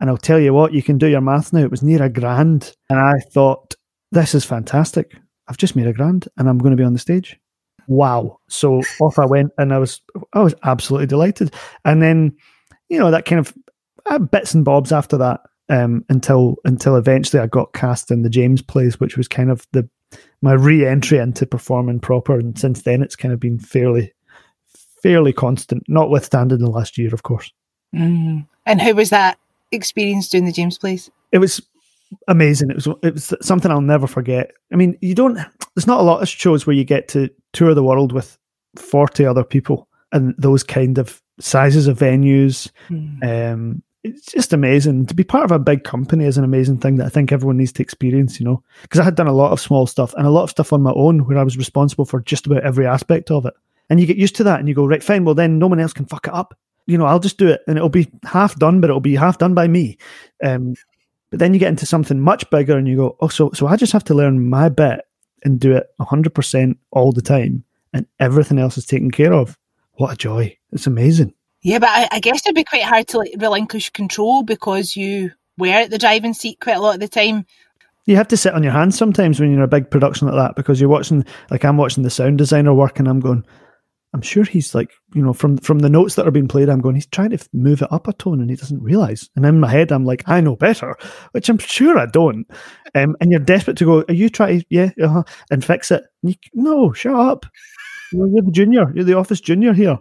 And 0.00 0.10
I'll 0.10 0.16
tell 0.16 0.40
you 0.40 0.52
what, 0.52 0.72
you 0.72 0.82
can 0.82 0.98
do 0.98 1.06
your 1.06 1.20
math 1.20 1.52
now. 1.52 1.60
It 1.60 1.70
was 1.70 1.84
near 1.84 2.02
a 2.02 2.08
grand. 2.08 2.74
And 2.90 2.98
I 2.98 3.20
thought, 3.30 3.76
this 4.10 4.34
is 4.34 4.44
fantastic. 4.44 5.16
I've 5.46 5.56
just 5.56 5.76
made 5.76 5.86
a 5.86 5.92
grand 5.92 6.26
and 6.36 6.48
I'm 6.48 6.58
going 6.58 6.72
to 6.72 6.76
be 6.76 6.84
on 6.84 6.92
the 6.92 6.98
stage. 6.98 7.38
Wow. 7.86 8.40
So 8.48 8.82
off 9.00 9.18
I 9.18 9.26
went 9.26 9.52
and 9.56 9.72
I 9.72 9.78
was 9.78 10.00
I 10.32 10.40
was 10.40 10.54
absolutely 10.64 11.06
delighted. 11.06 11.54
And 11.84 12.02
then, 12.02 12.36
you 12.88 12.98
know, 12.98 13.12
that 13.12 13.24
kind 13.24 13.38
of 13.38 13.54
uh, 14.06 14.18
bits 14.18 14.54
and 14.54 14.64
bobs 14.64 14.92
after 14.92 15.16
that 15.18 15.40
um, 15.68 16.04
until 16.08 16.56
until 16.64 16.96
eventually 16.96 17.42
I 17.42 17.46
got 17.46 17.72
cast 17.72 18.10
in 18.10 18.22
the 18.22 18.30
James 18.30 18.62
plays, 18.62 19.00
which 19.00 19.16
was 19.16 19.28
kind 19.28 19.50
of 19.50 19.66
the 19.72 19.88
my 20.42 20.52
re-entry 20.52 21.18
into 21.18 21.46
performing 21.46 22.00
proper. 22.00 22.38
And 22.38 22.58
since 22.58 22.82
then, 22.82 23.02
it's 23.02 23.16
kind 23.16 23.32
of 23.32 23.40
been 23.40 23.58
fairly 23.58 24.12
fairly 25.02 25.32
constant, 25.32 25.84
notwithstanding 25.88 26.58
the 26.58 26.70
last 26.70 26.96
year, 26.96 27.12
of 27.12 27.22
course. 27.22 27.52
Mm. 27.94 28.46
And 28.66 28.80
how 28.80 28.92
was 28.92 29.10
that 29.10 29.38
experience 29.70 30.28
doing 30.28 30.46
the 30.46 30.52
James 30.52 30.78
plays? 30.78 31.10
It 31.32 31.38
was 31.38 31.60
amazing. 32.28 32.70
It 32.70 32.76
was 32.76 32.88
it 33.02 33.14
was 33.14 33.34
something 33.42 33.70
I'll 33.70 33.80
never 33.80 34.06
forget. 34.06 34.52
I 34.72 34.76
mean, 34.76 34.96
you 35.00 35.14
don't. 35.14 35.34
There's 35.74 35.86
not 35.86 36.00
a 36.00 36.04
lot 36.04 36.22
of 36.22 36.28
shows 36.28 36.66
where 36.66 36.76
you 36.76 36.84
get 36.84 37.08
to 37.08 37.28
tour 37.52 37.74
the 37.74 37.84
world 37.84 38.12
with 38.12 38.38
forty 38.76 39.24
other 39.24 39.44
people 39.44 39.88
and 40.12 40.34
those 40.38 40.62
kind 40.62 40.98
of 40.98 41.20
sizes 41.40 41.86
of 41.86 41.98
venues. 41.98 42.70
Mm. 42.88 43.52
Um, 43.52 43.82
it's 44.04 44.26
just 44.26 44.52
amazing 44.52 45.06
to 45.06 45.14
be 45.14 45.24
part 45.24 45.44
of 45.44 45.50
a 45.50 45.58
big 45.58 45.82
company 45.82 46.26
is 46.26 46.36
an 46.36 46.44
amazing 46.44 46.78
thing 46.78 46.96
that 46.96 47.06
I 47.06 47.08
think 47.08 47.32
everyone 47.32 47.56
needs 47.56 47.72
to 47.72 47.82
experience. 47.82 48.38
You 48.38 48.44
know, 48.44 48.62
because 48.82 49.00
I 49.00 49.04
had 49.04 49.14
done 49.14 49.26
a 49.26 49.32
lot 49.32 49.52
of 49.52 49.60
small 49.60 49.86
stuff 49.86 50.14
and 50.14 50.26
a 50.26 50.30
lot 50.30 50.44
of 50.44 50.50
stuff 50.50 50.72
on 50.72 50.82
my 50.82 50.92
own 50.92 51.26
where 51.26 51.38
I 51.38 51.42
was 51.42 51.56
responsible 51.56 52.04
for 52.04 52.20
just 52.20 52.46
about 52.46 52.62
every 52.62 52.86
aspect 52.86 53.30
of 53.30 53.46
it. 53.46 53.54
And 53.90 53.98
you 53.98 54.06
get 54.06 54.16
used 54.16 54.36
to 54.36 54.44
that, 54.44 54.60
and 54.60 54.68
you 54.68 54.74
go 54.74 54.86
right, 54.86 55.02
fine. 55.02 55.24
Well, 55.24 55.34
then 55.34 55.58
no 55.58 55.66
one 55.66 55.80
else 55.80 55.92
can 55.92 56.06
fuck 56.06 56.26
it 56.26 56.34
up. 56.34 56.56
You 56.86 56.98
know, 56.98 57.06
I'll 57.06 57.18
just 57.18 57.38
do 57.38 57.48
it, 57.48 57.62
and 57.66 57.76
it'll 57.76 57.88
be 57.88 58.10
half 58.24 58.56
done, 58.56 58.80
but 58.80 58.90
it'll 58.90 59.00
be 59.00 59.16
half 59.16 59.38
done 59.38 59.54
by 59.54 59.66
me. 59.68 59.98
Um, 60.42 60.74
but 61.30 61.38
then 61.38 61.52
you 61.52 61.60
get 61.60 61.70
into 61.70 61.86
something 61.86 62.20
much 62.20 62.48
bigger, 62.50 62.76
and 62.76 62.86
you 62.86 62.96
go, 62.96 63.16
oh, 63.20 63.28
so 63.28 63.50
so 63.52 63.66
I 63.66 63.76
just 63.76 63.92
have 63.92 64.04
to 64.04 64.14
learn 64.14 64.48
my 64.48 64.68
bit 64.68 65.00
and 65.42 65.58
do 65.58 65.74
it 65.74 65.86
hundred 66.00 66.34
percent 66.34 66.78
all 66.92 67.12
the 67.12 67.22
time, 67.22 67.64
and 67.92 68.06
everything 68.20 68.58
else 68.58 68.76
is 68.76 68.86
taken 68.86 69.10
care 69.10 69.32
of. 69.32 69.58
What 69.94 70.12
a 70.12 70.16
joy! 70.16 70.56
It's 70.72 70.86
amazing. 70.86 71.34
Yeah, 71.64 71.78
but 71.78 71.88
I, 71.88 72.08
I 72.12 72.20
guess 72.20 72.44
it'd 72.44 72.54
be 72.54 72.62
quite 72.62 72.82
hard 72.82 73.08
to 73.08 73.18
like 73.18 73.34
relinquish 73.38 73.90
control 73.90 74.42
because 74.42 74.94
you 74.94 75.32
were 75.56 75.68
at 75.68 75.90
the 75.90 75.98
driving 75.98 76.34
seat 76.34 76.60
quite 76.60 76.76
a 76.76 76.80
lot 76.80 76.94
of 76.94 77.00
the 77.00 77.08
time. 77.08 77.46
You 78.04 78.16
have 78.16 78.28
to 78.28 78.36
sit 78.36 78.52
on 78.52 78.62
your 78.62 78.72
hands 78.72 78.98
sometimes 78.98 79.40
when 79.40 79.48
you're 79.48 79.60
in 79.60 79.64
a 79.64 79.68
big 79.68 79.90
production 79.90 80.28
like 80.28 80.36
that 80.36 80.56
because 80.56 80.78
you're 80.78 80.90
watching, 80.90 81.24
like 81.50 81.64
I'm 81.64 81.78
watching 81.78 82.02
the 82.02 82.10
sound 82.10 82.36
designer 82.36 82.74
work, 82.74 82.98
and 82.98 83.08
I'm 83.08 83.18
going, 83.18 83.46
I'm 84.12 84.20
sure 84.20 84.44
he's 84.44 84.74
like, 84.74 84.92
you 85.14 85.22
know, 85.22 85.32
from 85.32 85.56
from 85.56 85.78
the 85.78 85.88
notes 85.88 86.16
that 86.16 86.28
are 86.28 86.30
being 86.30 86.48
played, 86.48 86.68
I'm 86.68 86.82
going, 86.82 86.96
he's 86.96 87.06
trying 87.06 87.30
to 87.30 87.48
move 87.54 87.80
it 87.80 87.90
up 87.90 88.06
a 88.08 88.12
tone 88.12 88.42
and 88.42 88.50
he 88.50 88.56
doesn't 88.56 88.82
realize. 88.82 89.30
And 89.34 89.46
in 89.46 89.58
my 89.58 89.70
head, 89.70 89.90
I'm 89.90 90.04
like, 90.04 90.22
I 90.28 90.42
know 90.42 90.56
better, 90.56 90.96
which 91.32 91.48
I'm 91.48 91.58
sure 91.58 91.98
I 91.98 92.06
don't. 92.06 92.46
Um, 92.94 93.16
and 93.20 93.30
you're 93.30 93.40
desperate 93.40 93.78
to 93.78 93.86
go, 93.86 94.04
are 94.06 94.14
you 94.14 94.28
trying, 94.28 94.64
yeah, 94.68 94.90
uh-huh, 95.02 95.24
and 95.50 95.64
fix 95.64 95.90
it? 95.90 96.04
And 96.22 96.30
you, 96.30 96.36
no, 96.52 96.92
shut 96.92 97.14
up. 97.14 97.46
You're, 98.12 98.28
you're 98.28 98.42
the 98.42 98.52
junior. 98.52 98.92
You're 98.94 99.04
the 99.04 99.16
office 99.16 99.40
junior 99.40 99.72
here. 99.72 99.98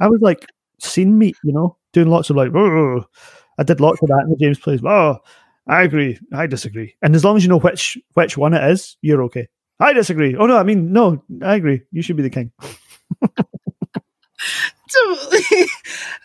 I 0.00 0.06
was 0.06 0.20
like, 0.20 0.46
scene 0.78 1.18
meet, 1.18 1.36
you 1.44 1.52
know, 1.52 1.76
doing 1.92 2.08
lots 2.08 2.30
of 2.30 2.36
like, 2.36 2.54
oh, 2.54 3.04
I 3.58 3.62
did 3.62 3.80
lots 3.80 4.00
of 4.02 4.08
that 4.08 4.22
in 4.24 4.30
the 4.30 4.36
James 4.36 4.58
plays. 4.58 4.80
Oh, 4.84 5.18
I 5.66 5.82
agree. 5.82 6.18
I 6.32 6.46
disagree. 6.46 6.94
And 7.02 7.14
as 7.14 7.24
long 7.24 7.36
as 7.36 7.42
you 7.42 7.48
know 7.48 7.58
which 7.58 7.98
which 8.14 8.38
one 8.38 8.54
it 8.54 8.70
is, 8.70 8.96
you're 9.02 9.22
okay. 9.24 9.48
I 9.80 9.92
disagree. 9.92 10.36
Oh 10.36 10.46
no, 10.46 10.56
I 10.56 10.62
mean 10.62 10.92
no, 10.92 11.22
I 11.42 11.56
agree. 11.56 11.82
You 11.92 12.02
should 12.02 12.16
be 12.16 12.22
the 12.22 12.30
king. 12.30 12.52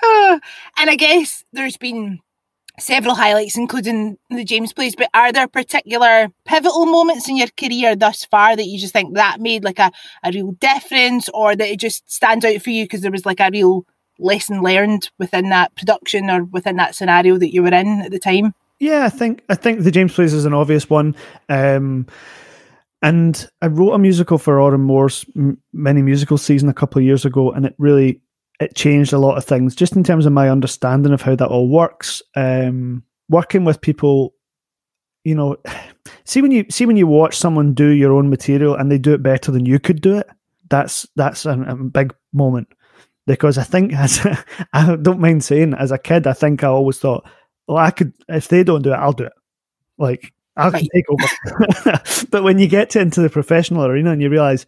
uh, 0.04 0.39
and 0.78 0.89
I 0.89 0.96
guess 0.98 1.44
there's 1.52 1.78
been 1.78 2.20
several 2.80 3.16
highlights, 3.16 3.58
including 3.58 4.18
the 4.30 4.44
James 4.44 4.74
plays. 4.74 4.96
But 4.96 5.10
are 5.13 5.32
there 5.32 5.48
particular 5.48 6.30
pivotal 6.46 6.86
moments 6.86 7.30
in 7.30 7.38
your 7.38 7.48
career 7.58 7.96
thus 7.96 8.26
far 8.26 8.56
that 8.56 8.66
you 8.66 8.80
just 8.80 8.94
think 8.94 9.16
that 9.16 9.39
made 9.39 9.63
like 9.63 9.80
a, 9.80 9.92
a 10.24 10.32
real 10.32 10.54
difference, 10.54 11.30
or 11.34 11.56
that 11.56 11.68
it 11.68 11.80
just 11.80 12.10
stands 12.12 12.46
out 12.46 12.62
for 12.62 12.70
you 12.70 12.86
because 12.86 13.02
there 13.02 13.12
was 13.12 13.26
like 13.26 13.39
a 13.39 13.50
real 13.52 13.86
lesson 14.23 14.62
learned 14.62 15.09
within 15.19 15.49
that 15.49 15.75
production 15.75 16.29
or 16.29 16.43
within 16.45 16.77
that 16.77 16.95
scenario 16.95 17.38
that 17.38 17.53
you 17.53 17.62
were 17.62 17.73
in 17.73 18.01
at 18.01 18.12
the 18.12 18.19
time? 18.19 18.53
Yeah, 18.79 19.05
I 19.05 19.09
think 19.09 19.43
I 19.49 19.55
think 19.55 19.81
the 19.81 19.91
James 19.91 20.13
plays 20.13 20.33
is 20.33 20.45
an 20.45 20.53
obvious 20.53 20.89
one. 20.89 21.15
Um, 21.49 22.07
and 23.01 23.49
I 23.62 23.67
wrote 23.67 23.93
a 23.93 23.99
musical 23.99 24.38
for 24.38 24.57
Òran 24.57 24.86
Mór's 24.86 25.25
mini 25.73 26.01
musical 26.01 26.38
season 26.38 26.69
a 26.69 26.73
couple 26.73 26.99
of 26.99 27.05
years 27.05 27.25
ago, 27.25 27.51
and 27.51 27.65
it 27.65 27.75
really 27.77 28.21
it 28.59 28.75
changed 28.75 29.13
a 29.13 29.19
lot 29.19 29.38
of 29.38 29.45
things 29.45 29.75
just 29.75 29.95
in 29.95 30.03
terms 30.03 30.25
of 30.25 30.33
my 30.33 30.49
understanding 30.49 31.13
of 31.13 31.21
how 31.21 31.36
that 31.36 31.49
all 31.49 31.67
works. 31.67 32.21
Um, 32.36 33.03
working 33.29 33.65
with 33.65 33.81
people, 33.81 34.36
you 35.23 35.36
know, 35.36 35.57
see 36.25 36.41
when 36.41 36.51
you 36.51 36.65
see 36.69 36.86
when 36.86 36.97
you 36.97 37.07
watch 37.07 37.38
someone 37.38 37.73
do 37.73 37.88
your 37.88 38.13
own 38.13 38.29
material 38.29 38.75
and 38.75 38.91
they 38.91 38.97
do 38.97 39.13
it 39.13 39.23
better 39.23 39.51
than 39.51 39.65
you 39.65 39.79
could 39.79 40.01
do 40.01 40.17
it. 40.17 40.27
That's 40.69 41.07
that's 41.15 41.45
a, 41.45 41.51
a 41.51 41.75
big 41.75 42.13
moment 42.31 42.67
because 43.25 43.57
I 43.57 43.63
think 43.63 43.93
as 43.97 44.25
I 44.73 44.95
don't 44.95 45.19
mind 45.19 45.43
saying 45.43 45.73
as 45.73 45.91
a 45.91 45.97
kid, 45.97 46.27
I 46.27 46.33
think 46.33 46.63
I 46.63 46.67
always 46.67 46.99
thought, 46.99 47.25
well, 47.67 47.77
I 47.77 47.91
could 47.91 48.13
if 48.29 48.47
they 48.47 48.63
don't 48.63 48.81
do 48.81 48.93
it, 48.93 48.97
I'll 48.97 49.13
do 49.13 49.25
it. 49.25 49.33
Like 49.97 50.33
I 50.55 50.69
can 50.69 50.88
take 50.93 51.05
over. 51.09 52.01
but 52.29 52.43
when 52.43 52.59
you 52.59 52.67
get 52.67 52.91
to, 52.91 52.99
into 52.99 53.21
the 53.21 53.29
professional 53.29 53.86
arena 53.86 54.12
and 54.12 54.21
you 54.21 54.29
realize 54.29 54.65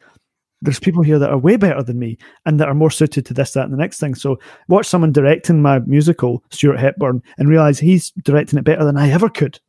there's 0.62 0.80
people 0.80 1.04
here 1.04 1.20
that 1.20 1.30
are 1.30 1.38
way 1.38 1.58
better 1.58 1.84
than 1.84 2.00
me 2.00 2.18
and 2.46 2.60
that 2.60 2.68
are 2.68 2.74
more 2.74 2.90
suited 2.90 3.26
to 3.26 3.34
this, 3.34 3.52
that, 3.52 3.66
and 3.66 3.74
the 3.74 3.78
next 3.78 4.00
thing. 4.00 4.16
So 4.16 4.40
watch 4.68 4.88
someone 4.88 5.12
directing 5.12 5.62
my 5.62 5.80
musical, 5.80 6.44
Stuart 6.50 6.80
Hepburn, 6.80 7.22
and 7.38 7.50
realize 7.50 7.78
he's 7.78 8.12
directing 8.24 8.58
it 8.58 8.66
better 8.66 8.84
than 8.84 8.98
I 8.98 9.12
ever 9.12 9.30
could. 9.30 9.60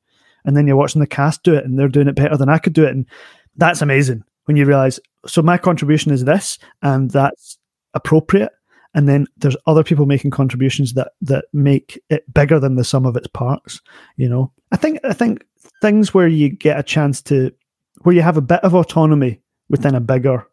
And 0.44 0.57
then 0.57 0.66
you're 0.66 0.77
watching 0.77 1.01
the 1.01 1.07
cast 1.07 1.42
do 1.42 1.55
it 1.55 1.64
and 1.64 1.79
they're 1.79 1.88
doing 1.88 2.09
it 2.09 2.14
better 2.14 2.37
than 2.37 2.49
I 2.49 2.59
could 2.59 2.72
do 2.72 2.85
it. 2.85 2.92
And 2.92 3.05
that's 3.57 3.83
amazing 3.83 4.22
when 4.44 4.57
you 4.57 4.64
realize, 4.64 5.01
so 5.27 5.42
my 5.42 5.59
contribution 5.59 6.12
is 6.12 6.25
this 6.25 6.59
and 6.83 7.11
that's 7.11 7.59
appropriate 7.94 8.53
and 8.97 9.09
then 9.09 9.27
there's 9.37 9.57
other 9.67 9.85
people 9.85 10.07
making 10.07 10.33
contributions 10.33 10.95
that 10.95 11.13
that 11.21 11.45
make 11.53 12.03
it 12.11 12.33
bigger 12.35 12.59
than 12.59 12.75
the 12.75 12.85
sum 12.85 13.07
of 13.07 13.17
its 13.17 13.29
parts 13.29 13.81
you 14.17 14.29
know? 14.29 14.53
I 14.73 14.77
think 14.77 14.99
i 15.05 15.13
think 15.13 15.45
things 15.81 16.13
where 16.13 16.29
you 16.29 16.49
get 16.49 16.79
a 16.79 16.83
chance 16.83 17.23
to 17.23 17.53
where 18.03 18.15
you 18.15 18.23
have 18.23 18.37
a 18.37 18.43
bit 18.43 18.61
of 18.65 18.75
autonomy 18.75 19.41
within 19.69 19.95
a 19.95 20.01
bigger 20.01 20.47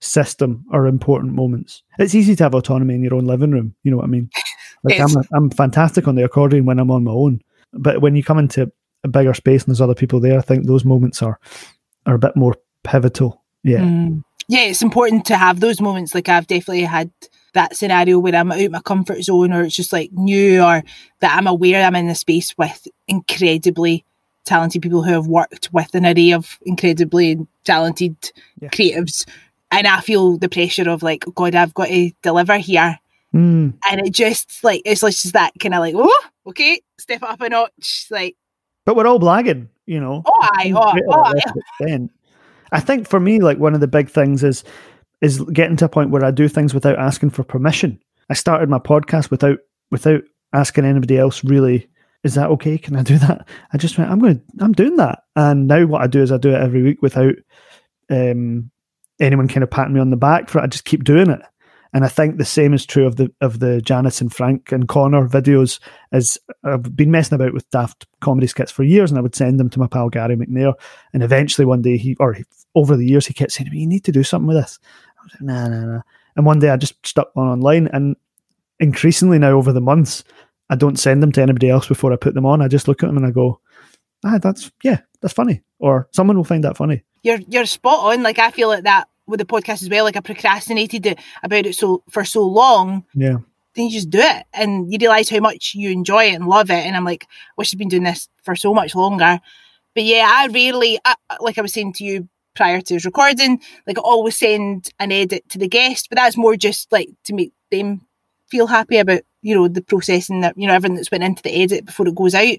system 0.00 0.64
are 0.70 0.86
important 0.86 1.32
moments. 1.32 1.82
It's 1.98 2.14
easy 2.14 2.36
to 2.36 2.44
have 2.44 2.54
autonomy 2.54 2.94
in 2.94 3.02
your 3.02 3.14
own 3.14 3.26
living 3.26 3.50
room 3.50 3.74
you 3.82 3.90
know 3.90 3.98
what 3.98 4.04
i 4.04 4.08
mean? 4.08 4.30
Like 4.84 5.00
I'm, 5.00 5.10
I'm 5.34 5.50
fantastic 5.50 6.06
on 6.06 6.14
the 6.14 6.24
accordion 6.24 6.64
when 6.64 6.78
i'm 6.78 6.92
on 6.92 7.02
my 7.02 7.10
own 7.10 7.42
but 7.72 8.00
when 8.00 8.14
you 8.14 8.22
come 8.22 8.38
into 8.38 8.70
a 9.02 9.08
bigger 9.08 9.34
space 9.34 9.64
and 9.64 9.72
there's 9.72 9.80
other 9.80 9.94
people 9.94 10.20
there 10.20 10.38
i 10.38 10.40
think 10.40 10.66
those 10.66 10.84
moments 10.84 11.20
are 11.20 11.40
are 12.08 12.14
a 12.14 12.18
bit 12.18 12.34
more 12.34 12.54
pivotal. 12.82 13.44
Yeah. 13.62 13.80
Mm. 13.80 14.22
Yeah 14.48 14.60
it's 14.60 14.82
important 14.82 15.24
to 15.24 15.36
have 15.36 15.60
those 15.60 15.80
moments 15.80 16.14
like 16.14 16.28
i've 16.28 16.46
definitely 16.46 16.84
had 16.84 17.10
that 17.54 17.76
scenario 17.76 18.18
where 18.18 18.34
I'm 18.34 18.52
out 18.52 18.60
of 18.60 18.70
my 18.70 18.80
comfort 18.80 19.22
zone 19.22 19.52
or 19.52 19.62
it's 19.62 19.74
just 19.74 19.92
like 19.92 20.12
new 20.12 20.62
or 20.62 20.82
that 21.20 21.36
I'm 21.36 21.46
aware 21.46 21.82
I'm 21.82 21.96
in 21.96 22.08
a 22.08 22.14
space 22.14 22.56
with 22.56 22.86
incredibly 23.06 24.04
talented 24.44 24.82
people 24.82 25.02
who 25.02 25.12
have 25.12 25.26
worked 25.26 25.72
with 25.72 25.94
an 25.94 26.06
array 26.06 26.32
of 26.32 26.58
incredibly 26.62 27.46
talented 27.64 28.16
yeah. 28.60 28.68
creatives. 28.68 29.26
And 29.70 29.86
I 29.86 30.00
feel 30.00 30.38
the 30.38 30.48
pressure 30.48 30.88
of 30.88 31.02
like, 31.02 31.24
God, 31.34 31.54
I've 31.54 31.74
got 31.74 31.88
to 31.88 32.10
deliver 32.22 32.56
here. 32.58 32.98
Mm. 33.34 33.74
And 33.90 34.06
it 34.06 34.10
just 34.12 34.64
like 34.64 34.80
it's 34.86 35.02
like 35.02 35.12
just 35.14 35.34
that 35.34 35.52
kind 35.60 35.74
of 35.74 35.80
like, 35.80 35.94
oh, 35.96 36.24
okay, 36.46 36.80
step 36.98 37.22
up 37.22 37.40
a 37.40 37.48
notch. 37.48 38.06
Like 38.10 38.36
But 38.86 38.96
we're 38.96 39.06
all 39.06 39.20
blagging, 39.20 39.68
you 39.84 40.00
know. 40.00 40.22
Oh 40.24 40.40
I 40.40 40.72
oh, 40.74 40.94
oh, 41.08 41.34
I. 41.82 42.08
I 42.72 42.80
think 42.80 43.08
for 43.08 43.20
me, 43.20 43.40
like 43.40 43.58
one 43.58 43.74
of 43.74 43.80
the 43.80 43.88
big 43.88 44.08
things 44.10 44.44
is 44.44 44.64
is 45.20 45.40
getting 45.52 45.76
to 45.76 45.86
a 45.86 45.88
point 45.88 46.10
where 46.10 46.24
I 46.24 46.30
do 46.30 46.48
things 46.48 46.74
without 46.74 46.98
asking 46.98 47.30
for 47.30 47.42
permission. 47.42 48.00
I 48.30 48.34
started 48.34 48.68
my 48.68 48.78
podcast 48.78 49.30
without 49.30 49.58
without 49.90 50.22
asking 50.52 50.84
anybody 50.84 51.18
else 51.18 51.44
really 51.44 51.88
is 52.24 52.34
that 52.34 52.50
okay? 52.50 52.78
Can 52.78 52.96
i 52.96 53.02
do 53.02 53.18
that? 53.18 53.46
I 53.72 53.78
just 53.78 53.96
went 53.96 54.10
i'm 54.10 54.18
going 54.18 54.38
to 54.38 54.44
i'm 54.60 54.72
doing 54.72 54.96
that. 54.96 55.20
And 55.36 55.66
now 55.66 55.86
what 55.86 56.02
i 56.02 56.06
do 56.06 56.22
is 56.22 56.32
i 56.32 56.36
do 56.36 56.50
it 56.50 56.60
every 56.60 56.82
week 56.82 57.02
without 57.02 57.34
um, 58.10 58.70
anyone 59.20 59.48
kind 59.48 59.62
of 59.62 59.70
patting 59.70 59.94
me 59.94 60.00
on 60.00 60.10
the 60.10 60.16
back 60.16 60.48
for 60.48 60.58
it. 60.58 60.62
I 60.62 60.66
just 60.66 60.84
keep 60.84 61.04
doing 61.04 61.30
it 61.30 61.40
and 61.92 62.04
i 62.04 62.08
think 62.08 62.36
the 62.36 62.44
same 62.44 62.74
is 62.74 62.84
true 62.86 63.06
of 63.06 63.16
the 63.16 63.32
of 63.40 63.60
the 63.60 63.80
janice 63.80 64.20
and 64.20 64.32
frank 64.32 64.72
and 64.72 64.88
connor 64.88 65.28
videos 65.28 65.80
as 66.12 66.38
i've 66.64 66.96
been 66.96 67.10
messing 67.10 67.36
about 67.36 67.52
with 67.54 67.68
daft 67.70 68.06
comedy 68.20 68.46
skits 68.46 68.72
for 68.72 68.82
years 68.82 69.10
and 69.10 69.18
i 69.18 69.22
would 69.22 69.34
send 69.34 69.58
them 69.58 69.70
to 69.70 69.78
my 69.78 69.86
pal 69.86 70.08
gary 70.08 70.36
mcnair 70.36 70.74
and 71.12 71.22
eventually 71.22 71.64
one 71.64 71.82
day 71.82 71.96
he 71.96 72.16
or 72.20 72.36
over 72.74 72.96
the 72.96 73.06
years 73.06 73.26
he 73.26 73.34
kept 73.34 73.52
saying 73.52 73.66
to 73.66 73.72
me 73.72 73.80
you 73.80 73.86
need 73.86 74.04
to 74.04 74.12
do 74.12 74.22
something 74.22 74.48
with 74.48 74.56
this 74.56 74.78
I 75.18 75.24
was 75.24 75.32
like, 75.34 75.42
nah, 75.42 75.68
nah, 75.68 75.86
nah. 75.86 76.02
And 76.36 76.46
one 76.46 76.58
day 76.58 76.70
I 76.70 76.76
just 76.76 77.04
stuck 77.06 77.34
one 77.34 77.48
online, 77.48 77.88
and 77.92 78.16
increasingly 78.78 79.38
now 79.38 79.52
over 79.52 79.72
the 79.72 79.80
months, 79.80 80.24
I 80.70 80.76
don't 80.76 80.98
send 80.98 81.22
them 81.22 81.32
to 81.32 81.42
anybody 81.42 81.68
else 81.68 81.88
before 81.88 82.12
I 82.12 82.16
put 82.16 82.34
them 82.34 82.46
on. 82.46 82.62
I 82.62 82.68
just 82.68 82.86
look 82.86 83.02
at 83.02 83.06
them 83.06 83.16
and 83.16 83.26
I 83.26 83.30
go, 83.30 83.60
ah, 84.24 84.38
that's 84.38 84.70
yeah, 84.84 85.00
that's 85.20 85.34
funny, 85.34 85.62
or 85.78 86.08
someone 86.12 86.36
will 86.36 86.44
find 86.44 86.64
that 86.64 86.76
funny. 86.76 87.02
You're 87.22 87.40
you're 87.48 87.66
spot 87.66 88.12
on. 88.12 88.22
Like 88.22 88.38
I 88.38 88.50
feel 88.50 88.68
like 88.68 88.84
that 88.84 89.08
with 89.28 89.38
the 89.38 89.46
podcast 89.46 89.82
as 89.82 89.90
well. 89.90 90.04
Like 90.04 90.16
I 90.16 90.20
procrastinated 90.20 91.18
about 91.42 91.66
it 91.66 91.76
so 91.76 92.02
for 92.10 92.24
so 92.24 92.44
long. 92.44 93.04
Yeah. 93.14 93.38
Then 93.74 93.86
you 93.86 93.92
just 93.92 94.10
do 94.10 94.18
it, 94.18 94.46
and 94.52 94.90
you 94.92 94.98
realize 95.00 95.28
how 95.28 95.38
much 95.38 95.74
you 95.74 95.90
enjoy 95.90 96.24
it 96.24 96.34
and 96.34 96.48
love 96.48 96.70
it. 96.70 96.84
And 96.84 96.96
I'm 96.96 97.04
like, 97.04 97.26
wish 97.56 97.72
I'd 97.72 97.78
been 97.78 97.88
doing 97.88 98.02
this 98.02 98.28
for 98.42 98.56
so 98.56 98.74
much 98.74 98.94
longer. 98.94 99.38
But 99.94 100.04
yeah, 100.04 100.28
I 100.28 100.46
rarely, 100.46 100.98
I, 101.04 101.14
like 101.38 101.58
I 101.58 101.60
was 101.60 101.72
saying 101.72 101.92
to 101.94 102.04
you 102.04 102.28
prior 102.56 102.80
to 102.80 102.94
his 102.94 103.04
recording, 103.04 103.60
like 103.86 103.98
I 103.98 104.00
always 104.00 104.38
send 104.38 104.90
an 104.98 105.12
edit 105.12 105.48
to 105.50 105.58
the 105.58 105.68
guest, 105.68 106.08
but 106.08 106.16
that's 106.16 106.36
more 106.36 106.56
just 106.56 106.90
like 106.90 107.10
to 107.24 107.34
make 107.34 107.52
them 107.70 108.06
feel 108.48 108.66
happy 108.66 108.96
about 108.96 109.20
you 109.42 109.54
know 109.54 109.68
the 109.68 109.82
process 109.82 110.28
and 110.28 110.42
that 110.42 110.56
you 110.56 110.66
know 110.66 110.74
everything 110.74 110.96
that's 110.96 111.10
went 111.10 111.22
into 111.22 111.42
the 111.42 111.62
edit 111.62 111.84
before 111.84 112.08
it 112.08 112.14
goes 112.14 112.34
out. 112.34 112.56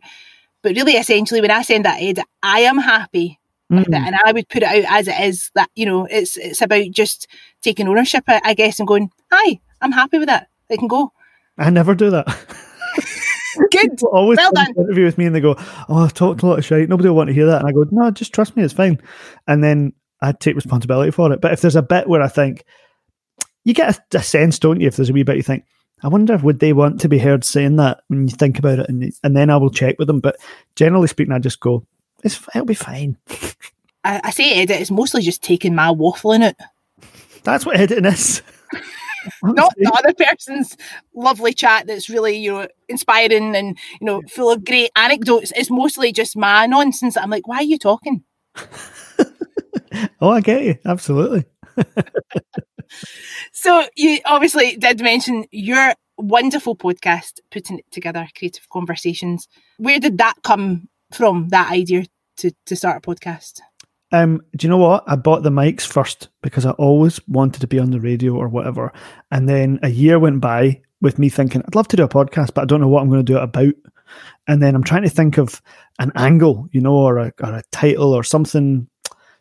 But 0.62 0.76
really, 0.76 0.94
essentially, 0.94 1.42
when 1.42 1.52
I 1.52 1.64
send 1.64 1.86
that 1.86 2.02
edit, 2.02 2.26
I 2.44 2.62
am 2.62 2.78
happy 2.78 3.40
Mm. 3.72 3.94
and 3.94 4.16
I 4.26 4.32
would 4.32 4.50
put 4.50 4.64
it 4.64 4.86
out 4.86 5.00
as 5.00 5.08
it 5.08 5.20
is. 5.22 5.52
That 5.56 5.70
you 5.76 5.86
know, 5.86 6.06
it's 6.10 6.38
it's 6.38 6.62
about 6.62 6.90
just 6.92 7.28
taking 7.62 7.88
ownership, 7.88 8.24
I, 8.28 8.42
I 8.44 8.54
guess, 8.56 8.80
and 8.80 8.88
going, 8.88 9.12
"Hi, 9.32 9.60
I'm 9.82 9.92
happy 9.92 10.18
with 10.18 10.28
that. 10.28 10.48
It 10.70 10.80
can 10.80 10.88
go." 10.88 11.12
I 11.58 11.70
never 11.70 11.94
do 11.94 12.10
that. 12.10 12.26
Good. 13.72 13.92
People 13.92 14.10
always 14.14 14.38
Well 14.38 14.52
done. 14.54 14.74
interview 14.78 15.04
with 15.06 15.18
me 15.18 15.26
and 15.26 15.36
they 15.36 15.42
go, 15.42 15.56
"Oh, 15.90 15.98
I've 15.98 16.14
talked 16.14 16.42
a 16.44 16.46
lot 16.48 16.60
of 16.60 16.66
shit. 16.66 16.90
Nobody 16.90 17.10
will 17.10 17.16
want 17.16 17.28
to 17.28 17.34
hear 17.34 17.46
that." 17.48 17.60
And 17.62 17.68
I 17.68 17.72
go, 17.72 17.86
"No, 17.92 18.10
just 18.12 18.34
trust 18.34 18.56
me. 18.56 18.64
It's 18.64 18.74
fine." 18.74 19.00
And 19.48 19.64
then 19.64 19.94
I 20.22 20.32
take 20.32 20.56
responsibility 20.56 21.12
for 21.12 21.32
it. 21.32 21.42
But 21.42 21.54
if 21.54 21.62
there's 21.62 21.76
a 21.76 21.82
bit 21.82 22.08
where 22.08 22.22
I 22.22 22.28
think 22.28 22.64
you 23.66 23.74
get 23.74 24.00
a, 24.14 24.18
a 24.18 24.24
sense, 24.24 24.58
don't 24.60 24.80
you? 24.82 24.88
If 24.88 24.96
there's 24.96 25.10
a 25.10 25.14
wee 25.14 25.24
bit 25.24 25.38
you 25.38 25.44
think, 25.44 25.66
I 26.02 26.08
wonder 26.08 26.34
if 26.34 26.44
would 26.44 26.60
they 26.60 26.74
want 26.74 27.02
to 27.02 27.10
be 27.10 27.20
heard 27.20 27.44
saying 27.44 27.76
that 27.76 28.02
when 28.08 28.28
you 28.28 28.36
think 28.36 28.58
about 28.58 28.80
it, 28.80 28.90
and 28.90 29.12
and 29.24 29.36
then 29.36 29.50
I 29.50 29.58
will 29.58 29.70
check 29.72 29.98
with 30.00 30.08
them. 30.08 30.20
But 30.22 30.38
generally 30.76 31.08
speaking, 31.08 31.34
I 31.34 31.40
just 31.40 31.60
go, 31.60 31.86
"It's 32.24 32.40
it'll 32.56 32.66
be 32.66 32.74
fine." 32.74 33.18
I, 34.04 34.22
I 34.24 34.30
say 34.32 34.62
edit. 34.62 34.82
It's 34.82 34.92
mostly 34.92 35.22
just 35.22 35.42
taking 35.42 35.76
my 35.76 35.88
waffling 35.90 36.44
out, 36.44 36.56
That's 37.44 37.66
what 37.66 37.78
editing 37.80 38.06
is. 38.06 38.42
not 39.44 39.74
the 39.76 39.92
other 39.98 40.14
person's 40.14 40.78
lovely 41.14 41.54
chat 41.54 41.86
that's 41.86 42.10
really 42.10 42.38
you 42.38 42.52
know 42.52 42.68
inspiring 42.88 43.54
and 43.54 43.78
you 44.00 44.06
know 44.06 44.22
full 44.30 44.52
of 44.52 44.66
great 44.66 44.92
anecdotes. 44.96 45.52
It's 45.56 45.70
mostly 45.70 46.12
just 46.12 46.38
my 46.38 46.66
nonsense. 46.66 47.18
I'm 47.18 47.30
like, 47.30 47.48
why 47.48 47.58
are 47.58 47.64
you 47.64 47.78
talking? 47.78 48.24
oh, 50.22 50.30
I 50.30 50.42
get 50.42 50.64
you. 50.64 50.78
Absolutely. 50.86 51.46
So 53.52 53.86
you 53.96 54.20
obviously 54.26 54.76
did 54.78 55.02
mention 55.02 55.46
your 55.52 55.94
wonderful 56.18 56.76
podcast, 56.76 57.40
putting 57.52 57.80
it 57.80 57.86
together, 57.92 58.28
creative 58.38 58.68
conversations. 58.70 59.48
Where 59.78 60.00
did 60.00 60.18
that 60.18 60.36
come 60.44 60.90
from? 61.14 61.50
That 61.50 61.72
idea 61.72 62.06
to 62.38 62.52
to 62.66 62.76
start 62.76 62.98
a 62.98 63.02
podcast? 63.02 63.62
Um, 64.12 64.42
do 64.56 64.66
you 64.66 64.70
know 64.70 64.78
what? 64.78 65.04
I 65.08 65.16
bought 65.16 65.44
the 65.44 65.52
mics 65.52 65.86
first 65.86 66.30
because 66.42 66.66
I 66.66 66.72
always 66.72 67.20
wanted 67.28 67.62
to 67.62 67.68
be 67.68 67.80
on 67.80 67.92
the 67.92 68.00
radio 68.00 68.36
or 68.36 68.48
whatever. 68.48 68.92
And 69.32 69.48
then 69.48 69.80
a 69.84 69.90
year 69.90 70.18
went 70.18 70.42
by 70.42 70.82
with 71.02 71.20
me 71.20 71.30
thinking, 71.30 71.62
I'd 71.62 71.76
love 71.76 71.88
to 71.90 71.96
do 71.96 72.04
a 72.04 72.10
podcast, 72.10 72.54
but 72.54 72.62
I 72.62 72.66
don't 72.66 72.82
know 72.82 72.88
what 72.88 73.02
I'm 73.02 73.10
going 73.10 73.24
to 73.24 73.32
do 73.32 73.38
it 73.38 73.44
about. 73.44 73.74
And 74.48 74.62
then 74.62 74.74
I'm 74.74 74.84
trying 74.84 75.04
to 75.04 75.10
think 75.10 75.38
of 75.38 75.62
an 76.00 76.12
angle, 76.16 76.68
you 76.72 76.82
know, 76.82 76.96
or 76.96 77.18
a, 77.18 77.34
or 77.42 77.54
a 77.54 77.64
title 77.72 78.14
or 78.14 78.24
something, 78.24 78.88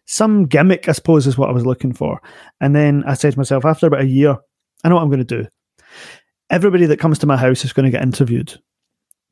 some 0.04 0.46
gimmick, 0.46 0.88
I 0.88 0.92
suppose, 0.92 1.26
is 1.26 1.38
what 1.38 1.48
I 1.48 1.52
was 1.52 1.66
looking 1.66 1.92
for. 1.92 2.20
And 2.60 2.76
then 2.76 3.04
I 3.06 3.14
said 3.14 3.32
to 3.32 3.38
myself, 3.38 3.64
after 3.64 3.86
about 3.86 4.02
a 4.02 4.06
year, 4.06 4.36
I 4.84 4.88
know 4.88 4.96
what 4.96 5.02
I'm 5.02 5.08
going 5.08 5.24
to 5.24 5.42
do. 5.42 5.48
Everybody 6.50 6.86
that 6.86 7.00
comes 7.00 7.18
to 7.20 7.26
my 7.26 7.36
house 7.36 7.64
is 7.64 7.72
going 7.72 7.84
to 7.84 7.90
get 7.90 8.02
interviewed. 8.02 8.60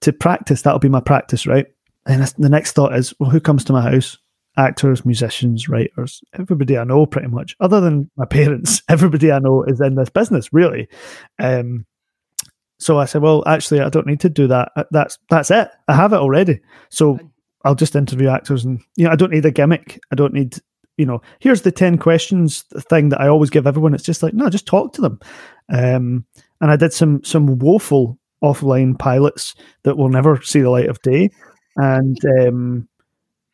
To 0.02 0.12
practice, 0.12 0.62
that'll 0.62 0.78
be 0.78 0.88
my 0.88 1.00
practice, 1.00 1.46
right? 1.46 1.66
And 2.06 2.22
the 2.38 2.48
next 2.48 2.72
thought 2.72 2.94
is, 2.94 3.14
well, 3.18 3.30
who 3.30 3.40
comes 3.40 3.64
to 3.64 3.72
my 3.72 3.82
house? 3.82 4.18
Actors, 4.56 5.04
musicians, 5.04 5.68
writers, 5.68 6.22
everybody 6.38 6.78
I 6.78 6.84
know 6.84 7.06
pretty 7.06 7.28
much, 7.28 7.56
other 7.60 7.80
than 7.80 8.10
my 8.16 8.24
parents, 8.24 8.82
everybody 8.88 9.30
I 9.30 9.38
know 9.38 9.62
is 9.64 9.80
in 9.80 9.94
this 9.94 10.10
business, 10.10 10.52
really. 10.52 10.88
Um, 11.38 11.86
so 12.78 12.98
I 12.98 13.06
said, 13.06 13.22
well, 13.22 13.42
actually, 13.46 13.80
I 13.80 13.88
don't 13.88 14.06
need 14.06 14.20
to 14.20 14.28
do 14.28 14.46
that. 14.48 14.72
Uh, 14.76 14.84
That's 14.90 15.18
that's 15.30 15.50
it. 15.50 15.68
I 15.88 15.94
have 15.94 16.12
it 16.12 16.18
already. 16.18 16.60
So 16.90 17.18
I'll 17.64 17.74
just 17.74 17.96
interview 17.96 18.28
actors, 18.28 18.64
and 18.64 18.80
you 18.96 19.04
know, 19.04 19.10
I 19.10 19.16
don't 19.16 19.32
need 19.32 19.46
a 19.46 19.50
gimmick. 19.50 19.98
I 20.12 20.14
don't 20.14 20.34
need, 20.34 20.56
you 20.98 21.06
know, 21.06 21.22
here's 21.40 21.62
the 21.62 21.72
ten 21.72 21.96
questions 21.96 22.64
thing 22.90 23.08
that 23.10 23.20
I 23.20 23.28
always 23.28 23.50
give 23.50 23.66
everyone. 23.66 23.94
It's 23.94 24.04
just 24.04 24.22
like, 24.22 24.34
no, 24.34 24.50
just 24.50 24.66
talk 24.66 24.92
to 24.94 25.00
them. 25.00 25.20
Um, 25.72 26.26
and 26.60 26.70
I 26.70 26.76
did 26.76 26.92
some 26.92 27.24
some 27.24 27.58
woeful 27.58 28.18
offline 28.44 28.98
pilots 28.98 29.54
that 29.84 29.96
will 29.96 30.10
never 30.10 30.40
see 30.42 30.60
the 30.60 30.70
light 30.70 30.88
of 30.90 31.00
day, 31.00 31.30
and 31.76 32.18
um, 32.40 32.88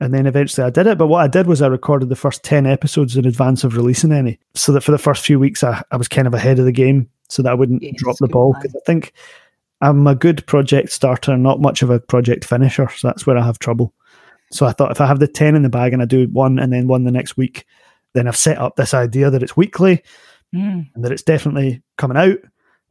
and 0.03 0.13
then 0.13 0.27
eventually 0.27 0.67
I 0.67 0.71
did 0.71 0.89
it. 0.89 0.99
But 0.99 1.07
what 1.07 1.23
I 1.23 1.29
did 1.29 1.47
was 1.47 1.63
I 1.63 1.69
recorded 1.69 2.09
the 2.09 2.17
first 2.17 2.43
10 2.43 2.67
episodes 2.67 3.17
in 3.17 3.25
advance 3.25 3.63
of 3.63 3.77
releasing 3.77 4.11
any. 4.11 4.41
So 4.55 4.73
that 4.73 4.81
for 4.81 4.91
the 4.91 4.99
first 4.99 5.25
few 5.25 5.39
weeks, 5.39 5.63
I, 5.63 5.81
I 5.93 5.97
was 5.97 6.09
kind 6.09 6.27
of 6.27 6.35
ahead 6.35 6.59
of 6.59 6.65
the 6.65 6.73
game 6.73 7.09
so 7.29 7.41
that 7.43 7.53
I 7.53 7.55
wouldn't 7.55 7.83
Yes, 7.85 7.95
drop 7.99 8.17
the 8.19 8.27
ball. 8.27 8.53
Because 8.55 8.75
I 8.75 8.81
think 8.85 9.13
I'm 9.81 10.05
a 10.09 10.17
good 10.17 10.45
project 10.47 10.91
starter, 10.91 11.37
not 11.37 11.61
much 11.61 11.83
of 11.83 11.91
a 11.91 12.01
project 12.01 12.45
finisher. 12.45 12.89
So 12.97 13.07
that's 13.07 13.29
where 13.29 13.39
I 13.39 13.47
have 13.47 13.61
trouble. 13.61 13.95
So 14.51 14.67
I 14.67 14.73
thought 14.73 14.91
if 14.91 15.01
I 15.01 15.07
have 15.07 15.21
the 15.21 15.29
10 15.29 15.55
in 15.55 15.63
the 15.63 15.69
bag 15.69 15.93
and 15.93 16.03
I 16.03 16.05
do 16.07 16.27
one 16.29 16.59
and 16.59 16.73
then 16.73 16.89
one 16.89 17.05
the 17.05 17.13
next 17.13 17.37
week, 17.37 17.65
then 18.15 18.27
I've 18.27 18.37
set 18.37 18.59
up 18.59 18.75
this 18.75 18.95
idea 18.95 19.31
that 19.31 19.43
it's 19.43 19.57
weekly 19.57 20.03
Mm. 20.55 20.87
and 20.95 21.03
that 21.03 21.13
it's 21.13 21.23
definitely 21.23 21.83
coming 21.97 22.19
out. 22.19 22.37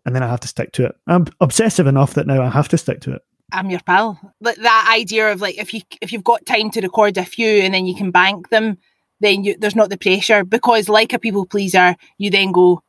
And 0.04 0.16
then 0.16 0.24
I 0.24 0.28
have 0.28 0.40
to 0.40 0.48
stick 0.48 0.72
to 0.72 0.86
it. 0.86 0.96
I'm 1.06 1.28
obsessive 1.42 1.86
enough 1.86 2.16
that 2.16 2.26
now 2.26 2.42
I 2.42 2.50
have 2.50 2.70
to 2.70 2.78
stick 2.78 3.02
to 3.02 3.14
it. 3.14 3.22
I'm 3.52 3.70
your 3.70 3.80
pal. 3.82 4.20
Like 4.40 4.58
that 4.58 4.94
idea 4.94 5.32
of 5.32 5.42
like 5.42 5.58
if 5.58 5.74
you 5.74 5.82
if 6.02 6.12
you've 6.12 6.24
got 6.24 6.46
time 6.46 6.70
to 6.72 6.82
record 6.82 7.18
a 7.18 7.26
few 7.26 7.48
and 7.48 7.74
then 7.74 7.86
you 7.86 7.96
can 7.96 8.12
bank 8.12 8.50
them, 8.50 8.78
then 9.20 9.44
you, 9.44 9.56
there's 9.58 9.76
not 9.76 9.90
the 9.90 9.98
pressure 9.98 10.44
because 10.44 10.90
like 10.90 11.14
a 11.14 11.20
people 11.20 11.46
pleaser, 11.46 11.96
you 12.18 12.30
then 12.30 12.52
go, 12.52 12.82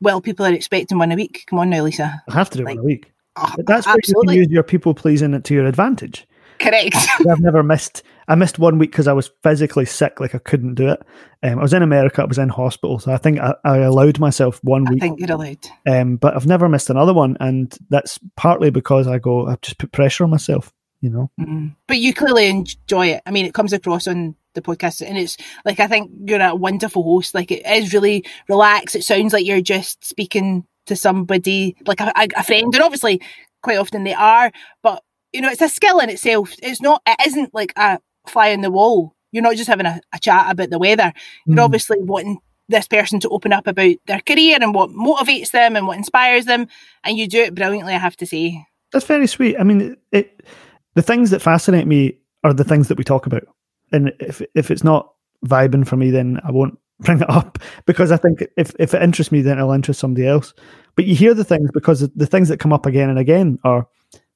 well, 0.00 0.20
people 0.20 0.46
are 0.46 0.52
expecting 0.52 0.98
one 0.98 1.12
a 1.12 1.16
week. 1.16 1.44
Come 1.48 1.58
on 1.58 1.70
now, 1.70 1.82
Lisa. 1.82 2.22
I 2.28 2.34
have 2.34 2.50
to 2.50 2.58
do 2.58 2.64
Like, 2.64 2.76
one 2.76 2.84
a 2.84 2.86
week. 2.86 3.12
Oh, 3.36 3.52
But 3.56 3.66
that's 3.66 3.86
where 3.86 3.96
you 4.04 4.14
can 4.24 4.34
use 4.34 4.48
your 4.50 4.62
people 4.62 4.94
pleasing 4.94 5.34
it 5.34 5.44
to 5.44 5.54
your 5.54 5.66
advantage. 5.66 6.26
Correct. 6.58 6.96
I've 7.28 7.40
never 7.40 7.62
missed. 7.62 8.02
I 8.26 8.34
missed 8.34 8.58
one 8.58 8.78
week 8.78 8.90
because 8.90 9.08
I 9.08 9.14
was 9.14 9.30
physically 9.42 9.86
sick, 9.86 10.20
like 10.20 10.34
I 10.34 10.38
couldn't 10.38 10.74
do 10.74 10.88
it. 10.88 11.00
Um, 11.42 11.58
I 11.58 11.62
was 11.62 11.72
in 11.72 11.82
America. 11.82 12.22
I 12.22 12.26
was 12.26 12.38
in 12.38 12.50
hospital, 12.50 12.98
so 12.98 13.12
I 13.12 13.16
think 13.16 13.38
I, 13.38 13.54
I 13.64 13.78
allowed 13.78 14.18
myself 14.18 14.60
one 14.62 14.86
I 14.86 14.92
week. 14.92 15.00
think 15.00 15.20
you're 15.20 15.32
allowed. 15.32 15.66
Um, 15.86 16.16
but 16.16 16.34
I've 16.36 16.46
never 16.46 16.68
missed 16.68 16.90
another 16.90 17.14
one, 17.14 17.36
and 17.40 17.76
that's 17.88 18.18
partly 18.36 18.70
because 18.70 19.06
I 19.06 19.18
go. 19.18 19.46
I've 19.46 19.60
just 19.62 19.78
put 19.78 19.92
pressure 19.92 20.24
on 20.24 20.30
myself. 20.30 20.72
You 21.00 21.10
know. 21.10 21.30
Mm. 21.40 21.76
But 21.86 21.98
you 21.98 22.12
clearly 22.12 22.48
enjoy 22.48 23.08
it. 23.08 23.22
I 23.24 23.30
mean, 23.30 23.46
it 23.46 23.54
comes 23.54 23.72
across 23.72 24.06
on 24.06 24.34
the 24.54 24.62
podcast, 24.62 25.06
and 25.06 25.16
it's 25.16 25.36
like 25.64 25.80
I 25.80 25.86
think 25.86 26.10
you're 26.24 26.40
a 26.40 26.54
wonderful 26.54 27.02
host. 27.02 27.34
Like 27.34 27.50
it 27.50 27.64
is 27.66 27.94
really 27.94 28.24
relaxed. 28.48 28.96
It 28.96 29.04
sounds 29.04 29.32
like 29.32 29.46
you're 29.46 29.60
just 29.60 30.04
speaking 30.04 30.66
to 30.86 30.96
somebody, 30.96 31.76
like 31.86 32.00
a, 32.00 32.12
a 32.16 32.42
friend, 32.42 32.74
and 32.74 32.82
obviously, 32.82 33.22
quite 33.62 33.78
often 33.78 34.04
they 34.04 34.14
are. 34.14 34.50
But 34.82 35.02
you 35.32 35.40
know, 35.40 35.50
it's 35.50 35.60
a 35.62 35.68
skill 35.68 35.98
in 36.00 36.10
itself. 36.10 36.54
It's 36.62 36.80
not. 36.80 37.02
It 37.06 37.26
isn't 37.26 37.54
like 37.54 37.72
a 37.76 37.98
fly 38.26 38.52
on 38.52 38.60
the 38.62 38.70
wall. 38.70 39.14
You're 39.32 39.42
not 39.42 39.56
just 39.56 39.68
having 39.68 39.86
a, 39.86 40.00
a 40.14 40.18
chat 40.18 40.50
about 40.50 40.70
the 40.70 40.78
weather. 40.78 41.12
You're 41.46 41.56
Mm. 41.58 41.64
obviously 41.64 41.98
wanting 42.00 42.38
this 42.70 42.86
person 42.88 43.18
to 43.20 43.28
open 43.30 43.52
up 43.52 43.66
about 43.66 43.94
their 44.06 44.20
career 44.20 44.58
and 44.60 44.74
what 44.74 44.90
motivates 44.90 45.50
them 45.52 45.74
and 45.76 45.86
what 45.86 45.96
inspires 45.98 46.44
them, 46.44 46.66
and 47.04 47.16
you 47.18 47.26
do 47.28 47.42
it 47.42 47.54
brilliantly. 47.54 47.94
I 47.94 47.98
have 47.98 48.16
to 48.18 48.26
say. 48.26 48.64
That's 48.92 49.06
very 49.06 49.26
sweet. 49.26 49.56
I 49.58 49.64
mean, 49.64 49.96
it. 50.12 50.46
The 50.94 51.02
things 51.02 51.30
that 51.30 51.42
fascinate 51.42 51.86
me 51.86 52.18
are 52.44 52.52
the 52.54 52.64
things 52.64 52.88
that 52.88 52.98
we 52.98 53.04
talk 53.04 53.26
about, 53.26 53.44
and 53.92 54.12
if 54.20 54.40
if 54.54 54.70
it's 54.70 54.82
not 54.84 55.12
vibing 55.46 55.86
for 55.86 55.96
me, 55.96 56.10
then 56.10 56.40
I 56.44 56.50
won't 56.50 56.78
bring 57.00 57.20
it 57.20 57.30
up 57.30 57.58
because 57.86 58.10
I 58.10 58.16
think 58.16 58.42
if 58.56 58.74
if 58.78 58.94
it 58.94 59.02
interests 59.02 59.30
me, 59.30 59.42
then 59.42 59.58
it'll 59.58 59.72
interest 59.72 60.00
somebody 60.00 60.26
else. 60.26 60.54
But 60.96 61.04
you 61.04 61.14
hear 61.14 61.34
the 61.34 61.44
things 61.44 61.70
because 61.72 62.00
the 62.00 62.26
things 62.26 62.48
that 62.48 62.58
come 62.60 62.72
up 62.72 62.86
again 62.86 63.08
and 63.10 63.18
again 63.18 63.58
are, 63.62 63.86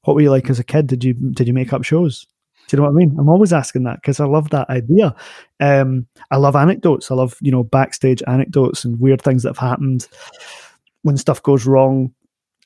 what 0.04 0.14
were 0.14 0.22
you 0.22 0.30
like 0.30 0.48
as 0.50 0.58
a 0.58 0.64
kid? 0.64 0.86
Did 0.86 1.04
you 1.04 1.14
did 1.14 1.46
you 1.46 1.54
make 1.54 1.72
up 1.72 1.84
shows? 1.84 2.26
Do 2.68 2.76
you 2.76 2.82
know 2.82 2.88
what 2.88 2.94
I 2.94 3.04
mean? 3.04 3.16
I'm 3.18 3.28
always 3.28 3.52
asking 3.52 3.84
that 3.84 3.96
because 3.96 4.20
I 4.20 4.24
love 4.24 4.50
that 4.50 4.70
idea. 4.70 5.14
Um, 5.60 6.06
I 6.30 6.36
love 6.36 6.56
anecdotes. 6.56 7.10
I 7.10 7.14
love 7.14 7.36
you 7.40 7.50
know 7.50 7.64
backstage 7.64 8.22
anecdotes 8.26 8.84
and 8.84 9.00
weird 9.00 9.20
things 9.20 9.42
that 9.42 9.50
have 9.50 9.58
happened 9.58 10.08
when 11.02 11.16
stuff 11.16 11.42
goes 11.42 11.66
wrong 11.66 12.14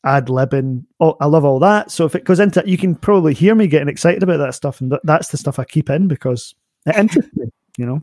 ad 0.04 0.26
libbing. 0.26 0.84
Oh, 1.00 1.16
I 1.20 1.26
love 1.26 1.44
all 1.44 1.58
that. 1.58 1.90
So 1.90 2.04
if 2.04 2.14
it 2.14 2.24
goes 2.24 2.40
into, 2.40 2.62
you 2.64 2.78
can 2.78 2.94
probably 2.94 3.34
hear 3.34 3.54
me 3.54 3.66
getting 3.66 3.88
excited 3.88 4.22
about 4.22 4.38
that 4.38 4.54
stuff, 4.54 4.80
and 4.80 4.90
th- 4.90 5.02
that's 5.04 5.28
the 5.28 5.36
stuff 5.36 5.58
I 5.58 5.64
keep 5.64 5.90
in 5.90 6.08
because 6.08 6.54
it 6.86 6.96
interests 6.96 7.34
me. 7.36 7.46
You 7.76 7.84
know, 7.86 8.02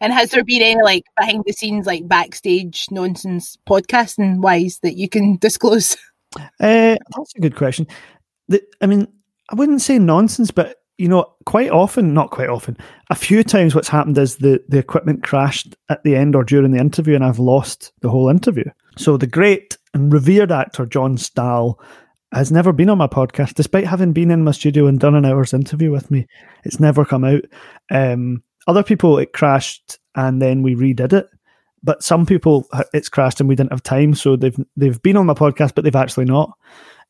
And 0.00 0.12
has 0.12 0.30
there 0.30 0.42
been 0.42 0.62
any 0.62 0.82
like 0.82 1.04
behind 1.18 1.44
the 1.46 1.52
scenes, 1.52 1.86
like 1.86 2.08
backstage 2.08 2.88
nonsense 2.90 3.56
podcasting 3.68 4.38
wise 4.38 4.80
that 4.82 4.96
you 4.96 5.08
can 5.08 5.36
disclose? 5.40 5.96
uh, 6.36 6.48
that's 6.58 7.34
a 7.36 7.40
good 7.40 7.54
question. 7.54 7.86
The, 8.48 8.62
I 8.80 8.86
mean, 8.86 9.08
I 9.50 9.54
wouldn't 9.54 9.82
say 9.82 9.98
nonsense, 9.98 10.50
but 10.50 10.76
you 10.96 11.08
know, 11.08 11.26
quite 11.44 11.70
often, 11.70 12.14
not 12.14 12.30
quite 12.30 12.48
often, 12.48 12.76
a 13.10 13.16
few 13.16 13.42
times, 13.42 13.74
what's 13.74 13.88
happened 13.88 14.16
is 14.16 14.36
the 14.36 14.62
the 14.68 14.78
equipment 14.78 15.22
crashed 15.22 15.74
at 15.88 16.02
the 16.04 16.14
end 16.14 16.36
or 16.36 16.44
during 16.44 16.70
the 16.70 16.78
interview, 16.78 17.14
and 17.14 17.24
I've 17.24 17.38
lost 17.38 17.92
the 18.00 18.10
whole 18.10 18.28
interview. 18.28 18.64
So 18.96 19.16
the 19.16 19.26
great 19.26 19.76
and 19.92 20.12
revered 20.12 20.52
actor 20.52 20.86
John 20.86 21.16
Stahl 21.16 21.80
has 22.32 22.52
never 22.52 22.72
been 22.72 22.88
on 22.90 22.98
my 22.98 23.06
podcast, 23.06 23.54
despite 23.54 23.86
having 23.86 24.12
been 24.12 24.30
in 24.30 24.44
my 24.44 24.50
studio 24.50 24.86
and 24.86 24.98
done 24.98 25.14
an 25.14 25.24
hour's 25.24 25.54
interview 25.54 25.90
with 25.90 26.10
me. 26.10 26.26
It's 26.64 26.80
never 26.80 27.04
come 27.04 27.24
out. 27.24 27.42
Um, 27.90 28.42
other 28.66 28.82
people, 28.82 29.18
it 29.18 29.32
crashed 29.32 29.98
and 30.14 30.40
then 30.40 30.62
we 30.62 30.74
redid 30.74 31.12
it. 31.12 31.26
But 31.84 32.02
some 32.02 32.26
people, 32.26 32.66
it's 32.92 33.08
crashed 33.08 33.40
and 33.40 33.48
we 33.48 33.54
didn't 33.54 33.72
have 33.72 33.82
time, 33.82 34.14
so 34.14 34.36
they've 34.36 34.58
they've 34.76 35.00
been 35.02 35.16
on 35.16 35.26
my 35.26 35.34
podcast, 35.34 35.74
but 35.74 35.84
they've 35.84 35.94
actually 35.94 36.24
not. 36.24 36.50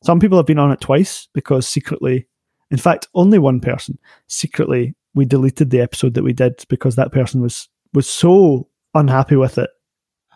Some 0.03 0.19
people 0.19 0.37
have 0.37 0.45
been 0.45 0.59
on 0.59 0.71
it 0.71 0.81
twice 0.81 1.27
because 1.33 1.67
secretly, 1.67 2.27
in 2.69 2.77
fact, 2.77 3.07
only 3.15 3.39
one 3.39 3.61
person 3.61 3.97
secretly 4.27 4.93
we 5.15 5.25
deleted 5.25 5.69
the 5.69 5.79
episode 5.79 6.13
that 6.13 6.23
we 6.23 6.33
did 6.33 6.63
because 6.69 6.95
that 6.97 7.11
person 7.11 7.41
was 7.41 7.69
was 7.93 8.07
so 8.07 8.67
unhappy 8.93 9.37
with 9.37 9.57
it 9.57 9.69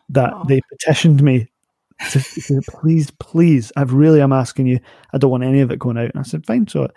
that 0.08 0.32
oh. 0.34 0.46
they 0.48 0.62
petitioned 0.72 1.22
me 1.22 1.48
to, 2.12 2.20
to, 2.22 2.62
please, 2.70 3.12
please, 3.12 3.72
I 3.76 3.84
really 3.84 4.22
am 4.22 4.34
asking 4.34 4.68
you. 4.68 4.80
I 5.14 5.18
don't 5.18 5.30
want 5.30 5.44
any 5.44 5.60
of 5.60 5.70
it 5.70 5.80
going 5.80 5.98
out. 5.98 6.12
And 6.12 6.20
I 6.20 6.24
said, 6.24 6.46
fine. 6.46 6.68
So 6.68 6.88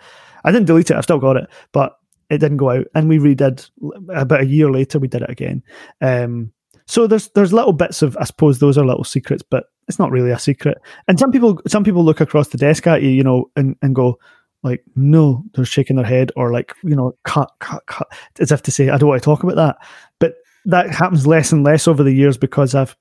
I 0.45 0.51
didn't 0.51 0.67
delete 0.67 0.89
it. 0.89 0.95
I've 0.95 1.03
still 1.03 1.19
got 1.19 1.35
it, 1.35 1.49
but 1.73 1.97
it 2.29 2.37
didn't 2.37 2.57
go 2.57 2.69
out. 2.69 2.87
And 2.95 3.09
we 3.09 3.19
redid 3.19 3.69
about 4.09 4.41
a 4.41 4.45
year 4.45 4.71
later. 4.71 4.97
We 4.97 5.09
did 5.09 5.21
it 5.21 5.29
again. 5.29 5.61
Um, 6.01 6.52
so 6.85 7.07
there's 7.07 7.29
there's 7.29 7.53
little 7.53 7.73
bits 7.73 8.01
of 8.01 8.17
I 8.17 8.25
suppose 8.25 8.59
those 8.59 8.77
are 8.77 8.85
little 8.85 9.03
secrets, 9.03 9.43
but 9.47 9.65
it's 9.87 9.99
not 9.99 10.11
really 10.11 10.31
a 10.31 10.39
secret. 10.39 10.77
And 11.07 11.19
some 11.19 11.31
people 11.31 11.61
some 11.67 11.83
people 11.83 12.03
look 12.03 12.21
across 12.21 12.49
the 12.49 12.57
desk 12.57 12.87
at 12.87 13.01
you, 13.01 13.09
you 13.09 13.23
know, 13.23 13.49
and, 13.55 13.75
and 13.81 13.95
go 13.95 14.19
like, 14.63 14.83
no, 14.95 15.43
they're 15.53 15.65
shaking 15.65 15.97
their 15.97 16.05
head 16.05 16.31
or 16.35 16.51
like, 16.51 16.73
you 16.83 16.95
know, 16.95 17.15
cut, 17.23 17.51
cut, 17.59 17.85
cut, 17.85 18.07
as 18.39 18.51
if 18.51 18.61
to 18.63 18.71
say, 18.71 18.89
I 18.89 18.97
don't 18.97 19.09
want 19.09 19.21
to 19.21 19.25
talk 19.25 19.43
about 19.43 19.57
that. 19.57 19.77
But 20.19 20.35
that 20.65 20.89
happens 20.89 21.27
less 21.27 21.51
and 21.51 21.63
less 21.63 21.87
over 21.87 22.03
the 22.03 22.13
years 22.13 22.37
because 22.37 22.73
I've 22.73 22.95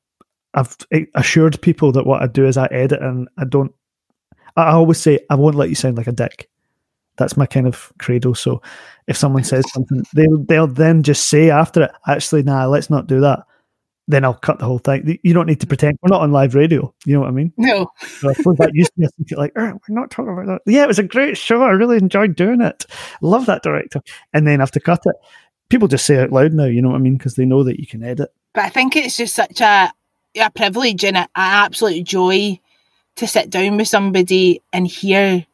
I've 0.55 0.77
assured 1.15 1.61
people 1.63 1.93
that 1.93 2.07
what 2.07 2.23
I 2.23 2.27
do 2.27 2.47
is 2.47 2.57
I 2.57 2.67
edit 2.67 3.01
and 3.01 3.29
I 3.39 3.45
don't. 3.45 3.73
I 4.57 4.73
always 4.73 4.99
say 4.99 5.21
I 5.31 5.35
won't 5.35 5.55
let 5.55 5.71
you 5.71 5.75
sound 5.75 5.97
like 5.97 6.09
a 6.09 6.13
dick. 6.13 6.51
That's 7.17 7.37
my 7.37 7.47
kind 7.47 7.67
of 7.67 7.93
credo. 7.99 8.33
So 8.35 8.61
if 9.07 9.17
someone 9.17 9.45
says 9.45 9.71
something, 9.73 10.03
they'll 10.15 10.45
they'll 10.45 10.67
then 10.67 11.03
just 11.03 11.29
say 11.29 11.51
after 11.51 11.85
it, 11.85 11.93
actually, 12.07 12.43
nah, 12.43 12.67
let's 12.67 12.91
not 12.91 13.07
do 13.07 13.21
that. 13.21 13.45
Then 14.09 14.25
I'll 14.25 14.35
cut 14.35 14.59
the 14.59 14.65
whole 14.65 14.79
thing. 14.79 15.19
You 15.23 15.33
don't 15.33 15.47
need 15.47 15.61
to 15.61 15.67
pretend 15.67 15.99
we're 16.03 16.11
not 16.11 16.23
on 16.23 16.33
live 16.33 16.55
radio. 16.55 16.93
You 17.07 17.15
know 17.15 17.21
what 17.21 17.29
I 17.29 17.33
mean? 17.33 17.53
No. 17.57 17.89
So 18.19 18.31
I 18.31 18.33
suppose 18.33 18.57
that 18.59 18.71
used 18.75 18.93
to 19.01 19.11
be 19.25 19.37
like, 19.37 19.53
oh, 19.57 19.79
we're 19.89 19.95
not 19.95 20.11
talking 20.11 20.33
about 20.33 20.47
that. 20.47 20.73
Yeah, 20.73 20.83
it 20.83 20.89
was 20.89 20.99
a 20.99 21.05
great 21.05 21.39
show. 21.39 21.63
I 21.63 21.71
really 21.71 21.99
enjoyed 21.99 22.35
doing 22.35 22.61
it. 22.61 22.85
Love 23.21 23.47
that 23.47 23.63
director. 23.63 24.01
And 24.33 24.47
then 24.47 24.61
have 24.61 24.73
to 24.73 24.81
cut 24.81 25.03
it. 25.07 25.15
People 25.69 25.89
just 25.89 26.05
say 26.05 26.17
it 26.17 26.25
out 26.25 26.33
loud 26.33 26.53
now. 26.53 26.65
You 26.65 26.83
know 26.83 26.89
what 26.91 26.97
I 26.97 27.01
mean? 27.01 27.17
Because 27.17 27.37
they 27.37 27.45
know 27.45 27.63
that 27.63 27.79
you 27.79 27.87
can 27.87 28.03
edit. 28.03 28.33
But 28.53 28.65
I 28.65 28.69
think 28.69 28.97
it's 28.97 29.17
just 29.17 29.35
such 29.35 29.61
a 29.61 29.93
a 30.41 30.51
privilege 30.51 31.05
and 31.05 31.17
an 31.17 31.29
absolute 31.35 32.05
joy 32.05 32.59
to 33.17 33.27
sit 33.27 33.51
down 33.51 33.77
with 33.77 33.89
somebody 33.89 34.63
and 34.73 34.87
hear 34.87 35.45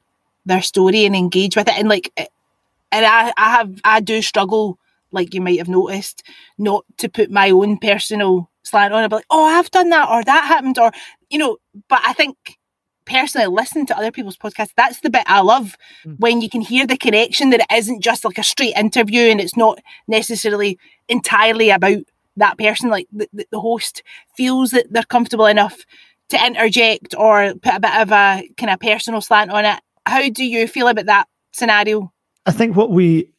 their 0.47 0.63
story 0.63 1.05
and 1.05 1.17
engage 1.17 1.57
with 1.57 1.69
it. 1.69 1.75
And 1.77 1.89
like, 1.89 2.13
and 2.17 3.05
I, 3.05 3.33
I 3.37 3.51
have, 3.51 3.81
I 3.85 4.01
do 4.01 4.23
struggle, 4.23 4.79
like 5.13 5.35
you 5.35 5.41
might 5.41 5.59
have 5.59 5.69
noticed, 5.69 6.23
not 6.59 6.85
to 6.99 7.09
put 7.09 7.31
my 7.31 7.51
own 7.51 7.79
personal 7.79 8.51
slant 8.63 8.93
on 8.93 9.05
it, 9.05 9.09
but 9.09 9.17
like, 9.17 9.27
oh, 9.31 9.45
I've 9.45 9.71
done 9.71 9.91
that 9.91 10.09
or 10.09 10.23
that 10.23 10.45
happened 10.45 10.79
or, 10.79 10.93
you 11.31 11.39
know, 11.39 11.59
but 11.89 12.01
I 12.05 12.13
think 12.13 12.59
personally 13.07 13.47
listening 13.47 13.87
to 13.87 13.97
other 13.97 14.13
people's 14.13 14.37
podcasts, 14.37 14.73
that's 14.77 15.01
the 15.01 15.11
bit 15.11 15.25
I 15.27 15.41
love 15.41 15.77
mm. 16.07 16.19
when 16.19 16.41
you 16.41 16.51
can 16.51 16.61
hear 16.61 16.87
the 16.87 16.97
connection 16.97 17.51
that 17.51 17.61
it 17.61 17.75
isn't 17.75 18.03
just 18.03 18.25
like 18.25 18.39
a 18.39 18.43
straight 18.43 18.77
interview 18.77 19.23
and 19.23 19.41
it's 19.41 19.57
not 19.57 19.79
necessarily 20.07 20.79
entirely 21.09 21.71
about 21.71 22.03
that 22.37 22.59
person, 22.59 22.91
like 22.91 23.09
the, 23.13 23.29
the 23.51 23.61
host, 23.61 24.03
feels 24.37 24.71
that 24.71 24.93
they're 24.93 25.03
comfortable 25.03 25.47
enough 25.47 25.85
to 26.29 26.47
interject 26.47 27.15
or 27.17 27.55
put 27.55 27.75
a 27.75 27.81
bit 27.81 27.95
of 27.95 28.13
a 28.13 28.49
kind 28.57 28.71
of 28.71 28.81
personal 28.81 29.21
slant 29.21 29.51
on 29.51 29.65
it. 29.65 29.81
How 30.07 30.29
do 30.29 30.45
you 30.45 30.69
feel 30.69 30.89
about 30.89 31.07
that 31.07 31.27
scenario? 31.53 32.13
I 32.47 32.53
think 32.53 32.77
what 32.77 32.91
we 32.91 33.31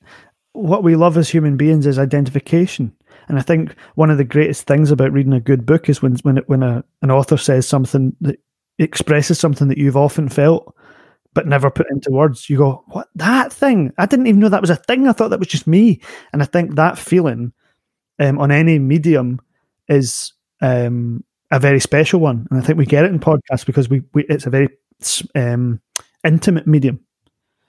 what 0.54 0.84
we 0.84 0.95
love 0.95 1.18
as 1.18 1.30
human 1.30 1.58
beings 1.58 1.86
is 1.86 2.00
identification. 2.00 2.95
And 3.28 3.38
I 3.38 3.41
think 3.41 3.76
one 3.95 4.10
of 4.10 4.18
the 4.18 4.24
greatest 4.24 4.66
things 4.66 4.91
about 4.91 5.12
reading 5.12 5.34
a 5.34 5.39
good 5.39 5.66
book 5.66 5.89
is 5.89 6.02
when 6.02 6.16
when 6.24 6.38
when 6.47 6.64
a, 6.64 6.84
an 7.02 7.12
author 7.12 7.38
says 7.38 7.68
something 7.68 8.16
that 8.22 8.39
expresses 8.80 9.39
something 9.39 9.68
that 9.68 9.78
you've 9.78 9.97
often 9.97 10.30
felt 10.30 10.74
but 11.34 11.47
never 11.47 11.70
put 11.70 11.89
into 11.91 12.10
words. 12.12 12.50
You 12.50 12.58
go, 12.58 12.84
"What 12.88 13.08
that 13.16 13.54
thing? 13.54 13.93
I 13.97 14.06
didn't 14.06 14.28
even 14.28 14.39
know 14.39 14.50
that 14.50 14.62
was 14.62 14.72
a 14.72 14.76
thing. 14.76 15.08
I 15.08 15.12
thought 15.12 15.30
that 15.30 15.39
was 15.39 15.47
just 15.47 15.68
me." 15.68 16.02
And 16.34 16.41
I 16.41 16.45
think 16.45 16.76
that 16.76 16.97
feeling 16.97 17.54
um, 18.20 18.39
on 18.39 18.52
any 18.52 18.80
medium 18.80 19.39
is 19.88 20.34
um, 20.62 21.24
a 21.52 21.60
very 21.60 21.80
special 21.80 22.20
one, 22.20 22.47
and 22.50 22.60
I 22.60 22.64
think 22.64 22.78
we 22.78 22.86
get 22.86 23.06
it 23.06 23.12
in 23.12 23.20
podcasts 23.20 23.66
because 23.66 23.89
we, 23.89 24.02
we 24.14 24.26
it's 24.28 24.47
a 24.47 24.50
very 24.50 24.70
um, 25.36 25.82
intimate 26.24 26.68
medium. 26.68 27.00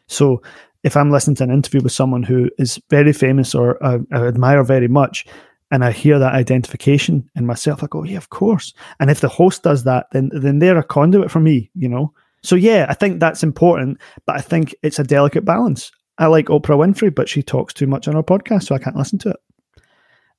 So 0.07 0.43
if 0.83 0.97
I'm 0.97 1.11
listening 1.11 1.37
to 1.37 1.45
an 1.45 1.51
interview 1.51 1.83
with 1.83 1.93
someone 1.93 2.23
who 2.23 2.51
is 2.59 2.81
very 2.91 3.13
famous 3.13 3.55
or 3.55 3.83
I, 3.85 3.99
I 4.13 4.27
admire 4.27 4.63
very 4.65 4.89
much, 4.89 5.27
and 5.71 5.85
I 5.85 5.93
hear 5.93 6.19
that 6.19 6.35
identification 6.35 7.31
in 7.37 7.47
myself, 7.47 7.85
I 7.85 7.87
go, 7.87 8.03
yeah, 8.03 8.17
of 8.17 8.31
course. 8.31 8.75
And 8.99 9.09
if 9.09 9.21
the 9.21 9.29
host 9.29 9.63
does 9.63 9.85
that, 9.85 10.07
then 10.13 10.31
then 10.33 10.59
they're 10.59 10.79
a 10.79 10.83
conduit 10.85 11.31
for 11.31 11.41
me, 11.41 11.71
you 11.75 11.89
know. 11.89 12.13
So 12.43 12.57
yeah, 12.57 12.87
I 12.89 12.95
think 12.95 13.21
that's 13.21 13.43
important, 13.43 13.99
but 14.27 14.37
I 14.37 14.41
think 14.41 14.75
it's 14.83 14.99
a 14.99 15.05
delicate 15.05 15.45
balance. 15.45 15.93
I 16.19 16.27
like 16.27 16.47
Oprah 16.47 16.77
Winfrey, 16.77 17.15
but 17.15 17.29
she 17.29 17.43
talks 17.43 17.73
too 17.73 17.87
much 17.87 18.09
on 18.09 18.15
her 18.15 18.23
podcast, 18.23 18.65
so 18.65 18.75
I 18.75 18.79
can't 18.79 18.97
listen 18.97 19.19
to 19.21 19.31
it 19.31 19.37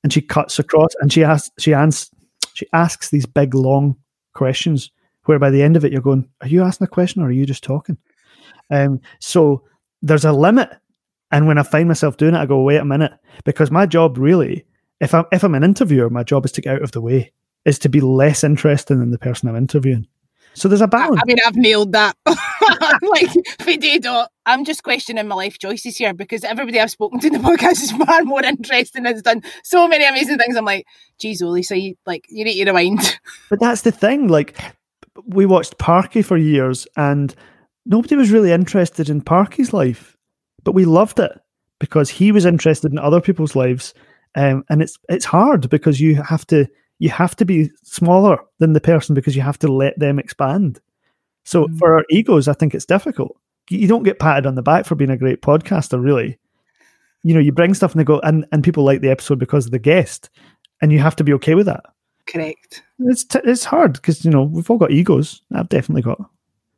and 0.02 0.12
she 0.12 0.20
cuts 0.20 0.58
across 0.58 0.90
and 1.00 1.12
she 1.12 1.24
asks 1.24 1.50
she 1.58 1.72
asks 1.72 2.10
she 2.54 2.66
asks 2.72 3.10
these 3.10 3.26
big 3.26 3.54
long 3.54 3.96
questions 4.34 4.90
where 5.24 5.38
by 5.38 5.50
the 5.50 5.62
end 5.62 5.76
of 5.76 5.84
it 5.84 5.92
you're 5.92 6.00
going 6.00 6.28
are 6.40 6.48
you 6.48 6.62
asking 6.62 6.84
a 6.86 6.88
question 6.88 7.22
or 7.22 7.26
are 7.26 7.32
you 7.32 7.46
just 7.46 7.64
talking 7.64 7.96
um, 8.70 9.00
so 9.20 9.62
there's 10.02 10.24
a 10.24 10.32
limit 10.32 10.70
and 11.30 11.46
when 11.46 11.58
i 11.58 11.62
find 11.62 11.88
myself 11.88 12.16
doing 12.16 12.34
it 12.34 12.38
i 12.38 12.46
go 12.46 12.62
wait 12.62 12.76
a 12.78 12.84
minute 12.84 13.12
because 13.44 13.70
my 13.70 13.86
job 13.86 14.18
really 14.18 14.64
if 15.00 15.14
i'm 15.14 15.24
if 15.32 15.42
i'm 15.42 15.54
an 15.54 15.64
interviewer 15.64 16.10
my 16.10 16.22
job 16.22 16.44
is 16.44 16.52
to 16.52 16.60
get 16.60 16.76
out 16.76 16.82
of 16.82 16.92
the 16.92 17.00
way 17.00 17.32
is 17.64 17.78
to 17.78 17.88
be 17.88 18.00
less 18.00 18.44
interesting 18.44 18.98
than 18.98 19.10
the 19.10 19.18
person 19.18 19.48
i'm 19.48 19.56
interviewing 19.56 20.06
so 20.54 20.68
there's 20.68 20.80
a 20.80 20.88
balance. 20.88 21.20
I 21.22 21.26
mean, 21.26 21.38
I've 21.46 21.56
nailed 21.56 21.92
that. 21.92 22.16
like, 22.26 23.30
Fidedo, 23.58 24.26
I'm 24.44 24.64
just 24.64 24.82
questioning 24.82 25.26
my 25.26 25.34
life 25.34 25.58
choices 25.58 25.96
here 25.96 26.12
because 26.12 26.44
everybody 26.44 26.78
I've 26.78 26.90
spoken 26.90 27.20
to 27.20 27.28
in 27.28 27.32
the 27.32 27.38
podcast 27.38 27.82
is 27.82 27.92
far 27.92 28.22
more 28.22 28.42
interesting 28.42 29.06
and 29.06 29.14
has 29.14 29.22
done 29.22 29.42
so 29.64 29.88
many 29.88 30.04
amazing 30.04 30.38
things. 30.38 30.56
I'm 30.56 30.64
like, 30.64 30.86
geez, 31.18 31.42
Oli, 31.42 31.62
so 31.62 31.74
you 31.74 31.94
like 32.06 32.26
you 32.28 32.44
need 32.44 32.62
to 32.64 32.70
rewind. 32.70 33.18
But 33.50 33.60
that's 33.60 33.82
the 33.82 33.92
thing. 33.92 34.28
Like, 34.28 34.58
we 35.26 35.46
watched 35.46 35.78
Parky 35.78 36.22
for 36.22 36.36
years, 36.36 36.86
and 36.96 37.34
nobody 37.86 38.16
was 38.16 38.30
really 38.30 38.52
interested 38.52 39.08
in 39.08 39.20
Parky's 39.20 39.72
life, 39.72 40.16
but 40.64 40.72
we 40.72 40.84
loved 40.84 41.18
it 41.18 41.32
because 41.78 42.10
he 42.10 42.32
was 42.32 42.44
interested 42.44 42.92
in 42.92 42.98
other 42.98 43.20
people's 43.20 43.56
lives. 43.56 43.94
Um, 44.34 44.64
and 44.70 44.80
it's 44.82 44.98
it's 45.08 45.24
hard 45.24 45.68
because 45.68 46.00
you 46.00 46.22
have 46.22 46.46
to 46.46 46.66
you 46.98 47.10
have 47.10 47.36
to 47.36 47.44
be 47.44 47.70
smaller 47.82 48.38
than 48.58 48.72
the 48.72 48.80
person 48.80 49.14
because 49.14 49.36
you 49.36 49.42
have 49.42 49.58
to 49.58 49.72
let 49.72 49.98
them 49.98 50.18
expand. 50.18 50.80
So 51.44 51.66
mm. 51.66 51.78
for 51.78 51.96
our 51.96 52.04
egos, 52.10 52.48
I 52.48 52.52
think 52.52 52.74
it's 52.74 52.86
difficult. 52.86 53.36
You 53.70 53.88
don't 53.88 54.04
get 54.04 54.18
patted 54.18 54.46
on 54.46 54.54
the 54.54 54.62
back 54.62 54.86
for 54.86 54.94
being 54.94 55.10
a 55.10 55.16
great 55.16 55.42
podcaster, 55.42 56.02
really. 56.02 56.38
You 57.24 57.34
know, 57.34 57.40
you 57.40 57.52
bring 57.52 57.74
stuff 57.74 57.92
and 57.92 58.00
they 58.00 58.04
go, 58.04 58.20
and, 58.20 58.46
and 58.52 58.64
people 58.64 58.84
like 58.84 59.00
the 59.00 59.10
episode 59.10 59.38
because 59.38 59.66
of 59.66 59.72
the 59.72 59.78
guest, 59.78 60.30
and 60.80 60.92
you 60.92 60.98
have 60.98 61.16
to 61.16 61.24
be 61.24 61.32
okay 61.34 61.54
with 61.54 61.66
that. 61.66 61.84
Correct. 62.26 62.82
It's 63.00 63.24
t- 63.24 63.40
it's 63.44 63.64
hard 63.64 63.94
because 63.94 64.24
you 64.24 64.30
know 64.30 64.44
we've 64.44 64.70
all 64.70 64.78
got 64.78 64.92
egos. 64.92 65.42
I've 65.52 65.68
definitely 65.68 66.02
got 66.02 66.20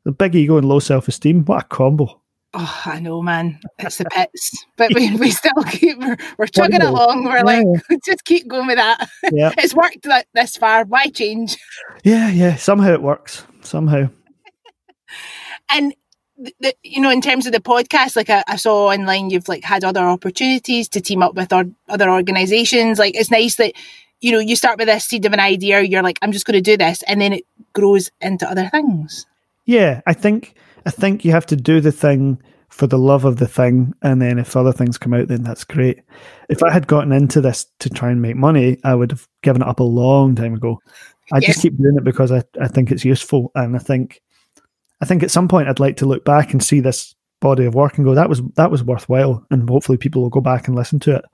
a 0.06 0.12
big 0.12 0.34
ego 0.34 0.56
and 0.56 0.68
low 0.68 0.78
self 0.78 1.08
esteem. 1.08 1.44
What 1.44 1.64
a 1.64 1.66
combo! 1.66 2.20
Oh, 2.56 2.82
I 2.86 3.00
know, 3.00 3.20
man. 3.20 3.58
It's 3.80 3.98
the 3.98 4.04
pits, 4.04 4.64
but 4.76 4.94
we, 4.94 5.16
we 5.16 5.30
still 5.32 5.62
keep 5.68 5.98
we're, 5.98 6.16
we're 6.38 6.46
chugging 6.46 6.82
along. 6.82 7.24
We're 7.24 7.38
yeah. 7.38 7.42
like, 7.42 7.66
just 8.06 8.24
keep 8.24 8.46
going 8.46 8.68
with 8.68 8.76
that. 8.76 9.08
Yeah, 9.32 9.52
it's 9.58 9.74
worked 9.74 10.06
like 10.06 10.28
this 10.34 10.56
far. 10.56 10.84
Why 10.84 11.06
change? 11.08 11.56
Yeah, 12.04 12.30
yeah. 12.30 12.54
Somehow 12.54 12.92
it 12.92 13.02
works. 13.02 13.44
Somehow. 13.62 14.08
and 15.70 15.94
the, 16.60 16.74
you 16.84 17.00
know, 17.00 17.10
in 17.10 17.20
terms 17.20 17.46
of 17.46 17.52
the 17.52 17.60
podcast, 17.60 18.14
like 18.14 18.30
I, 18.30 18.44
I, 18.46 18.54
saw 18.54 18.92
online, 18.92 19.30
you've 19.30 19.48
like 19.48 19.64
had 19.64 19.82
other 19.82 20.04
opportunities 20.04 20.88
to 20.90 21.00
team 21.00 21.22
up 21.24 21.34
with 21.34 21.52
our, 21.52 21.64
other 21.88 22.08
organizations. 22.08 23.00
Like 23.00 23.16
it's 23.16 23.32
nice 23.32 23.56
that 23.56 23.72
you 24.20 24.30
know 24.30 24.38
you 24.38 24.54
start 24.54 24.78
with 24.78 24.86
this 24.86 25.04
seed 25.04 25.26
of 25.26 25.32
an 25.32 25.40
idea. 25.40 25.80
You're 25.80 26.02
like, 26.04 26.20
I'm 26.22 26.30
just 26.30 26.46
going 26.46 26.54
to 26.54 26.60
do 26.60 26.76
this, 26.76 27.02
and 27.08 27.20
then 27.20 27.32
it 27.32 27.44
grows 27.72 28.12
into 28.20 28.48
other 28.48 28.68
things. 28.68 29.26
Yeah, 29.64 30.00
I 30.06 30.12
think 30.12 30.56
I 30.86 30.90
think 30.90 31.24
you 31.24 31.30
have 31.32 31.46
to 31.46 31.56
do 31.56 31.80
the 31.80 31.92
thing 31.92 32.40
for 32.68 32.86
the 32.86 32.98
love 32.98 33.24
of 33.24 33.36
the 33.36 33.46
thing, 33.46 33.94
and 34.02 34.20
then 34.20 34.38
if 34.38 34.56
other 34.56 34.72
things 34.72 34.98
come 34.98 35.14
out, 35.14 35.28
then 35.28 35.42
that's 35.42 35.64
great. 35.64 36.00
If 36.48 36.62
I 36.62 36.72
had 36.72 36.86
gotten 36.86 37.12
into 37.12 37.40
this 37.40 37.66
to 37.78 37.88
try 37.88 38.10
and 38.10 38.20
make 38.20 38.36
money, 38.36 38.78
I 38.84 38.94
would 38.94 39.12
have 39.12 39.28
given 39.42 39.62
it 39.62 39.68
up 39.68 39.80
a 39.80 39.84
long 39.84 40.34
time 40.34 40.54
ago. 40.54 40.80
I 41.32 41.38
yes. 41.38 41.46
just 41.46 41.62
keep 41.62 41.76
doing 41.78 41.96
it 41.96 42.04
because 42.04 42.32
I, 42.32 42.42
I 42.60 42.68
think 42.68 42.90
it's 42.90 43.04
useful, 43.04 43.52
and 43.54 43.76
I 43.76 43.78
think 43.78 44.20
I 45.00 45.06
think 45.06 45.22
at 45.22 45.30
some 45.30 45.48
point 45.48 45.68
I'd 45.68 45.80
like 45.80 45.96
to 45.98 46.06
look 46.06 46.24
back 46.24 46.52
and 46.52 46.62
see 46.62 46.80
this 46.80 47.13
body 47.44 47.66
of 47.66 47.74
work 47.74 47.98
and 47.98 48.06
go 48.06 48.14
that 48.14 48.30
was 48.30 48.40
that 48.54 48.70
was 48.70 48.82
worthwhile 48.82 49.46
and 49.50 49.68
hopefully 49.68 49.98
people 49.98 50.22
will 50.22 50.30
go 50.30 50.40
back 50.40 50.66
and 50.66 50.74
listen 50.74 50.98
to 50.98 51.16
it. 51.16 51.24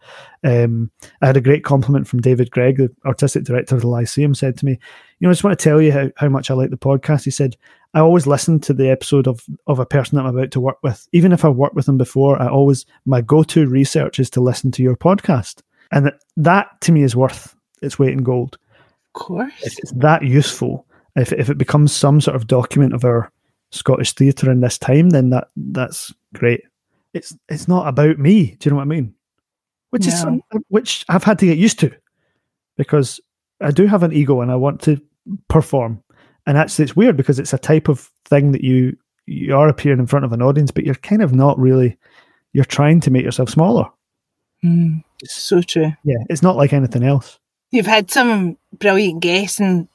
Um, 0.42 0.90
i 1.22 1.26
had 1.26 1.36
a 1.36 1.40
great 1.40 1.62
compliment 1.62 2.08
from 2.08 2.20
david 2.20 2.50
greig 2.50 2.78
the 2.78 2.90
artistic 3.06 3.44
director 3.44 3.76
of 3.76 3.82
the 3.82 3.86
lyceum 3.86 4.34
said 4.34 4.56
to 4.56 4.66
me 4.66 4.72
you 4.72 4.78
know 5.20 5.28
i 5.28 5.32
just 5.32 5.44
want 5.44 5.56
to 5.56 5.62
tell 5.62 5.80
you 5.80 5.92
how, 5.92 6.11
how 6.16 6.28
much 6.28 6.50
i 6.50 6.54
like 6.54 6.70
the 6.70 6.76
podcast. 6.76 7.24
He 7.24 7.30
said 7.30 7.56
i 7.94 8.00
always 8.00 8.26
listen 8.26 8.58
to 8.61 8.74
the 8.74 8.90
episode 8.90 9.28
of 9.28 9.44
of 9.68 9.78
a 9.78 9.86
person 9.86 10.16
that 10.16 10.26
i'm 10.26 10.36
about 10.36 10.50
to 10.50 10.61
work 10.61 10.78
with. 10.82 11.06
Even 11.12 11.30
if 11.30 11.44
i've 11.44 11.54
worked 11.54 11.76
with 11.76 11.86
them 11.86 11.96
before 11.96 12.42
i 12.42 12.48
always 12.48 12.86
my 13.06 13.20
go-to 13.20 13.68
research 13.68 14.18
is 14.18 14.30
to 14.30 14.40
listen 14.40 14.72
to 14.72 14.82
your 14.82 14.96
podcast. 14.96 15.62
And 15.92 16.06
that, 16.06 16.14
that 16.38 16.80
to 16.80 16.92
me 16.92 17.02
is 17.02 17.14
worth 17.14 17.54
its 17.82 18.00
weight 18.00 18.12
in 18.12 18.24
gold. 18.24 18.58
Of 19.14 19.22
course. 19.22 19.52
if 19.62 19.78
it's 19.78 19.92
that 19.92 20.24
useful 20.24 20.86
if, 21.14 21.32
if 21.32 21.50
it 21.50 21.58
becomes 21.58 21.92
some 21.92 22.20
sort 22.20 22.36
of 22.36 22.48
document 22.48 22.94
of 22.94 23.04
our 23.04 23.30
Scottish 23.72 24.12
theatre 24.14 24.50
in 24.50 24.60
this 24.60 24.78
time, 24.78 25.10
then 25.10 25.30
that 25.30 25.48
that's 25.56 26.12
great. 26.34 26.62
It's 27.14 27.36
it's 27.48 27.68
not 27.68 27.88
about 27.88 28.18
me. 28.18 28.56
Do 28.58 28.68
you 28.68 28.70
know 28.70 28.76
what 28.76 28.82
I 28.82 28.86
mean? 28.86 29.14
Which 29.90 30.06
is 30.06 30.24
No. 30.24 30.40
which 30.68 31.04
I've 31.08 31.24
had 31.24 31.38
to 31.40 31.46
get 31.46 31.58
used 31.58 31.78
to 31.80 31.92
because 32.76 33.20
I 33.60 33.70
do 33.70 33.86
have 33.86 34.02
an 34.02 34.12
ego 34.12 34.40
and 34.40 34.50
I 34.50 34.56
want 34.56 34.80
to 34.82 35.00
perform. 35.48 36.02
And 36.46 36.56
actually, 36.56 36.84
it's 36.84 36.96
weird 36.96 37.16
because 37.16 37.38
it's 37.38 37.52
a 37.52 37.58
type 37.58 37.88
of 37.88 38.10
thing 38.24 38.52
that 38.52 38.64
you 38.64 38.96
you 39.26 39.54
are 39.56 39.68
appearing 39.68 40.00
in 40.00 40.06
front 40.06 40.24
of 40.24 40.32
an 40.32 40.42
audience, 40.42 40.70
but 40.70 40.84
you're 40.84 40.94
kind 40.96 41.22
of 41.22 41.32
not 41.34 41.58
really. 41.58 41.96
You're 42.52 42.64
trying 42.64 43.00
to 43.02 43.10
make 43.12 43.22
yourself 43.24 43.48
smaller. 43.50 43.86
Mm, 44.64 45.04
so 45.24 45.62
true. 45.62 45.92
Yeah, 46.02 46.16
it's 46.28 46.42
not 46.42 46.56
like 46.56 46.72
anything 46.72 47.04
else. 47.04 47.38
You've 47.70 47.86
had 47.86 48.10
some 48.10 48.56
brilliant 48.76 49.20
guests, 49.20 49.60
and 49.60 49.86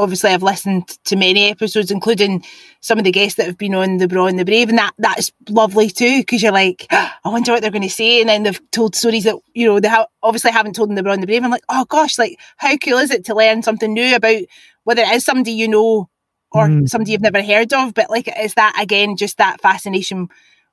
obviously, 0.00 0.30
I've 0.30 0.42
listened 0.42 0.88
to 1.04 1.16
many 1.16 1.50
episodes, 1.50 1.90
including 1.90 2.44
some 2.80 2.98
of 2.98 3.04
the 3.04 3.12
guests 3.12 3.36
that 3.36 3.46
have 3.46 3.58
been 3.58 3.74
on 3.74 3.98
The 3.98 4.08
Braw 4.08 4.26
and 4.26 4.38
the 4.38 4.44
Brave, 4.44 4.68
and 4.70 4.78
that 4.78 4.92
that's 4.98 5.30
lovely 5.48 5.90
too, 5.90 6.20
because 6.20 6.42
you're 6.42 6.52
like, 6.52 6.86
I 6.90 7.18
wonder 7.24 7.52
what 7.52 7.62
they're 7.62 7.70
going 7.70 7.82
to 7.82 7.90
say, 7.90 8.20
and 8.20 8.28
then 8.28 8.42
they've 8.42 8.70
told 8.70 8.96
stories 8.96 9.24
that 9.24 9.36
you 9.54 9.66
know 9.66 9.78
they 9.80 9.88
ha- 9.88 10.06
obviously 10.22 10.50
haven't 10.50 10.74
told 10.74 10.88
in 10.88 10.94
The 10.94 11.02
Braw 11.02 11.12
and 11.12 11.22
the 11.22 11.26
Brave. 11.26 11.44
I'm 11.44 11.50
like, 11.50 11.64
oh 11.68 11.84
gosh, 11.84 12.18
like 12.18 12.38
how 12.56 12.76
cool 12.78 12.98
is 12.98 13.10
it 13.10 13.24
to 13.26 13.34
learn 13.34 13.62
something 13.62 13.92
new 13.92 14.14
about 14.16 14.42
whether 14.84 15.02
it 15.02 15.12
is 15.14 15.24
somebody 15.24 15.52
you 15.52 15.68
know 15.68 16.08
or 16.52 16.66
Mm. 16.68 16.88
somebody 16.88 17.12
you've 17.12 17.20
never 17.20 17.42
heard 17.42 17.72
of, 17.72 17.94
but 17.94 18.10
like 18.10 18.28
is 18.40 18.54
that 18.54 18.74
again 18.80 19.16
just 19.16 19.38
that 19.38 19.60
fascination 19.60 20.28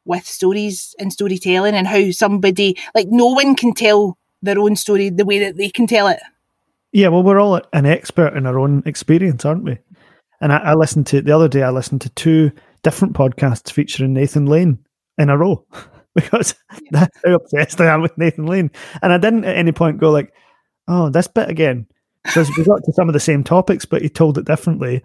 with 0.05 0.25
stories 0.25 0.95
and 0.99 1.11
storytelling 1.13 1.75
and 1.75 1.85
how 1.85 2.09
somebody 2.11 2.75
like 2.95 3.07
no 3.09 3.27
one 3.27 3.55
can 3.55 3.73
tell 3.73 4.17
their 4.41 4.57
own 4.57 4.75
story 4.75 5.09
the 5.09 5.25
way 5.25 5.37
that 5.39 5.57
they 5.57 5.69
can 5.69 5.85
tell 5.85 6.07
it. 6.07 6.19
Yeah, 6.97 7.09
well, 7.09 7.21
we're 7.21 7.39
all 7.39 7.61
an 7.73 7.85
expert 7.85 8.35
in 8.35 8.47
our 8.47 8.57
own 8.57 8.81
experience, 8.87 9.45
aren't 9.45 9.63
we? 9.63 9.77
And 10.41 10.51
I, 10.51 10.57
I 10.57 10.73
listened 10.73 11.05
to 11.07 11.21
the 11.21 11.31
other 11.31 11.47
day. 11.47 11.61
I 11.61 11.69
listened 11.69 12.01
to 12.01 12.09
two 12.09 12.51
different 12.81 13.13
podcasts 13.13 13.71
featuring 13.71 14.13
Nathan 14.13 14.47
Lane 14.47 14.79
in 15.19 15.29
a 15.29 15.37
row 15.37 15.63
because 16.15 16.55
that's 16.89 17.15
how 17.23 17.35
obsessed 17.35 17.79
I 17.81 17.93
am 17.93 18.01
with 18.01 18.17
Nathan 18.17 18.47
Lane. 18.47 18.71
And 19.03 19.13
I 19.13 19.19
didn't 19.19 19.45
at 19.45 19.57
any 19.57 19.71
point 19.71 19.99
go 19.99 20.09
like, 20.09 20.33
"Oh, 20.87 21.11
this 21.11 21.27
bit 21.27 21.51
again," 21.51 21.85
because 22.23 22.49
we 22.57 22.63
got 22.63 22.83
to 22.83 22.93
some 22.93 23.07
of 23.07 23.13
the 23.13 23.19
same 23.19 23.43
topics, 23.43 23.85
but 23.85 24.01
he 24.01 24.09
told 24.09 24.39
it 24.39 24.45
differently. 24.45 25.03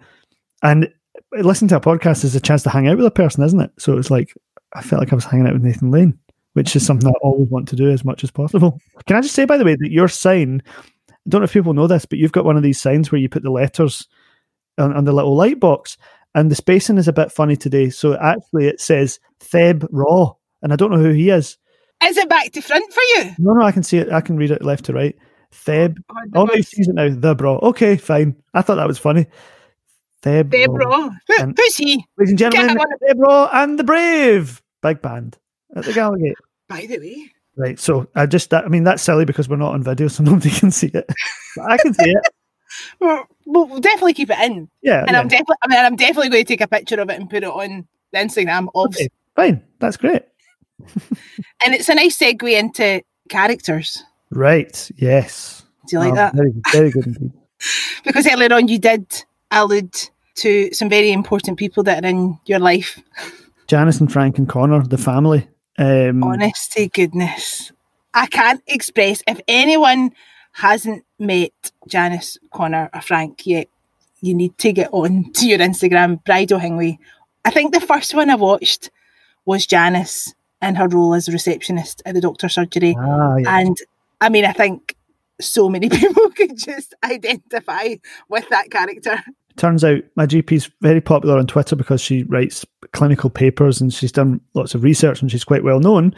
And 0.63 0.91
listening 1.31 1.69
to 1.69 1.75
a 1.75 1.79
podcast 1.79 2.23
is 2.23 2.35
a 2.35 2.41
chance 2.41 2.63
to 2.63 2.71
hang 2.71 2.87
out 2.87 2.97
with 2.97 3.05
a 3.05 3.11
person, 3.11 3.43
isn't 3.43 3.61
it? 3.61 3.71
So 3.77 3.99
it's 3.99 4.09
like 4.09 4.33
I 4.73 4.81
felt 4.81 4.99
like 4.99 5.13
I 5.13 5.15
was 5.15 5.25
hanging 5.25 5.45
out 5.45 5.53
with 5.53 5.61
Nathan 5.61 5.91
Lane, 5.91 6.17
which 6.53 6.75
is 6.75 6.83
something 6.83 7.07
I 7.07 7.13
always 7.21 7.51
want 7.51 7.67
to 7.67 7.75
do 7.75 7.91
as 7.91 8.03
much 8.03 8.23
as 8.23 8.31
possible. 8.31 8.79
Can 9.05 9.15
I 9.15 9.21
just 9.21 9.35
say, 9.35 9.45
by 9.45 9.59
the 9.59 9.65
way, 9.65 9.75
that 9.75 9.91
your 9.91 10.07
sign 10.07 10.63
I 11.25 11.29
don't 11.29 11.41
know 11.41 11.45
if 11.45 11.53
people 11.53 11.73
know 11.73 11.87
this, 11.87 12.05
but 12.05 12.19
you've 12.19 12.31
got 12.31 12.45
one 12.45 12.57
of 12.57 12.63
these 12.63 12.79
signs 12.81 13.11
where 13.11 13.21
you 13.21 13.29
put 13.29 13.43
the 13.43 13.51
letters 13.51 14.07
on, 14.77 14.93
on 14.93 15.05
the 15.05 15.13
little 15.13 15.35
light 15.35 15.59
box, 15.59 15.97
and 16.35 16.51
the 16.51 16.55
spacing 16.55 16.97
is 16.97 17.07
a 17.07 17.13
bit 17.13 17.31
funny 17.31 17.55
today. 17.55 17.89
So 17.89 18.15
actually, 18.19 18.67
it 18.67 18.81
says 18.81 19.19
Theb 19.39 19.87
Raw, 19.91 20.33
and 20.61 20.73
I 20.73 20.75
don't 20.75 20.91
know 20.91 20.97
who 20.97 21.11
he 21.11 21.29
is. 21.29 21.57
Is 22.03 22.17
it 22.17 22.27
back 22.27 22.51
to 22.51 22.61
front 22.61 22.91
for 22.91 23.01
you? 23.15 23.31
No, 23.39 23.53
no, 23.53 23.61
I 23.61 23.71
can 23.71 23.83
see 23.83 23.97
it. 23.97 24.11
I 24.11 24.19
can 24.19 24.35
read 24.35 24.51
it 24.51 24.63
left 24.63 24.85
to 24.85 24.93
right. 24.93 25.15
Theb. 25.53 25.97
Oh, 26.09 26.15
oh 26.35 26.45
no, 26.45 26.53
he 26.55 26.63
sees 26.63 26.87
it 26.87 26.95
now. 26.95 27.09
The 27.09 27.35
Bra. 27.35 27.57
Okay, 27.59 27.95
fine. 27.95 28.35
I 28.53 28.61
thought 28.61 28.75
that 28.75 28.87
was 28.87 28.99
funny. 28.99 29.27
Theb. 30.23 30.49
Deb 30.49 30.69
Raw. 30.71 30.85
Raw. 30.85 31.09
Who, 31.27 31.33
And- 31.39 31.57
who's 31.57 31.75
he? 31.77 32.05
Ladies 32.17 32.31
and 32.31 32.39
gentlemen, 32.39 32.77
Theb 32.77 33.19
Raw 33.19 33.49
and 33.53 33.79
the 33.79 33.83
Brave. 33.83 34.61
Big 34.81 35.01
band 35.01 35.37
at 35.75 35.85
the 35.85 35.91
Gallagate. 35.91 36.33
By 36.67 36.85
the 36.85 36.97
way. 36.97 37.31
Right. 37.55 37.79
So 37.79 38.07
I 38.15 38.25
just, 38.25 38.49
that, 38.49 38.65
I 38.65 38.67
mean, 38.67 38.83
that's 38.83 39.03
silly 39.03 39.25
because 39.25 39.47
we're 39.47 39.57
not 39.57 39.73
on 39.73 39.83
video, 39.83 40.07
so 40.07 40.23
nobody 40.23 40.49
can 40.49 40.71
see 40.71 40.87
it. 40.87 41.09
But 41.55 41.71
I 41.71 41.77
can 41.77 41.93
see 41.93 42.09
it. 42.09 42.23
Well, 42.99 43.27
we'll 43.45 43.79
definitely 43.79 44.15
keep 44.15 44.31
it 44.31 44.39
in. 44.39 44.67
Yeah. 44.81 45.01
And 45.01 45.11
yeah. 45.11 45.19
I'm 45.19 45.27
definitely 45.27 45.57
I 45.63 45.67
mean 45.67 45.77
I'm 45.77 45.95
definitely 45.95 46.29
going 46.29 46.43
to 46.43 46.47
take 46.47 46.61
a 46.61 46.67
picture 46.67 46.99
of 46.99 47.07
it 47.11 47.19
and 47.19 47.29
put 47.29 47.43
it 47.43 47.49
on 47.49 47.87
the 48.11 48.17
Instagram 48.17 48.67
Okay, 48.73 49.09
fine. 49.35 49.63
That's 49.77 49.95
great. 49.95 50.23
and 51.63 51.75
it's 51.75 51.87
a 51.87 51.93
nice 51.93 52.17
segue 52.17 52.51
into 52.51 53.03
characters. 53.29 54.03
Right. 54.31 54.89
Yes. 54.95 55.63
Do 55.87 55.97
you 55.97 55.99
like 55.99 56.13
Oh, 56.13 56.15
that? 56.15 56.33
Very, 56.33 56.51
good, 56.51 56.63
very 56.71 56.89
good 56.89 57.05
indeed. 57.05 57.31
Because 58.03 58.25
earlier 58.25 58.51
on 58.53 58.67
you 58.67 58.79
did 58.79 59.05
allude 59.51 59.93
to 60.37 60.73
some 60.73 60.89
very 60.89 61.11
important 61.11 61.59
people 61.59 61.83
that 61.83 62.03
are 62.03 62.07
in 62.07 62.39
your 62.47 62.59
life. 62.59 62.99
Janice 63.67 63.99
and 63.99 64.11
Frank 64.11 64.39
and 64.39 64.49
Connor, 64.49 64.83
the 64.83 64.97
family. 64.97 65.47
Um, 65.77 66.23
Honest 66.23 66.73
to 66.73 66.87
goodness. 66.87 67.71
I 68.13 68.27
can't 68.27 68.61
express 68.67 69.23
if 69.27 69.41
anyone 69.47 70.11
hasn't 70.53 71.03
met 71.17 71.51
Janice, 71.87 72.37
Connor, 72.51 72.89
or 72.93 73.01
Frank 73.01 73.45
yet, 73.47 73.67
you 74.21 74.33
need 74.33 74.57
to 74.59 74.71
get 74.71 74.89
on 74.91 75.31
to 75.33 75.47
your 75.47 75.59
Instagram, 75.59 76.23
bridohingwy. 76.23 76.97
I 77.45 77.49
think 77.49 77.73
the 77.73 77.81
first 77.81 78.13
one 78.13 78.29
I 78.29 78.35
watched 78.35 78.89
was 79.45 79.65
Janice 79.65 80.33
and 80.61 80.77
her 80.77 80.87
role 80.87 81.13
as 81.13 81.27
a 81.27 81.31
receptionist 81.31 82.01
at 82.05 82.15
the 82.15 82.21
doctor's 82.21 82.53
surgery. 82.53 82.95
ah, 82.97 83.35
yeah. 83.35 83.59
And 83.59 83.77
I 84.21 84.29
mean, 84.29 84.45
I 84.45 84.53
think 84.53 84.95
so 85.41 85.67
many 85.67 85.89
people 85.99 86.29
could 86.29 86.57
just 86.57 86.93
identify 87.03 87.95
with 88.29 88.47
that 88.49 88.71
character. 88.71 89.21
Turns 89.57 89.83
out 89.83 89.99
my 90.15 90.25
GP's 90.25 90.69
very 90.81 91.01
popular 91.01 91.37
on 91.37 91.47
Twitter 91.47 91.75
because 91.75 92.01
she 92.01 92.23
writes 92.23 92.65
clinical 92.91 93.29
papers 93.29 93.81
and 93.81 93.93
she's 93.93 94.11
done 94.11 94.41
lots 94.53 94.73
of 94.73 94.83
research 94.83 95.21
and 95.21 95.29
she's 95.29 95.43
quite 95.43 95.63
well 95.63 95.79
known. 95.79 96.15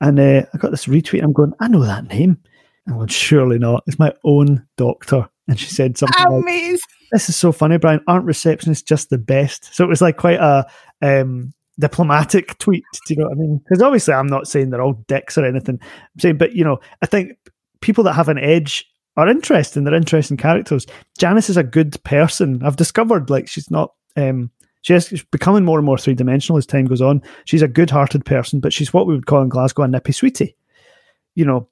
And 0.00 0.20
uh, 0.20 0.42
I 0.52 0.58
got 0.58 0.70
this 0.70 0.86
retweet. 0.86 1.22
I'm 1.22 1.32
going, 1.32 1.52
I 1.58 1.68
know 1.68 1.84
that 1.84 2.06
name. 2.06 2.38
I'm 2.86 2.94
going, 2.94 3.08
surely 3.08 3.58
not. 3.58 3.82
It's 3.86 3.98
my 3.98 4.12
own 4.24 4.66
doctor. 4.76 5.28
And 5.48 5.58
she 5.58 5.68
said 5.68 5.96
something 5.96 6.24
like, 6.24 6.42
Amazing. 6.42 6.80
this 7.12 7.28
is 7.28 7.36
so 7.36 7.52
funny, 7.52 7.78
Brian. 7.78 8.00
Aren't 8.06 8.26
receptionists 8.26 8.84
just 8.84 9.10
the 9.10 9.18
best? 9.18 9.74
So 9.74 9.84
it 9.84 9.88
was 9.88 10.02
like 10.02 10.16
quite 10.16 10.40
a 10.40 10.66
um, 11.02 11.54
diplomatic 11.78 12.58
tweet. 12.58 12.84
Do 13.06 13.14
you 13.14 13.20
know 13.20 13.26
what 13.28 13.36
I 13.36 13.40
mean? 13.40 13.58
Because 13.58 13.82
obviously, 13.82 14.14
I'm 14.14 14.26
not 14.26 14.48
saying 14.48 14.70
they're 14.70 14.82
all 14.82 15.04
dicks 15.06 15.38
or 15.38 15.44
anything. 15.44 15.78
I'm 15.82 16.20
saying, 16.20 16.38
but 16.38 16.54
you 16.54 16.64
know, 16.64 16.78
I 17.02 17.06
think 17.06 17.32
people 17.80 18.04
that 18.04 18.14
have 18.14 18.28
an 18.28 18.38
edge 18.38 18.86
are 19.16 19.28
interesting. 19.28 19.84
They're 19.84 19.94
interesting 19.94 20.36
characters. 20.36 20.86
Janice 21.18 21.50
is 21.50 21.56
a 21.56 21.64
good 21.64 22.02
person. 22.04 22.62
I've 22.62 22.76
discovered 22.76 23.30
like 23.30 23.48
she's 23.48 23.70
not. 23.70 23.92
Um, 24.16 24.50
she 24.82 24.92
has, 24.92 25.08
she's 25.08 25.24
becoming 25.24 25.64
more 25.64 25.78
and 25.78 25.86
more 25.86 25.98
three 25.98 26.14
dimensional 26.14 26.58
as 26.58 26.66
time 26.66 26.84
goes 26.84 27.02
on. 27.02 27.20
She's 27.44 27.62
a 27.62 27.68
good-hearted 27.68 28.24
person, 28.24 28.60
but 28.60 28.72
she's 28.72 28.92
what 28.92 29.06
we 29.06 29.14
would 29.14 29.26
call 29.26 29.42
in 29.42 29.48
Glasgow 29.48 29.82
a 29.82 29.88
nippy 29.88 30.12
sweetie. 30.12 30.56
You 31.34 31.44
know, 31.44 31.68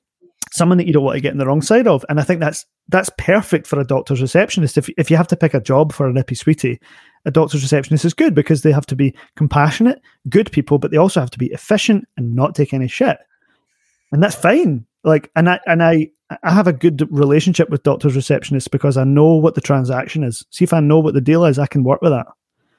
someone 0.51 0.79
that 0.79 0.87
you 0.87 0.93
don't 0.93 1.05
want 1.05 1.17
to 1.17 1.21
get 1.21 1.33
in 1.33 1.39
the 1.39 1.47
wrong 1.47 1.63
side 1.63 1.87
of. 1.87 2.05
And 2.09 2.19
I 2.19 2.23
think 2.23 2.41
that's 2.41 2.65
that's 2.89 3.11
perfect 3.19 3.67
for 3.67 3.81
a 3.81 3.87
doctor's 3.87 4.23
receptionist. 4.23 4.79
If 4.79 4.89
if 4.97 5.11
you 5.11 5.17
have 5.17 5.29
to 5.29 5.37
pick 5.37 5.55
a 5.55 5.61
job 5.61 5.93
for 5.93 6.09
a 6.09 6.13
nippy 6.13 6.35
sweetie, 6.35 6.81
a 7.25 7.31
doctor's 7.31 7.63
receptionist 7.63 8.05
is 8.05 8.15
good 8.15 8.35
because 8.35 8.63
they 8.63 8.73
have 8.73 8.87
to 8.87 8.97
be 8.97 9.15
compassionate, 9.37 10.01
good 10.29 10.51
people, 10.53 10.79
but 10.79 10.91
they 10.91 10.97
also 10.97 11.21
have 11.21 11.31
to 11.31 11.39
be 11.39 11.53
efficient 11.53 12.07
and 12.17 12.35
not 12.35 12.55
take 12.55 12.73
any 12.73 12.89
shit. 12.89 13.19
And 14.13 14.23
that's 14.23 14.37
fine. 14.37 14.87
Like 15.05 15.31
and 15.37 15.49
I 15.49 15.61
and 15.67 15.83
I 15.83 16.11
I 16.43 16.51
have 16.51 16.67
a 16.67 16.73
good 16.73 17.07
relationship 17.11 17.69
with 17.71 17.83
doctors 17.83 18.17
receptionists 18.17 18.71
because 18.71 18.97
I 18.97 19.05
know 19.05 19.35
what 19.35 19.55
the 19.55 19.61
transaction 19.61 20.25
is. 20.25 20.45
See 20.51 20.65
if 20.65 20.73
I 20.73 20.81
know 20.81 20.99
what 20.99 21.15
the 21.15 21.21
deal 21.21 21.45
is, 21.45 21.59
I 21.59 21.67
can 21.67 21.85
work 21.85 22.03
with 22.03 22.13
that. 22.13 22.27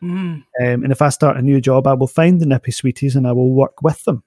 Mm. 0.02 0.44
Um, 0.44 0.44
and 0.60 0.92
if 0.92 1.02
I 1.02 1.10
start 1.10 1.38
a 1.38 1.42
new 1.42 1.62
job, 1.62 1.88
I 1.88 1.94
will 1.94 2.08
find 2.08 2.40
the 2.40 2.46
nippy 2.46 2.72
sweeties 2.72 3.16
and 3.16 3.28
I 3.28 3.32
will 3.32 3.54
work 3.54 3.82
with 3.82 4.04
them. 4.04 4.24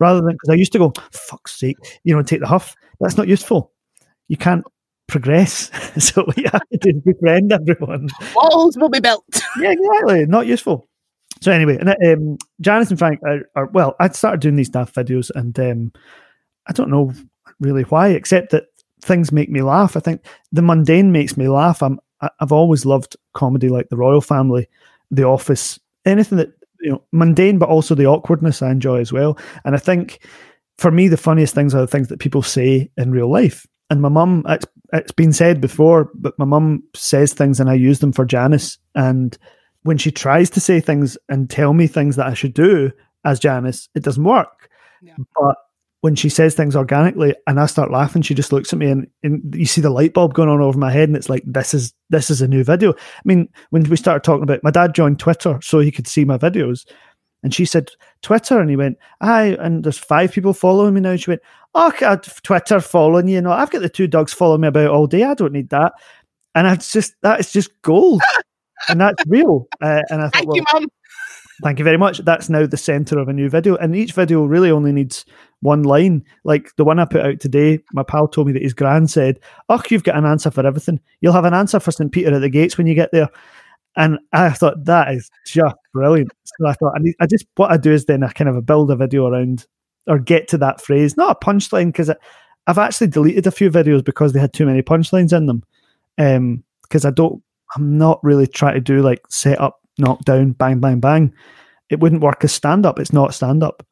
Rather 0.00 0.20
than 0.20 0.32
because 0.32 0.50
I 0.50 0.54
used 0.54 0.72
to 0.72 0.78
go, 0.78 0.92
fuck's 1.12 1.58
sake, 1.58 1.78
you 2.04 2.14
know, 2.14 2.22
take 2.22 2.40
the 2.40 2.46
huff. 2.46 2.74
That's 3.00 3.16
not 3.16 3.28
useful. 3.28 3.72
You 4.28 4.36
can't 4.36 4.64
progress. 5.06 5.70
so 6.04 6.26
you 6.36 6.44
have 6.52 6.68
to 6.82 6.94
befriend 7.04 7.52
everyone. 7.52 8.08
Walls 8.34 8.76
will 8.76 8.88
be 8.88 9.00
built. 9.00 9.24
yeah, 9.60 9.72
exactly. 9.72 10.26
Not 10.26 10.46
useful. 10.46 10.88
So 11.40 11.52
anyway, 11.52 11.78
and 11.78 11.90
um, 11.90 12.38
Janice 12.60 12.90
and 12.90 12.98
Frank 12.98 13.20
are, 13.22 13.40
are 13.54 13.66
well. 13.66 13.94
I 14.00 14.08
started 14.08 14.40
doing 14.40 14.56
these 14.56 14.70
daft 14.70 14.94
videos, 14.94 15.30
and 15.34 15.58
um, 15.60 15.92
I 16.66 16.72
don't 16.72 16.90
know 16.90 17.12
really 17.60 17.82
why, 17.84 18.08
except 18.08 18.50
that 18.50 18.66
things 19.00 19.32
make 19.32 19.50
me 19.50 19.62
laugh. 19.62 19.96
I 19.96 20.00
think 20.00 20.24
the 20.52 20.62
mundane 20.62 21.12
makes 21.12 21.36
me 21.36 21.48
laugh. 21.48 21.82
I'm 21.82 22.00
I've 22.40 22.52
always 22.52 22.86
loved 22.86 23.16
comedy 23.34 23.68
like 23.68 23.88
The 23.88 23.96
Royle 23.96 24.20
Family, 24.20 24.68
The 25.10 25.24
Office, 25.24 25.78
anything 26.04 26.38
that 26.38 26.52
you 26.80 26.92
know 26.92 27.02
mundane, 27.12 27.58
but 27.58 27.68
also 27.68 27.94
the 27.94 28.06
awkwardness 28.06 28.62
I 28.62 28.70
enjoy 28.70 29.00
as 29.00 29.12
well. 29.12 29.38
And 29.64 29.74
I 29.74 29.78
think 29.78 30.26
for 30.78 30.90
me, 30.90 31.08
the 31.08 31.16
funniest 31.16 31.54
things 31.54 31.74
are 31.74 31.80
the 31.80 31.86
things 31.86 32.08
that 32.08 32.20
people 32.20 32.42
say 32.42 32.90
in 32.96 33.10
real 33.10 33.30
life. 33.30 33.66
And 33.88 34.02
my 34.02 34.08
mum, 34.08 34.44
it's, 34.48 34.66
it's 34.92 35.12
been 35.12 35.32
said 35.32 35.60
before, 35.60 36.10
but 36.14 36.38
my 36.38 36.44
mum 36.44 36.82
says 36.94 37.32
things 37.32 37.60
and 37.60 37.70
I 37.70 37.74
use 37.74 38.00
them 38.00 38.12
for 38.12 38.24
Janice. 38.24 38.78
And 38.94 39.36
when 39.84 39.96
she 39.96 40.10
tries 40.10 40.50
to 40.50 40.60
say 40.60 40.80
things 40.80 41.16
and 41.28 41.48
tell 41.48 41.72
me 41.72 41.86
things 41.86 42.16
that 42.16 42.26
I 42.26 42.34
should 42.34 42.54
do, 42.54 42.90
as 43.24 43.40
Janice, 43.40 43.88
it 43.94 44.02
doesn't 44.02 44.24
work. 44.24 44.70
Yeah. 45.02 45.14
But 45.38 45.56
when 46.02 46.14
she 46.14 46.28
says 46.28 46.54
things 46.54 46.76
organically 46.76 47.34
and 47.46 47.58
I 47.58 47.66
start 47.66 47.90
laughing, 47.90 48.22
she 48.22 48.34
just 48.34 48.52
looks 48.52 48.72
at 48.72 48.78
me 48.78 48.88
and, 48.88 49.08
and 49.22 49.54
you 49.54 49.66
see 49.66 49.80
the 49.80 49.90
light 49.90 50.12
bulb 50.12 50.34
going 50.34 50.48
on 50.48 50.60
over 50.60 50.78
my 50.78 50.90
head 50.90 51.08
and 51.08 51.16
it's 51.16 51.28
like 51.28 51.42
this 51.46 51.74
is 51.74 51.92
this 52.10 52.30
is 52.30 52.42
a 52.42 52.48
new 52.48 52.64
video. 52.64 52.92
I 52.92 53.22
mean, 53.24 53.48
when 53.70 53.82
we 53.84 53.96
started 53.96 54.22
talking 54.22 54.42
about 54.42 54.62
my 54.62 54.70
dad 54.70 54.94
joined 54.94 55.18
Twitter 55.18 55.58
so 55.62 55.80
he 55.80 55.90
could 55.90 56.06
see 56.06 56.24
my 56.24 56.38
videos. 56.38 56.86
And 57.42 57.54
she 57.54 57.64
said, 57.64 57.90
Twitter. 58.22 58.58
And 58.58 58.68
he 58.68 58.76
went, 58.76 58.98
Aye, 59.20 59.56
and 59.60 59.84
there's 59.84 59.98
five 59.98 60.32
people 60.32 60.52
following 60.52 60.94
me 60.94 61.00
now. 61.00 61.14
She 61.16 61.30
went, 61.30 61.42
Oh, 61.74 61.92
God, 61.98 62.24
Twitter 62.42 62.80
following 62.80 63.28
you. 63.28 63.40
know, 63.40 63.52
I've 63.52 63.70
got 63.70 63.82
the 63.82 63.88
two 63.88 64.08
dogs 64.08 64.32
following 64.32 64.62
me 64.62 64.68
about 64.68 64.90
all 64.90 65.06
day. 65.06 65.22
I 65.22 65.34
don't 65.34 65.52
need 65.52 65.68
that. 65.68 65.92
And 66.54 66.66
it's 66.66 66.90
just, 66.90 67.14
that 67.22 67.38
is 67.38 67.52
just 67.52 67.70
gold. 67.82 68.22
and 68.88 69.00
that's 69.00 69.22
real. 69.26 69.68
Uh, 69.80 70.02
and 70.10 70.22
I 70.22 70.24
thought, 70.24 70.32
Thank 70.32 70.48
well, 70.48 70.56
you, 70.56 70.64
Mum. 70.72 70.88
Thank 71.62 71.78
you 71.78 71.84
very 71.84 71.98
much. 71.98 72.18
That's 72.18 72.50
now 72.50 72.66
the 72.66 72.76
center 72.76 73.18
of 73.18 73.28
a 73.28 73.32
new 73.32 73.48
video. 73.48 73.76
And 73.76 73.94
each 73.94 74.12
video 74.12 74.44
really 74.44 74.70
only 74.70 74.92
needs 74.92 75.24
one 75.60 75.82
line. 75.82 76.24
Like 76.44 76.74
the 76.76 76.84
one 76.84 76.98
I 76.98 77.04
put 77.04 77.24
out 77.24 77.40
today, 77.40 77.80
my 77.92 78.02
pal 78.02 78.28
told 78.28 78.46
me 78.46 78.52
that 78.54 78.62
his 78.62 78.74
gran 78.74 79.08
said, 79.08 79.40
Oh, 79.68 79.80
you've 79.90 80.04
got 80.04 80.16
an 80.16 80.26
answer 80.26 80.50
for 80.50 80.66
everything. 80.66 81.00
You'll 81.20 81.32
have 81.32 81.44
an 81.44 81.54
answer 81.54 81.80
for 81.80 81.90
St. 81.90 82.12
Peter 82.12 82.34
at 82.34 82.40
the 82.40 82.48
gates 82.48 82.78
when 82.78 82.86
you 82.86 82.94
get 82.94 83.10
there. 83.12 83.28
And 83.96 84.18
I 84.32 84.50
thought 84.50 84.84
that 84.84 85.14
is 85.14 85.30
just 85.46 85.74
brilliant. 85.92 86.30
So 86.44 86.68
I 86.68 86.74
thought 86.74 86.92
I, 86.96 87.00
need, 87.00 87.14
I 87.20 87.26
just 87.26 87.46
what 87.56 87.70
I 87.70 87.78
do 87.78 87.92
is 87.92 88.04
then 88.04 88.22
I 88.22 88.30
kind 88.30 88.48
of 88.48 88.66
build 88.66 88.90
a 88.90 88.96
video 88.96 89.26
around 89.26 89.66
or 90.06 90.18
get 90.18 90.48
to 90.48 90.58
that 90.58 90.80
phrase, 90.80 91.16
not 91.16 91.36
a 91.40 91.44
punchline 91.44 91.86
because 91.86 92.10
I've 92.66 92.78
actually 92.78 93.08
deleted 93.08 93.46
a 93.46 93.50
few 93.50 93.70
videos 93.70 94.04
because 94.04 94.32
they 94.32 94.40
had 94.40 94.52
too 94.52 94.66
many 94.66 94.82
punchlines 94.82 95.32
in 95.32 95.46
them. 95.46 96.62
Because 96.82 97.04
I 97.04 97.10
don't, 97.10 97.42
I'm 97.74 97.96
not 97.96 98.22
really 98.22 98.46
trying 98.46 98.74
to 98.74 98.80
do 98.80 99.00
like 99.00 99.22
set 99.28 99.60
up, 99.60 99.80
knock 99.98 100.20
down, 100.24 100.52
bang, 100.52 100.78
bang, 100.78 101.00
bang. 101.00 101.32
It 101.88 102.00
wouldn't 102.00 102.22
work 102.22 102.44
as 102.44 102.52
stand 102.52 102.84
up. 102.84 102.98
It's 102.98 103.12
not 103.12 103.34
stand 103.34 103.62
up. 103.62 103.86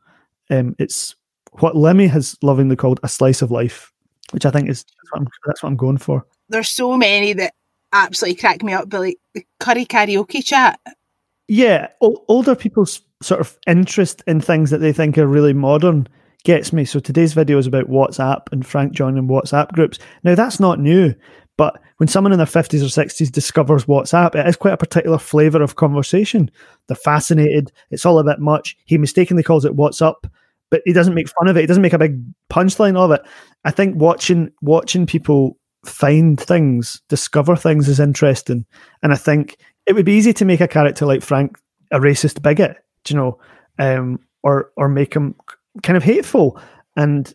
Um, 0.50 0.76
it's 0.78 1.16
what 1.60 1.76
Lemmy 1.76 2.06
has 2.08 2.36
lovingly 2.42 2.76
called 2.76 3.00
a 3.02 3.08
slice 3.08 3.42
of 3.42 3.50
life, 3.50 3.92
which 4.32 4.46
I 4.46 4.50
think 4.50 4.68
is 4.68 4.84
that's 4.84 5.12
what 5.12 5.20
I'm, 5.20 5.28
that's 5.46 5.62
what 5.62 5.68
I'm 5.68 5.76
going 5.76 5.98
for. 5.98 6.26
There's 6.48 6.70
so 6.70 6.96
many 6.96 7.32
that 7.34 7.54
absolutely 7.92 8.40
crack 8.40 8.62
me 8.62 8.72
up, 8.72 8.88
but 8.88 9.00
like 9.00 9.18
the 9.34 9.46
curry 9.60 9.86
karaoke 9.86 10.44
chat. 10.44 10.80
Yeah, 11.48 11.88
o- 12.00 12.24
older 12.28 12.54
people's 12.54 13.00
sort 13.22 13.40
of 13.40 13.58
interest 13.66 14.22
in 14.26 14.40
things 14.40 14.70
that 14.70 14.78
they 14.78 14.92
think 14.92 15.16
are 15.16 15.26
really 15.26 15.52
modern 15.52 16.08
gets 16.44 16.72
me. 16.72 16.84
So 16.84 17.00
today's 17.00 17.32
video 17.32 17.58
is 17.58 17.66
about 17.66 17.88
WhatsApp 17.88 18.52
and 18.52 18.66
Frank 18.66 18.92
joining 18.92 19.28
WhatsApp 19.28 19.72
groups. 19.72 19.98
Now 20.24 20.34
that's 20.34 20.60
not 20.60 20.78
new, 20.78 21.14
but 21.56 21.80
when 21.98 22.08
someone 22.08 22.32
in 22.32 22.38
their 22.38 22.46
50s 22.46 22.82
or 22.82 23.04
60s 23.04 23.30
discovers 23.30 23.86
WhatsApp, 23.86 24.34
it 24.34 24.46
is 24.46 24.56
quite 24.56 24.74
a 24.74 24.78
particular 24.78 25.18
flavour 25.18 25.62
of 25.62 25.76
conversation. 25.76 26.50
They're 26.86 26.96
fascinated. 26.96 27.72
It's 27.90 28.04
all 28.04 28.18
a 28.18 28.24
bit 28.24 28.40
much. 28.40 28.76
He 28.84 28.98
mistakenly 28.98 29.42
calls 29.42 29.64
it 29.64 29.76
What's 29.76 30.02
Up, 30.02 30.26
but 30.70 30.82
he 30.84 30.92
doesn't 30.92 31.14
make 31.14 31.28
fun 31.28 31.48
of 31.48 31.56
it. 31.56 31.60
He 31.60 31.66
doesn't 31.66 31.82
make 31.82 31.92
a 31.92 31.98
big 31.98 32.20
punchline 32.50 32.96
of 32.96 33.10
it. 33.10 33.22
I 33.64 33.70
think 33.70 33.96
watching 33.96 34.50
watching 34.62 35.06
people 35.06 35.58
find 35.86 36.40
things, 36.40 37.00
discover 37.08 37.56
things 37.56 37.88
is 37.88 38.00
interesting. 38.00 38.64
And 39.02 39.12
I 39.12 39.16
think 39.16 39.58
it 39.86 39.94
would 39.94 40.06
be 40.06 40.14
easy 40.14 40.32
to 40.34 40.44
make 40.44 40.60
a 40.60 40.68
character 40.68 41.06
like 41.06 41.22
Frank 41.22 41.58
a 41.92 41.98
racist 41.98 42.42
bigot, 42.42 42.76
you 43.08 43.16
know, 43.16 43.38
um, 43.78 44.18
or 44.42 44.70
or 44.76 44.88
make 44.88 45.14
him 45.14 45.34
kind 45.82 45.96
of 45.96 46.02
hateful. 46.02 46.60
And 46.96 47.32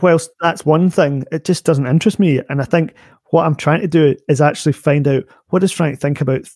whilst 0.00 0.30
that's 0.40 0.64
one 0.66 0.90
thing, 0.90 1.24
it 1.32 1.44
just 1.44 1.64
doesn't 1.64 1.86
interest 1.86 2.18
me. 2.18 2.40
And 2.48 2.60
I 2.60 2.64
think 2.64 2.94
what 3.30 3.46
I'm 3.46 3.54
trying 3.54 3.80
to 3.80 3.88
do 3.88 4.14
is 4.28 4.40
actually 4.40 4.72
find 4.72 5.06
out 5.08 5.24
what 5.48 5.60
does 5.60 5.72
Frank 5.72 6.00
think 6.00 6.20
about 6.20 6.48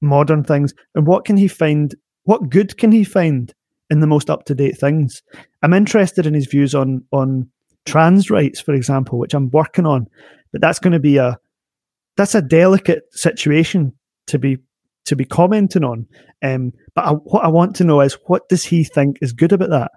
modern 0.00 0.44
things 0.44 0.74
and 0.94 1.06
what 1.06 1.24
can 1.24 1.36
he 1.36 1.48
find, 1.48 1.94
what 2.24 2.50
good 2.50 2.76
can 2.76 2.92
he 2.92 3.04
find 3.04 3.54
in 3.90 4.00
the 4.00 4.06
most 4.06 4.30
up 4.30 4.44
to 4.44 4.54
date 4.54 4.78
things. 4.78 5.22
I'm 5.62 5.72
interested 5.72 6.26
in 6.26 6.34
his 6.34 6.46
views 6.46 6.74
on 6.74 7.04
on 7.12 7.48
trans 7.84 8.30
rights, 8.30 8.60
for 8.60 8.74
example, 8.74 9.18
which 9.18 9.34
I'm 9.34 9.50
working 9.50 9.86
on, 9.86 10.06
but 10.52 10.60
that's 10.60 10.78
going 10.78 10.92
to 10.92 11.00
be 11.00 11.16
a 11.16 11.38
that's 12.16 12.34
a 12.34 12.42
delicate 12.42 13.04
situation 13.12 13.92
to 14.26 14.38
be 14.38 14.58
to 15.06 15.16
be 15.16 15.24
commenting 15.24 15.84
on. 15.84 16.06
Um, 16.42 16.72
but 16.94 17.04
I, 17.04 17.10
what 17.12 17.44
I 17.44 17.48
want 17.48 17.76
to 17.76 17.84
know 17.84 18.00
is 18.00 18.18
what 18.26 18.48
does 18.48 18.64
he 18.64 18.84
think 18.84 19.18
is 19.22 19.32
good 19.32 19.52
about 19.52 19.70
that? 19.70 19.92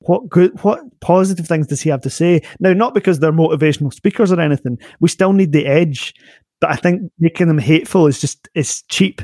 What 0.00 0.28
good, 0.28 0.62
what 0.62 0.80
positive 1.00 1.46
things 1.46 1.66
does 1.66 1.80
he 1.80 1.90
have 1.90 2.02
to 2.02 2.10
say? 2.10 2.42
Now, 2.60 2.72
not 2.72 2.94
because 2.94 3.18
they're 3.18 3.32
motivational 3.32 3.92
speakers 3.92 4.32
or 4.32 4.40
anything. 4.40 4.78
We 5.00 5.08
still 5.08 5.32
need 5.32 5.52
the 5.52 5.66
edge, 5.66 6.14
but 6.60 6.70
I 6.70 6.76
think 6.76 7.12
making 7.18 7.48
them 7.48 7.58
hateful 7.58 8.06
is 8.06 8.20
just 8.20 8.48
is 8.54 8.82
cheap, 8.88 9.22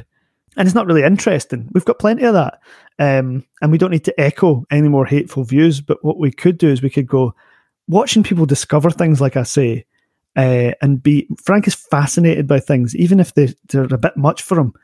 and 0.57 0.67
it's 0.67 0.75
not 0.75 0.87
really 0.87 1.03
interesting. 1.03 1.69
We've 1.73 1.85
got 1.85 1.99
plenty 1.99 2.25
of 2.25 2.35
that, 2.35 2.61
um, 2.99 3.45
and 3.61 3.73
we 3.73 3.79
don't 3.79 3.91
need 3.91 4.05
to 4.05 4.21
echo 4.21 4.65
any 4.71 4.89
more 4.89 5.07
hateful 5.07 5.45
views. 5.45 5.81
But 5.81 6.05
what 6.05 6.19
we 6.19 6.31
could 6.31 6.59
do 6.59 6.69
is 6.69 6.83
we 6.83 6.91
could 6.91 7.07
go 7.07 7.35
watching 7.89 8.23
people 8.23 8.47
discover 8.47 8.91
things, 8.91 9.21
like 9.21 9.37
I 9.37 9.43
say, 9.45 9.87
uh, 10.37 10.73
and 10.81 11.03
be 11.03 11.29
Frank 11.43 11.67
is 11.67 11.75
fascinated 11.75 12.47
by 12.47 12.61
things, 12.61 12.95
even 12.97 13.21
if 13.21 13.35
they, 13.35 13.55
they're 13.69 13.85
a 13.85 13.99
bit 13.99 14.17
much 14.17 14.43
for 14.43 14.59
him. 14.59 14.75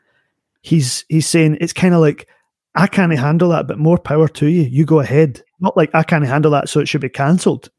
He's 0.61 1.05
he's 1.07 1.27
saying 1.27 1.57
it's 1.61 1.73
kind 1.73 1.93
of 1.93 2.01
like 2.01 2.27
I 2.75 2.87
can't 2.87 3.17
handle 3.17 3.49
that, 3.49 3.67
but 3.67 3.79
more 3.79 3.97
power 3.97 4.27
to 4.27 4.47
you. 4.47 4.63
You 4.63 4.85
go 4.85 4.99
ahead. 4.99 5.41
Not 5.59 5.77
like 5.77 5.93
I 5.93 6.03
can't 6.03 6.25
handle 6.25 6.51
that, 6.51 6.69
so 6.69 6.79
it 6.79 6.87
should 6.87 7.01
be 7.01 7.09
cancelled. 7.09 7.69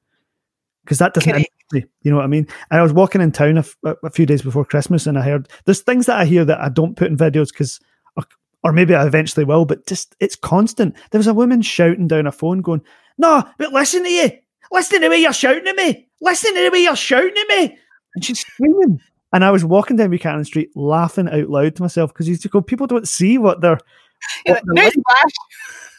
Because 0.84 0.98
that 0.98 1.14
doesn't. 1.14 1.46
Me. 1.72 1.84
You 2.02 2.10
know 2.10 2.16
what 2.16 2.24
I 2.24 2.28
mean? 2.28 2.46
And 2.70 2.80
I 2.80 2.82
was 2.82 2.92
walking 2.92 3.20
in 3.20 3.32
town 3.32 3.56
a, 3.56 3.60
f- 3.60 3.76
a 3.84 4.10
few 4.10 4.26
days 4.26 4.42
before 4.42 4.64
Christmas, 4.64 5.06
and 5.06 5.18
I 5.18 5.22
heard 5.22 5.48
there's 5.64 5.80
things 5.80 6.06
that 6.06 6.18
I 6.18 6.24
hear 6.24 6.44
that 6.44 6.60
I 6.60 6.68
don't 6.68 6.96
put 6.96 7.08
in 7.10 7.16
videos 7.16 7.48
because, 7.48 7.80
or, 8.16 8.24
or 8.64 8.72
maybe 8.72 8.94
I 8.94 9.06
eventually 9.06 9.44
will, 9.44 9.64
but 9.64 9.86
just 9.86 10.16
it's 10.20 10.36
constant. 10.36 10.96
There 11.10 11.18
was 11.18 11.26
a 11.26 11.34
woman 11.34 11.62
shouting 11.62 12.08
down 12.08 12.26
a 12.26 12.32
phone, 12.32 12.60
going, 12.62 12.82
"No, 13.18 13.44
but 13.58 13.72
listen 13.72 14.02
to 14.04 14.10
you. 14.10 14.30
Listen 14.72 15.00
to 15.00 15.06
the 15.06 15.10
way 15.10 15.18
you're 15.18 15.32
shouting 15.32 15.66
at 15.66 15.76
me. 15.76 16.08
Listen 16.20 16.54
to 16.54 16.62
the 16.62 16.70
way 16.70 16.82
you're 16.82 16.96
shouting 16.96 17.36
at 17.36 17.48
me." 17.48 17.78
And 18.14 18.24
she's 18.24 18.40
screaming. 18.40 19.00
And 19.32 19.44
I 19.44 19.50
was 19.50 19.64
walking 19.64 19.96
down 19.96 20.10
Buchanan 20.10 20.44
Street 20.44 20.70
laughing 20.74 21.28
out 21.28 21.48
loud 21.48 21.76
to 21.76 21.82
myself 21.82 22.12
because 22.12 22.28
you 22.28 22.34
just 22.34 22.50
go, 22.50 22.60
people 22.60 22.86
don't 22.86 23.08
see 23.08 23.38
what 23.38 23.60
they're 23.60 23.78
what 24.46 24.62
they're 24.66 24.84
like. 24.84 24.94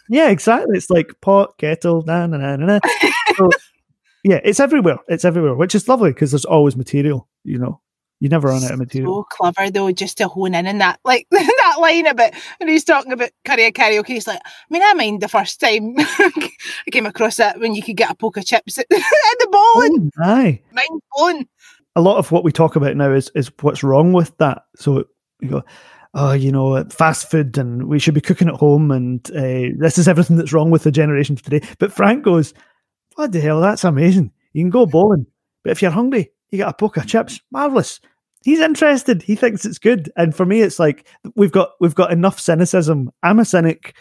Yeah, 0.10 0.30
exactly. 0.30 0.76
It's 0.78 0.90
like 0.90 1.14
pot, 1.22 1.58
kettle, 1.58 2.02
na 2.02 2.28
na 2.28 2.38
na 2.38 2.56
na. 2.58 2.66
na. 2.66 2.80
So, 3.38 3.50
yeah, 4.24 4.40
it's 4.44 4.60
everywhere. 4.60 4.98
It's 5.08 5.26
everywhere, 5.26 5.56
which 5.56 5.76
is 5.76 5.88
lovely 5.88 6.12
because 6.12 6.32
there's 6.32 6.46
always 6.46 6.76
material. 6.76 7.28
You 7.44 7.58
know, 7.58 7.82
you 8.22 8.30
never 8.30 8.50
run 8.50 8.64
out 8.64 8.72
of 8.72 8.80
material. 8.80 9.24
So 9.24 9.28
clever 9.36 9.72
though, 9.72 9.92
just 9.92 10.18
to 10.20 10.28
hone 10.28 10.54
in 10.54 10.68
on 10.68 10.78
that, 10.78 11.00
like 11.04 11.28
that 11.32 11.78
line 11.80 12.06
about 12.06 12.34
when 12.60 12.70
he's 12.70 12.84
talking 12.84 13.12
about 13.12 13.32
curry 13.44 13.72
karaoke. 13.72 14.10
He's 14.10 14.28
like, 14.28 14.40
I 14.46 14.50
mean, 14.70 14.84
I 14.84 14.94
mind 14.94 15.22
the 15.22 15.28
first 15.28 15.60
time 15.60 15.96
I 15.98 16.50
came 16.92 17.08
across 17.08 17.38
that 17.38 17.60
when 17.60 17.74
you 17.74 17.82
could 17.82 17.98
get 17.98 18.12
a 18.12 18.16
poke 18.16 18.38
of 18.38 18.46
chips 18.46 18.78
at, 18.80 18.88
the 18.90 19.48
bowling. 19.52 20.12
Oh, 20.20 20.24
aye. 20.24 20.62
Mind 20.72 21.02
blown. 21.16 21.46
A 21.96 22.02
lot 22.02 22.18
of 22.18 22.32
what 22.32 22.44
we 22.44 22.52
talk 22.52 22.76
about 22.76 22.96
now 22.96 23.12
is 23.12 23.32
is 23.34 23.52
what's 23.62 23.84
wrong 23.84 24.14
with 24.14 24.38
that. 24.38 24.66
So 24.76 25.06
you 25.42 25.50
go, 25.50 25.64
oh, 26.14 26.34
you 26.34 26.52
know, 26.52 26.84
fast 26.86 27.30
food, 27.32 27.58
and 27.58 27.88
we 27.88 27.98
should 27.98 28.14
be 28.14 28.22
cooking 28.22 28.48
at 28.48 28.54
home, 28.54 28.92
and 28.92 29.30
uh, 29.32 29.76
this 29.78 29.98
is 29.98 30.08
everything 30.08 30.38
that's 30.38 30.54
wrong 30.54 30.70
with 30.70 30.84
the 30.84 30.92
generation 30.92 31.36
today. 31.36 31.68
But 31.80 31.92
Frank 31.92 32.24
goes, 32.24 32.54
what 33.22 33.32
the 33.32 33.40
hell? 33.40 33.62
That's 33.62 33.84
amazing. 33.84 34.32
You 34.54 34.64
can 34.64 34.72
go 34.72 34.88
bowling, 34.88 35.28
but 35.64 35.72
if 35.72 35.82
you're 35.82 35.92
hungry, 35.92 36.32
you 36.50 36.58
get 36.58 36.68
a 36.68 36.74
poke 36.74 36.98
of 36.98 37.06
chips. 37.06 37.40
Marvelous. 37.52 38.00
He's 38.44 38.60
interested. 38.60 39.22
He 39.22 39.36
thinks 39.36 39.64
it's 39.64 39.78
good. 39.78 40.12
And 40.18 40.36
for 40.36 40.44
me, 40.44 40.62
it's 40.62 40.80
like 40.80 41.08
we've 41.36 41.52
got 41.52 41.70
we've 41.80 41.94
got 41.94 42.12
enough 42.12 42.40
cynicism. 42.40 43.12
I'm 43.22 43.40
a 43.40 43.46
cynic. 43.46 43.96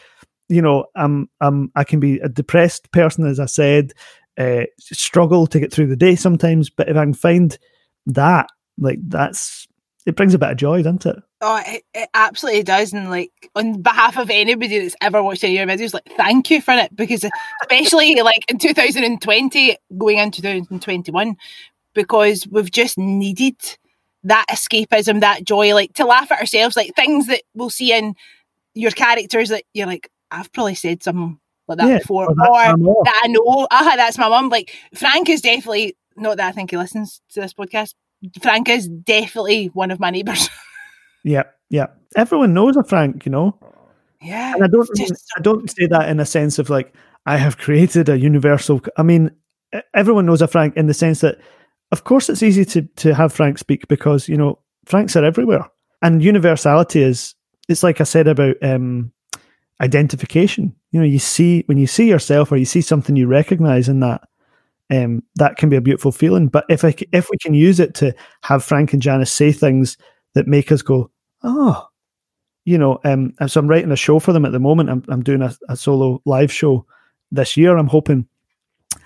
You 0.49 0.62
know, 0.62 0.87
I'm 0.97 1.29
I'm 1.43 1.71
I 1.77 1.85
can 1.85 2.01
be 2.01 2.18
a 2.21 2.29
depressed 2.31 2.91
person, 2.93 3.27
as 3.27 3.39
I 3.39 3.47
said. 3.47 3.93
Uh, 4.39 4.64
struggle 4.81 5.47
to 5.49 5.61
get 5.61 5.71
through 5.71 5.89
the 5.89 5.97
day 5.97 6.16
sometimes, 6.16 6.71
but 6.71 6.89
if 6.89 6.97
I 6.97 7.05
can 7.05 7.12
find 7.12 7.59
that, 8.07 8.49
like 8.79 8.99
that's 9.07 9.68
it 10.11 10.16
brings 10.16 10.34
a 10.34 10.38
bit 10.38 10.50
of 10.50 10.56
joy, 10.56 10.82
doesn't 10.82 11.06
it? 11.06 11.16
Oh, 11.40 11.62
it, 11.64 11.84
it 11.94 12.11
absolutely 12.14 12.64
does. 12.64 12.92
And 12.92 13.08
like 13.08 13.30
on 13.54 13.80
behalf 13.80 14.18
of 14.18 14.28
anybody 14.28 14.80
that's 14.80 14.96
ever 15.00 15.22
watched 15.22 15.44
any 15.44 15.56
of 15.58 15.68
your 15.68 15.76
videos, 15.78 15.94
like 15.94 16.08
thank 16.16 16.50
you 16.50 16.61
for 16.61 16.74
it 16.74 16.94
because 16.94 17.24
especially 17.62 18.14
like 18.22 18.42
in 18.50 18.58
2020, 18.58 19.76
going 19.96 20.18
into 20.18 20.42
2021, 20.42 21.36
because 21.94 22.46
we've 22.48 22.70
just 22.70 22.98
needed 22.98 23.56
that 24.24 24.46
escapism, 24.50 25.20
that 25.20 25.44
joy, 25.44 25.72
like 25.74 25.94
to 25.94 26.04
laugh 26.04 26.30
at 26.32 26.40
ourselves, 26.40 26.76
like 26.76 26.94
things 26.94 27.28
that 27.28 27.42
we'll 27.54 27.70
see 27.70 27.92
in 27.92 28.14
your 28.74 28.90
characters 28.90 29.48
that 29.50 29.64
you're 29.72 29.86
like, 29.86 30.11
I've 30.30 30.52
probably 30.52 30.74
said 30.74 31.02
something 31.02 31.38
like 31.68 31.78
that 31.78 31.88
Yeah, 31.88 31.98
before, 31.98 32.26
or 32.28 32.34
that's 32.34 32.48
or 32.48 32.52
my 32.52 32.76
mom. 32.76 32.94
that 33.04 33.20
I 33.24 33.28
know, 33.28 33.68
aha, 33.70 33.94
that's 33.96 34.18
my 34.18 34.28
mum. 34.28 34.48
Like 34.48 34.76
Frank 34.94 35.28
is 35.28 35.40
definitely 35.40 35.96
not 36.16 36.36
that 36.36 36.48
I 36.48 36.52
think 36.52 36.70
he 36.70 36.76
listens 36.76 37.20
to 37.30 37.40
this 37.40 37.54
podcast. 37.54 37.94
Frank 38.43 38.68
is 38.68 38.89
definitely 38.89 39.66
one 39.66 39.91
of 39.91 40.01
my 40.01 40.11
neighbours. 40.11 40.49
Yeah, 41.23 41.43
yeah. 41.68 41.89
Everyone 42.16 42.55
knows 42.55 42.77
a 42.79 42.83
Frank, 42.83 43.27
you 43.27 43.31
know. 43.31 43.59
yeah, 44.23 44.55
And 44.55 44.64
I 44.64 44.68
don't 44.68 44.89
mean, 44.99 45.09
I 45.37 45.41
don't 45.43 45.71
say 45.71 45.87
that 45.87 46.09
in 46.09 46.18
a 46.18 46.25
sense 46.25 46.59
of 46.59 46.71
like 46.71 46.95
I 47.27 47.37
have 47.37 47.59
created 47.59 48.09
a 48.09 48.18
universal. 48.18 48.81
I 48.97 49.03
mean, 49.03 49.31
everyone 49.95 50.25
knows 50.25 50.41
a 50.41 50.49
Frank 50.49 50.77
in 50.77 50.87
the 50.87 50.95
sense 50.95 51.21
that, 51.21 51.39
of 51.93 52.05
course, 52.05 52.31
it's 52.31 52.43
easy 52.43 52.64
to 52.64 52.83
to 52.97 53.14
have 53.14 53.35
Frank 53.35 53.59
speak 53.59 53.87
because 53.89 54.29
you 54.31 54.37
know 54.39 54.59
Franks 54.87 55.14
are 55.14 55.25
everywhere, 55.25 55.66
and 56.01 56.23
universality 56.23 57.03
is. 57.03 57.35
It's 57.68 57.83
like 57.83 58.01
I 58.01 58.05
said 58.05 58.27
about 58.27 58.57
um, 58.62 59.12
identification. 59.81 60.75
You 60.91 61.01
know, 61.01 61.07
you 61.07 61.18
see 61.18 61.64
when 61.66 61.79
you 61.79 61.87
see 61.87 62.09
yourself 62.09 62.51
or 62.51 62.57
you 62.57 62.64
see 62.64 62.81
something 62.81 63.14
you 63.14 63.27
recognize 63.27 63.89
in 63.89 64.01
that, 64.01 64.23
um, 64.91 65.22
that 65.36 65.57
can 65.57 65.68
be 65.68 65.76
a 65.76 65.80
beautiful 65.80 66.12
feeling. 66.12 66.49
But 66.49 66.64
if 66.68 66.84
I, 66.84 66.95
if 67.12 67.28
we 67.30 67.38
can 67.38 67.55
use 67.55 67.80
it 67.80 67.95
to 67.97 68.14
have 68.43 68.64
Frank 68.64 68.93
and 68.93 69.03
Janice 69.03 69.32
say 69.32 69.53
things 69.53 69.97
that 70.34 70.47
make 70.47 70.72
us 70.72 70.82
go, 70.82 71.11
oh, 71.43 71.86
you 72.64 72.76
know, 72.76 72.99
um, 73.05 73.32
so 73.47 73.61
I'm 73.61 73.68
writing 73.68 73.91
a 73.91 73.97
show 73.97 74.18
for 74.18 74.32
them 74.32 74.45
at 74.45 74.53
the 74.53 74.61
moment. 74.61 74.91
I'm, 74.91 75.05
I'm 75.09 75.22
doing 75.22 75.43
a, 75.43 75.55
a 75.68 75.76
solo 75.76 76.20
live 76.24 76.53
show 76.53 76.86
this 77.30 77.57
year. 77.57 77.76
I'm 77.76 77.86
hoping, 77.86 78.26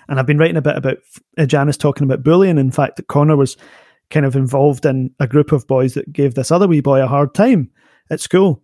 and 0.07 0.19
I've 0.19 0.25
been 0.25 0.37
writing 0.37 0.57
a 0.57 0.61
bit 0.61 0.75
about 0.75 0.97
uh, 1.37 1.45
Janice 1.45 1.77
talking 1.77 2.05
about 2.05 2.23
bullying. 2.23 2.57
In 2.57 2.71
fact, 2.71 2.97
that 2.97 3.07
Connor 3.07 3.37
was 3.37 3.57
kind 4.09 4.25
of 4.25 4.35
involved 4.35 4.85
in 4.85 5.13
a 5.19 5.27
group 5.27 5.51
of 5.51 5.67
boys 5.67 5.93
that 5.93 6.11
gave 6.11 6.35
this 6.35 6.51
other 6.51 6.67
wee 6.67 6.81
boy 6.81 7.01
a 7.01 7.07
hard 7.07 7.33
time 7.33 7.71
at 8.09 8.19
school. 8.19 8.61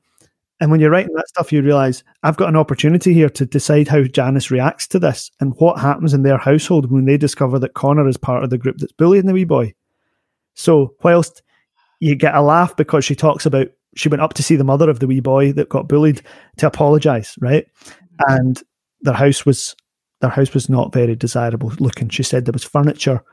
And 0.62 0.70
when 0.70 0.80
you're 0.80 0.92
writing 0.92 1.16
that 1.16 1.28
stuff, 1.28 1.52
you 1.52 1.64
realize 1.64 2.04
I've 2.22 2.38
got 2.38 2.50
an 2.50 2.56
opportunity 2.56 3.16
here 3.16 3.30
to 3.32 3.48
decide 3.48 3.88
how 3.88 4.04
Janice 4.04 4.52
reacts 4.52 4.88
to 4.90 5.00
this 5.00 5.32
and 5.40 5.56
what 5.58 5.80
happens 5.80 6.14
in 6.14 6.22
their 6.22 6.38
household 6.38 6.92
when 6.92 7.06
they 7.06 7.18
discover 7.18 7.58
that 7.60 7.74
Connor 7.74 8.08
is 8.08 8.16
part 8.16 8.44
of 8.44 8.52
the 8.52 8.60
group 8.60 8.78
that's 8.78 8.94
bullying 8.94 9.26
the 9.26 9.34
wee 9.34 9.44
boy. 9.44 9.74
So, 10.54 10.94
whilst 11.04 11.42
you 12.00 12.16
get 12.16 12.36
a 12.36 12.42
laugh 12.42 12.76
because 12.78 13.04
she 13.04 13.16
talks 13.16 13.46
about 13.46 13.68
she 13.96 14.08
went 14.08 14.22
up 14.22 14.34
to 14.36 14.44
see 14.44 14.56
the 14.56 14.64
mother 14.64 14.90
of 14.90 15.00
the 15.00 15.08
wee 15.08 15.20
boy 15.20 15.52
that 15.54 15.70
got 15.70 15.88
bullied 15.88 16.22
to 16.58 16.68
apologize, 16.68 17.36
right? 17.42 17.68
And 18.28 18.62
their 19.02 19.16
house 19.16 19.46
was 19.46 19.76
their 20.22 20.30
house 20.30 20.54
was 20.54 20.70
not 20.70 20.94
very 20.94 21.16
desirable 21.16 21.74
looking. 21.80 22.10
She 22.10 22.24
said 22.24 22.46
there 22.46 22.54
was 22.54 22.64
furniture 22.64 23.24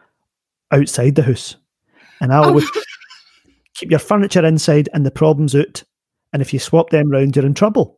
outside 0.71 1.15
the 1.15 1.23
house. 1.23 1.57
And 2.21 2.33
I 2.33 2.39
always 2.39 2.65
oh. 2.75 2.83
keep 3.75 3.91
your 3.91 4.01
furniture 4.01 4.45
inside 4.45 4.89
and 4.95 5.05
the 5.05 5.11
problems 5.11 5.55
out. 5.55 5.85
And 6.33 6.43
if 6.43 6.53
you 6.53 6.59
swap 6.59 6.91
them 6.91 7.11
round, 7.11 7.37
you're 7.37 7.47
in 7.47 7.55
trouble. 7.55 7.97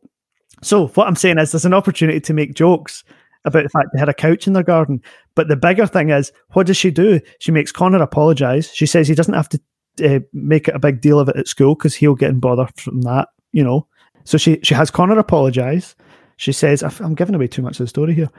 So 0.61 0.87
what 0.89 1.07
I'm 1.07 1.15
saying 1.15 1.39
is 1.39 1.51
there's 1.51 1.65
an 1.65 1.73
opportunity 1.73 2.19
to 2.21 2.33
make 2.33 2.53
jokes 2.53 3.03
about 3.45 3.63
the 3.63 3.69
fact 3.69 3.89
they 3.93 3.99
had 3.99 4.09
a 4.09 4.13
couch 4.13 4.47
in 4.47 4.53
their 4.53 4.63
garden. 4.63 5.01
But 5.35 5.47
the 5.47 5.55
bigger 5.55 5.87
thing 5.87 6.09
is, 6.09 6.31
what 6.53 6.67
does 6.67 6.77
she 6.77 6.91
do? 6.91 7.19
She 7.39 7.51
makes 7.51 7.71
Connor 7.71 8.01
apologise. 8.01 8.71
She 8.71 8.85
says 8.85 9.07
he 9.07 9.15
doesn't 9.15 9.33
have 9.33 9.49
to 9.49 9.59
uh, 10.03 10.19
make 10.33 10.67
it 10.67 10.75
a 10.75 10.79
big 10.79 11.01
deal 11.01 11.19
of 11.19 11.29
it 11.29 11.35
at 11.37 11.47
school 11.47 11.75
because 11.75 11.95
he'll 11.95 12.15
get 12.15 12.29
in 12.29 12.39
bother 12.39 12.67
from 12.77 13.01
that, 13.01 13.29
you 13.51 13.63
know. 13.63 13.87
So 14.23 14.37
she 14.37 14.59
she 14.61 14.75
has 14.75 14.91
Connor 14.91 15.17
apologise. 15.17 15.95
She 16.37 16.51
says, 16.51 16.83
"I'm 16.83 17.15
giving 17.15 17.35
away 17.35 17.47
too 17.47 17.61
much 17.61 17.79
of 17.79 17.85
the 17.85 17.87
story 17.87 18.13
here." 18.13 18.29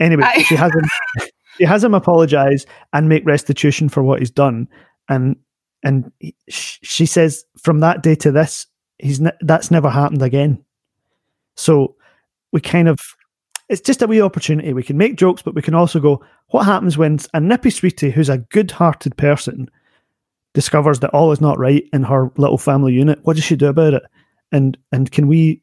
Anyway, 0.00 0.24
I- 0.24 0.42
she 0.42 0.56
has 0.56 0.72
him. 0.74 0.84
she 1.58 1.64
has 1.64 1.84
him 1.84 1.94
apologise 1.94 2.66
and 2.92 3.08
make 3.08 3.24
restitution 3.24 3.88
for 3.88 4.02
what 4.02 4.18
he's 4.18 4.30
done, 4.30 4.68
and 5.08 5.36
and 5.84 6.10
she 6.48 7.06
says 7.06 7.44
from 7.62 7.80
that 7.80 8.02
day 8.02 8.14
to 8.16 8.32
this, 8.32 8.66
he's 9.02 9.20
ne- 9.20 9.32
that's 9.40 9.70
never 9.70 9.90
happened 9.90 10.22
again. 10.22 10.64
So 11.56 11.96
we 12.52 12.60
kind 12.60 12.88
of 12.88 13.00
it's 13.68 13.80
just 13.80 14.02
a 14.02 14.06
wee 14.06 14.20
opportunity. 14.20 14.72
We 14.72 14.82
can 14.82 14.96
make 14.96 15.16
jokes, 15.16 15.42
but 15.42 15.54
we 15.54 15.62
can 15.62 15.74
also 15.74 16.00
go, 16.00 16.24
what 16.48 16.64
happens 16.64 16.98
when 16.98 17.20
a 17.34 17.40
nippy 17.40 17.70
sweetie 17.70 18.10
who's 18.10 18.28
a 18.28 18.38
good 18.38 18.72
hearted 18.72 19.16
person 19.16 19.70
discovers 20.54 20.98
that 21.00 21.10
all 21.10 21.30
is 21.30 21.40
not 21.40 21.58
right 21.58 21.84
in 21.92 22.02
her 22.02 22.32
little 22.36 22.58
family 22.58 22.92
unit, 22.92 23.20
what 23.22 23.36
does 23.36 23.44
she 23.44 23.54
do 23.54 23.68
about 23.68 23.94
it? 23.94 24.02
And 24.50 24.76
and 24.90 25.10
can 25.10 25.28
we 25.28 25.62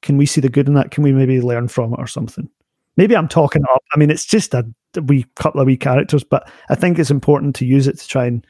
can 0.00 0.16
we 0.16 0.26
see 0.26 0.40
the 0.40 0.48
good 0.48 0.68
in 0.68 0.74
that? 0.74 0.90
Can 0.90 1.04
we 1.04 1.12
maybe 1.12 1.40
learn 1.40 1.68
from 1.68 1.92
it 1.92 1.98
or 1.98 2.06
something? 2.06 2.48
Maybe 2.96 3.16
I'm 3.16 3.28
talking 3.28 3.64
up. 3.74 3.82
I 3.92 3.98
mean, 3.98 4.10
it's 4.10 4.24
just 4.24 4.54
a, 4.54 4.64
a 4.96 5.02
wee 5.02 5.26
couple 5.34 5.60
of 5.60 5.66
wee 5.66 5.76
characters, 5.76 6.24
but 6.24 6.50
I 6.70 6.74
think 6.74 6.98
it's 6.98 7.10
important 7.10 7.56
to 7.56 7.66
use 7.66 7.86
it 7.86 7.98
to 7.98 8.08
try 8.08 8.26
and, 8.26 8.46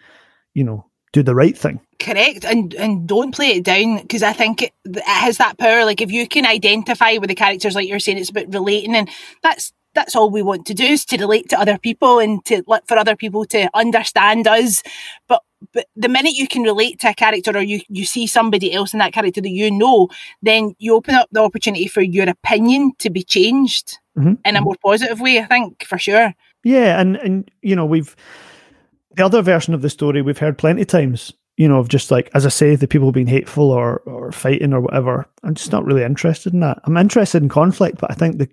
you 0.53 0.63
know, 0.63 0.85
do 1.15 1.23
the 1.23 1.35
right 1.35 1.57
thing. 1.57 1.81
Correct, 2.01 2.45
and 2.45 2.75
and 2.75 3.07
don't 3.07 3.35
play 3.35 3.53
it 3.53 3.65
down 3.65 4.03
because 4.03 4.23
I 4.23 4.33
think 4.33 4.63
it, 4.63 4.73
it 4.85 5.03
has 5.05 5.39
that 5.39 5.59
power. 5.59 5.85
Like 5.85 6.03
if 6.03 6.11
you 6.11 6.29
can 6.29 6.45
identify 6.45 7.17
with 7.19 7.29
the 7.29 7.35
characters, 7.35 7.75
like 7.75 7.89
you're 7.89 8.01
saying, 8.01 8.19
it's 8.19 8.31
about 8.31 8.53
relating, 8.53 8.95
and 8.95 9.09
that's 9.43 9.73
that's 9.95 10.17
all 10.17 10.29
we 10.29 10.43
want 10.43 10.67
to 10.67 10.75
do 10.75 10.85
is 10.85 11.05
to 11.07 11.17
relate 11.17 11.49
to 11.49 11.59
other 11.59 11.79
people 11.79 12.19
and 12.19 12.45
to 12.47 12.65
look 12.67 12.87
for 12.89 12.99
other 12.99 13.15
people 13.15 13.45
to 13.47 13.71
understand 13.75 14.49
us. 14.49 14.83
But 15.29 15.43
but 15.73 15.87
the 15.97 16.09
minute 16.09 16.35
you 16.35 16.49
can 16.49 16.63
relate 16.63 16.99
to 17.01 17.11
a 17.11 17.15
character 17.15 17.57
or 17.57 17.63
you, 17.63 17.81
you 17.89 18.05
see 18.05 18.27
somebody 18.27 18.73
else 18.73 18.93
in 18.93 18.99
that 18.99 19.15
character 19.15 19.41
that 19.41 19.49
you 19.49 19.71
know, 19.71 20.09
then 20.43 20.75
you 20.79 20.95
open 20.95 21.15
up 21.15 21.29
the 21.33 21.41
opportunity 21.41 21.87
for 21.87 22.03
your 22.03 22.29
opinion 22.29 22.93
to 22.99 23.09
be 23.09 23.23
changed 23.23 23.99
mm-hmm. 24.19 24.35
in 24.45 24.57
a 24.57 24.61
more 24.61 24.77
positive 24.85 25.21
way, 25.21 25.39
I 25.39 25.47
think, 25.47 25.85
for 25.85 25.97
sure. 25.97 26.35
Yeah, 26.65 27.01
and 27.01 27.17
and 27.17 27.51
you 27.63 27.77
know, 27.77 27.87
we've 27.87 28.17
the 29.17 29.25
other 29.25 29.43
version 29.43 29.75
of 29.75 29.83
the 29.83 29.91
story 29.91 30.23
we've 30.23 30.39
heard 30.39 30.59
plenty 30.59 30.83
of 30.83 30.89
times, 30.89 31.33
you 31.57 31.69
know, 31.69 31.79
of 31.79 31.89
just 31.89 32.11
like 32.11 32.31
as 32.35 32.47
I 32.47 32.51
say, 32.51 32.77
the 32.77 32.89
people 32.89 33.13
being 33.13 33.27
hateful 33.27 33.71
or 33.71 33.99
or 34.01 34.33
fighting 34.33 34.73
or 34.73 34.81
whatever. 34.81 35.27
I'm 35.43 35.55
just 35.55 35.73
not 35.73 35.85
really 35.85 36.03
interested 36.03 36.53
in 36.53 36.61
that. 36.61 36.81
I'm 36.85 36.97
interested 36.97 37.43
in 37.43 37.49
conflict, 37.49 37.99
but 38.01 38.11
I 38.11 38.15
think 38.15 38.39
the 38.39 38.49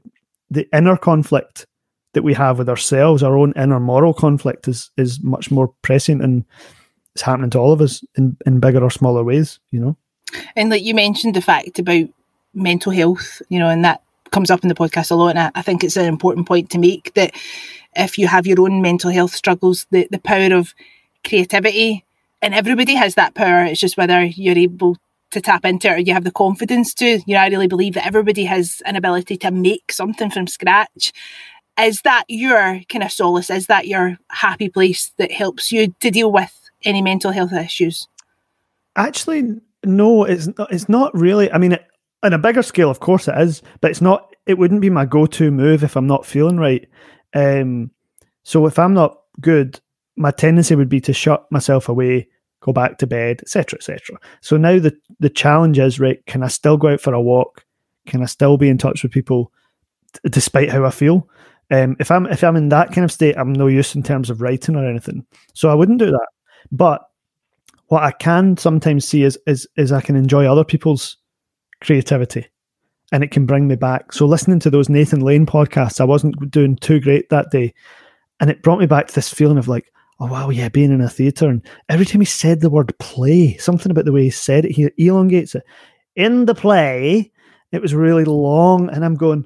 the 0.49 0.67
inner 0.75 0.97
conflict 0.97 1.65
that 2.13 2.23
we 2.23 2.33
have 2.33 2.57
with 2.57 2.67
ourselves, 2.67 3.23
our 3.23 3.37
own 3.37 3.53
inner 3.55 3.79
moral 3.79 4.13
conflict 4.13 4.67
is 4.67 4.91
is 4.97 5.21
much 5.23 5.51
more 5.51 5.73
prescient 5.81 6.21
and 6.23 6.45
it's 7.15 7.21
happening 7.23 7.49
to 7.51 7.59
all 7.59 7.73
of 7.73 7.81
us 7.81 8.03
in, 8.15 8.37
in 8.45 8.59
bigger 8.59 8.83
or 8.83 8.89
smaller 8.89 9.23
ways, 9.23 9.59
you 9.71 9.79
know. 9.79 9.97
And 10.55 10.69
like 10.69 10.83
you 10.83 10.95
mentioned 10.95 11.35
the 11.35 11.41
fact 11.41 11.77
about 11.79 12.07
mental 12.53 12.91
health, 12.91 13.41
you 13.49 13.59
know, 13.59 13.69
and 13.69 13.83
that 13.83 14.01
comes 14.31 14.49
up 14.49 14.63
in 14.63 14.69
the 14.69 14.75
podcast 14.75 15.11
a 15.11 15.15
lot. 15.15 15.29
And 15.29 15.39
I, 15.39 15.51
I 15.55 15.61
think 15.61 15.83
it's 15.83 15.97
an 15.97 16.05
important 16.05 16.47
point 16.47 16.69
to 16.69 16.79
make 16.79 17.13
that 17.15 17.33
if 17.95 18.17
you 18.17 18.27
have 18.27 18.47
your 18.47 18.61
own 18.61 18.81
mental 18.81 19.11
health 19.11 19.33
struggles, 19.33 19.85
the, 19.91 20.07
the 20.11 20.19
power 20.19 20.53
of 20.55 20.73
creativity, 21.25 22.05
and 22.41 22.53
everybody 22.53 22.95
has 22.95 23.15
that 23.15 23.35
power. 23.35 23.63
It's 23.65 23.79
just 23.79 23.97
whether 23.97 24.23
you're 24.23 24.57
able 24.57 24.97
to 25.31 25.41
tap 25.41 25.65
into 25.65 25.87
it 25.87 25.93
or 25.93 25.97
you 25.99 26.13
have 26.13 26.23
the 26.23 26.31
confidence 26.31 26.93
to. 26.95 27.05
You 27.25 27.35
know, 27.35 27.39
I 27.39 27.47
really 27.47 27.67
believe 27.67 27.93
that 27.93 28.05
everybody 28.05 28.45
has 28.45 28.81
an 28.85 28.95
ability 28.95 29.37
to 29.37 29.51
make 29.51 29.91
something 29.91 30.29
from 30.29 30.47
scratch. 30.47 31.13
Is 31.79 32.01
that 32.01 32.25
your 32.27 32.81
kind 32.89 33.03
of 33.03 33.11
solace? 33.11 33.49
Is 33.49 33.67
that 33.67 33.87
your 33.87 34.17
happy 34.29 34.69
place 34.69 35.11
that 35.17 35.31
helps 35.31 35.71
you 35.71 35.93
to 35.99 36.11
deal 36.11 36.31
with 36.31 36.53
any 36.83 37.01
mental 37.01 37.31
health 37.31 37.53
issues? 37.53 38.07
Actually, 38.95 39.61
no, 39.85 40.25
it's 40.25 40.47
not, 40.57 40.71
it's 40.73 40.89
not 40.89 41.15
really. 41.15 41.51
I 41.51 41.57
mean, 41.57 41.73
it, 41.73 41.85
on 42.23 42.33
a 42.33 42.37
bigger 42.37 42.61
scale, 42.61 42.89
of 42.89 42.99
course 42.99 43.27
it 43.27 43.37
is, 43.37 43.61
but 43.79 43.91
it's 43.91 44.01
not. 44.01 44.35
It 44.45 44.57
wouldn't 44.57 44.81
be 44.81 44.89
my 44.89 45.05
go-to 45.05 45.51
move 45.51 45.83
if 45.83 45.95
I'm 45.95 46.07
not 46.07 46.25
feeling 46.25 46.57
right. 46.57 46.87
Um, 47.33 47.91
so 48.43 48.65
if 48.65 48.79
I'm 48.79 48.93
not 48.93 49.17
good, 49.39 49.79
my 50.15 50.31
tendency 50.31 50.75
would 50.75 50.89
be 50.89 51.01
to 51.01 51.13
shut 51.13 51.49
myself 51.51 51.89
away, 51.89 52.27
go 52.61 52.73
back 52.73 52.97
to 52.99 53.07
bed, 53.07 53.41
etc., 53.41 53.77
etc. 53.77 54.17
So 54.41 54.57
now 54.57 54.79
the 54.79 54.95
the 55.19 55.29
challenge 55.29 55.79
is 55.79 55.99
right. 55.99 56.23
Can 56.25 56.43
I 56.43 56.47
still 56.47 56.77
go 56.77 56.89
out 56.89 57.01
for 57.01 57.13
a 57.13 57.21
walk? 57.21 57.65
Can 58.07 58.21
I 58.21 58.25
still 58.25 58.57
be 58.57 58.69
in 58.69 58.77
touch 58.77 59.03
with 59.03 59.11
people, 59.11 59.51
t- 60.13 60.29
despite 60.29 60.69
how 60.71 60.85
I 60.85 60.91
feel? 60.91 61.27
Um, 61.69 61.95
if 61.99 62.11
I'm 62.11 62.25
if 62.27 62.43
I'm 62.43 62.55
in 62.55 62.69
that 62.69 62.91
kind 62.91 63.05
of 63.05 63.11
state, 63.11 63.37
I'm 63.37 63.53
no 63.53 63.67
use 63.67 63.95
in 63.95 64.03
terms 64.03 64.29
of 64.29 64.41
writing 64.41 64.75
or 64.75 64.87
anything. 64.87 65.25
So 65.53 65.69
I 65.69 65.73
wouldn't 65.73 65.99
do 65.99 66.11
that. 66.11 66.27
But 66.71 67.01
what 67.87 68.03
I 68.03 68.11
can 68.11 68.57
sometimes 68.57 69.07
see 69.07 69.23
is 69.23 69.37
is 69.47 69.67
is 69.77 69.91
I 69.91 70.01
can 70.01 70.15
enjoy 70.15 70.45
other 70.45 70.63
people's 70.63 71.17
creativity 71.81 72.47
and 73.11 73.23
it 73.23 73.31
can 73.31 73.45
bring 73.45 73.67
me 73.67 73.75
back. 73.75 74.13
So 74.13 74.25
listening 74.25 74.59
to 74.59 74.69
those 74.69 74.89
Nathan 74.89 75.21
Lane 75.21 75.45
podcasts, 75.45 75.99
I 75.99 76.05
wasn't 76.05 76.51
doing 76.51 76.75
too 76.77 76.99
great 76.99 77.29
that 77.29 77.51
day. 77.51 77.73
And 78.39 78.49
it 78.49 78.63
brought 78.63 78.79
me 78.79 78.85
back 78.85 79.07
to 79.07 79.15
this 79.15 79.33
feeling 79.33 79.57
of 79.57 79.67
like, 79.67 79.91
oh 80.19 80.27
wow, 80.27 80.49
yeah, 80.49 80.69
being 80.69 80.91
in 80.91 81.01
a 81.01 81.09
theatre. 81.09 81.49
And 81.49 81.65
every 81.89 82.05
time 82.05 82.21
he 82.21 82.25
said 82.25 82.61
the 82.61 82.69
word 82.69 82.97
play, 82.99 83.57
something 83.57 83.91
about 83.91 84.05
the 84.05 84.11
way 84.11 84.23
he 84.23 84.29
said 84.29 84.65
it, 84.65 84.71
he 84.71 84.89
elongates 84.97 85.55
it. 85.55 85.63
In 86.15 86.45
the 86.45 86.55
play, 86.55 87.31
it 87.71 87.81
was 87.81 87.93
really 87.93 88.25
long. 88.25 88.89
And 88.89 89.03
I'm 89.03 89.15
going, 89.15 89.45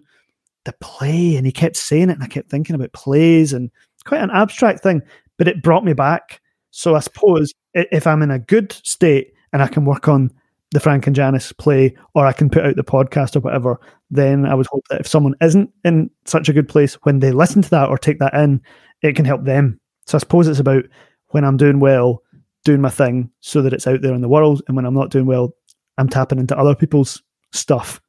the 0.66 0.74
play. 0.82 1.36
And 1.36 1.46
he 1.46 1.52
kept 1.52 1.76
saying 1.76 2.10
it, 2.10 2.14
and 2.14 2.24
I 2.24 2.28
kept 2.28 2.50
thinking 2.50 2.76
about 2.76 2.94
plays 2.94 3.54
and 3.54 3.72
quite 4.06 4.22
an 4.22 4.32
abstract 4.32 4.82
thing, 4.82 5.02
but 5.38 5.48
it 5.48 5.64
brought 5.64 5.84
me 5.84 5.94
back. 5.94 6.42
So 6.72 6.96
I 6.96 7.00
suppose 7.00 7.54
if 7.74 8.06
I'm 8.08 8.22
in 8.22 8.32
a 8.32 8.40
good 8.40 8.72
state 8.72 9.34
and 9.52 9.62
I 9.62 9.68
can 9.68 9.86
work 9.86 10.08
on 10.08 10.32
the 10.76 10.82
Frank 10.82 11.08
and 11.08 11.16
Janice 11.16 11.54
play, 11.54 11.96
or 12.16 12.26
I 12.26 12.34
can 12.34 12.50
put 12.50 12.66
out 12.66 12.76
the 12.76 12.84
podcast 12.84 13.38
or 13.38 13.40
whatever, 13.40 13.80
then 14.12 14.46
I 14.46 14.54
would 14.54 14.68
hope 14.68 14.84
that 14.90 15.00
if 15.00 15.08
someone 15.08 15.34
isn't 15.40 15.70
in 15.86 16.10
such 16.26 16.50
a 16.50 16.54
good 16.54 16.68
place, 16.68 16.96
when 17.04 17.20
they 17.20 17.32
listen 17.32 17.62
to 17.62 17.70
that 17.70 17.88
or 17.88 17.98
take 17.98 18.20
that 18.20 18.34
in, 18.34 18.62
it 19.02 19.16
can 19.16 19.24
help 19.24 19.46
them. 19.46 19.80
So 20.06 20.18
I 20.18 20.20
suppose 20.20 20.50
it's 20.50 20.60
about 20.60 20.84
when 21.30 21.46
I'm 21.46 21.56
doing 21.56 21.80
well, 21.80 22.22
doing 22.66 22.82
my 22.82 22.90
thing 22.90 23.32
so 23.40 23.62
that 23.62 23.72
it's 23.72 23.88
out 23.88 24.02
there 24.02 24.14
in 24.14 24.20
the 24.20 24.28
world. 24.28 24.64
And 24.68 24.76
when 24.76 24.86
I'm 24.86 24.94
not 24.94 25.12
doing 25.12 25.26
well, 25.26 25.56
I'm 25.98 26.10
tapping 26.10 26.40
into 26.40 26.58
other 26.58 26.76
people's 26.76 27.24
stuff. 27.54 28.02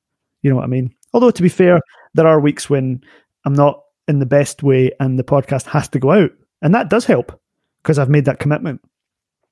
You 0.43 0.51
know 0.51 0.57
what 0.57 0.64
I 0.64 0.69
mean? 0.69 0.93
Although, 1.12 1.31
to 1.31 1.43
be 1.43 1.49
fair, 1.49 1.81
there 2.14 2.27
are 2.27 2.41
weeks 2.41 2.69
when 2.69 3.01
I'm 3.45 3.55
not 3.55 3.81
in 4.09 4.19
the 4.19 4.27
best 4.27 4.64
way 4.64 4.91
and 4.99 5.21
the 5.21 5.25
podcast 5.25 5.67
has 5.67 5.89
to 5.91 6.01
go 6.01 6.11
out. 6.11 6.33
And 6.62 6.75
that 6.75 6.91
does 6.91 7.05
help 7.05 7.41
because 7.83 8.01
I've 8.01 8.11
made 8.11 8.25
that 8.25 8.41
commitment. 8.41 8.81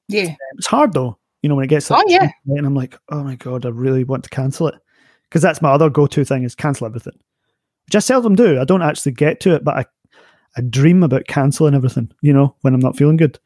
Yeah. 0.08 0.34
It's 0.58 0.66
hard 0.66 0.94
though, 0.94 1.16
you 1.44 1.48
know, 1.50 1.56
when 1.56 1.66
it 1.66 1.68
gets 1.68 1.90
oh, 1.90 2.02
yeah. 2.06 2.30
and 2.46 2.66
I'm 2.66 2.74
like, 2.74 2.98
oh 3.10 3.22
my 3.22 3.34
God, 3.34 3.66
I 3.66 3.68
really 3.68 4.02
want 4.02 4.24
to 4.24 4.30
cancel 4.30 4.66
it. 4.66 4.76
Because 5.24 5.42
that's 5.42 5.60
my 5.60 5.68
other 5.68 5.90
go 5.90 6.06
to 6.06 6.24
thing 6.24 6.42
is 6.42 6.54
cancel 6.54 6.86
everything. 6.86 7.12
Which 7.84 7.94
I 7.94 7.98
seldom 7.98 8.34
do. 8.34 8.58
I 8.58 8.64
don't 8.64 8.80
actually 8.80 9.12
get 9.12 9.40
to 9.40 9.54
it, 9.54 9.62
but 9.62 9.76
I, 9.76 9.84
I 10.56 10.62
dream 10.62 11.02
about 11.02 11.26
cancelling 11.26 11.74
everything, 11.74 12.10
you 12.22 12.32
know, 12.32 12.56
when 12.62 12.72
I'm 12.72 12.80
not 12.80 12.96
feeling 12.96 13.18
good. 13.18 13.38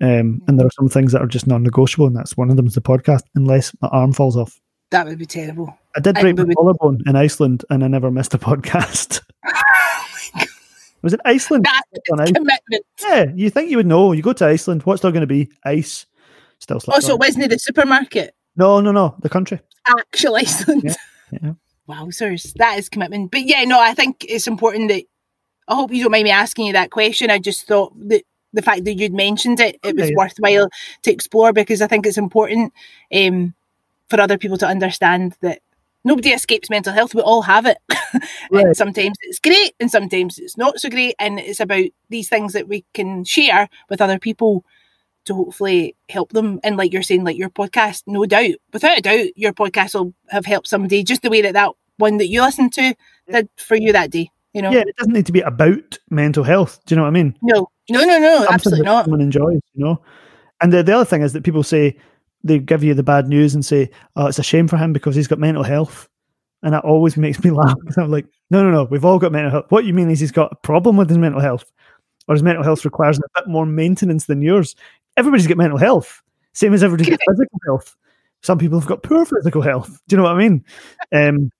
Um, 0.00 0.40
and 0.48 0.58
there 0.58 0.66
are 0.66 0.70
some 0.70 0.88
things 0.88 1.12
that 1.12 1.20
are 1.20 1.26
just 1.26 1.46
non 1.46 1.62
negotiable, 1.62 2.06
and 2.06 2.16
that's 2.16 2.34
one 2.34 2.48
of 2.48 2.56
them 2.56 2.66
is 2.66 2.76
the 2.76 2.80
podcast, 2.80 3.24
unless 3.34 3.76
my 3.82 3.88
arm 3.88 4.14
falls 4.14 4.38
off. 4.38 4.58
That 4.90 5.06
would 5.06 5.18
be 5.18 5.26
terrible. 5.26 5.78
I 5.94 6.00
did 6.00 6.14
break 6.14 6.38
my 6.38 6.54
collarbone 6.54 7.02
in 7.06 7.14
Iceland, 7.14 7.62
and 7.68 7.84
I 7.84 7.88
never 7.88 8.10
missed 8.10 8.32
a 8.32 8.38
podcast. 8.38 9.20
Was 11.02 11.12
it 11.12 11.20
Iceland? 11.26 11.66
That's 11.66 12.08
commitment. 12.08 12.86
Yeah, 13.02 13.26
you 13.34 13.50
think 13.50 13.70
you 13.70 13.76
would 13.76 13.86
know. 13.86 14.12
You 14.12 14.22
go 14.22 14.32
to 14.32 14.46
Iceland, 14.46 14.84
what's 14.84 15.02
there 15.02 15.12
going 15.12 15.20
to 15.20 15.26
be? 15.26 15.50
Ice. 15.66 16.06
Still 16.64 16.80
Also, 16.92 17.12
on. 17.14 17.18
wasn't 17.18 17.44
it 17.44 17.50
the 17.50 17.58
supermarket? 17.58 18.34
No, 18.56 18.80
no, 18.80 18.90
no. 18.90 19.14
The 19.20 19.28
country. 19.28 19.60
Actual 19.86 20.36
Iceland. 20.36 20.82
Yeah, 20.84 20.94
yeah. 21.42 21.52
Wowzers. 21.88 22.54
That 22.54 22.78
is 22.78 22.88
commitment. 22.88 23.30
But 23.30 23.42
yeah, 23.44 23.64
no, 23.64 23.78
I 23.80 23.92
think 23.94 24.24
it's 24.28 24.46
important 24.46 24.88
that 24.88 25.02
I 25.68 25.74
hope 25.74 25.92
you 25.92 26.02
don't 26.02 26.12
mind 26.12 26.24
me 26.24 26.30
asking 26.30 26.66
you 26.66 26.72
that 26.72 26.90
question. 26.90 27.30
I 27.30 27.38
just 27.38 27.66
thought 27.66 27.92
that 28.08 28.22
the 28.54 28.62
fact 28.62 28.84
that 28.84 28.94
you'd 28.94 29.12
mentioned 29.12 29.60
it, 29.60 29.78
it 29.84 29.94
was 29.96 30.08
Yeah. 30.10 30.16
worthwhile 30.16 30.68
to 31.02 31.12
explore 31.12 31.52
because 31.52 31.82
I 31.82 31.86
think 31.86 32.06
it's 32.06 32.16
important 32.18 32.72
um, 33.14 33.54
for 34.08 34.20
other 34.20 34.38
people 34.38 34.56
to 34.58 34.66
understand 34.66 35.34
that 35.42 35.60
nobody 36.04 36.30
escapes 36.30 36.70
mental 36.70 36.92
health. 36.94 37.14
We 37.14 37.20
all 37.22 37.42
have 37.42 37.66
it. 37.66 37.78
Right. 38.50 38.66
and 38.66 38.76
sometimes 38.76 39.16
it's 39.22 39.40
great 39.40 39.74
and 39.80 39.90
sometimes 39.90 40.38
it's 40.38 40.56
not 40.56 40.78
so 40.78 40.88
great. 40.88 41.16
And 41.18 41.40
it's 41.40 41.58
about 41.60 41.86
these 42.10 42.28
things 42.28 42.52
that 42.52 42.68
we 42.68 42.84
can 42.94 43.24
share 43.24 43.68
with 43.90 44.00
other 44.00 44.18
people 44.20 44.64
to 45.24 45.34
hopefully 45.34 45.96
help 46.08 46.32
them. 46.32 46.60
And 46.62 46.76
like 46.76 46.92
you're 46.92 47.02
saying, 47.02 47.24
like 47.24 47.36
your 47.36 47.50
podcast, 47.50 48.02
no 48.06 48.24
doubt, 48.26 48.52
without 48.72 48.98
a 48.98 49.02
doubt, 49.02 49.36
your 49.36 49.52
podcast 49.52 49.94
will 49.94 50.14
have 50.28 50.46
helped 50.46 50.68
somebody 50.68 51.02
just 51.02 51.22
the 51.22 51.30
way 51.30 51.42
that 51.42 51.54
that 51.54 51.72
one 51.96 52.18
that 52.18 52.28
you 52.28 52.42
listened 52.42 52.72
to 52.74 52.94
did 53.30 53.48
for 53.56 53.76
you 53.76 53.92
that 53.92 54.10
day. 54.10 54.30
You 54.52 54.62
know? 54.62 54.70
Yeah, 54.70 54.82
it 54.86 54.96
doesn't 54.96 55.12
need 55.12 55.26
to 55.26 55.32
be 55.32 55.40
about 55.40 55.98
mental 56.10 56.44
health. 56.44 56.78
Do 56.86 56.94
you 56.94 56.96
know 56.96 57.02
what 57.02 57.08
I 57.08 57.12
mean? 57.12 57.36
No, 57.42 57.68
no, 57.90 58.00
no, 58.00 58.18
no, 58.18 58.36
Something 58.38 58.54
absolutely 58.54 58.84
not. 58.84 59.04
Someone 59.04 59.20
enjoys, 59.20 59.60
you 59.74 59.84
know. 59.84 60.02
And 60.60 60.72
the, 60.72 60.82
the 60.82 60.94
other 60.94 61.04
thing 61.04 61.22
is 61.22 61.32
that 61.32 61.42
people 61.42 61.62
say 61.62 61.96
they 62.44 62.58
give 62.58 62.84
you 62.84 62.94
the 62.94 63.02
bad 63.02 63.26
news 63.26 63.54
and 63.54 63.64
say, 63.64 63.90
"Oh, 64.14 64.26
it's 64.26 64.38
a 64.38 64.44
shame 64.44 64.68
for 64.68 64.76
him 64.76 64.92
because 64.92 65.16
he's 65.16 65.26
got 65.26 65.40
mental 65.40 65.64
health," 65.64 66.08
and 66.62 66.72
that 66.72 66.84
always 66.84 67.16
makes 67.18 67.42
me 67.42 67.50
laugh 67.50 67.76
because 67.80 67.98
I'm 67.98 68.10
like, 68.10 68.26
"No, 68.50 68.62
no, 68.62 68.70
no, 68.70 68.84
we've 68.84 69.04
all 69.04 69.18
got 69.18 69.32
mental 69.32 69.50
health. 69.50 69.66
What 69.70 69.84
you 69.84 69.92
mean 69.92 70.10
is 70.10 70.20
he's 70.20 70.32
got 70.32 70.52
a 70.52 70.56
problem 70.56 70.96
with 70.96 71.08
his 71.08 71.18
mental 71.18 71.40
health, 71.40 71.70
or 72.28 72.34
his 72.34 72.42
mental 72.42 72.62
health 72.62 72.84
requires 72.84 73.18
a 73.18 73.22
bit 73.34 73.48
more 73.48 73.66
maintenance 73.66 74.26
than 74.26 74.40
yours. 74.40 74.76
Everybody's 75.16 75.46
got 75.46 75.56
mental 75.56 75.78
health, 75.78 76.22
same 76.52 76.74
as 76.74 76.82
everybody's 76.82 77.10
got 77.16 77.20
physical 77.28 77.58
health. 77.66 77.96
Some 78.42 78.58
people 78.58 78.78
have 78.78 78.88
got 78.88 79.02
poor 79.02 79.24
physical 79.24 79.62
health. 79.62 80.00
Do 80.08 80.14
you 80.14 80.18
know 80.18 80.24
what 80.24 80.36
I 80.36 80.38
mean? 80.38 80.64
Um, 81.12 81.50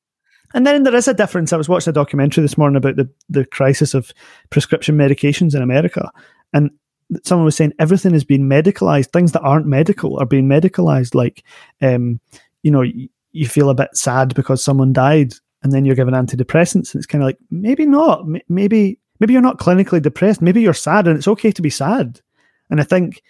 and 0.53 0.67
then 0.67 0.83
there 0.83 0.95
is 0.95 1.09
a 1.09 1.15
difference. 1.15 1.53
I 1.53 1.57
was 1.57 1.69
watching 1.69 1.91
a 1.91 1.95
documentary 1.95 2.43
this 2.43 2.59
morning 2.59 2.77
about 2.77 2.97
the, 2.97 3.09
the 3.29 3.45
crisis 3.47 3.95
of 3.95 4.13
prescription 4.51 4.97
medications 4.97 5.55
in 5.55 5.63
America. 5.63 6.11
And 6.53 6.71
someone 7.25 7.45
was 7.45 7.57
saying 7.57 7.73
everything 7.79 8.15
is 8.15 8.23
being 8.25 8.43
medicalized. 8.49 9.11
Things 9.13 9.33
that 9.33 9.41
aren't 9.43 9.67
medical 9.67 10.19
are 10.21 10.27
being 10.27 10.47
medicalized. 10.47 11.15
Like, 11.15 11.43
um, 11.83 12.21
you 12.63 12.71
know, 12.71 12.81
y- 12.81 13.09
you 13.33 13.49
feel 13.49 13.69
a 13.71 13.75
bit 13.75 13.97
sad 13.97 14.35
because 14.35 14.63
someone 14.63 14.93
died 14.93 15.33
and 15.63 15.73
then 15.73 15.85
you're 15.85 15.97
given 15.97 16.15
antidepressants. 16.15 16.95
And 16.95 16.97
it's 17.01 17.07
kind 17.07 17.23
of 17.25 17.27
like, 17.27 17.39
maybe 17.51 17.87
not. 17.87 18.21
M- 18.21 18.41
Maybe, 18.49 18.99
maybe 19.19 19.33
you're 19.33 19.43
not 19.43 19.59
clinically 19.59 20.01
depressed. 20.03 20.41
Maybe 20.43 20.61
you're 20.61 20.73
sad 20.75 21.09
and 21.09 21.17
it's 21.17 21.27
okay 21.29 21.51
to 21.51 21.63
be 21.63 21.71
sad. 21.71 22.21
And 22.71 22.81
I 22.81 22.85
think 22.85 23.23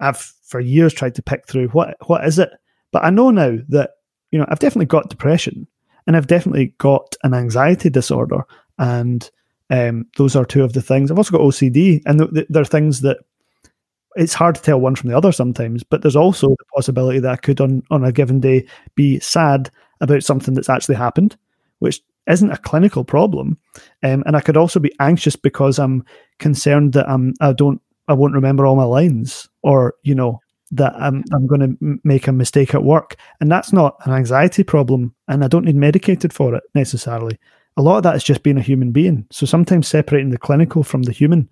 I've 0.00 0.32
for 0.44 0.60
years 0.60 0.94
tried 0.94 1.14
to 1.16 1.22
pick 1.22 1.46
through 1.46 1.68
what, 1.68 1.96
what 2.06 2.24
is 2.24 2.38
it? 2.38 2.50
But 2.92 3.04
I 3.04 3.10
know 3.10 3.30
now 3.30 3.58
that, 3.68 3.90
you 4.30 4.38
know, 4.38 4.46
I've 4.48 4.60
definitely 4.60 4.86
got 4.86 5.10
depression 5.10 5.66
and 6.08 6.16
I've 6.16 6.26
definitely 6.26 6.74
got 6.78 7.16
an 7.22 7.34
anxiety 7.34 7.90
disorder, 7.90 8.42
and 8.78 9.30
um, 9.68 10.06
those 10.16 10.34
are 10.34 10.46
two 10.46 10.64
of 10.64 10.72
the 10.72 10.80
things. 10.80 11.10
I've 11.10 11.18
also 11.18 11.36
got 11.36 11.44
OCD, 11.44 12.00
and 12.06 12.18
th- 12.18 12.30
th- 12.32 12.46
there 12.48 12.62
are 12.62 12.64
things 12.64 13.02
that 13.02 13.18
it's 14.16 14.32
hard 14.32 14.54
to 14.54 14.62
tell 14.62 14.80
one 14.80 14.96
from 14.96 15.10
the 15.10 15.16
other 15.16 15.32
sometimes. 15.32 15.82
But 15.82 16.00
there's 16.00 16.16
also 16.16 16.48
the 16.48 16.64
possibility 16.74 17.20
that 17.20 17.30
I 17.30 17.36
could, 17.36 17.60
on 17.60 17.82
on 17.90 18.04
a 18.04 18.10
given 18.10 18.40
day, 18.40 18.66
be 18.94 19.20
sad 19.20 19.70
about 20.00 20.22
something 20.22 20.54
that's 20.54 20.70
actually 20.70 20.94
happened, 20.94 21.36
which 21.80 22.00
isn't 22.26 22.50
a 22.50 22.56
clinical 22.56 23.04
problem, 23.04 23.58
um, 24.02 24.22
and 24.24 24.34
I 24.34 24.40
could 24.40 24.56
also 24.56 24.80
be 24.80 24.94
anxious 25.00 25.36
because 25.36 25.78
I'm 25.78 26.06
concerned 26.38 26.94
that 26.94 27.06
I'm 27.06 27.34
I 27.42 27.52
don't 27.52 27.82
I 28.08 28.14
won't 28.14 28.34
remember 28.34 28.66
all 28.66 28.76
my 28.76 28.84
lines, 28.84 29.48
or 29.62 29.94
you 30.02 30.14
know 30.14 30.40
that 30.72 30.94
I'm 30.96 31.24
I'm 31.32 31.46
going 31.46 31.60
to 31.60 31.76
m- 31.82 32.00
make 32.04 32.26
a 32.28 32.32
mistake 32.32 32.74
at 32.74 32.82
work, 32.84 33.16
and 33.40 33.50
that's 33.50 33.72
not 33.72 33.96
an 34.04 34.12
anxiety 34.12 34.62
problem, 34.64 35.14
and 35.28 35.44
I 35.44 35.48
don't 35.48 35.64
need 35.64 35.76
medicated 35.76 36.32
for 36.32 36.54
it 36.54 36.62
necessarily. 36.74 37.38
A 37.76 37.82
lot 37.82 37.98
of 37.98 38.02
that 38.02 38.16
is 38.16 38.24
just 38.24 38.42
being 38.42 38.58
a 38.58 38.62
human 38.62 38.90
being. 38.90 39.24
So 39.30 39.46
sometimes 39.46 39.86
separating 39.86 40.30
the 40.30 40.38
clinical 40.38 40.82
from 40.82 41.02
the 41.04 41.12
human 41.12 41.48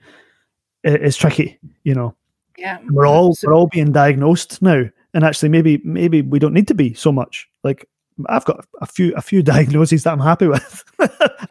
is 0.82 1.16
tricky. 1.16 1.58
You 1.84 1.94
know, 1.94 2.14
Yeah. 2.58 2.78
we're 2.90 3.06
all 3.06 3.34
So- 3.34 3.48
we're 3.48 3.54
all 3.54 3.68
being 3.68 3.92
diagnosed 3.92 4.60
now, 4.62 4.84
and 5.14 5.24
actually 5.24 5.50
maybe 5.50 5.80
maybe 5.84 6.22
we 6.22 6.38
don't 6.38 6.54
need 6.54 6.68
to 6.68 6.74
be 6.74 6.94
so 6.94 7.12
much. 7.12 7.48
Like 7.64 7.88
I've 8.28 8.44
got 8.44 8.64
a 8.80 8.86
few 8.86 9.14
a 9.14 9.20
few 9.22 9.42
diagnoses 9.54 10.02
that 10.04 10.12
I'm 10.12 10.20
happy 10.20 10.46
with. 10.48 10.84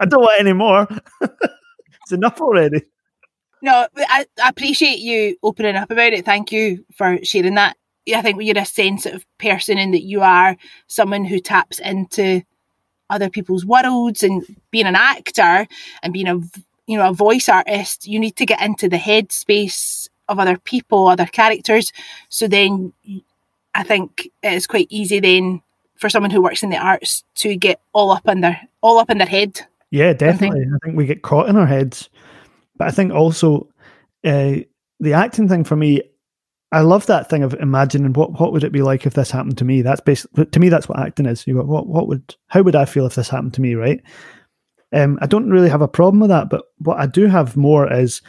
I 0.00 0.04
don't 0.06 0.20
want 0.22 0.40
any 0.40 0.52
more. 0.52 0.86
it's 1.22 2.12
enough 2.12 2.40
already. 2.40 2.82
No, 3.62 3.86
I, 3.96 4.26
I 4.42 4.48
appreciate 4.48 4.98
you 4.98 5.36
opening 5.42 5.76
up 5.76 5.90
about 5.90 6.12
it. 6.12 6.24
Thank 6.24 6.52
you 6.52 6.84
for 6.94 7.18
sharing 7.24 7.54
that. 7.54 7.76
I 8.14 8.22
think 8.22 8.40
you're 8.40 8.58
a 8.58 8.64
sensitive 8.64 9.26
person 9.38 9.78
and 9.78 9.92
that 9.92 10.04
you 10.04 10.22
are 10.22 10.56
someone 10.86 11.24
who 11.24 11.40
taps 11.40 11.80
into 11.80 12.42
other 13.10 13.30
people's 13.30 13.64
worlds 13.64 14.22
and 14.22 14.44
being 14.70 14.86
an 14.86 14.94
actor 14.94 15.66
and 16.02 16.12
being 16.12 16.28
a 16.28 16.40
you 16.86 16.96
know 16.96 17.08
a 17.08 17.12
voice 17.12 17.48
artist, 17.48 18.06
you 18.06 18.20
need 18.20 18.36
to 18.36 18.46
get 18.46 18.62
into 18.62 18.88
the 18.88 18.96
headspace 18.96 20.08
of 20.28 20.38
other 20.38 20.58
people, 20.58 21.08
other 21.08 21.26
characters. 21.26 21.92
So 22.28 22.48
then 22.48 22.92
i 23.76 23.82
think 23.82 24.30
it's 24.42 24.66
quite 24.66 24.86
easy 24.88 25.20
then 25.20 25.60
for 25.96 26.08
someone 26.08 26.30
who 26.30 26.42
works 26.42 26.62
in 26.62 26.70
the 26.70 26.78
arts 26.78 27.24
to 27.34 27.54
get 27.56 27.78
all 27.92 28.10
up 28.10 28.26
in 28.26 28.40
their 28.40 28.60
all 28.80 28.98
up 28.98 29.10
in 29.10 29.18
their 29.18 29.26
head. 29.26 29.60
Yeah, 29.90 30.12
definitely. 30.12 30.62
I 30.62 30.78
think 30.84 30.96
we 30.96 31.06
get 31.06 31.22
caught 31.22 31.48
in 31.48 31.56
our 31.56 31.66
heads. 31.66 32.08
But 32.78 32.88
I 32.88 32.90
think 32.90 33.12
also 33.12 33.68
uh, 34.24 34.56
the 35.00 35.12
acting 35.12 35.48
thing 35.48 35.64
for 35.64 35.76
me, 35.76 36.02
I 36.72 36.80
love 36.80 37.06
that 37.06 37.30
thing 37.30 37.42
of 37.42 37.54
imagining 37.54 38.12
what 38.12 38.38
what 38.38 38.52
would 38.52 38.64
it 38.64 38.72
be 38.72 38.82
like 38.82 39.06
if 39.06 39.14
this 39.14 39.30
happened 39.30 39.58
to 39.58 39.64
me. 39.64 39.82
That's 39.82 40.00
basically 40.00 40.46
to 40.46 40.60
me 40.60 40.68
that's 40.68 40.88
what 40.88 40.98
acting 40.98 41.26
is. 41.26 41.46
You 41.46 41.54
go, 41.54 41.62
what 41.62 41.86
what 41.86 42.08
would 42.08 42.34
how 42.48 42.62
would 42.62 42.76
I 42.76 42.84
feel 42.84 43.06
if 43.06 43.14
this 43.14 43.28
happened 43.28 43.54
to 43.54 43.60
me, 43.60 43.74
right? 43.74 44.02
Um, 44.92 45.18
I 45.20 45.26
don't 45.26 45.50
really 45.50 45.68
have 45.68 45.82
a 45.82 45.88
problem 45.88 46.20
with 46.20 46.30
that, 46.30 46.48
but 46.48 46.64
what 46.78 46.98
I 46.98 47.06
do 47.06 47.26
have 47.26 47.56
more 47.56 47.92
is 47.92 48.22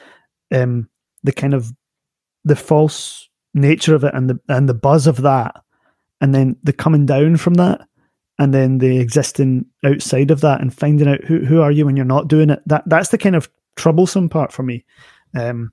um, 0.53 0.89
the 1.23 1.31
kind 1.31 1.53
of 1.53 1.71
the 2.43 2.55
false 2.55 3.29
nature 3.53 3.95
of 3.95 4.03
it 4.03 4.13
and 4.13 4.29
the 4.29 4.39
and 4.49 4.69
the 4.69 4.73
buzz 4.73 5.07
of 5.07 5.21
that, 5.23 5.55
and 6.21 6.33
then 6.33 6.57
the 6.63 6.73
coming 6.73 7.05
down 7.05 7.37
from 7.37 7.55
that, 7.55 7.87
and 8.39 8.53
then 8.53 8.77
the 8.77 8.99
existing 8.99 9.65
outside 9.83 10.31
of 10.31 10.41
that 10.41 10.61
and 10.61 10.73
finding 10.73 11.07
out 11.07 11.23
who 11.23 11.39
who 11.39 11.61
are 11.61 11.71
you 11.71 11.85
when 11.85 11.97
you're 11.97 12.05
not 12.05 12.27
doing 12.27 12.49
it. 12.49 12.61
That 12.65 12.83
that's 12.87 13.09
the 13.09 13.17
kind 13.17 13.35
of 13.35 13.49
troublesome 13.78 14.30
part 14.30 14.51
for 14.51 14.63
me. 14.63 14.84
Um, 15.36 15.71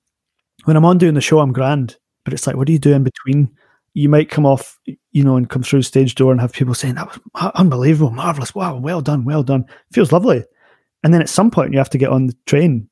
when 0.65 0.77
I'm 0.77 0.85
on 0.85 0.99
doing 0.99 1.15
the 1.15 1.21
show, 1.21 1.41
I'm 1.41 1.53
grand, 1.53 1.97
but 2.25 2.33
it's 2.33 2.47
like, 2.47 2.57
what 2.57 2.67
do 2.67 2.73
you 2.73 2.79
do 2.79 2.93
in 2.93 3.05
between? 3.05 3.51
You 3.95 4.09
might 4.09 4.31
come 4.31 4.47
off, 4.47 4.79
you 4.87 5.25
know, 5.25 5.37
and 5.37 5.49
come 5.49 5.63
through 5.63 5.83
stage 5.83 6.15
door 6.15 6.33
and 6.33 6.41
have 6.41 6.53
people 6.53 6.75
saying 6.75 6.95
that 6.95 7.07
was 7.07 7.53
unbelievable, 7.55 8.11
marvelous, 8.11 8.55
wow, 8.55 8.77
well 8.77 9.01
done, 9.01 9.25
well 9.25 9.43
done. 9.43 9.67
Feels 9.93 10.13
lovely. 10.13 10.45
And 11.03 11.13
then 11.13 11.21
at 11.21 11.29
some 11.29 11.51
point, 11.51 11.73
you 11.73 11.79
have 11.79 11.91
to 11.91 11.99
get 11.99 12.11
on 12.11 12.27
the 12.27 12.37
train 12.47 12.89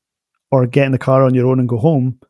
or 0.51 0.67
get 0.67 0.87
in 0.87 0.93
the 0.93 0.99
car 0.99 1.25
on 1.25 1.35
your 1.35 1.49
own 1.49 1.59
and 1.59 1.69
go 1.69 1.79
home. 1.79 2.21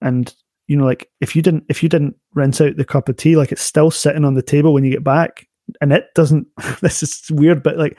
And 0.00 0.32
you 0.68 0.76
know, 0.76 0.84
like 0.84 1.10
if 1.20 1.34
you 1.34 1.42
didn't 1.42 1.64
if 1.68 1.82
you 1.82 1.88
didn't 1.88 2.16
rinse 2.34 2.60
out 2.60 2.76
the 2.76 2.84
cup 2.84 3.08
of 3.08 3.16
tea, 3.16 3.36
like 3.36 3.50
it's 3.50 3.62
still 3.62 3.90
sitting 3.90 4.24
on 4.24 4.34
the 4.34 4.42
table 4.42 4.72
when 4.72 4.84
you 4.84 4.90
get 4.90 5.04
back, 5.04 5.48
and 5.80 5.92
it 5.92 6.06
doesn't. 6.14 6.46
this 6.80 7.02
is 7.02 7.30
weird, 7.30 7.62
but 7.62 7.76
like 7.76 7.98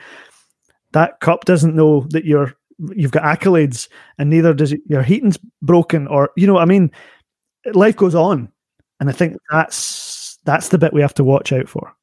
that 0.92 1.20
cup 1.20 1.44
doesn't 1.44 1.74
know 1.74 2.06
that 2.10 2.24
you're 2.24 2.54
you've 2.94 3.10
got 3.10 3.22
accolades, 3.22 3.88
and 4.18 4.30
neither 4.30 4.54
does 4.54 4.72
it, 4.72 4.80
your 4.86 5.02
heating's 5.02 5.38
broken, 5.62 6.06
or 6.06 6.30
you 6.36 6.46
know, 6.46 6.58
I 6.58 6.64
mean, 6.64 6.90
life 7.72 7.96
goes 7.96 8.14
on, 8.14 8.50
and 9.00 9.08
I 9.08 9.12
think 9.12 9.36
that's 9.50 10.38
that's 10.44 10.68
the 10.68 10.78
bit 10.78 10.92
we 10.92 11.00
have 11.00 11.14
to 11.14 11.24
watch 11.24 11.52
out 11.52 11.68
for. 11.68 11.94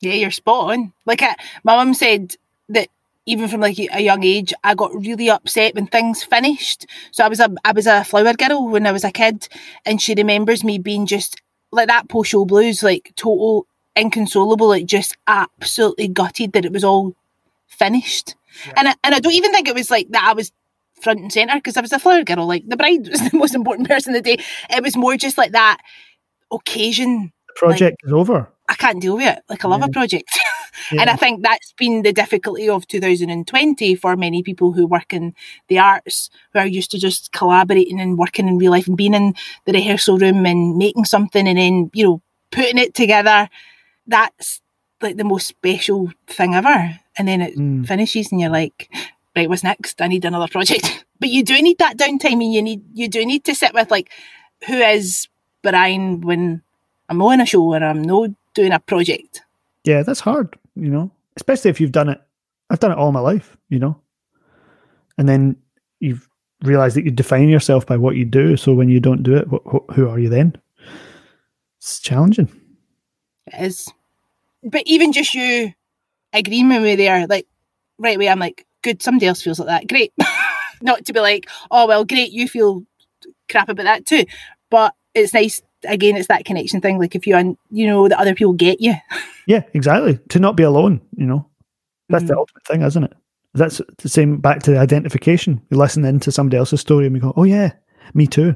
Yeah, 0.00 0.14
you're 0.14 0.30
spot 0.30 0.72
on. 0.72 0.92
Like 1.06 1.22
I, 1.22 1.34
my 1.64 1.76
mum 1.76 1.94
said 1.94 2.34
that 2.70 2.88
even 3.26 3.48
from 3.48 3.60
like 3.60 3.78
a 3.78 4.00
young 4.00 4.24
age, 4.24 4.52
I 4.64 4.74
got 4.74 4.94
really 4.94 5.30
upset 5.30 5.74
when 5.74 5.86
things 5.86 6.22
finished. 6.22 6.86
So 7.12 7.24
I 7.24 7.28
was 7.28 7.40
a 7.40 7.50
I 7.64 7.72
was 7.72 7.86
a 7.86 8.04
flower 8.04 8.34
girl 8.34 8.68
when 8.68 8.86
I 8.86 8.92
was 8.92 9.04
a 9.04 9.12
kid, 9.12 9.48
and 9.84 10.00
she 10.00 10.14
remembers 10.14 10.64
me 10.64 10.78
being 10.78 11.06
just 11.06 11.40
like 11.72 11.88
that 11.88 12.08
post 12.08 12.30
show 12.30 12.44
blues, 12.44 12.82
like 12.82 13.12
total 13.16 13.66
inconsolable, 13.96 14.68
like 14.68 14.86
just 14.86 15.16
absolutely 15.26 16.08
gutted 16.08 16.52
that 16.52 16.64
it 16.64 16.72
was 16.72 16.84
all 16.84 17.14
finished. 17.70 18.34
And 18.76 18.88
I, 18.88 18.94
and 19.04 19.14
I 19.14 19.20
don't 19.20 19.32
even 19.32 19.52
think 19.52 19.68
it 19.68 19.74
was 19.74 19.90
like 19.90 20.08
that. 20.10 20.24
I 20.24 20.32
was 20.32 20.52
front 21.00 21.20
and 21.20 21.32
center 21.32 21.54
because 21.54 21.76
I 21.76 21.80
was 21.80 21.92
a 21.92 21.98
flower 21.98 22.24
girl. 22.24 22.46
Like 22.46 22.64
the 22.66 22.76
bride 22.76 23.08
was 23.08 23.20
the 23.30 23.36
most 23.36 23.54
important 23.54 23.88
person 23.88 24.14
of 24.14 24.22
the 24.22 24.36
day. 24.36 24.42
It 24.70 24.82
was 24.82 24.96
more 24.96 25.16
just 25.16 25.38
like 25.38 25.52
that 25.52 25.78
occasion 26.52 27.32
The 27.48 27.54
project 27.54 27.96
is 28.04 28.12
over. 28.12 28.52
I 28.68 28.74
can't 28.74 29.00
deal 29.00 29.16
with 29.16 29.26
it. 29.26 29.42
Like 29.48 29.64
I 29.64 29.68
love 29.68 29.82
a 29.82 29.88
project. 29.88 30.30
and 30.92 31.10
I 31.10 31.16
think 31.16 31.42
that's 31.42 31.72
been 31.72 32.02
the 32.02 32.12
difficulty 32.12 32.68
of 32.68 32.86
2020 32.86 33.96
for 33.96 34.16
many 34.16 34.44
people 34.44 34.72
who 34.72 34.86
work 34.86 35.12
in 35.12 35.34
the 35.66 35.80
arts, 35.80 36.30
who 36.52 36.60
are 36.60 36.66
used 36.66 36.92
to 36.92 36.98
just 36.98 37.32
collaborating 37.32 38.00
and 38.00 38.16
working 38.16 38.46
in 38.46 38.58
real 38.58 38.70
life 38.70 38.86
and 38.86 38.96
being 38.96 39.14
in 39.14 39.34
the 39.64 39.72
rehearsal 39.72 40.18
room 40.18 40.46
and 40.46 40.76
making 40.76 41.04
something 41.04 41.48
and 41.48 41.58
then, 41.58 41.90
you 41.94 42.04
know, 42.04 42.22
putting 42.52 42.78
it 42.78 42.94
together. 42.94 43.48
That's 44.06 44.60
like 45.00 45.16
the 45.16 45.24
most 45.24 45.48
special 45.48 46.12
thing 46.28 46.54
ever. 46.54 46.96
And 47.18 47.26
then 47.28 47.40
it 47.40 47.56
Mm. 47.56 47.86
finishes 47.86 48.30
and 48.32 48.40
you're 48.40 48.50
like, 48.50 48.88
right, 49.36 49.48
what's 49.48 49.64
next? 49.64 50.00
I 50.00 50.06
need 50.08 50.24
another 50.24 50.48
project. 50.48 51.04
But 51.20 51.28
you 51.28 51.42
do 51.44 51.60
need 51.60 51.76
that 51.78 51.98
downtime 51.98 52.40
and 52.40 52.50
you 52.54 52.62
need 52.62 52.80
you 52.94 53.06
do 53.06 53.26
need 53.26 53.44
to 53.44 53.54
sit 53.54 53.74
with 53.74 53.90
like 53.90 54.08
who 54.66 54.72
is 54.78 55.28
Brian 55.62 56.22
when 56.22 56.62
I'm 57.10 57.20
on 57.20 57.42
a 57.42 57.44
show 57.46 57.62
or 57.74 57.76
I'm 57.84 58.00
not 58.00 58.30
doing 58.54 58.72
a 58.72 58.78
project. 58.80 59.42
Yeah, 59.84 60.02
that's 60.02 60.20
hard, 60.20 60.56
you 60.76 60.88
know, 60.88 61.10
especially 61.36 61.68
if 61.70 61.78
you've 61.78 61.92
done 61.92 62.08
it. 62.08 62.18
I've 62.70 62.80
done 62.80 62.90
it 62.92 62.96
all 62.96 63.12
my 63.12 63.20
life, 63.20 63.54
you 63.68 63.78
know, 63.78 64.00
and 65.18 65.28
then 65.28 65.56
you've 65.98 66.26
realized 66.62 66.96
that 66.96 67.04
you 67.04 67.10
define 67.10 67.50
yourself 67.50 67.84
by 67.84 67.98
what 67.98 68.16
you 68.16 68.24
do. 68.24 68.56
So 68.56 68.72
when 68.72 68.88
you 68.88 68.98
don't 69.00 69.22
do 69.22 69.36
it, 69.36 69.46
wh- 69.48 69.68
wh- 69.68 69.92
who 69.94 70.08
are 70.08 70.18
you 70.18 70.30
then? 70.30 70.56
It's 71.78 72.00
challenging. 72.00 72.48
It 73.46 73.60
is. 73.62 73.92
But 74.62 74.84
even 74.86 75.12
just 75.12 75.34
you 75.34 75.74
agreeing 76.32 76.68
with 76.68 76.82
me 76.82 76.96
there, 76.96 77.26
like 77.26 77.46
right 77.98 78.16
away, 78.16 78.28
I'm 78.28 78.38
like, 78.38 78.66
good, 78.82 79.02
somebody 79.02 79.26
else 79.26 79.42
feels 79.42 79.58
like 79.58 79.68
that. 79.68 79.88
Great. 79.88 80.12
Not 80.82 81.04
to 81.06 81.12
be 81.12 81.20
like, 81.20 81.48
oh 81.70 81.86
well, 81.86 82.04
great, 82.04 82.32
you 82.32 82.48
feel 82.48 82.82
crap 83.50 83.68
about 83.68 83.84
that 83.84 84.06
too. 84.06 84.24
But 84.70 84.94
it's 85.14 85.34
nice 85.34 85.60
again, 85.84 86.16
it's 86.16 86.28
that 86.28 86.44
connection 86.44 86.80
thing. 86.80 86.98
Like 86.98 87.14
if 87.14 87.26
you 87.26 87.36
and 87.36 87.56
you 87.70 87.86
know 87.86 88.08
that 88.08 88.18
other 88.18 88.34
people 88.34 88.52
get 88.54 88.80
you. 88.80 88.94
Yeah, 89.46 89.62
exactly. 89.74 90.20
To 90.28 90.38
not 90.38 90.54
be 90.54 90.62
alone, 90.62 91.00
you 91.16 91.26
know, 91.26 91.44
that's 92.08 92.22
the 92.24 92.34
Mhm. 92.34 92.38
ultimate 92.38 92.66
thing, 92.68 92.82
isn't 92.82 93.02
it? 93.02 93.12
That's 93.54 93.80
the 93.98 94.08
same 94.08 94.36
back 94.36 94.62
to 94.62 94.70
the 94.70 94.78
identification. 94.78 95.60
We 95.70 95.76
listen 95.76 96.04
into 96.04 96.30
somebody 96.30 96.56
else's 96.56 96.80
story 96.80 97.06
and 97.06 97.14
we 97.14 97.20
go, 97.20 97.32
oh, 97.36 97.42
yeah, 97.42 97.72
me 98.14 98.28
too. 98.28 98.54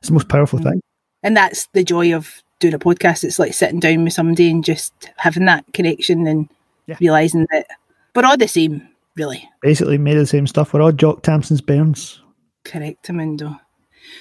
It's 0.00 0.08
the 0.08 0.14
most 0.14 0.28
powerful 0.28 0.58
Mhm. 0.58 0.64
thing. 0.64 0.80
And 1.22 1.36
that's 1.36 1.68
the 1.72 1.84
joy 1.84 2.12
of 2.16 2.42
doing 2.58 2.74
a 2.74 2.80
podcast. 2.80 3.22
It's 3.22 3.38
like 3.38 3.54
sitting 3.54 3.78
down 3.78 4.02
with 4.02 4.12
somebody 4.14 4.50
and 4.50 4.64
just 4.64 4.92
having 5.18 5.44
that 5.44 5.66
connection 5.72 6.26
and 6.26 6.48
Yeah. 6.86 6.96
realizing 7.00 7.46
that 7.50 7.66
we're 8.14 8.24
all 8.26 8.36
the 8.36 8.48
same, 8.48 8.88
really. 9.16 9.48
Basically, 9.62 9.98
made 9.98 10.16
of 10.16 10.22
the 10.22 10.26
same 10.26 10.46
stuff. 10.46 10.72
We're 10.74 10.82
all 10.82 10.92
Jock 10.92 11.22
Tamson's 11.22 11.60
bairns. 11.62 12.20
Correct, 12.64 13.06
Amundo. 13.08 13.58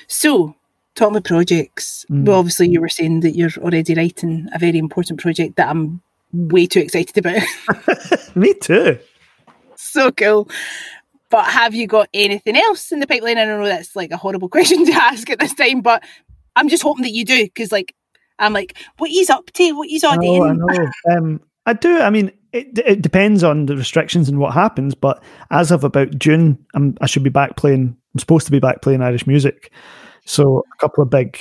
So, 0.08 0.56
talking 0.96 1.18
about 1.18 1.26
projects, 1.26 2.06
Mm. 2.10 2.26
well, 2.26 2.40
obviously, 2.40 2.70
you 2.70 2.80
were 2.82 2.90
saying 2.90 3.20
that 3.22 3.36
you're 3.36 3.50
already 3.58 3.94
writing 3.96 4.48
a 4.54 4.60
very 4.60 4.78
important 4.78 5.20
project 5.20 5.56
that 5.58 5.70
I'm 5.70 6.02
way 6.32 6.66
too 6.66 6.80
excited 6.80 7.18
about. 7.18 7.42
me 8.36 8.54
too. 8.54 8.98
so 9.76 10.12
cool. 10.12 10.50
But 11.30 11.46
have 11.46 11.74
you 11.74 11.88
got 11.88 12.10
anything 12.14 12.56
else 12.56 12.92
in 12.92 13.00
the 13.00 13.08
pipeline? 13.08 13.38
I 13.38 13.46
don't 13.46 13.60
know 13.60 13.66
that's 13.68 13.96
like 13.96 14.12
a 14.12 14.18
horrible 14.18 14.50
question 14.56 14.86
to 14.86 14.94
ask 14.94 15.30
at 15.30 15.40
this 15.40 15.54
time, 15.56 15.82
but 15.82 16.04
I'm 16.56 16.70
just 16.70 16.84
hoping 16.84 17.04
that 17.04 17.12
you 17.12 17.26
do 17.26 17.44
because, 17.44 17.72
like, 17.72 17.94
I'm 18.40 18.54
like, 18.54 18.78
what 18.98 19.10
he's 19.10 19.30
up 19.30 19.52
to, 19.54 19.72
what 19.74 19.90
he's 19.90 20.04
all 20.04 20.14
I 20.14 20.16
know, 20.18 20.44
I 20.44 20.48
doing. 20.54 20.58
know. 21.08 21.16
Um, 21.18 21.42
I 21.66 21.74
do. 21.74 22.00
I 22.00 22.10
mean, 22.10 22.32
it, 22.54 22.80
it 22.86 23.02
depends 23.02 23.44
on 23.44 23.66
the 23.66 23.76
restrictions 23.76 24.30
and 24.30 24.40
what 24.40 24.54
happens. 24.54 24.96
But 24.96 25.22
as 25.52 25.72
of 25.72 25.84
about 25.84 26.18
June, 26.18 26.64
I'm, 26.74 26.96
I 27.02 27.08
should 27.08 27.24
be 27.24 27.30
back 27.30 27.58
playing. 27.58 27.98
I'm 28.14 28.20
supposed 28.20 28.46
to 28.46 28.52
be 28.52 28.60
back 28.60 28.82
playing 28.82 29.02
Irish 29.02 29.28
music. 29.28 29.74
So 30.26 30.60
a 30.60 30.78
couple 30.80 31.04
of 31.04 31.10
big 31.10 31.38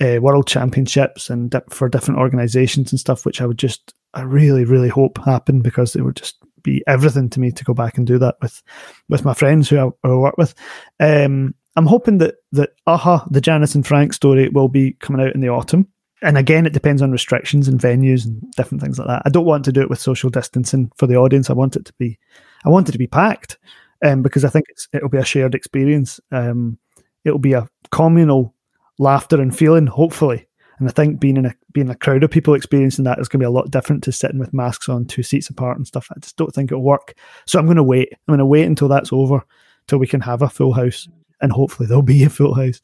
uh, 0.00 0.18
world 0.20 0.46
championships 0.46 1.28
and 1.28 1.50
di- 1.50 1.60
for 1.68 1.88
different 1.88 2.20
organisations 2.20 2.92
and 2.92 3.00
stuff, 3.00 3.26
which 3.26 3.40
I 3.40 3.46
would 3.46 3.58
just, 3.58 3.92
I 4.14 4.22
really, 4.22 4.64
really 4.64 4.88
hope 4.88 5.18
happen 5.18 5.60
because 5.62 5.96
it 5.96 6.02
would 6.02 6.16
just 6.16 6.36
be 6.62 6.82
everything 6.86 7.28
to 7.30 7.40
me 7.40 7.50
to 7.50 7.64
go 7.64 7.74
back 7.74 7.98
and 7.98 8.06
do 8.06 8.18
that 8.18 8.36
with, 8.40 8.62
with 9.08 9.24
my 9.24 9.34
friends 9.34 9.68
who 9.68 9.78
I, 9.78 9.90
who 10.06 10.14
I 10.14 10.16
work 10.16 10.38
with. 10.38 10.54
Um, 11.00 11.54
I'm 11.76 11.86
hoping 11.86 12.18
that 12.18 12.36
that 12.52 12.70
Aha, 12.86 13.26
the 13.30 13.40
Janice 13.40 13.74
and 13.74 13.86
Frank 13.86 14.14
story, 14.14 14.48
will 14.48 14.68
be 14.68 14.92
coming 14.92 15.20
out 15.20 15.34
in 15.34 15.40
the 15.40 15.50
autumn 15.50 15.88
and 16.22 16.38
again, 16.38 16.66
it 16.66 16.72
depends 16.72 17.02
on 17.02 17.12
restrictions 17.12 17.68
and 17.68 17.80
venues 17.80 18.24
and 18.24 18.50
different 18.52 18.82
things 18.82 18.98
like 18.98 19.08
that. 19.08 19.22
I 19.24 19.28
don't 19.28 19.44
want 19.44 19.64
to 19.66 19.72
do 19.72 19.82
it 19.82 19.90
with 19.90 20.00
social 20.00 20.30
distancing 20.30 20.90
for 20.96 21.06
the 21.06 21.16
audience. 21.16 21.50
I 21.50 21.54
want 21.54 21.76
it 21.76 21.84
to 21.84 21.92
be, 21.94 22.18
I 22.64 22.68
want 22.68 22.88
it 22.88 22.92
to 22.92 22.98
be 22.98 23.06
packed, 23.06 23.58
um, 24.04 24.22
because 24.22 24.44
I 24.44 24.48
think 24.48 24.66
it'll 24.92 25.08
be 25.08 25.18
a 25.18 25.24
shared 25.24 25.54
experience. 25.54 26.20
Um, 26.32 26.78
it'll 27.24 27.38
be 27.38 27.52
a 27.52 27.68
communal 27.90 28.54
laughter 28.98 29.40
and 29.40 29.56
feeling, 29.56 29.86
hopefully. 29.86 30.46
And 30.78 30.88
I 30.88 30.92
think 30.92 31.20
being 31.20 31.36
in 31.38 31.46
a 31.46 31.54
being 31.72 31.88
a 31.88 31.94
crowd 31.94 32.22
of 32.22 32.30
people 32.30 32.54
experiencing 32.54 33.04
that 33.04 33.18
is 33.18 33.28
going 33.28 33.40
to 33.40 33.44
be 33.44 33.46
a 33.46 33.50
lot 33.50 33.70
different 33.70 34.02
to 34.04 34.12
sitting 34.12 34.38
with 34.38 34.52
masks 34.52 34.88
on, 34.88 35.06
two 35.06 35.22
seats 35.22 35.48
apart 35.48 35.78
and 35.78 35.86
stuff. 35.86 36.08
I 36.10 36.18
just 36.20 36.36
don't 36.36 36.54
think 36.54 36.70
it'll 36.70 36.82
work. 36.82 37.14
So 37.46 37.58
I'm 37.58 37.64
going 37.66 37.76
to 37.76 37.82
wait. 37.82 38.12
I'm 38.12 38.32
going 38.32 38.38
to 38.38 38.46
wait 38.46 38.66
until 38.66 38.88
that's 38.88 39.12
over, 39.12 39.42
till 39.86 39.98
we 39.98 40.06
can 40.06 40.20
have 40.20 40.42
a 40.42 40.50
full 40.50 40.74
house, 40.74 41.08
and 41.40 41.50
hopefully 41.50 41.86
there'll 41.86 42.02
be 42.02 42.24
a 42.24 42.30
full 42.30 42.54
house. 42.54 42.80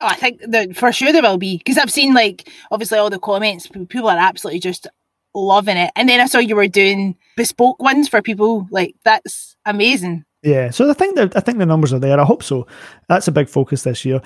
Oh, 0.00 0.08
I 0.08 0.14
think 0.14 0.40
that 0.48 0.76
for 0.76 0.92
sure 0.92 1.12
there 1.12 1.22
will 1.22 1.38
be 1.38 1.56
because 1.56 1.78
I've 1.78 1.90
seen 1.90 2.12
like 2.12 2.48
obviously 2.70 2.98
all 2.98 3.10
the 3.10 3.18
comments. 3.18 3.66
People 3.88 4.08
are 4.08 4.18
absolutely 4.18 4.60
just 4.60 4.86
loving 5.34 5.76
it, 5.76 5.90
and 5.96 6.08
then 6.08 6.20
I 6.20 6.26
saw 6.26 6.38
you 6.38 6.56
were 6.56 6.68
doing 6.68 7.16
bespoke 7.36 7.80
ones 7.82 8.08
for 8.08 8.20
people. 8.20 8.66
Like 8.70 8.94
that's 9.04 9.56
amazing. 9.64 10.24
Yeah, 10.42 10.70
so 10.70 10.88
I 10.88 10.92
think 10.92 11.16
that 11.16 11.36
I 11.36 11.40
think 11.40 11.58
the 11.58 11.66
numbers 11.66 11.92
are 11.92 11.98
there. 11.98 12.20
I 12.20 12.24
hope 12.24 12.42
so. 12.42 12.66
That's 13.08 13.26
a 13.26 13.32
big 13.32 13.48
focus 13.48 13.82
this 13.82 14.04
year. 14.04 14.20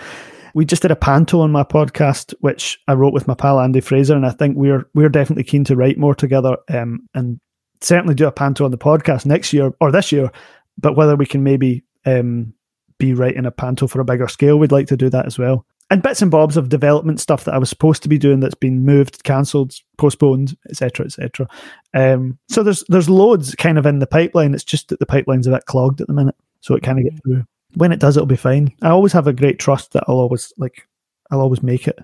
We 0.55 0.64
just 0.64 0.83
did 0.83 0.91
a 0.91 0.97
panto 0.97 1.41
on 1.41 1.53
my 1.53 1.62
podcast, 1.62 2.35
which 2.41 2.79
I 2.89 2.95
wrote 2.95 3.14
with 3.14 3.29
my 3.29 3.35
pal 3.35 3.61
Andy 3.61 3.81
Fraser, 3.81 4.16
and 4.16 4.27
I 4.27 4.31
think 4.31 4.57
we're 4.57 4.87
we're 4.93 5.09
definitely 5.09 5.45
keen 5.45 5.64
to 5.64 5.77
write 5.77 5.99
more 5.99 6.14
together, 6.14 6.57
um, 6.68 7.09
and 7.14 7.39
certainly 7.81 8.14
do 8.14 8.27
a 8.27 8.33
panto 8.33 8.64
on 8.64 8.73
the 8.73 8.79
podcast 8.79 9.25
next 9.25 9.53
year 9.53 9.73
or 9.81 9.93
this 9.93 10.11
year. 10.11 10.33
But 10.77 10.97
whether 10.97 11.14
we 11.14 11.27
can 11.27 11.45
maybe 11.45 11.85
um, 12.05 12.55
be 13.01 13.14
writing 13.14 13.46
a 13.46 13.51
panto 13.51 13.88
for 13.88 14.01
a 14.01 14.05
bigger 14.05 14.28
scale, 14.28 14.59
we'd 14.59 14.70
like 14.70 14.86
to 14.88 14.96
do 14.96 15.11
that 15.11 15.26
as 15.26 15.38
well. 15.38 15.66
And 15.92 16.05
bits 16.05 16.22
and 16.22 16.30
bobs 16.30 16.57
of 16.57 16.68
development 16.68 17.18
stuff 17.18 17.42
that 17.44 17.55
I 17.55 17.59
was 17.59 17.68
supposed 17.68 18.05
to 18.05 18.09
be 18.09 18.18
doing 18.18 18.38
that's 18.38 18.55
been 18.55 18.84
moved, 18.84 19.24
cancelled, 19.24 19.74
postponed, 19.98 20.57
etc., 20.68 21.07
etc. 21.07 21.48
Um, 21.94 22.38
so 22.48 22.62
there's 22.62 22.84
there's 22.88 23.11
loads 23.11 23.57
kind 23.57 23.76
of 23.76 23.86
in 23.86 23.98
the 23.98 24.07
pipeline. 24.07 24.55
It's 24.55 24.62
just 24.62 24.88
that 24.88 25.01
the 25.01 25.07
pipeline's 25.07 25.48
a 25.48 25.51
bit 25.51 25.66
clogged 25.66 26.01
at 26.01 26.07
the 26.07 26.12
minute, 26.12 26.36
so 26.61 26.76
it 26.76 26.84
kind 26.84 26.98
of 26.98 27.05
gets 27.05 27.20
through. 27.22 27.44
When 27.74 27.90
it 27.90 27.98
does, 27.98 28.16
it'll 28.16 28.26
be 28.26 28.36
fine. 28.36 28.72
I 28.82 28.90
always 28.90 29.12
have 29.14 29.26
a 29.26 29.32
great 29.32 29.59
trust 29.59 29.92
that 29.92 30.05
I'll 30.07 30.20
always 30.20 30.53
like. 30.57 30.86
I'll 31.32 31.40
always 31.40 31.62
make 31.62 31.88
it. 31.88 31.98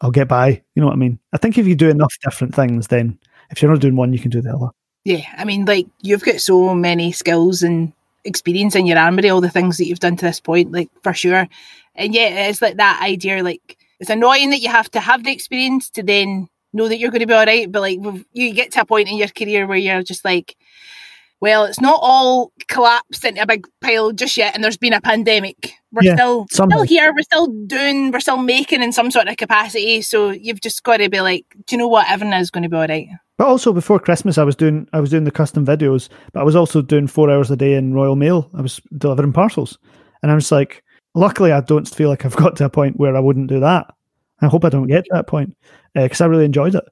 I'll 0.00 0.10
get 0.10 0.26
by. 0.26 0.62
You 0.74 0.80
know 0.80 0.86
what 0.86 0.94
I 0.94 0.96
mean? 0.96 1.20
I 1.32 1.38
think 1.38 1.58
if 1.58 1.66
you 1.66 1.76
do 1.76 1.90
enough 1.90 2.14
different 2.24 2.56
things, 2.56 2.88
then 2.88 3.18
if 3.50 3.62
you're 3.62 3.70
not 3.70 3.80
doing 3.80 3.96
one, 3.96 4.12
you 4.12 4.18
can 4.18 4.30
do 4.30 4.40
the 4.40 4.54
other. 4.54 4.70
Yeah, 5.04 5.24
I 5.36 5.44
mean, 5.44 5.64
like 5.64 5.86
you've 6.02 6.24
got 6.24 6.40
so 6.40 6.74
many 6.74 7.12
skills 7.12 7.62
and 7.62 7.92
experience 8.28 8.76
in 8.76 8.86
your 8.86 8.98
armory, 8.98 9.30
all 9.30 9.40
the 9.40 9.50
things 9.50 9.78
that 9.78 9.86
you've 9.86 10.00
done 10.00 10.16
to 10.16 10.26
this 10.26 10.40
point, 10.40 10.70
like 10.72 10.90
for 11.02 11.12
sure. 11.12 11.48
And 11.94 12.14
yeah, 12.14 12.48
it's 12.48 12.62
like 12.62 12.76
that 12.76 13.00
idea. 13.02 13.42
Like 13.42 13.76
it's 13.98 14.10
annoying 14.10 14.50
that 14.50 14.60
you 14.60 14.68
have 14.68 14.90
to 14.92 15.00
have 15.00 15.24
the 15.24 15.32
experience 15.32 15.90
to 15.90 16.02
then 16.02 16.48
know 16.72 16.88
that 16.88 16.98
you're 16.98 17.10
going 17.10 17.20
to 17.20 17.26
be 17.26 17.34
all 17.34 17.44
right. 17.44 17.70
But 17.70 17.80
like 17.80 17.98
you 18.32 18.52
get 18.52 18.72
to 18.72 18.82
a 18.82 18.84
point 18.84 19.08
in 19.08 19.16
your 19.16 19.28
career 19.28 19.66
where 19.66 19.76
you're 19.76 20.02
just 20.02 20.24
like, 20.24 20.56
well, 21.40 21.64
it's 21.64 21.80
not 21.80 21.98
all 22.02 22.52
collapsed 22.68 23.24
into 23.24 23.42
a 23.42 23.46
big 23.46 23.66
pile 23.80 24.12
just 24.12 24.36
yet, 24.36 24.54
and 24.54 24.62
there's 24.64 24.76
been 24.76 24.92
a 24.92 25.00
pandemic. 25.00 25.74
We're 25.92 26.02
Yeah, 26.02 26.14
still 26.16 26.46
somehow. 26.50 26.78
still 26.78 26.86
here. 26.86 27.12
We're 27.16 27.22
still 27.22 27.46
doing. 27.66 28.10
We're 28.10 28.20
still 28.20 28.38
making 28.38 28.82
in 28.82 28.92
some 28.92 29.10
sort 29.10 29.28
of 29.28 29.36
capacity. 29.36 30.02
So 30.02 30.30
you've 30.30 30.60
just 30.60 30.82
got 30.82 30.98
to 30.98 31.08
be 31.08 31.20
like, 31.20 31.46
do 31.66 31.74
you 31.74 31.78
know 31.78 31.88
what? 31.88 32.10
Everything 32.10 32.34
is 32.38 32.50
going 32.50 32.64
to 32.64 32.68
be 32.68 32.76
all 32.76 32.86
right. 32.86 33.08
But 33.38 33.46
also 33.46 33.72
before 33.72 34.00
Christmas, 34.00 34.36
I 34.36 34.44
was 34.44 34.56
doing 34.56 34.88
I 34.92 35.00
was 35.00 35.10
doing 35.10 35.24
the 35.24 35.30
custom 35.30 35.64
videos, 35.64 36.08
but 36.32 36.40
I 36.40 36.44
was 36.44 36.56
also 36.56 36.82
doing 36.82 37.06
four 37.06 37.30
hours 37.30 37.50
a 37.50 37.56
day 37.56 37.74
in 37.74 37.94
Royal 37.94 38.16
Mail. 38.16 38.50
I 38.54 38.60
was 38.62 38.80
delivering 38.98 39.32
parcels, 39.32 39.78
and 40.22 40.32
I 40.32 40.34
was 40.34 40.50
like, 40.50 40.82
luckily, 41.14 41.52
I 41.52 41.60
don't 41.60 41.88
feel 41.88 42.08
like 42.08 42.24
I've 42.24 42.36
got 42.36 42.56
to 42.56 42.64
a 42.64 42.70
point 42.70 42.96
where 42.98 43.16
I 43.16 43.20
wouldn't 43.20 43.48
do 43.48 43.60
that. 43.60 43.86
I 44.42 44.46
hope 44.46 44.64
I 44.64 44.68
don't 44.70 44.86
get 44.88 45.04
to 45.04 45.10
that 45.12 45.26
point 45.28 45.56
uh, 45.96 46.02
because 46.02 46.20
I 46.20 46.26
really 46.26 46.44
enjoyed 46.44 46.74
it, 46.74 46.84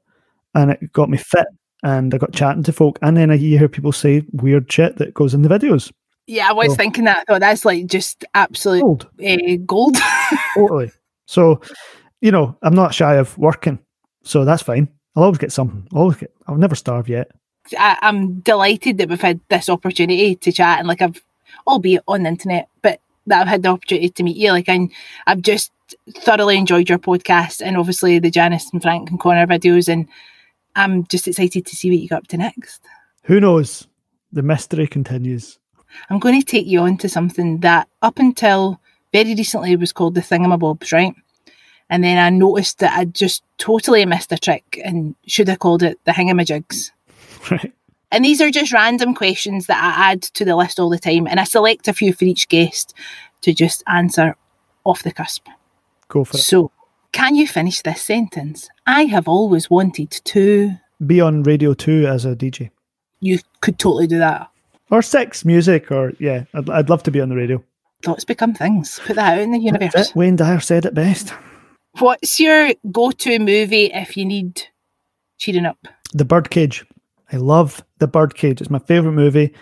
and 0.55 0.71
it 0.71 0.93
got 0.93 1.11
me 1.11 1.19
fit, 1.19 1.47
and 1.83 2.15
I 2.15 2.19
got 2.19 2.33
chatting 2.33 2.63
to 2.65 2.73
folk, 2.73 2.99
and 3.03 3.17
then 3.17 3.31
I 3.31 3.37
hear 3.37 3.69
people 3.69 3.93
say 3.93 4.25
weird 4.33 4.71
shit 4.71 4.97
that 4.97 5.15
goes 5.15 5.35
in 5.35 5.43
the 5.43 5.49
videos. 5.49 5.93
Yeah, 6.27 6.49
I 6.49 6.53
was 6.53 6.71
So- 6.71 6.75
thinking 6.77 7.05
that. 7.05 7.19
I 7.19 7.25
thought 7.25 7.41
that's 7.41 7.65
like 7.65 7.87
just 7.87 8.25
absolute 8.35 8.81
Gold, 8.83 9.07
uh, 9.25 9.57
gold. 9.65 9.97
totally. 10.57 10.91
So, 11.27 11.61
you 12.21 12.31
know, 12.33 12.57
I'm 12.63 12.75
not 12.75 12.95
shy 12.95 13.15
of 13.17 13.37
working, 13.39 13.79
so 14.25 14.45
that's 14.45 14.63
fine. 14.63 14.89
I'll 15.15 15.25
always 15.25 15.39
get 15.39 15.53
something. 15.53 15.87
I'll 15.93 16.03
always 16.03 16.17
get. 16.17 16.33
I'll 16.47 16.57
never 16.57 16.75
starve 16.75 17.09
yet. 17.09 17.31
I, 17.79 17.97
I'm 18.03 18.41
delighted 18.41 18.99
that 18.99 19.09
we've 19.09 19.21
had 19.21 19.41
this 19.49 19.69
opportunity 19.69 20.37
to 20.37 20.53
chat 20.53 20.79
and 20.79 20.87
like 20.89 21.03
I've, 21.03 21.21
albeit 21.67 22.03
on 22.07 22.23
the 22.25 22.29
internet, 22.29 22.69
but 22.83 23.01
that 23.27 23.43
I've 23.43 23.49
had 23.49 23.63
the 23.63 23.69
opportunity 23.71 24.09
to 24.11 24.23
meet 24.23 24.37
you. 24.37 24.51
Like, 24.53 24.69
and 24.69 24.91
I've 25.27 25.43
just 25.43 25.73
thoroughly 26.19 26.57
enjoyed 26.57 26.89
your 26.89 26.99
podcast 26.99 27.61
and 27.65 27.77
obviously 27.77 28.19
the 28.21 28.31
Janice 28.31 28.71
and 28.73 28.81
Frank 28.83 29.11
and 29.11 29.19
Connor 29.19 29.47
videos, 29.47 29.89
and 29.89 30.07
I'm 30.77 31.05
just 31.07 31.27
excited 31.27 31.67
to 31.67 31.77
see 31.77 31.91
what 31.91 31.99
you 31.99 32.09
got 32.09 32.23
up 32.23 32.29
to 32.29 32.37
next. 32.37 32.83
Who 33.25 33.41
knows? 33.41 33.89
The 34.33 34.43
mystery 34.43 34.87
continues. 34.87 35.59
I'm 36.11 36.19
going 36.19 36.39
to 36.41 36.47
take 36.47 36.67
you 36.67 36.81
on 36.81 36.99
to 36.99 37.09
something 37.09 37.61
that 37.61 37.89
up 38.03 38.19
until 38.19 38.81
very 39.13 39.35
recently 39.35 39.75
was 39.77 39.93
called 39.93 40.15
the 40.15 40.21
Thingamabobs, 40.21 40.93
right? 40.93 41.15
And 41.89 42.05
then 42.05 42.19
I 42.19 42.31
noticed 42.31 42.79
that 42.81 42.97
I'd 42.97 43.15
just 43.15 43.43
totally 43.59 44.05
missed 44.05 44.33
a 44.33 44.39
trick 44.39 44.81
and 44.85 45.15
should 45.27 45.49
have 45.49 45.61
called 45.61 45.83
it 45.83 45.99
the 46.05 46.13
Hingamajigs. 46.13 46.91
Right. 47.49 47.73
And 48.11 48.25
these 48.25 48.41
are 48.41 48.51
just 48.51 48.73
random 48.73 49.15
questions 49.15 49.67
that 49.67 49.83
I 49.83 50.13
add 50.13 50.23
to 50.23 50.45
the 50.45 50.57
list 50.57 50.81
all 50.81 50.91
the 50.91 50.99
time, 50.99 51.29
and 51.29 51.39
I 51.39 51.45
select 51.45 51.87
a 51.87 51.93
few 51.93 52.13
for 52.13 52.25
each 52.25 52.49
guest 52.49 52.93
to 53.43 53.53
just 53.53 53.85
answer 53.87 54.37
off 54.85 55.05
the 55.05 55.13
cusp. 55.13 55.47
Go 56.09 56.25
for 56.25 56.37
it. 56.37 56.41
So, 56.41 56.73
can 57.17 57.35
you 57.35 57.47
finish 57.47 57.81
this 57.81 58.03
sentence? 58.03 58.69
I 58.87 59.05
have 59.05 59.27
always 59.27 59.71
wanted 59.71 60.11
to. 60.11 60.73
be 61.07 61.19
on 61.23 61.45
radio 61.45 61.73
2 61.73 62.07
as 62.07 62.27
a 62.27 62.37
DJ. 62.37 62.71
You 63.21 63.39
could 63.63 63.79
totally 63.79 64.07
do 64.07 64.19
that. 64.19 64.51
Or 64.91 65.01
sex 65.01 65.43
music, 65.43 65.91
or 65.91 66.13
yeah, 66.21 66.45
I'd, 66.53 66.69
I'd 66.69 66.91
love 66.91 67.03
to 67.05 67.11
be 67.11 67.23
on 67.23 67.31
the 67.31 67.35
radio. 67.35 67.65
Thoughts 68.03 68.27
become 68.27 68.53
things. 68.53 69.01
Put 69.07 69.17
that 69.17 69.33
out 69.33 69.39
in 69.39 69.53
the 69.53 69.59
universe. 69.59 70.15
Wayne 70.15 70.37
Dyer 70.37 70.61
said 70.61 70.85
it 70.85 70.93
best. 70.93 71.33
What's 72.01 72.39
your 72.39 72.73
go-to 72.93 73.39
movie 73.39 73.87
if 73.87 74.19
you 74.19 74.27
need 74.27 74.65
cheering 75.39 75.65
up? 75.65 75.89
The 76.13 76.27
Birdcage. 76.27 76.85
I 77.33 77.39
love 77.39 77.83
The 77.99 78.07
Birdcage. 78.07 78.61
It's 78.61 78.69
my 78.69 78.79
favourite 78.79 79.15
movie. 79.15 79.55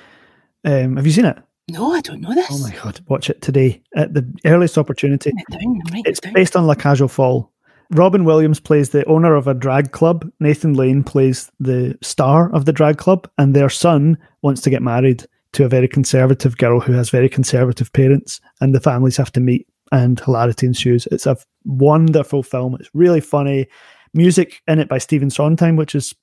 Um, 0.65 0.97
have 0.97 1.07
you 1.07 1.13
seen 1.13 1.27
it? 1.27 1.39
No, 1.69 1.93
I 1.93 2.01
don't 2.01 2.21
know 2.21 2.35
this. 2.35 2.49
Oh 2.51 2.59
my 2.59 2.75
god, 2.75 3.01
watch 3.09 3.31
it 3.31 3.41
today 3.41 3.83
at 3.97 4.13
the 4.13 4.31
earliest 4.45 4.77
opportunity. 4.77 5.31
It 5.35 5.47
down, 5.51 6.03
it's 6.05 6.21
based 6.21 6.57
on 6.57 6.67
La 6.67 6.75
aux 6.85 7.09
Folles. 7.09 7.49
Robin 7.91 8.25
Williams 8.25 8.61
plays 8.61 8.91
the 8.91 9.05
owner 9.07 9.35
of 9.35 9.47
a 9.47 9.55
drag 9.55 9.93
club. 9.93 10.31
Nathan 10.41 10.75
Lane 10.75 11.03
plays 11.03 11.51
the 11.61 11.97
star 12.03 12.53
of 12.55 12.67
the 12.67 12.73
drag 12.73 12.99
club, 12.99 13.29
and 13.39 13.55
their 13.55 13.71
son 13.71 14.19
wants 14.43 14.61
to 14.63 14.71
get 14.71 14.83
married 14.83 15.25
to 15.53 15.65
a 15.65 15.69
very 15.69 15.89
conservative 15.89 16.59
girl 16.59 16.81
who 16.81 16.93
has 16.93 17.11
very 17.11 17.29
conservative 17.29 17.93
parents, 17.93 18.41
and 18.61 18.75
the 18.75 18.81
families 18.81 19.17
have 19.17 19.33
to 19.33 19.41
meet, 19.41 19.67
and 19.91 20.21
hilarity 20.21 20.67
ensues. 20.67 21.07
It's 21.13 21.27
a 21.27 21.37
wonderful 21.65 22.43
film. 22.43 22.77
It's 22.79 22.91
really 22.93 23.21
funny. 23.21 23.69
Music 24.13 24.61
in 24.69 24.79
it 24.79 24.89
by 24.89 24.99
Stephen 24.99 25.31
Sondheim, 25.31 25.77
which 25.77 25.95
is 25.95 26.15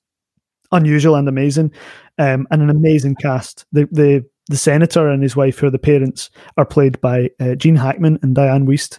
unusual 0.70 1.16
and 1.16 1.28
amazing, 1.28 1.72
um, 2.18 2.46
and 2.50 2.62
an 2.62 2.70
amazing 2.70 3.16
cast. 3.16 3.66
The 3.72 3.88
the 3.90 4.24
the 4.48 4.56
senator 4.56 5.08
and 5.08 5.22
his 5.22 5.36
wife, 5.36 5.58
who 5.58 5.66
are 5.66 5.70
the 5.70 5.78
parents, 5.78 6.30
are 6.56 6.64
played 6.64 7.00
by 7.00 7.30
uh, 7.40 7.54
Gene 7.54 7.76
Hackman 7.76 8.18
and 8.22 8.36
Dianne 8.36 8.66
Wiest. 8.66 8.98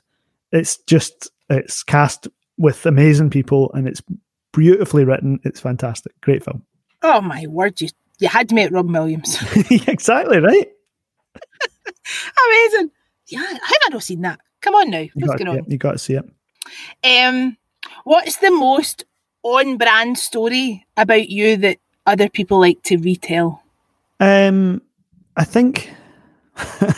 It's 0.51 0.77
just 0.77 1.31
it's 1.49 1.83
cast 1.83 2.27
with 2.57 2.85
amazing 2.85 3.29
people, 3.29 3.71
and 3.73 3.87
it's 3.87 4.01
beautifully 4.53 5.03
written. 5.03 5.39
It's 5.43 5.59
fantastic, 5.59 6.19
great 6.21 6.43
film. 6.43 6.63
Oh 7.01 7.21
my 7.21 7.47
word! 7.47 7.81
You 7.81 7.89
you 8.19 8.27
had 8.27 8.49
to 8.49 8.55
meet 8.55 8.71
Robin 8.71 8.93
Williams. 8.93 9.37
exactly 9.87 10.39
right. 10.39 10.71
amazing. 12.47 12.91
Yeah, 13.27 13.39
how 13.39 13.47
have 13.47 13.61
I 13.61 13.89
not 13.91 14.03
seen 14.03 14.21
that? 14.21 14.39
Come 14.61 14.75
on 14.75 14.89
now, 14.91 15.05
what's 15.15 15.43
going 15.43 15.59
on? 15.59 15.65
You 15.69 15.77
got 15.77 15.93
to 15.93 15.97
see 15.97 16.15
it. 16.15 16.25
Um, 17.03 17.57
what's 18.05 18.37
the 18.37 18.51
most 18.51 19.03
on-brand 19.43 20.17
story 20.17 20.85
about 20.95 21.27
you 21.27 21.57
that 21.57 21.79
other 22.05 22.29
people 22.29 22.59
like 22.59 22.81
to 22.83 22.97
retell? 22.97 23.61
Um, 24.19 24.81
I 25.35 25.43
think 25.43 25.91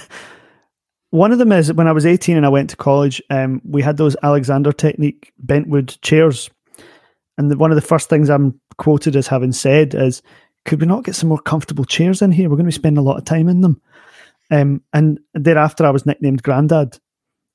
one 1.10 1.32
of 1.32 1.40
them 1.40 1.52
is 1.52 1.72
when 1.74 1.88
I 1.88 1.92
was 1.92 2.06
18 2.06 2.38
and 2.38 2.46
I 2.46 2.50
went 2.50 2.70
to 2.72 2.78
college, 2.78 3.22
um, 3.30 3.62
we 3.64 3.82
had 3.82 3.98
those 3.98 4.16
Alexander 4.22 4.72
Technique 4.72 5.32
bentwood 5.40 5.98
chairs. 6.02 6.50
And 7.38 7.52
the, 7.52 7.58
one 7.58 7.72
of 7.72 7.76
the 7.76 7.82
first 7.82 8.10
things 8.10 8.30
I'm 8.30 8.60
quoted 8.78 9.16
as 9.16 9.28
having 9.28 9.52
said 9.52 9.94
is, 9.94 10.22
could 10.66 10.82
we 10.82 10.88
not 10.88 11.04
get 11.04 11.16
some 11.16 11.30
more 11.30 11.40
comfortable 11.40 11.86
chairs 11.86 12.22
in 12.22 12.32
here? 12.32 12.50
We're 12.50 12.56
going 12.56 12.66
to 12.66 12.70
be 12.70 12.74
spending 12.74 13.00
a 13.00 13.08
lot 13.08 13.18
of 13.18 13.26
time 13.26 13.48
in 13.48 13.62
them. 13.62 13.82
Um, 14.52 14.82
and 14.94 15.20
thereafter, 15.34 15.86
I 15.86 15.92
was 15.92 16.06
nicknamed 16.06 16.44
Grandad. 16.44 16.98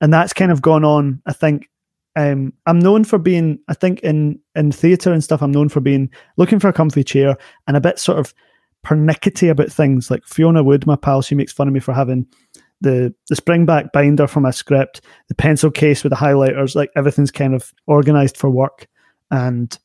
And 0.01 0.13
that's 0.13 0.33
kind 0.33 0.51
of 0.53 0.63
gone 0.63 0.85
on, 0.85 1.21
I 1.27 1.33
think. 1.33 1.69
Um, 2.17 2.53
I'm 2.67 2.79
known 2.79 3.05
for 3.05 3.19
being, 3.19 3.59
I 3.69 3.75
think, 3.75 4.01
in, 4.01 4.41
in 4.55 4.73
theatre 4.73 5.13
and 5.13 5.23
stuff, 5.23 5.43
I'm 5.43 5.53
known 5.53 5.69
for 5.69 5.81
being 5.81 6.11
looking 6.37 6.59
for 6.59 6.69
a 6.69 6.73
comfy 6.73 7.05
chair 7.05 7.37
and 7.67 7.77
a 7.77 7.81
bit 7.81 7.99
sort 7.99 8.19
of 8.19 8.35
pernickety 8.83 9.49
about 9.49 9.71
things. 9.71 10.11
Like 10.11 10.25
Fiona 10.27 10.63
Wood, 10.63 10.87
my 10.87 10.97
pal, 10.97 11.23
she 11.23 11.35
makes 11.35 11.53
fun 11.53 11.69
of 11.69 11.75
me 11.75 11.81
for 11.81 11.93
having 11.93 12.27
the 12.81 13.15
the 13.29 13.37
springback 13.37 13.93
binder 13.93 14.27
for 14.27 14.41
my 14.41 14.51
script, 14.51 15.03
the 15.29 15.35
pencil 15.35 15.71
case 15.71 16.03
with 16.03 16.11
the 16.11 16.17
highlighters, 16.17 16.75
like 16.75 16.91
everything's 16.97 17.31
kind 17.31 17.55
of 17.55 17.73
organized 17.87 18.37
for 18.37 18.51
work. 18.51 18.89
And 19.31 19.77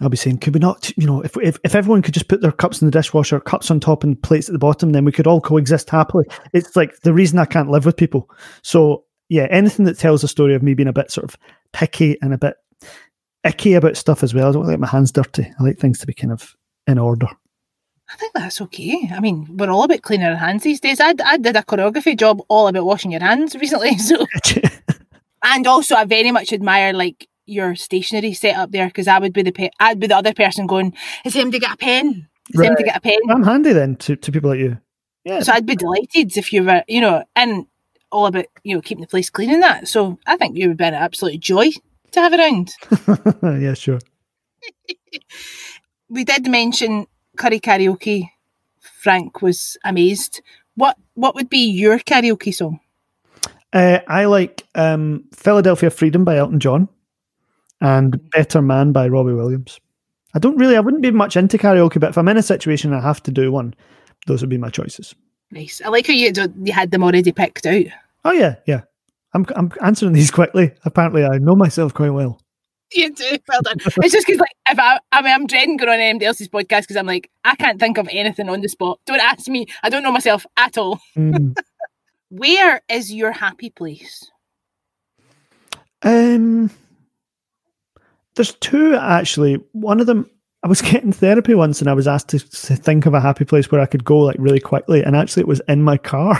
I'll 0.00 0.08
be 0.08 0.16
saying, 0.16 0.38
could 0.38 0.54
we 0.54 0.60
not, 0.60 0.90
you 0.96 1.06
know, 1.06 1.22
if, 1.22 1.36
if 1.38 1.58
if 1.64 1.74
everyone 1.74 2.02
could 2.02 2.14
just 2.14 2.28
put 2.28 2.40
their 2.40 2.52
cups 2.52 2.82
in 2.82 2.86
the 2.86 2.92
dishwasher, 2.92 3.40
cups 3.40 3.70
on 3.70 3.80
top 3.80 4.04
and 4.04 4.20
plates 4.22 4.48
at 4.48 4.52
the 4.52 4.58
bottom, 4.58 4.90
then 4.90 5.04
we 5.04 5.12
could 5.12 5.26
all 5.26 5.40
coexist 5.40 5.90
happily. 5.90 6.24
It's 6.52 6.76
like 6.76 7.00
the 7.00 7.14
reason 7.14 7.38
I 7.38 7.44
can't 7.44 7.70
live 7.70 7.86
with 7.86 7.96
people. 7.96 8.28
So 8.62 9.04
yeah, 9.28 9.46
anything 9.50 9.86
that 9.86 9.98
tells 9.98 10.22
a 10.22 10.28
story 10.28 10.54
of 10.54 10.62
me 10.62 10.74
being 10.74 10.88
a 10.88 10.92
bit 10.92 11.10
sort 11.10 11.24
of 11.24 11.38
picky 11.72 12.18
and 12.20 12.34
a 12.34 12.38
bit 12.38 12.56
icky 13.44 13.74
about 13.74 13.96
stuff 13.96 14.22
as 14.22 14.34
well. 14.34 14.48
I 14.48 14.52
don't 14.52 14.66
like 14.66 14.78
my 14.78 14.86
hands 14.86 15.12
dirty. 15.12 15.50
I 15.58 15.62
like 15.62 15.78
things 15.78 15.98
to 16.00 16.06
be 16.06 16.14
kind 16.14 16.32
of 16.32 16.54
in 16.86 16.98
order. 16.98 17.28
I 18.12 18.16
think 18.16 18.32
that's 18.34 18.60
okay. 18.60 19.08
I 19.12 19.20
mean, 19.20 19.46
we're 19.56 19.70
all 19.70 19.84
about 19.84 20.02
cleaning 20.02 20.26
our 20.26 20.36
hands 20.36 20.64
these 20.64 20.80
days. 20.80 21.00
I, 21.00 21.14
I 21.24 21.38
did 21.38 21.56
a 21.56 21.62
choreography 21.62 22.18
job 22.18 22.42
all 22.48 22.68
about 22.68 22.84
washing 22.84 23.10
your 23.10 23.22
hands 23.22 23.54
recently. 23.60 23.96
So, 23.98 24.26
and 25.42 25.66
also, 25.66 25.94
I 25.94 26.04
very 26.04 26.30
much 26.30 26.52
admire 26.52 26.92
like 26.92 27.28
your 27.46 27.74
stationery 27.74 28.34
set 28.34 28.56
up 28.56 28.70
there 28.70 28.86
because 28.86 29.08
I 29.08 29.18
would 29.18 29.32
be 29.32 29.42
the 29.42 29.52
pe- 29.52 29.70
I'd 29.80 29.98
be 29.98 30.06
the 30.06 30.16
other 30.16 30.34
person 30.34 30.66
going, 30.66 30.94
"Is 31.24 31.34
him 31.34 31.50
to 31.52 31.58
get 31.58 31.72
a 31.72 31.76
pen? 31.76 32.28
Is 32.50 32.60
right. 32.60 32.70
him 32.70 32.76
to 32.76 32.82
get 32.82 32.96
a 32.96 33.00
pen?" 33.00 33.18
I'm 33.30 33.44
handy 33.44 33.72
then 33.72 33.96
to, 33.96 34.16
to 34.16 34.32
people 34.32 34.50
like 34.50 34.60
you. 34.60 34.78
Yeah. 35.24 35.40
So 35.40 35.52
I'd 35.52 35.66
be 35.66 35.76
delighted 35.76 36.36
if 36.36 36.52
you 36.52 36.64
were, 36.64 36.82
you 36.88 37.00
know, 37.00 37.24
and 37.34 37.66
all 38.10 38.26
about 38.26 38.44
you 38.62 38.74
know 38.74 38.82
keeping 38.82 39.02
the 39.02 39.08
place 39.08 39.30
clean 39.30 39.50
and 39.50 39.62
that. 39.62 39.88
So 39.88 40.18
I 40.26 40.36
think 40.36 40.56
you 40.56 40.68
would 40.68 40.76
be 40.76 40.84
an 40.84 40.94
absolute 40.94 41.40
joy 41.40 41.70
to 42.12 42.20
have 42.20 42.32
around. 42.32 42.72
yeah, 43.62 43.74
sure. 43.74 43.98
we 46.08 46.24
did 46.24 46.46
mention 46.46 47.06
curry 47.36 47.60
karaoke, 47.60 48.28
Frank 48.80 49.42
was 49.42 49.76
amazed. 49.84 50.42
What 50.74 50.96
what 51.14 51.34
would 51.34 51.50
be 51.50 51.70
your 51.70 51.98
karaoke 51.98 52.54
song? 52.54 52.80
Uh, 53.72 54.00
I 54.06 54.26
like 54.26 54.66
um, 54.74 55.24
Philadelphia 55.34 55.90
Freedom 55.90 56.24
by 56.24 56.36
Elton 56.36 56.60
John 56.60 56.88
and 57.80 58.30
Better 58.30 58.60
Man 58.60 58.92
by 58.92 59.08
Robbie 59.08 59.32
Williams. 59.32 59.80
I 60.34 60.38
don't 60.38 60.56
really, 60.56 60.76
I 60.76 60.80
wouldn't 60.80 61.02
be 61.02 61.10
much 61.10 61.36
into 61.36 61.58
karaoke, 61.58 62.00
but 62.00 62.10
if 62.10 62.18
I'm 62.18 62.28
in 62.28 62.36
a 62.36 62.42
situation 62.42 62.92
I 62.92 63.00
have 63.00 63.22
to 63.24 63.30
do 63.30 63.50
one, 63.50 63.74
those 64.26 64.40
would 64.40 64.50
be 64.50 64.58
my 64.58 64.70
choices. 64.70 65.14
Nice. 65.50 65.82
I 65.84 65.88
like 65.88 66.06
how 66.06 66.14
you 66.14 66.32
you 66.62 66.72
had 66.72 66.90
them 66.90 67.04
already 67.04 67.32
picked 67.32 67.66
out. 67.66 67.84
Oh 68.24 68.32
yeah, 68.32 68.56
yeah. 68.66 68.82
I'm 69.34 69.46
I'm 69.54 69.72
answering 69.82 70.12
these 70.12 70.30
quickly. 70.38 70.72
Apparently, 70.84 71.24
I 71.24 71.38
know 71.38 71.54
myself 71.54 71.94
quite 71.94 72.10
well. 72.10 72.40
You 72.94 73.12
do. 73.12 73.38
Well 73.48 73.62
done. 73.62 73.76
it's 73.80 74.12
just 74.12 74.26
because, 74.26 74.40
like, 74.40 74.54
if 74.70 74.78
I, 74.78 74.98
I 75.10 75.22
mean, 75.22 75.32
I'm 75.32 75.46
dreading 75.46 75.76
going 75.76 75.90
on 75.90 76.00
anybody 76.00 76.26
else's 76.26 76.48
podcast 76.48 76.82
because 76.82 76.96
I'm 76.96 77.06
like, 77.06 77.30
I 77.44 77.54
can't 77.56 77.80
think 77.80 77.98
of 77.98 78.08
anything 78.10 78.48
on 78.48 78.60
the 78.60 78.68
spot. 78.68 79.00
Don't 79.06 79.20
ask 79.20 79.48
me. 79.48 79.66
I 79.82 79.88
don't 79.88 80.02
know 80.02 80.12
myself 80.12 80.46
at 80.56 80.78
all. 80.78 81.00
Mm. 81.16 81.54
Where 82.30 82.80
is 82.88 83.12
your 83.12 83.30
happy 83.30 83.68
place? 83.68 84.30
Um, 86.00 86.70
there's 88.34 88.54
two 88.54 88.96
actually. 88.96 89.56
One 89.72 90.00
of 90.00 90.06
them, 90.06 90.30
I 90.62 90.68
was 90.68 90.80
getting 90.82 91.12
therapy 91.12 91.54
once, 91.54 91.80
and 91.80 91.90
I 91.90 91.92
was 91.92 92.08
asked 92.08 92.28
to, 92.30 92.38
to 92.38 92.76
think 92.76 93.04
of 93.04 93.12
a 93.12 93.20
happy 93.20 93.44
place 93.44 93.70
where 93.70 93.82
I 93.82 93.86
could 93.86 94.04
go 94.04 94.18
like 94.18 94.36
really 94.38 94.60
quickly, 94.60 95.02
and 95.02 95.14
actually, 95.14 95.42
it 95.42 95.48
was 95.48 95.60
in 95.68 95.82
my 95.82 95.98
car 95.98 96.38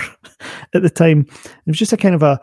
at 0.74 0.80
the 0.80 0.90
time. 0.90 1.26
It 1.28 1.66
was 1.66 1.78
just 1.78 1.92
a 1.92 1.98
kind 1.98 2.14
of 2.14 2.22
a 2.22 2.40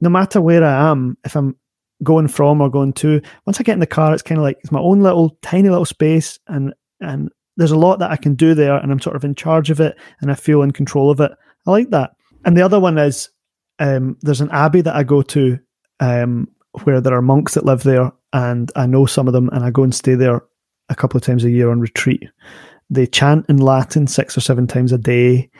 no 0.00 0.10
matter 0.10 0.40
where 0.40 0.62
I 0.62 0.90
am, 0.90 1.16
if 1.24 1.36
I'm 1.36 1.56
going 2.02 2.28
from 2.28 2.60
or 2.60 2.70
going 2.70 2.92
to. 2.94 3.20
Once 3.46 3.60
I 3.60 3.62
get 3.62 3.74
in 3.74 3.80
the 3.80 3.86
car, 3.86 4.12
it's 4.12 4.22
kind 4.22 4.38
of 4.38 4.44
like 4.44 4.58
it's 4.60 4.72
my 4.72 4.80
own 4.80 5.00
little 5.00 5.36
tiny 5.42 5.68
little 5.68 5.84
space, 5.84 6.38
and 6.46 6.74
and 7.00 7.30
there's 7.56 7.70
a 7.70 7.78
lot 7.78 7.98
that 7.98 8.10
I 8.10 8.16
can 8.16 8.34
do 8.34 8.54
there, 8.54 8.76
and 8.76 8.90
I'm 8.90 9.00
sort 9.00 9.16
of 9.16 9.24
in 9.24 9.34
charge 9.34 9.70
of 9.70 9.80
it, 9.80 9.96
and 10.20 10.30
I 10.30 10.34
feel 10.34 10.62
in 10.62 10.72
control 10.72 11.10
of 11.10 11.20
it. 11.20 11.32
I 11.66 11.70
like 11.70 11.90
that. 11.90 12.12
And 12.44 12.56
the 12.56 12.62
other 12.62 12.80
one 12.80 12.98
is 12.98 13.28
um, 13.78 14.16
there's 14.22 14.40
an 14.40 14.50
abbey 14.50 14.80
that 14.80 14.96
I 14.96 15.02
go 15.02 15.22
to 15.22 15.58
um, 16.00 16.48
where 16.84 17.00
there 17.00 17.14
are 17.14 17.22
monks 17.22 17.54
that 17.54 17.64
live 17.64 17.82
there, 17.82 18.12
and 18.32 18.70
I 18.76 18.86
know 18.86 19.06
some 19.06 19.26
of 19.26 19.32
them, 19.32 19.48
and 19.50 19.64
I 19.64 19.70
go 19.70 19.82
and 19.82 19.94
stay 19.94 20.14
there 20.14 20.42
a 20.88 20.94
couple 20.94 21.18
of 21.18 21.22
times 21.22 21.44
a 21.44 21.50
year 21.50 21.70
on 21.70 21.80
retreat. 21.80 22.22
They 22.88 23.06
chant 23.06 23.46
in 23.48 23.58
Latin 23.58 24.06
six 24.06 24.36
or 24.36 24.40
seven 24.40 24.66
times 24.66 24.90
a 24.90 24.98
day. 24.98 25.50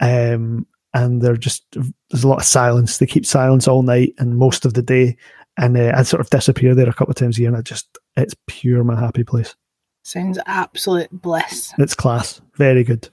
Um, 0.00 0.66
and 0.94 1.20
they're 1.20 1.36
just 1.36 1.64
there's 2.10 2.24
a 2.24 2.28
lot 2.28 2.38
of 2.38 2.44
silence. 2.44 2.98
They 2.98 3.06
keep 3.06 3.26
silence 3.26 3.68
all 3.68 3.82
night 3.82 4.14
and 4.18 4.38
most 4.38 4.64
of 4.64 4.74
the 4.74 4.82
day, 4.82 5.16
and 5.56 5.76
uh, 5.76 5.92
I 5.94 6.02
sort 6.02 6.20
of 6.20 6.30
disappear 6.30 6.74
there 6.74 6.88
a 6.88 6.92
couple 6.92 7.12
of 7.12 7.16
times 7.16 7.38
a 7.38 7.42
year, 7.42 7.50
and 7.50 7.56
I 7.56 7.62
just 7.62 7.98
it's 8.16 8.34
pure 8.46 8.84
my 8.84 8.98
happy 8.98 9.24
place. 9.24 9.54
Sounds 10.02 10.38
absolute 10.46 11.10
bliss. 11.10 11.72
It's 11.78 11.94
class, 11.94 12.40
very 12.56 12.84
good. 12.84 13.08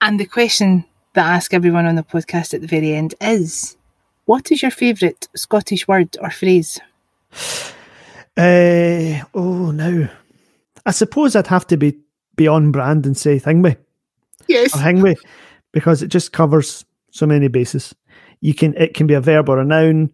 And 0.00 0.20
the 0.20 0.26
question 0.26 0.84
that 1.14 1.26
I 1.26 1.34
ask 1.34 1.52
everyone 1.52 1.86
on 1.86 1.96
the 1.96 2.02
podcast 2.02 2.54
at 2.54 2.60
the 2.60 2.66
very 2.66 2.94
end 2.94 3.14
is, 3.20 3.76
what 4.26 4.52
is 4.52 4.62
your 4.62 4.70
favourite 4.70 5.28
Scottish 5.34 5.88
word 5.88 6.16
or 6.20 6.30
phrase? 6.30 6.78
Uh, 8.36 9.24
oh 9.34 9.70
no, 9.72 10.08
I 10.84 10.90
suppose 10.90 11.34
I'd 11.34 11.46
have 11.46 11.66
to 11.68 11.76
be 11.76 11.98
be 12.36 12.46
on 12.46 12.70
brand 12.70 13.06
and 13.06 13.16
say 13.16 13.40
hingwy. 13.40 13.76
Yes, 14.46 14.76
or 14.76 15.14
because 15.72 16.02
it 16.02 16.08
just 16.08 16.32
covers 16.32 16.84
so 17.10 17.26
many 17.26 17.48
bases. 17.48 17.94
You 18.40 18.54
can 18.54 18.74
it 18.76 18.94
can 18.94 19.06
be 19.06 19.14
a 19.14 19.20
verb 19.20 19.48
or 19.48 19.58
a 19.58 19.64
noun. 19.64 20.12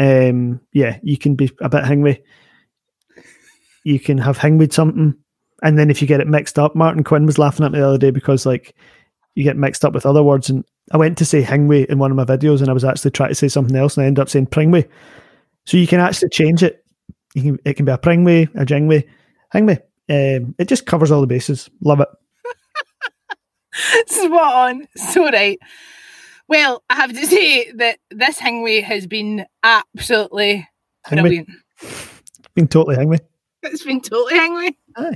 Um, 0.00 0.62
yeah, 0.72 0.98
you 1.02 1.18
can 1.18 1.34
be 1.34 1.50
a 1.60 1.68
bit 1.68 1.84
hingwy. 1.84 2.22
You 3.84 4.00
can 4.00 4.16
have 4.18 4.38
hingwied 4.38 4.72
something, 4.72 5.14
and 5.62 5.78
then 5.78 5.90
if 5.90 6.00
you 6.00 6.08
get 6.08 6.20
it 6.20 6.26
mixed 6.26 6.58
up, 6.58 6.74
Martin 6.74 7.04
Quinn 7.04 7.26
was 7.26 7.38
laughing 7.38 7.66
at 7.66 7.72
me 7.72 7.78
the 7.78 7.86
other 7.86 7.98
day 7.98 8.10
because 8.10 8.46
like 8.46 8.74
you 9.34 9.44
get 9.44 9.58
mixed 9.58 9.84
up 9.84 9.92
with 9.92 10.06
other 10.06 10.22
words, 10.22 10.48
and 10.48 10.64
I 10.90 10.96
went 10.96 11.18
to 11.18 11.26
say 11.26 11.42
hingwy 11.42 11.84
in 11.84 11.98
one 11.98 12.10
of 12.10 12.16
my 12.16 12.24
videos, 12.24 12.60
and 12.60 12.70
I 12.70 12.72
was 12.72 12.84
actually 12.84 13.10
trying 13.10 13.28
to 13.28 13.34
say 13.34 13.48
something 13.48 13.76
else, 13.76 13.96
and 13.96 14.04
I 14.04 14.06
ended 14.06 14.22
up 14.22 14.30
saying 14.30 14.46
pringway. 14.46 14.88
So 15.66 15.76
you 15.76 15.86
can 15.86 16.00
actually 16.00 16.30
change 16.30 16.62
it. 16.62 16.82
You 17.34 17.42
can 17.42 17.58
it 17.66 17.74
can 17.74 17.84
be 17.84 17.92
a 17.92 17.98
pringway, 17.98 18.48
a 18.54 18.64
jingway, 18.64 19.06
hingway. 19.52 19.80
Um, 20.08 20.54
it 20.58 20.66
just 20.66 20.86
covers 20.86 21.10
all 21.10 21.20
the 21.20 21.26
bases. 21.26 21.68
Love 21.82 22.00
it. 22.00 22.08
Spot 24.08 24.54
on. 24.70 24.88
So 24.96 25.24
right. 25.24 25.58
Well, 26.50 26.82
I 26.90 26.96
have 26.96 27.12
to 27.12 27.26
say 27.34 27.70
that 27.72 27.98
this 28.10 28.38
hangway 28.38 28.80
has 28.80 29.06
been 29.06 29.46
absolutely 29.62 30.68
Hangway? 31.06 31.22
brilliant. 31.22 31.48
Been 32.54 32.68
totally 32.68 32.96
hangry. 32.96 33.20
It's 33.62 33.84
been 33.84 34.00
totally 34.00 34.34
hangway. 34.36 34.76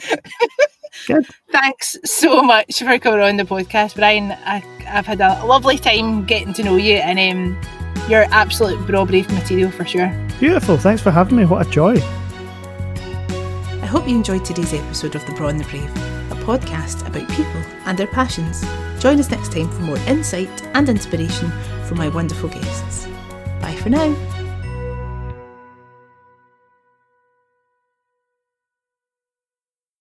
Good. 1.08 1.26
Thanks 1.50 1.96
so 2.04 2.40
much 2.42 2.78
for 2.78 2.98
coming 3.00 3.20
on 3.20 3.36
the 3.36 3.42
podcast, 3.42 3.96
Brian. 3.96 4.30
I, 4.30 4.62
I've 4.86 5.06
had 5.06 5.20
a 5.20 5.44
lovely 5.44 5.76
time 5.76 6.24
getting 6.24 6.52
to 6.54 6.62
know 6.62 6.76
you, 6.76 6.96
and 6.98 7.18
um, 7.18 7.60
you're 8.08 8.26
absolute 8.30 8.86
braw 8.86 9.04
brave 9.04 9.28
material 9.32 9.72
for 9.72 9.84
sure. 9.84 10.08
Beautiful. 10.38 10.76
Thanks 10.76 11.02
for 11.02 11.10
having 11.10 11.36
me. 11.36 11.46
What 11.46 11.66
a 11.66 11.70
joy. 11.70 11.96
I 13.82 13.86
hope 13.86 14.08
you 14.08 14.14
enjoyed 14.14 14.44
today's 14.44 14.72
episode 14.72 15.16
of 15.16 15.26
The 15.26 15.32
Braw 15.32 15.48
and 15.48 15.58
the 15.58 15.64
Brave, 15.64 15.90
a 16.30 16.36
podcast 16.44 17.06
about 17.08 17.28
people 17.30 17.62
and 17.86 17.98
their 17.98 18.06
passions. 18.06 18.62
Join 19.04 19.20
us 19.20 19.30
next 19.30 19.52
time 19.52 19.70
for 19.70 19.82
more 19.82 19.98
insight 20.08 20.62
and 20.72 20.88
inspiration 20.88 21.50
from 21.84 21.98
my 21.98 22.08
wonderful 22.08 22.48
guests. 22.48 23.06
Bye 23.60 23.76
for 23.82 23.90
now. 23.90 24.43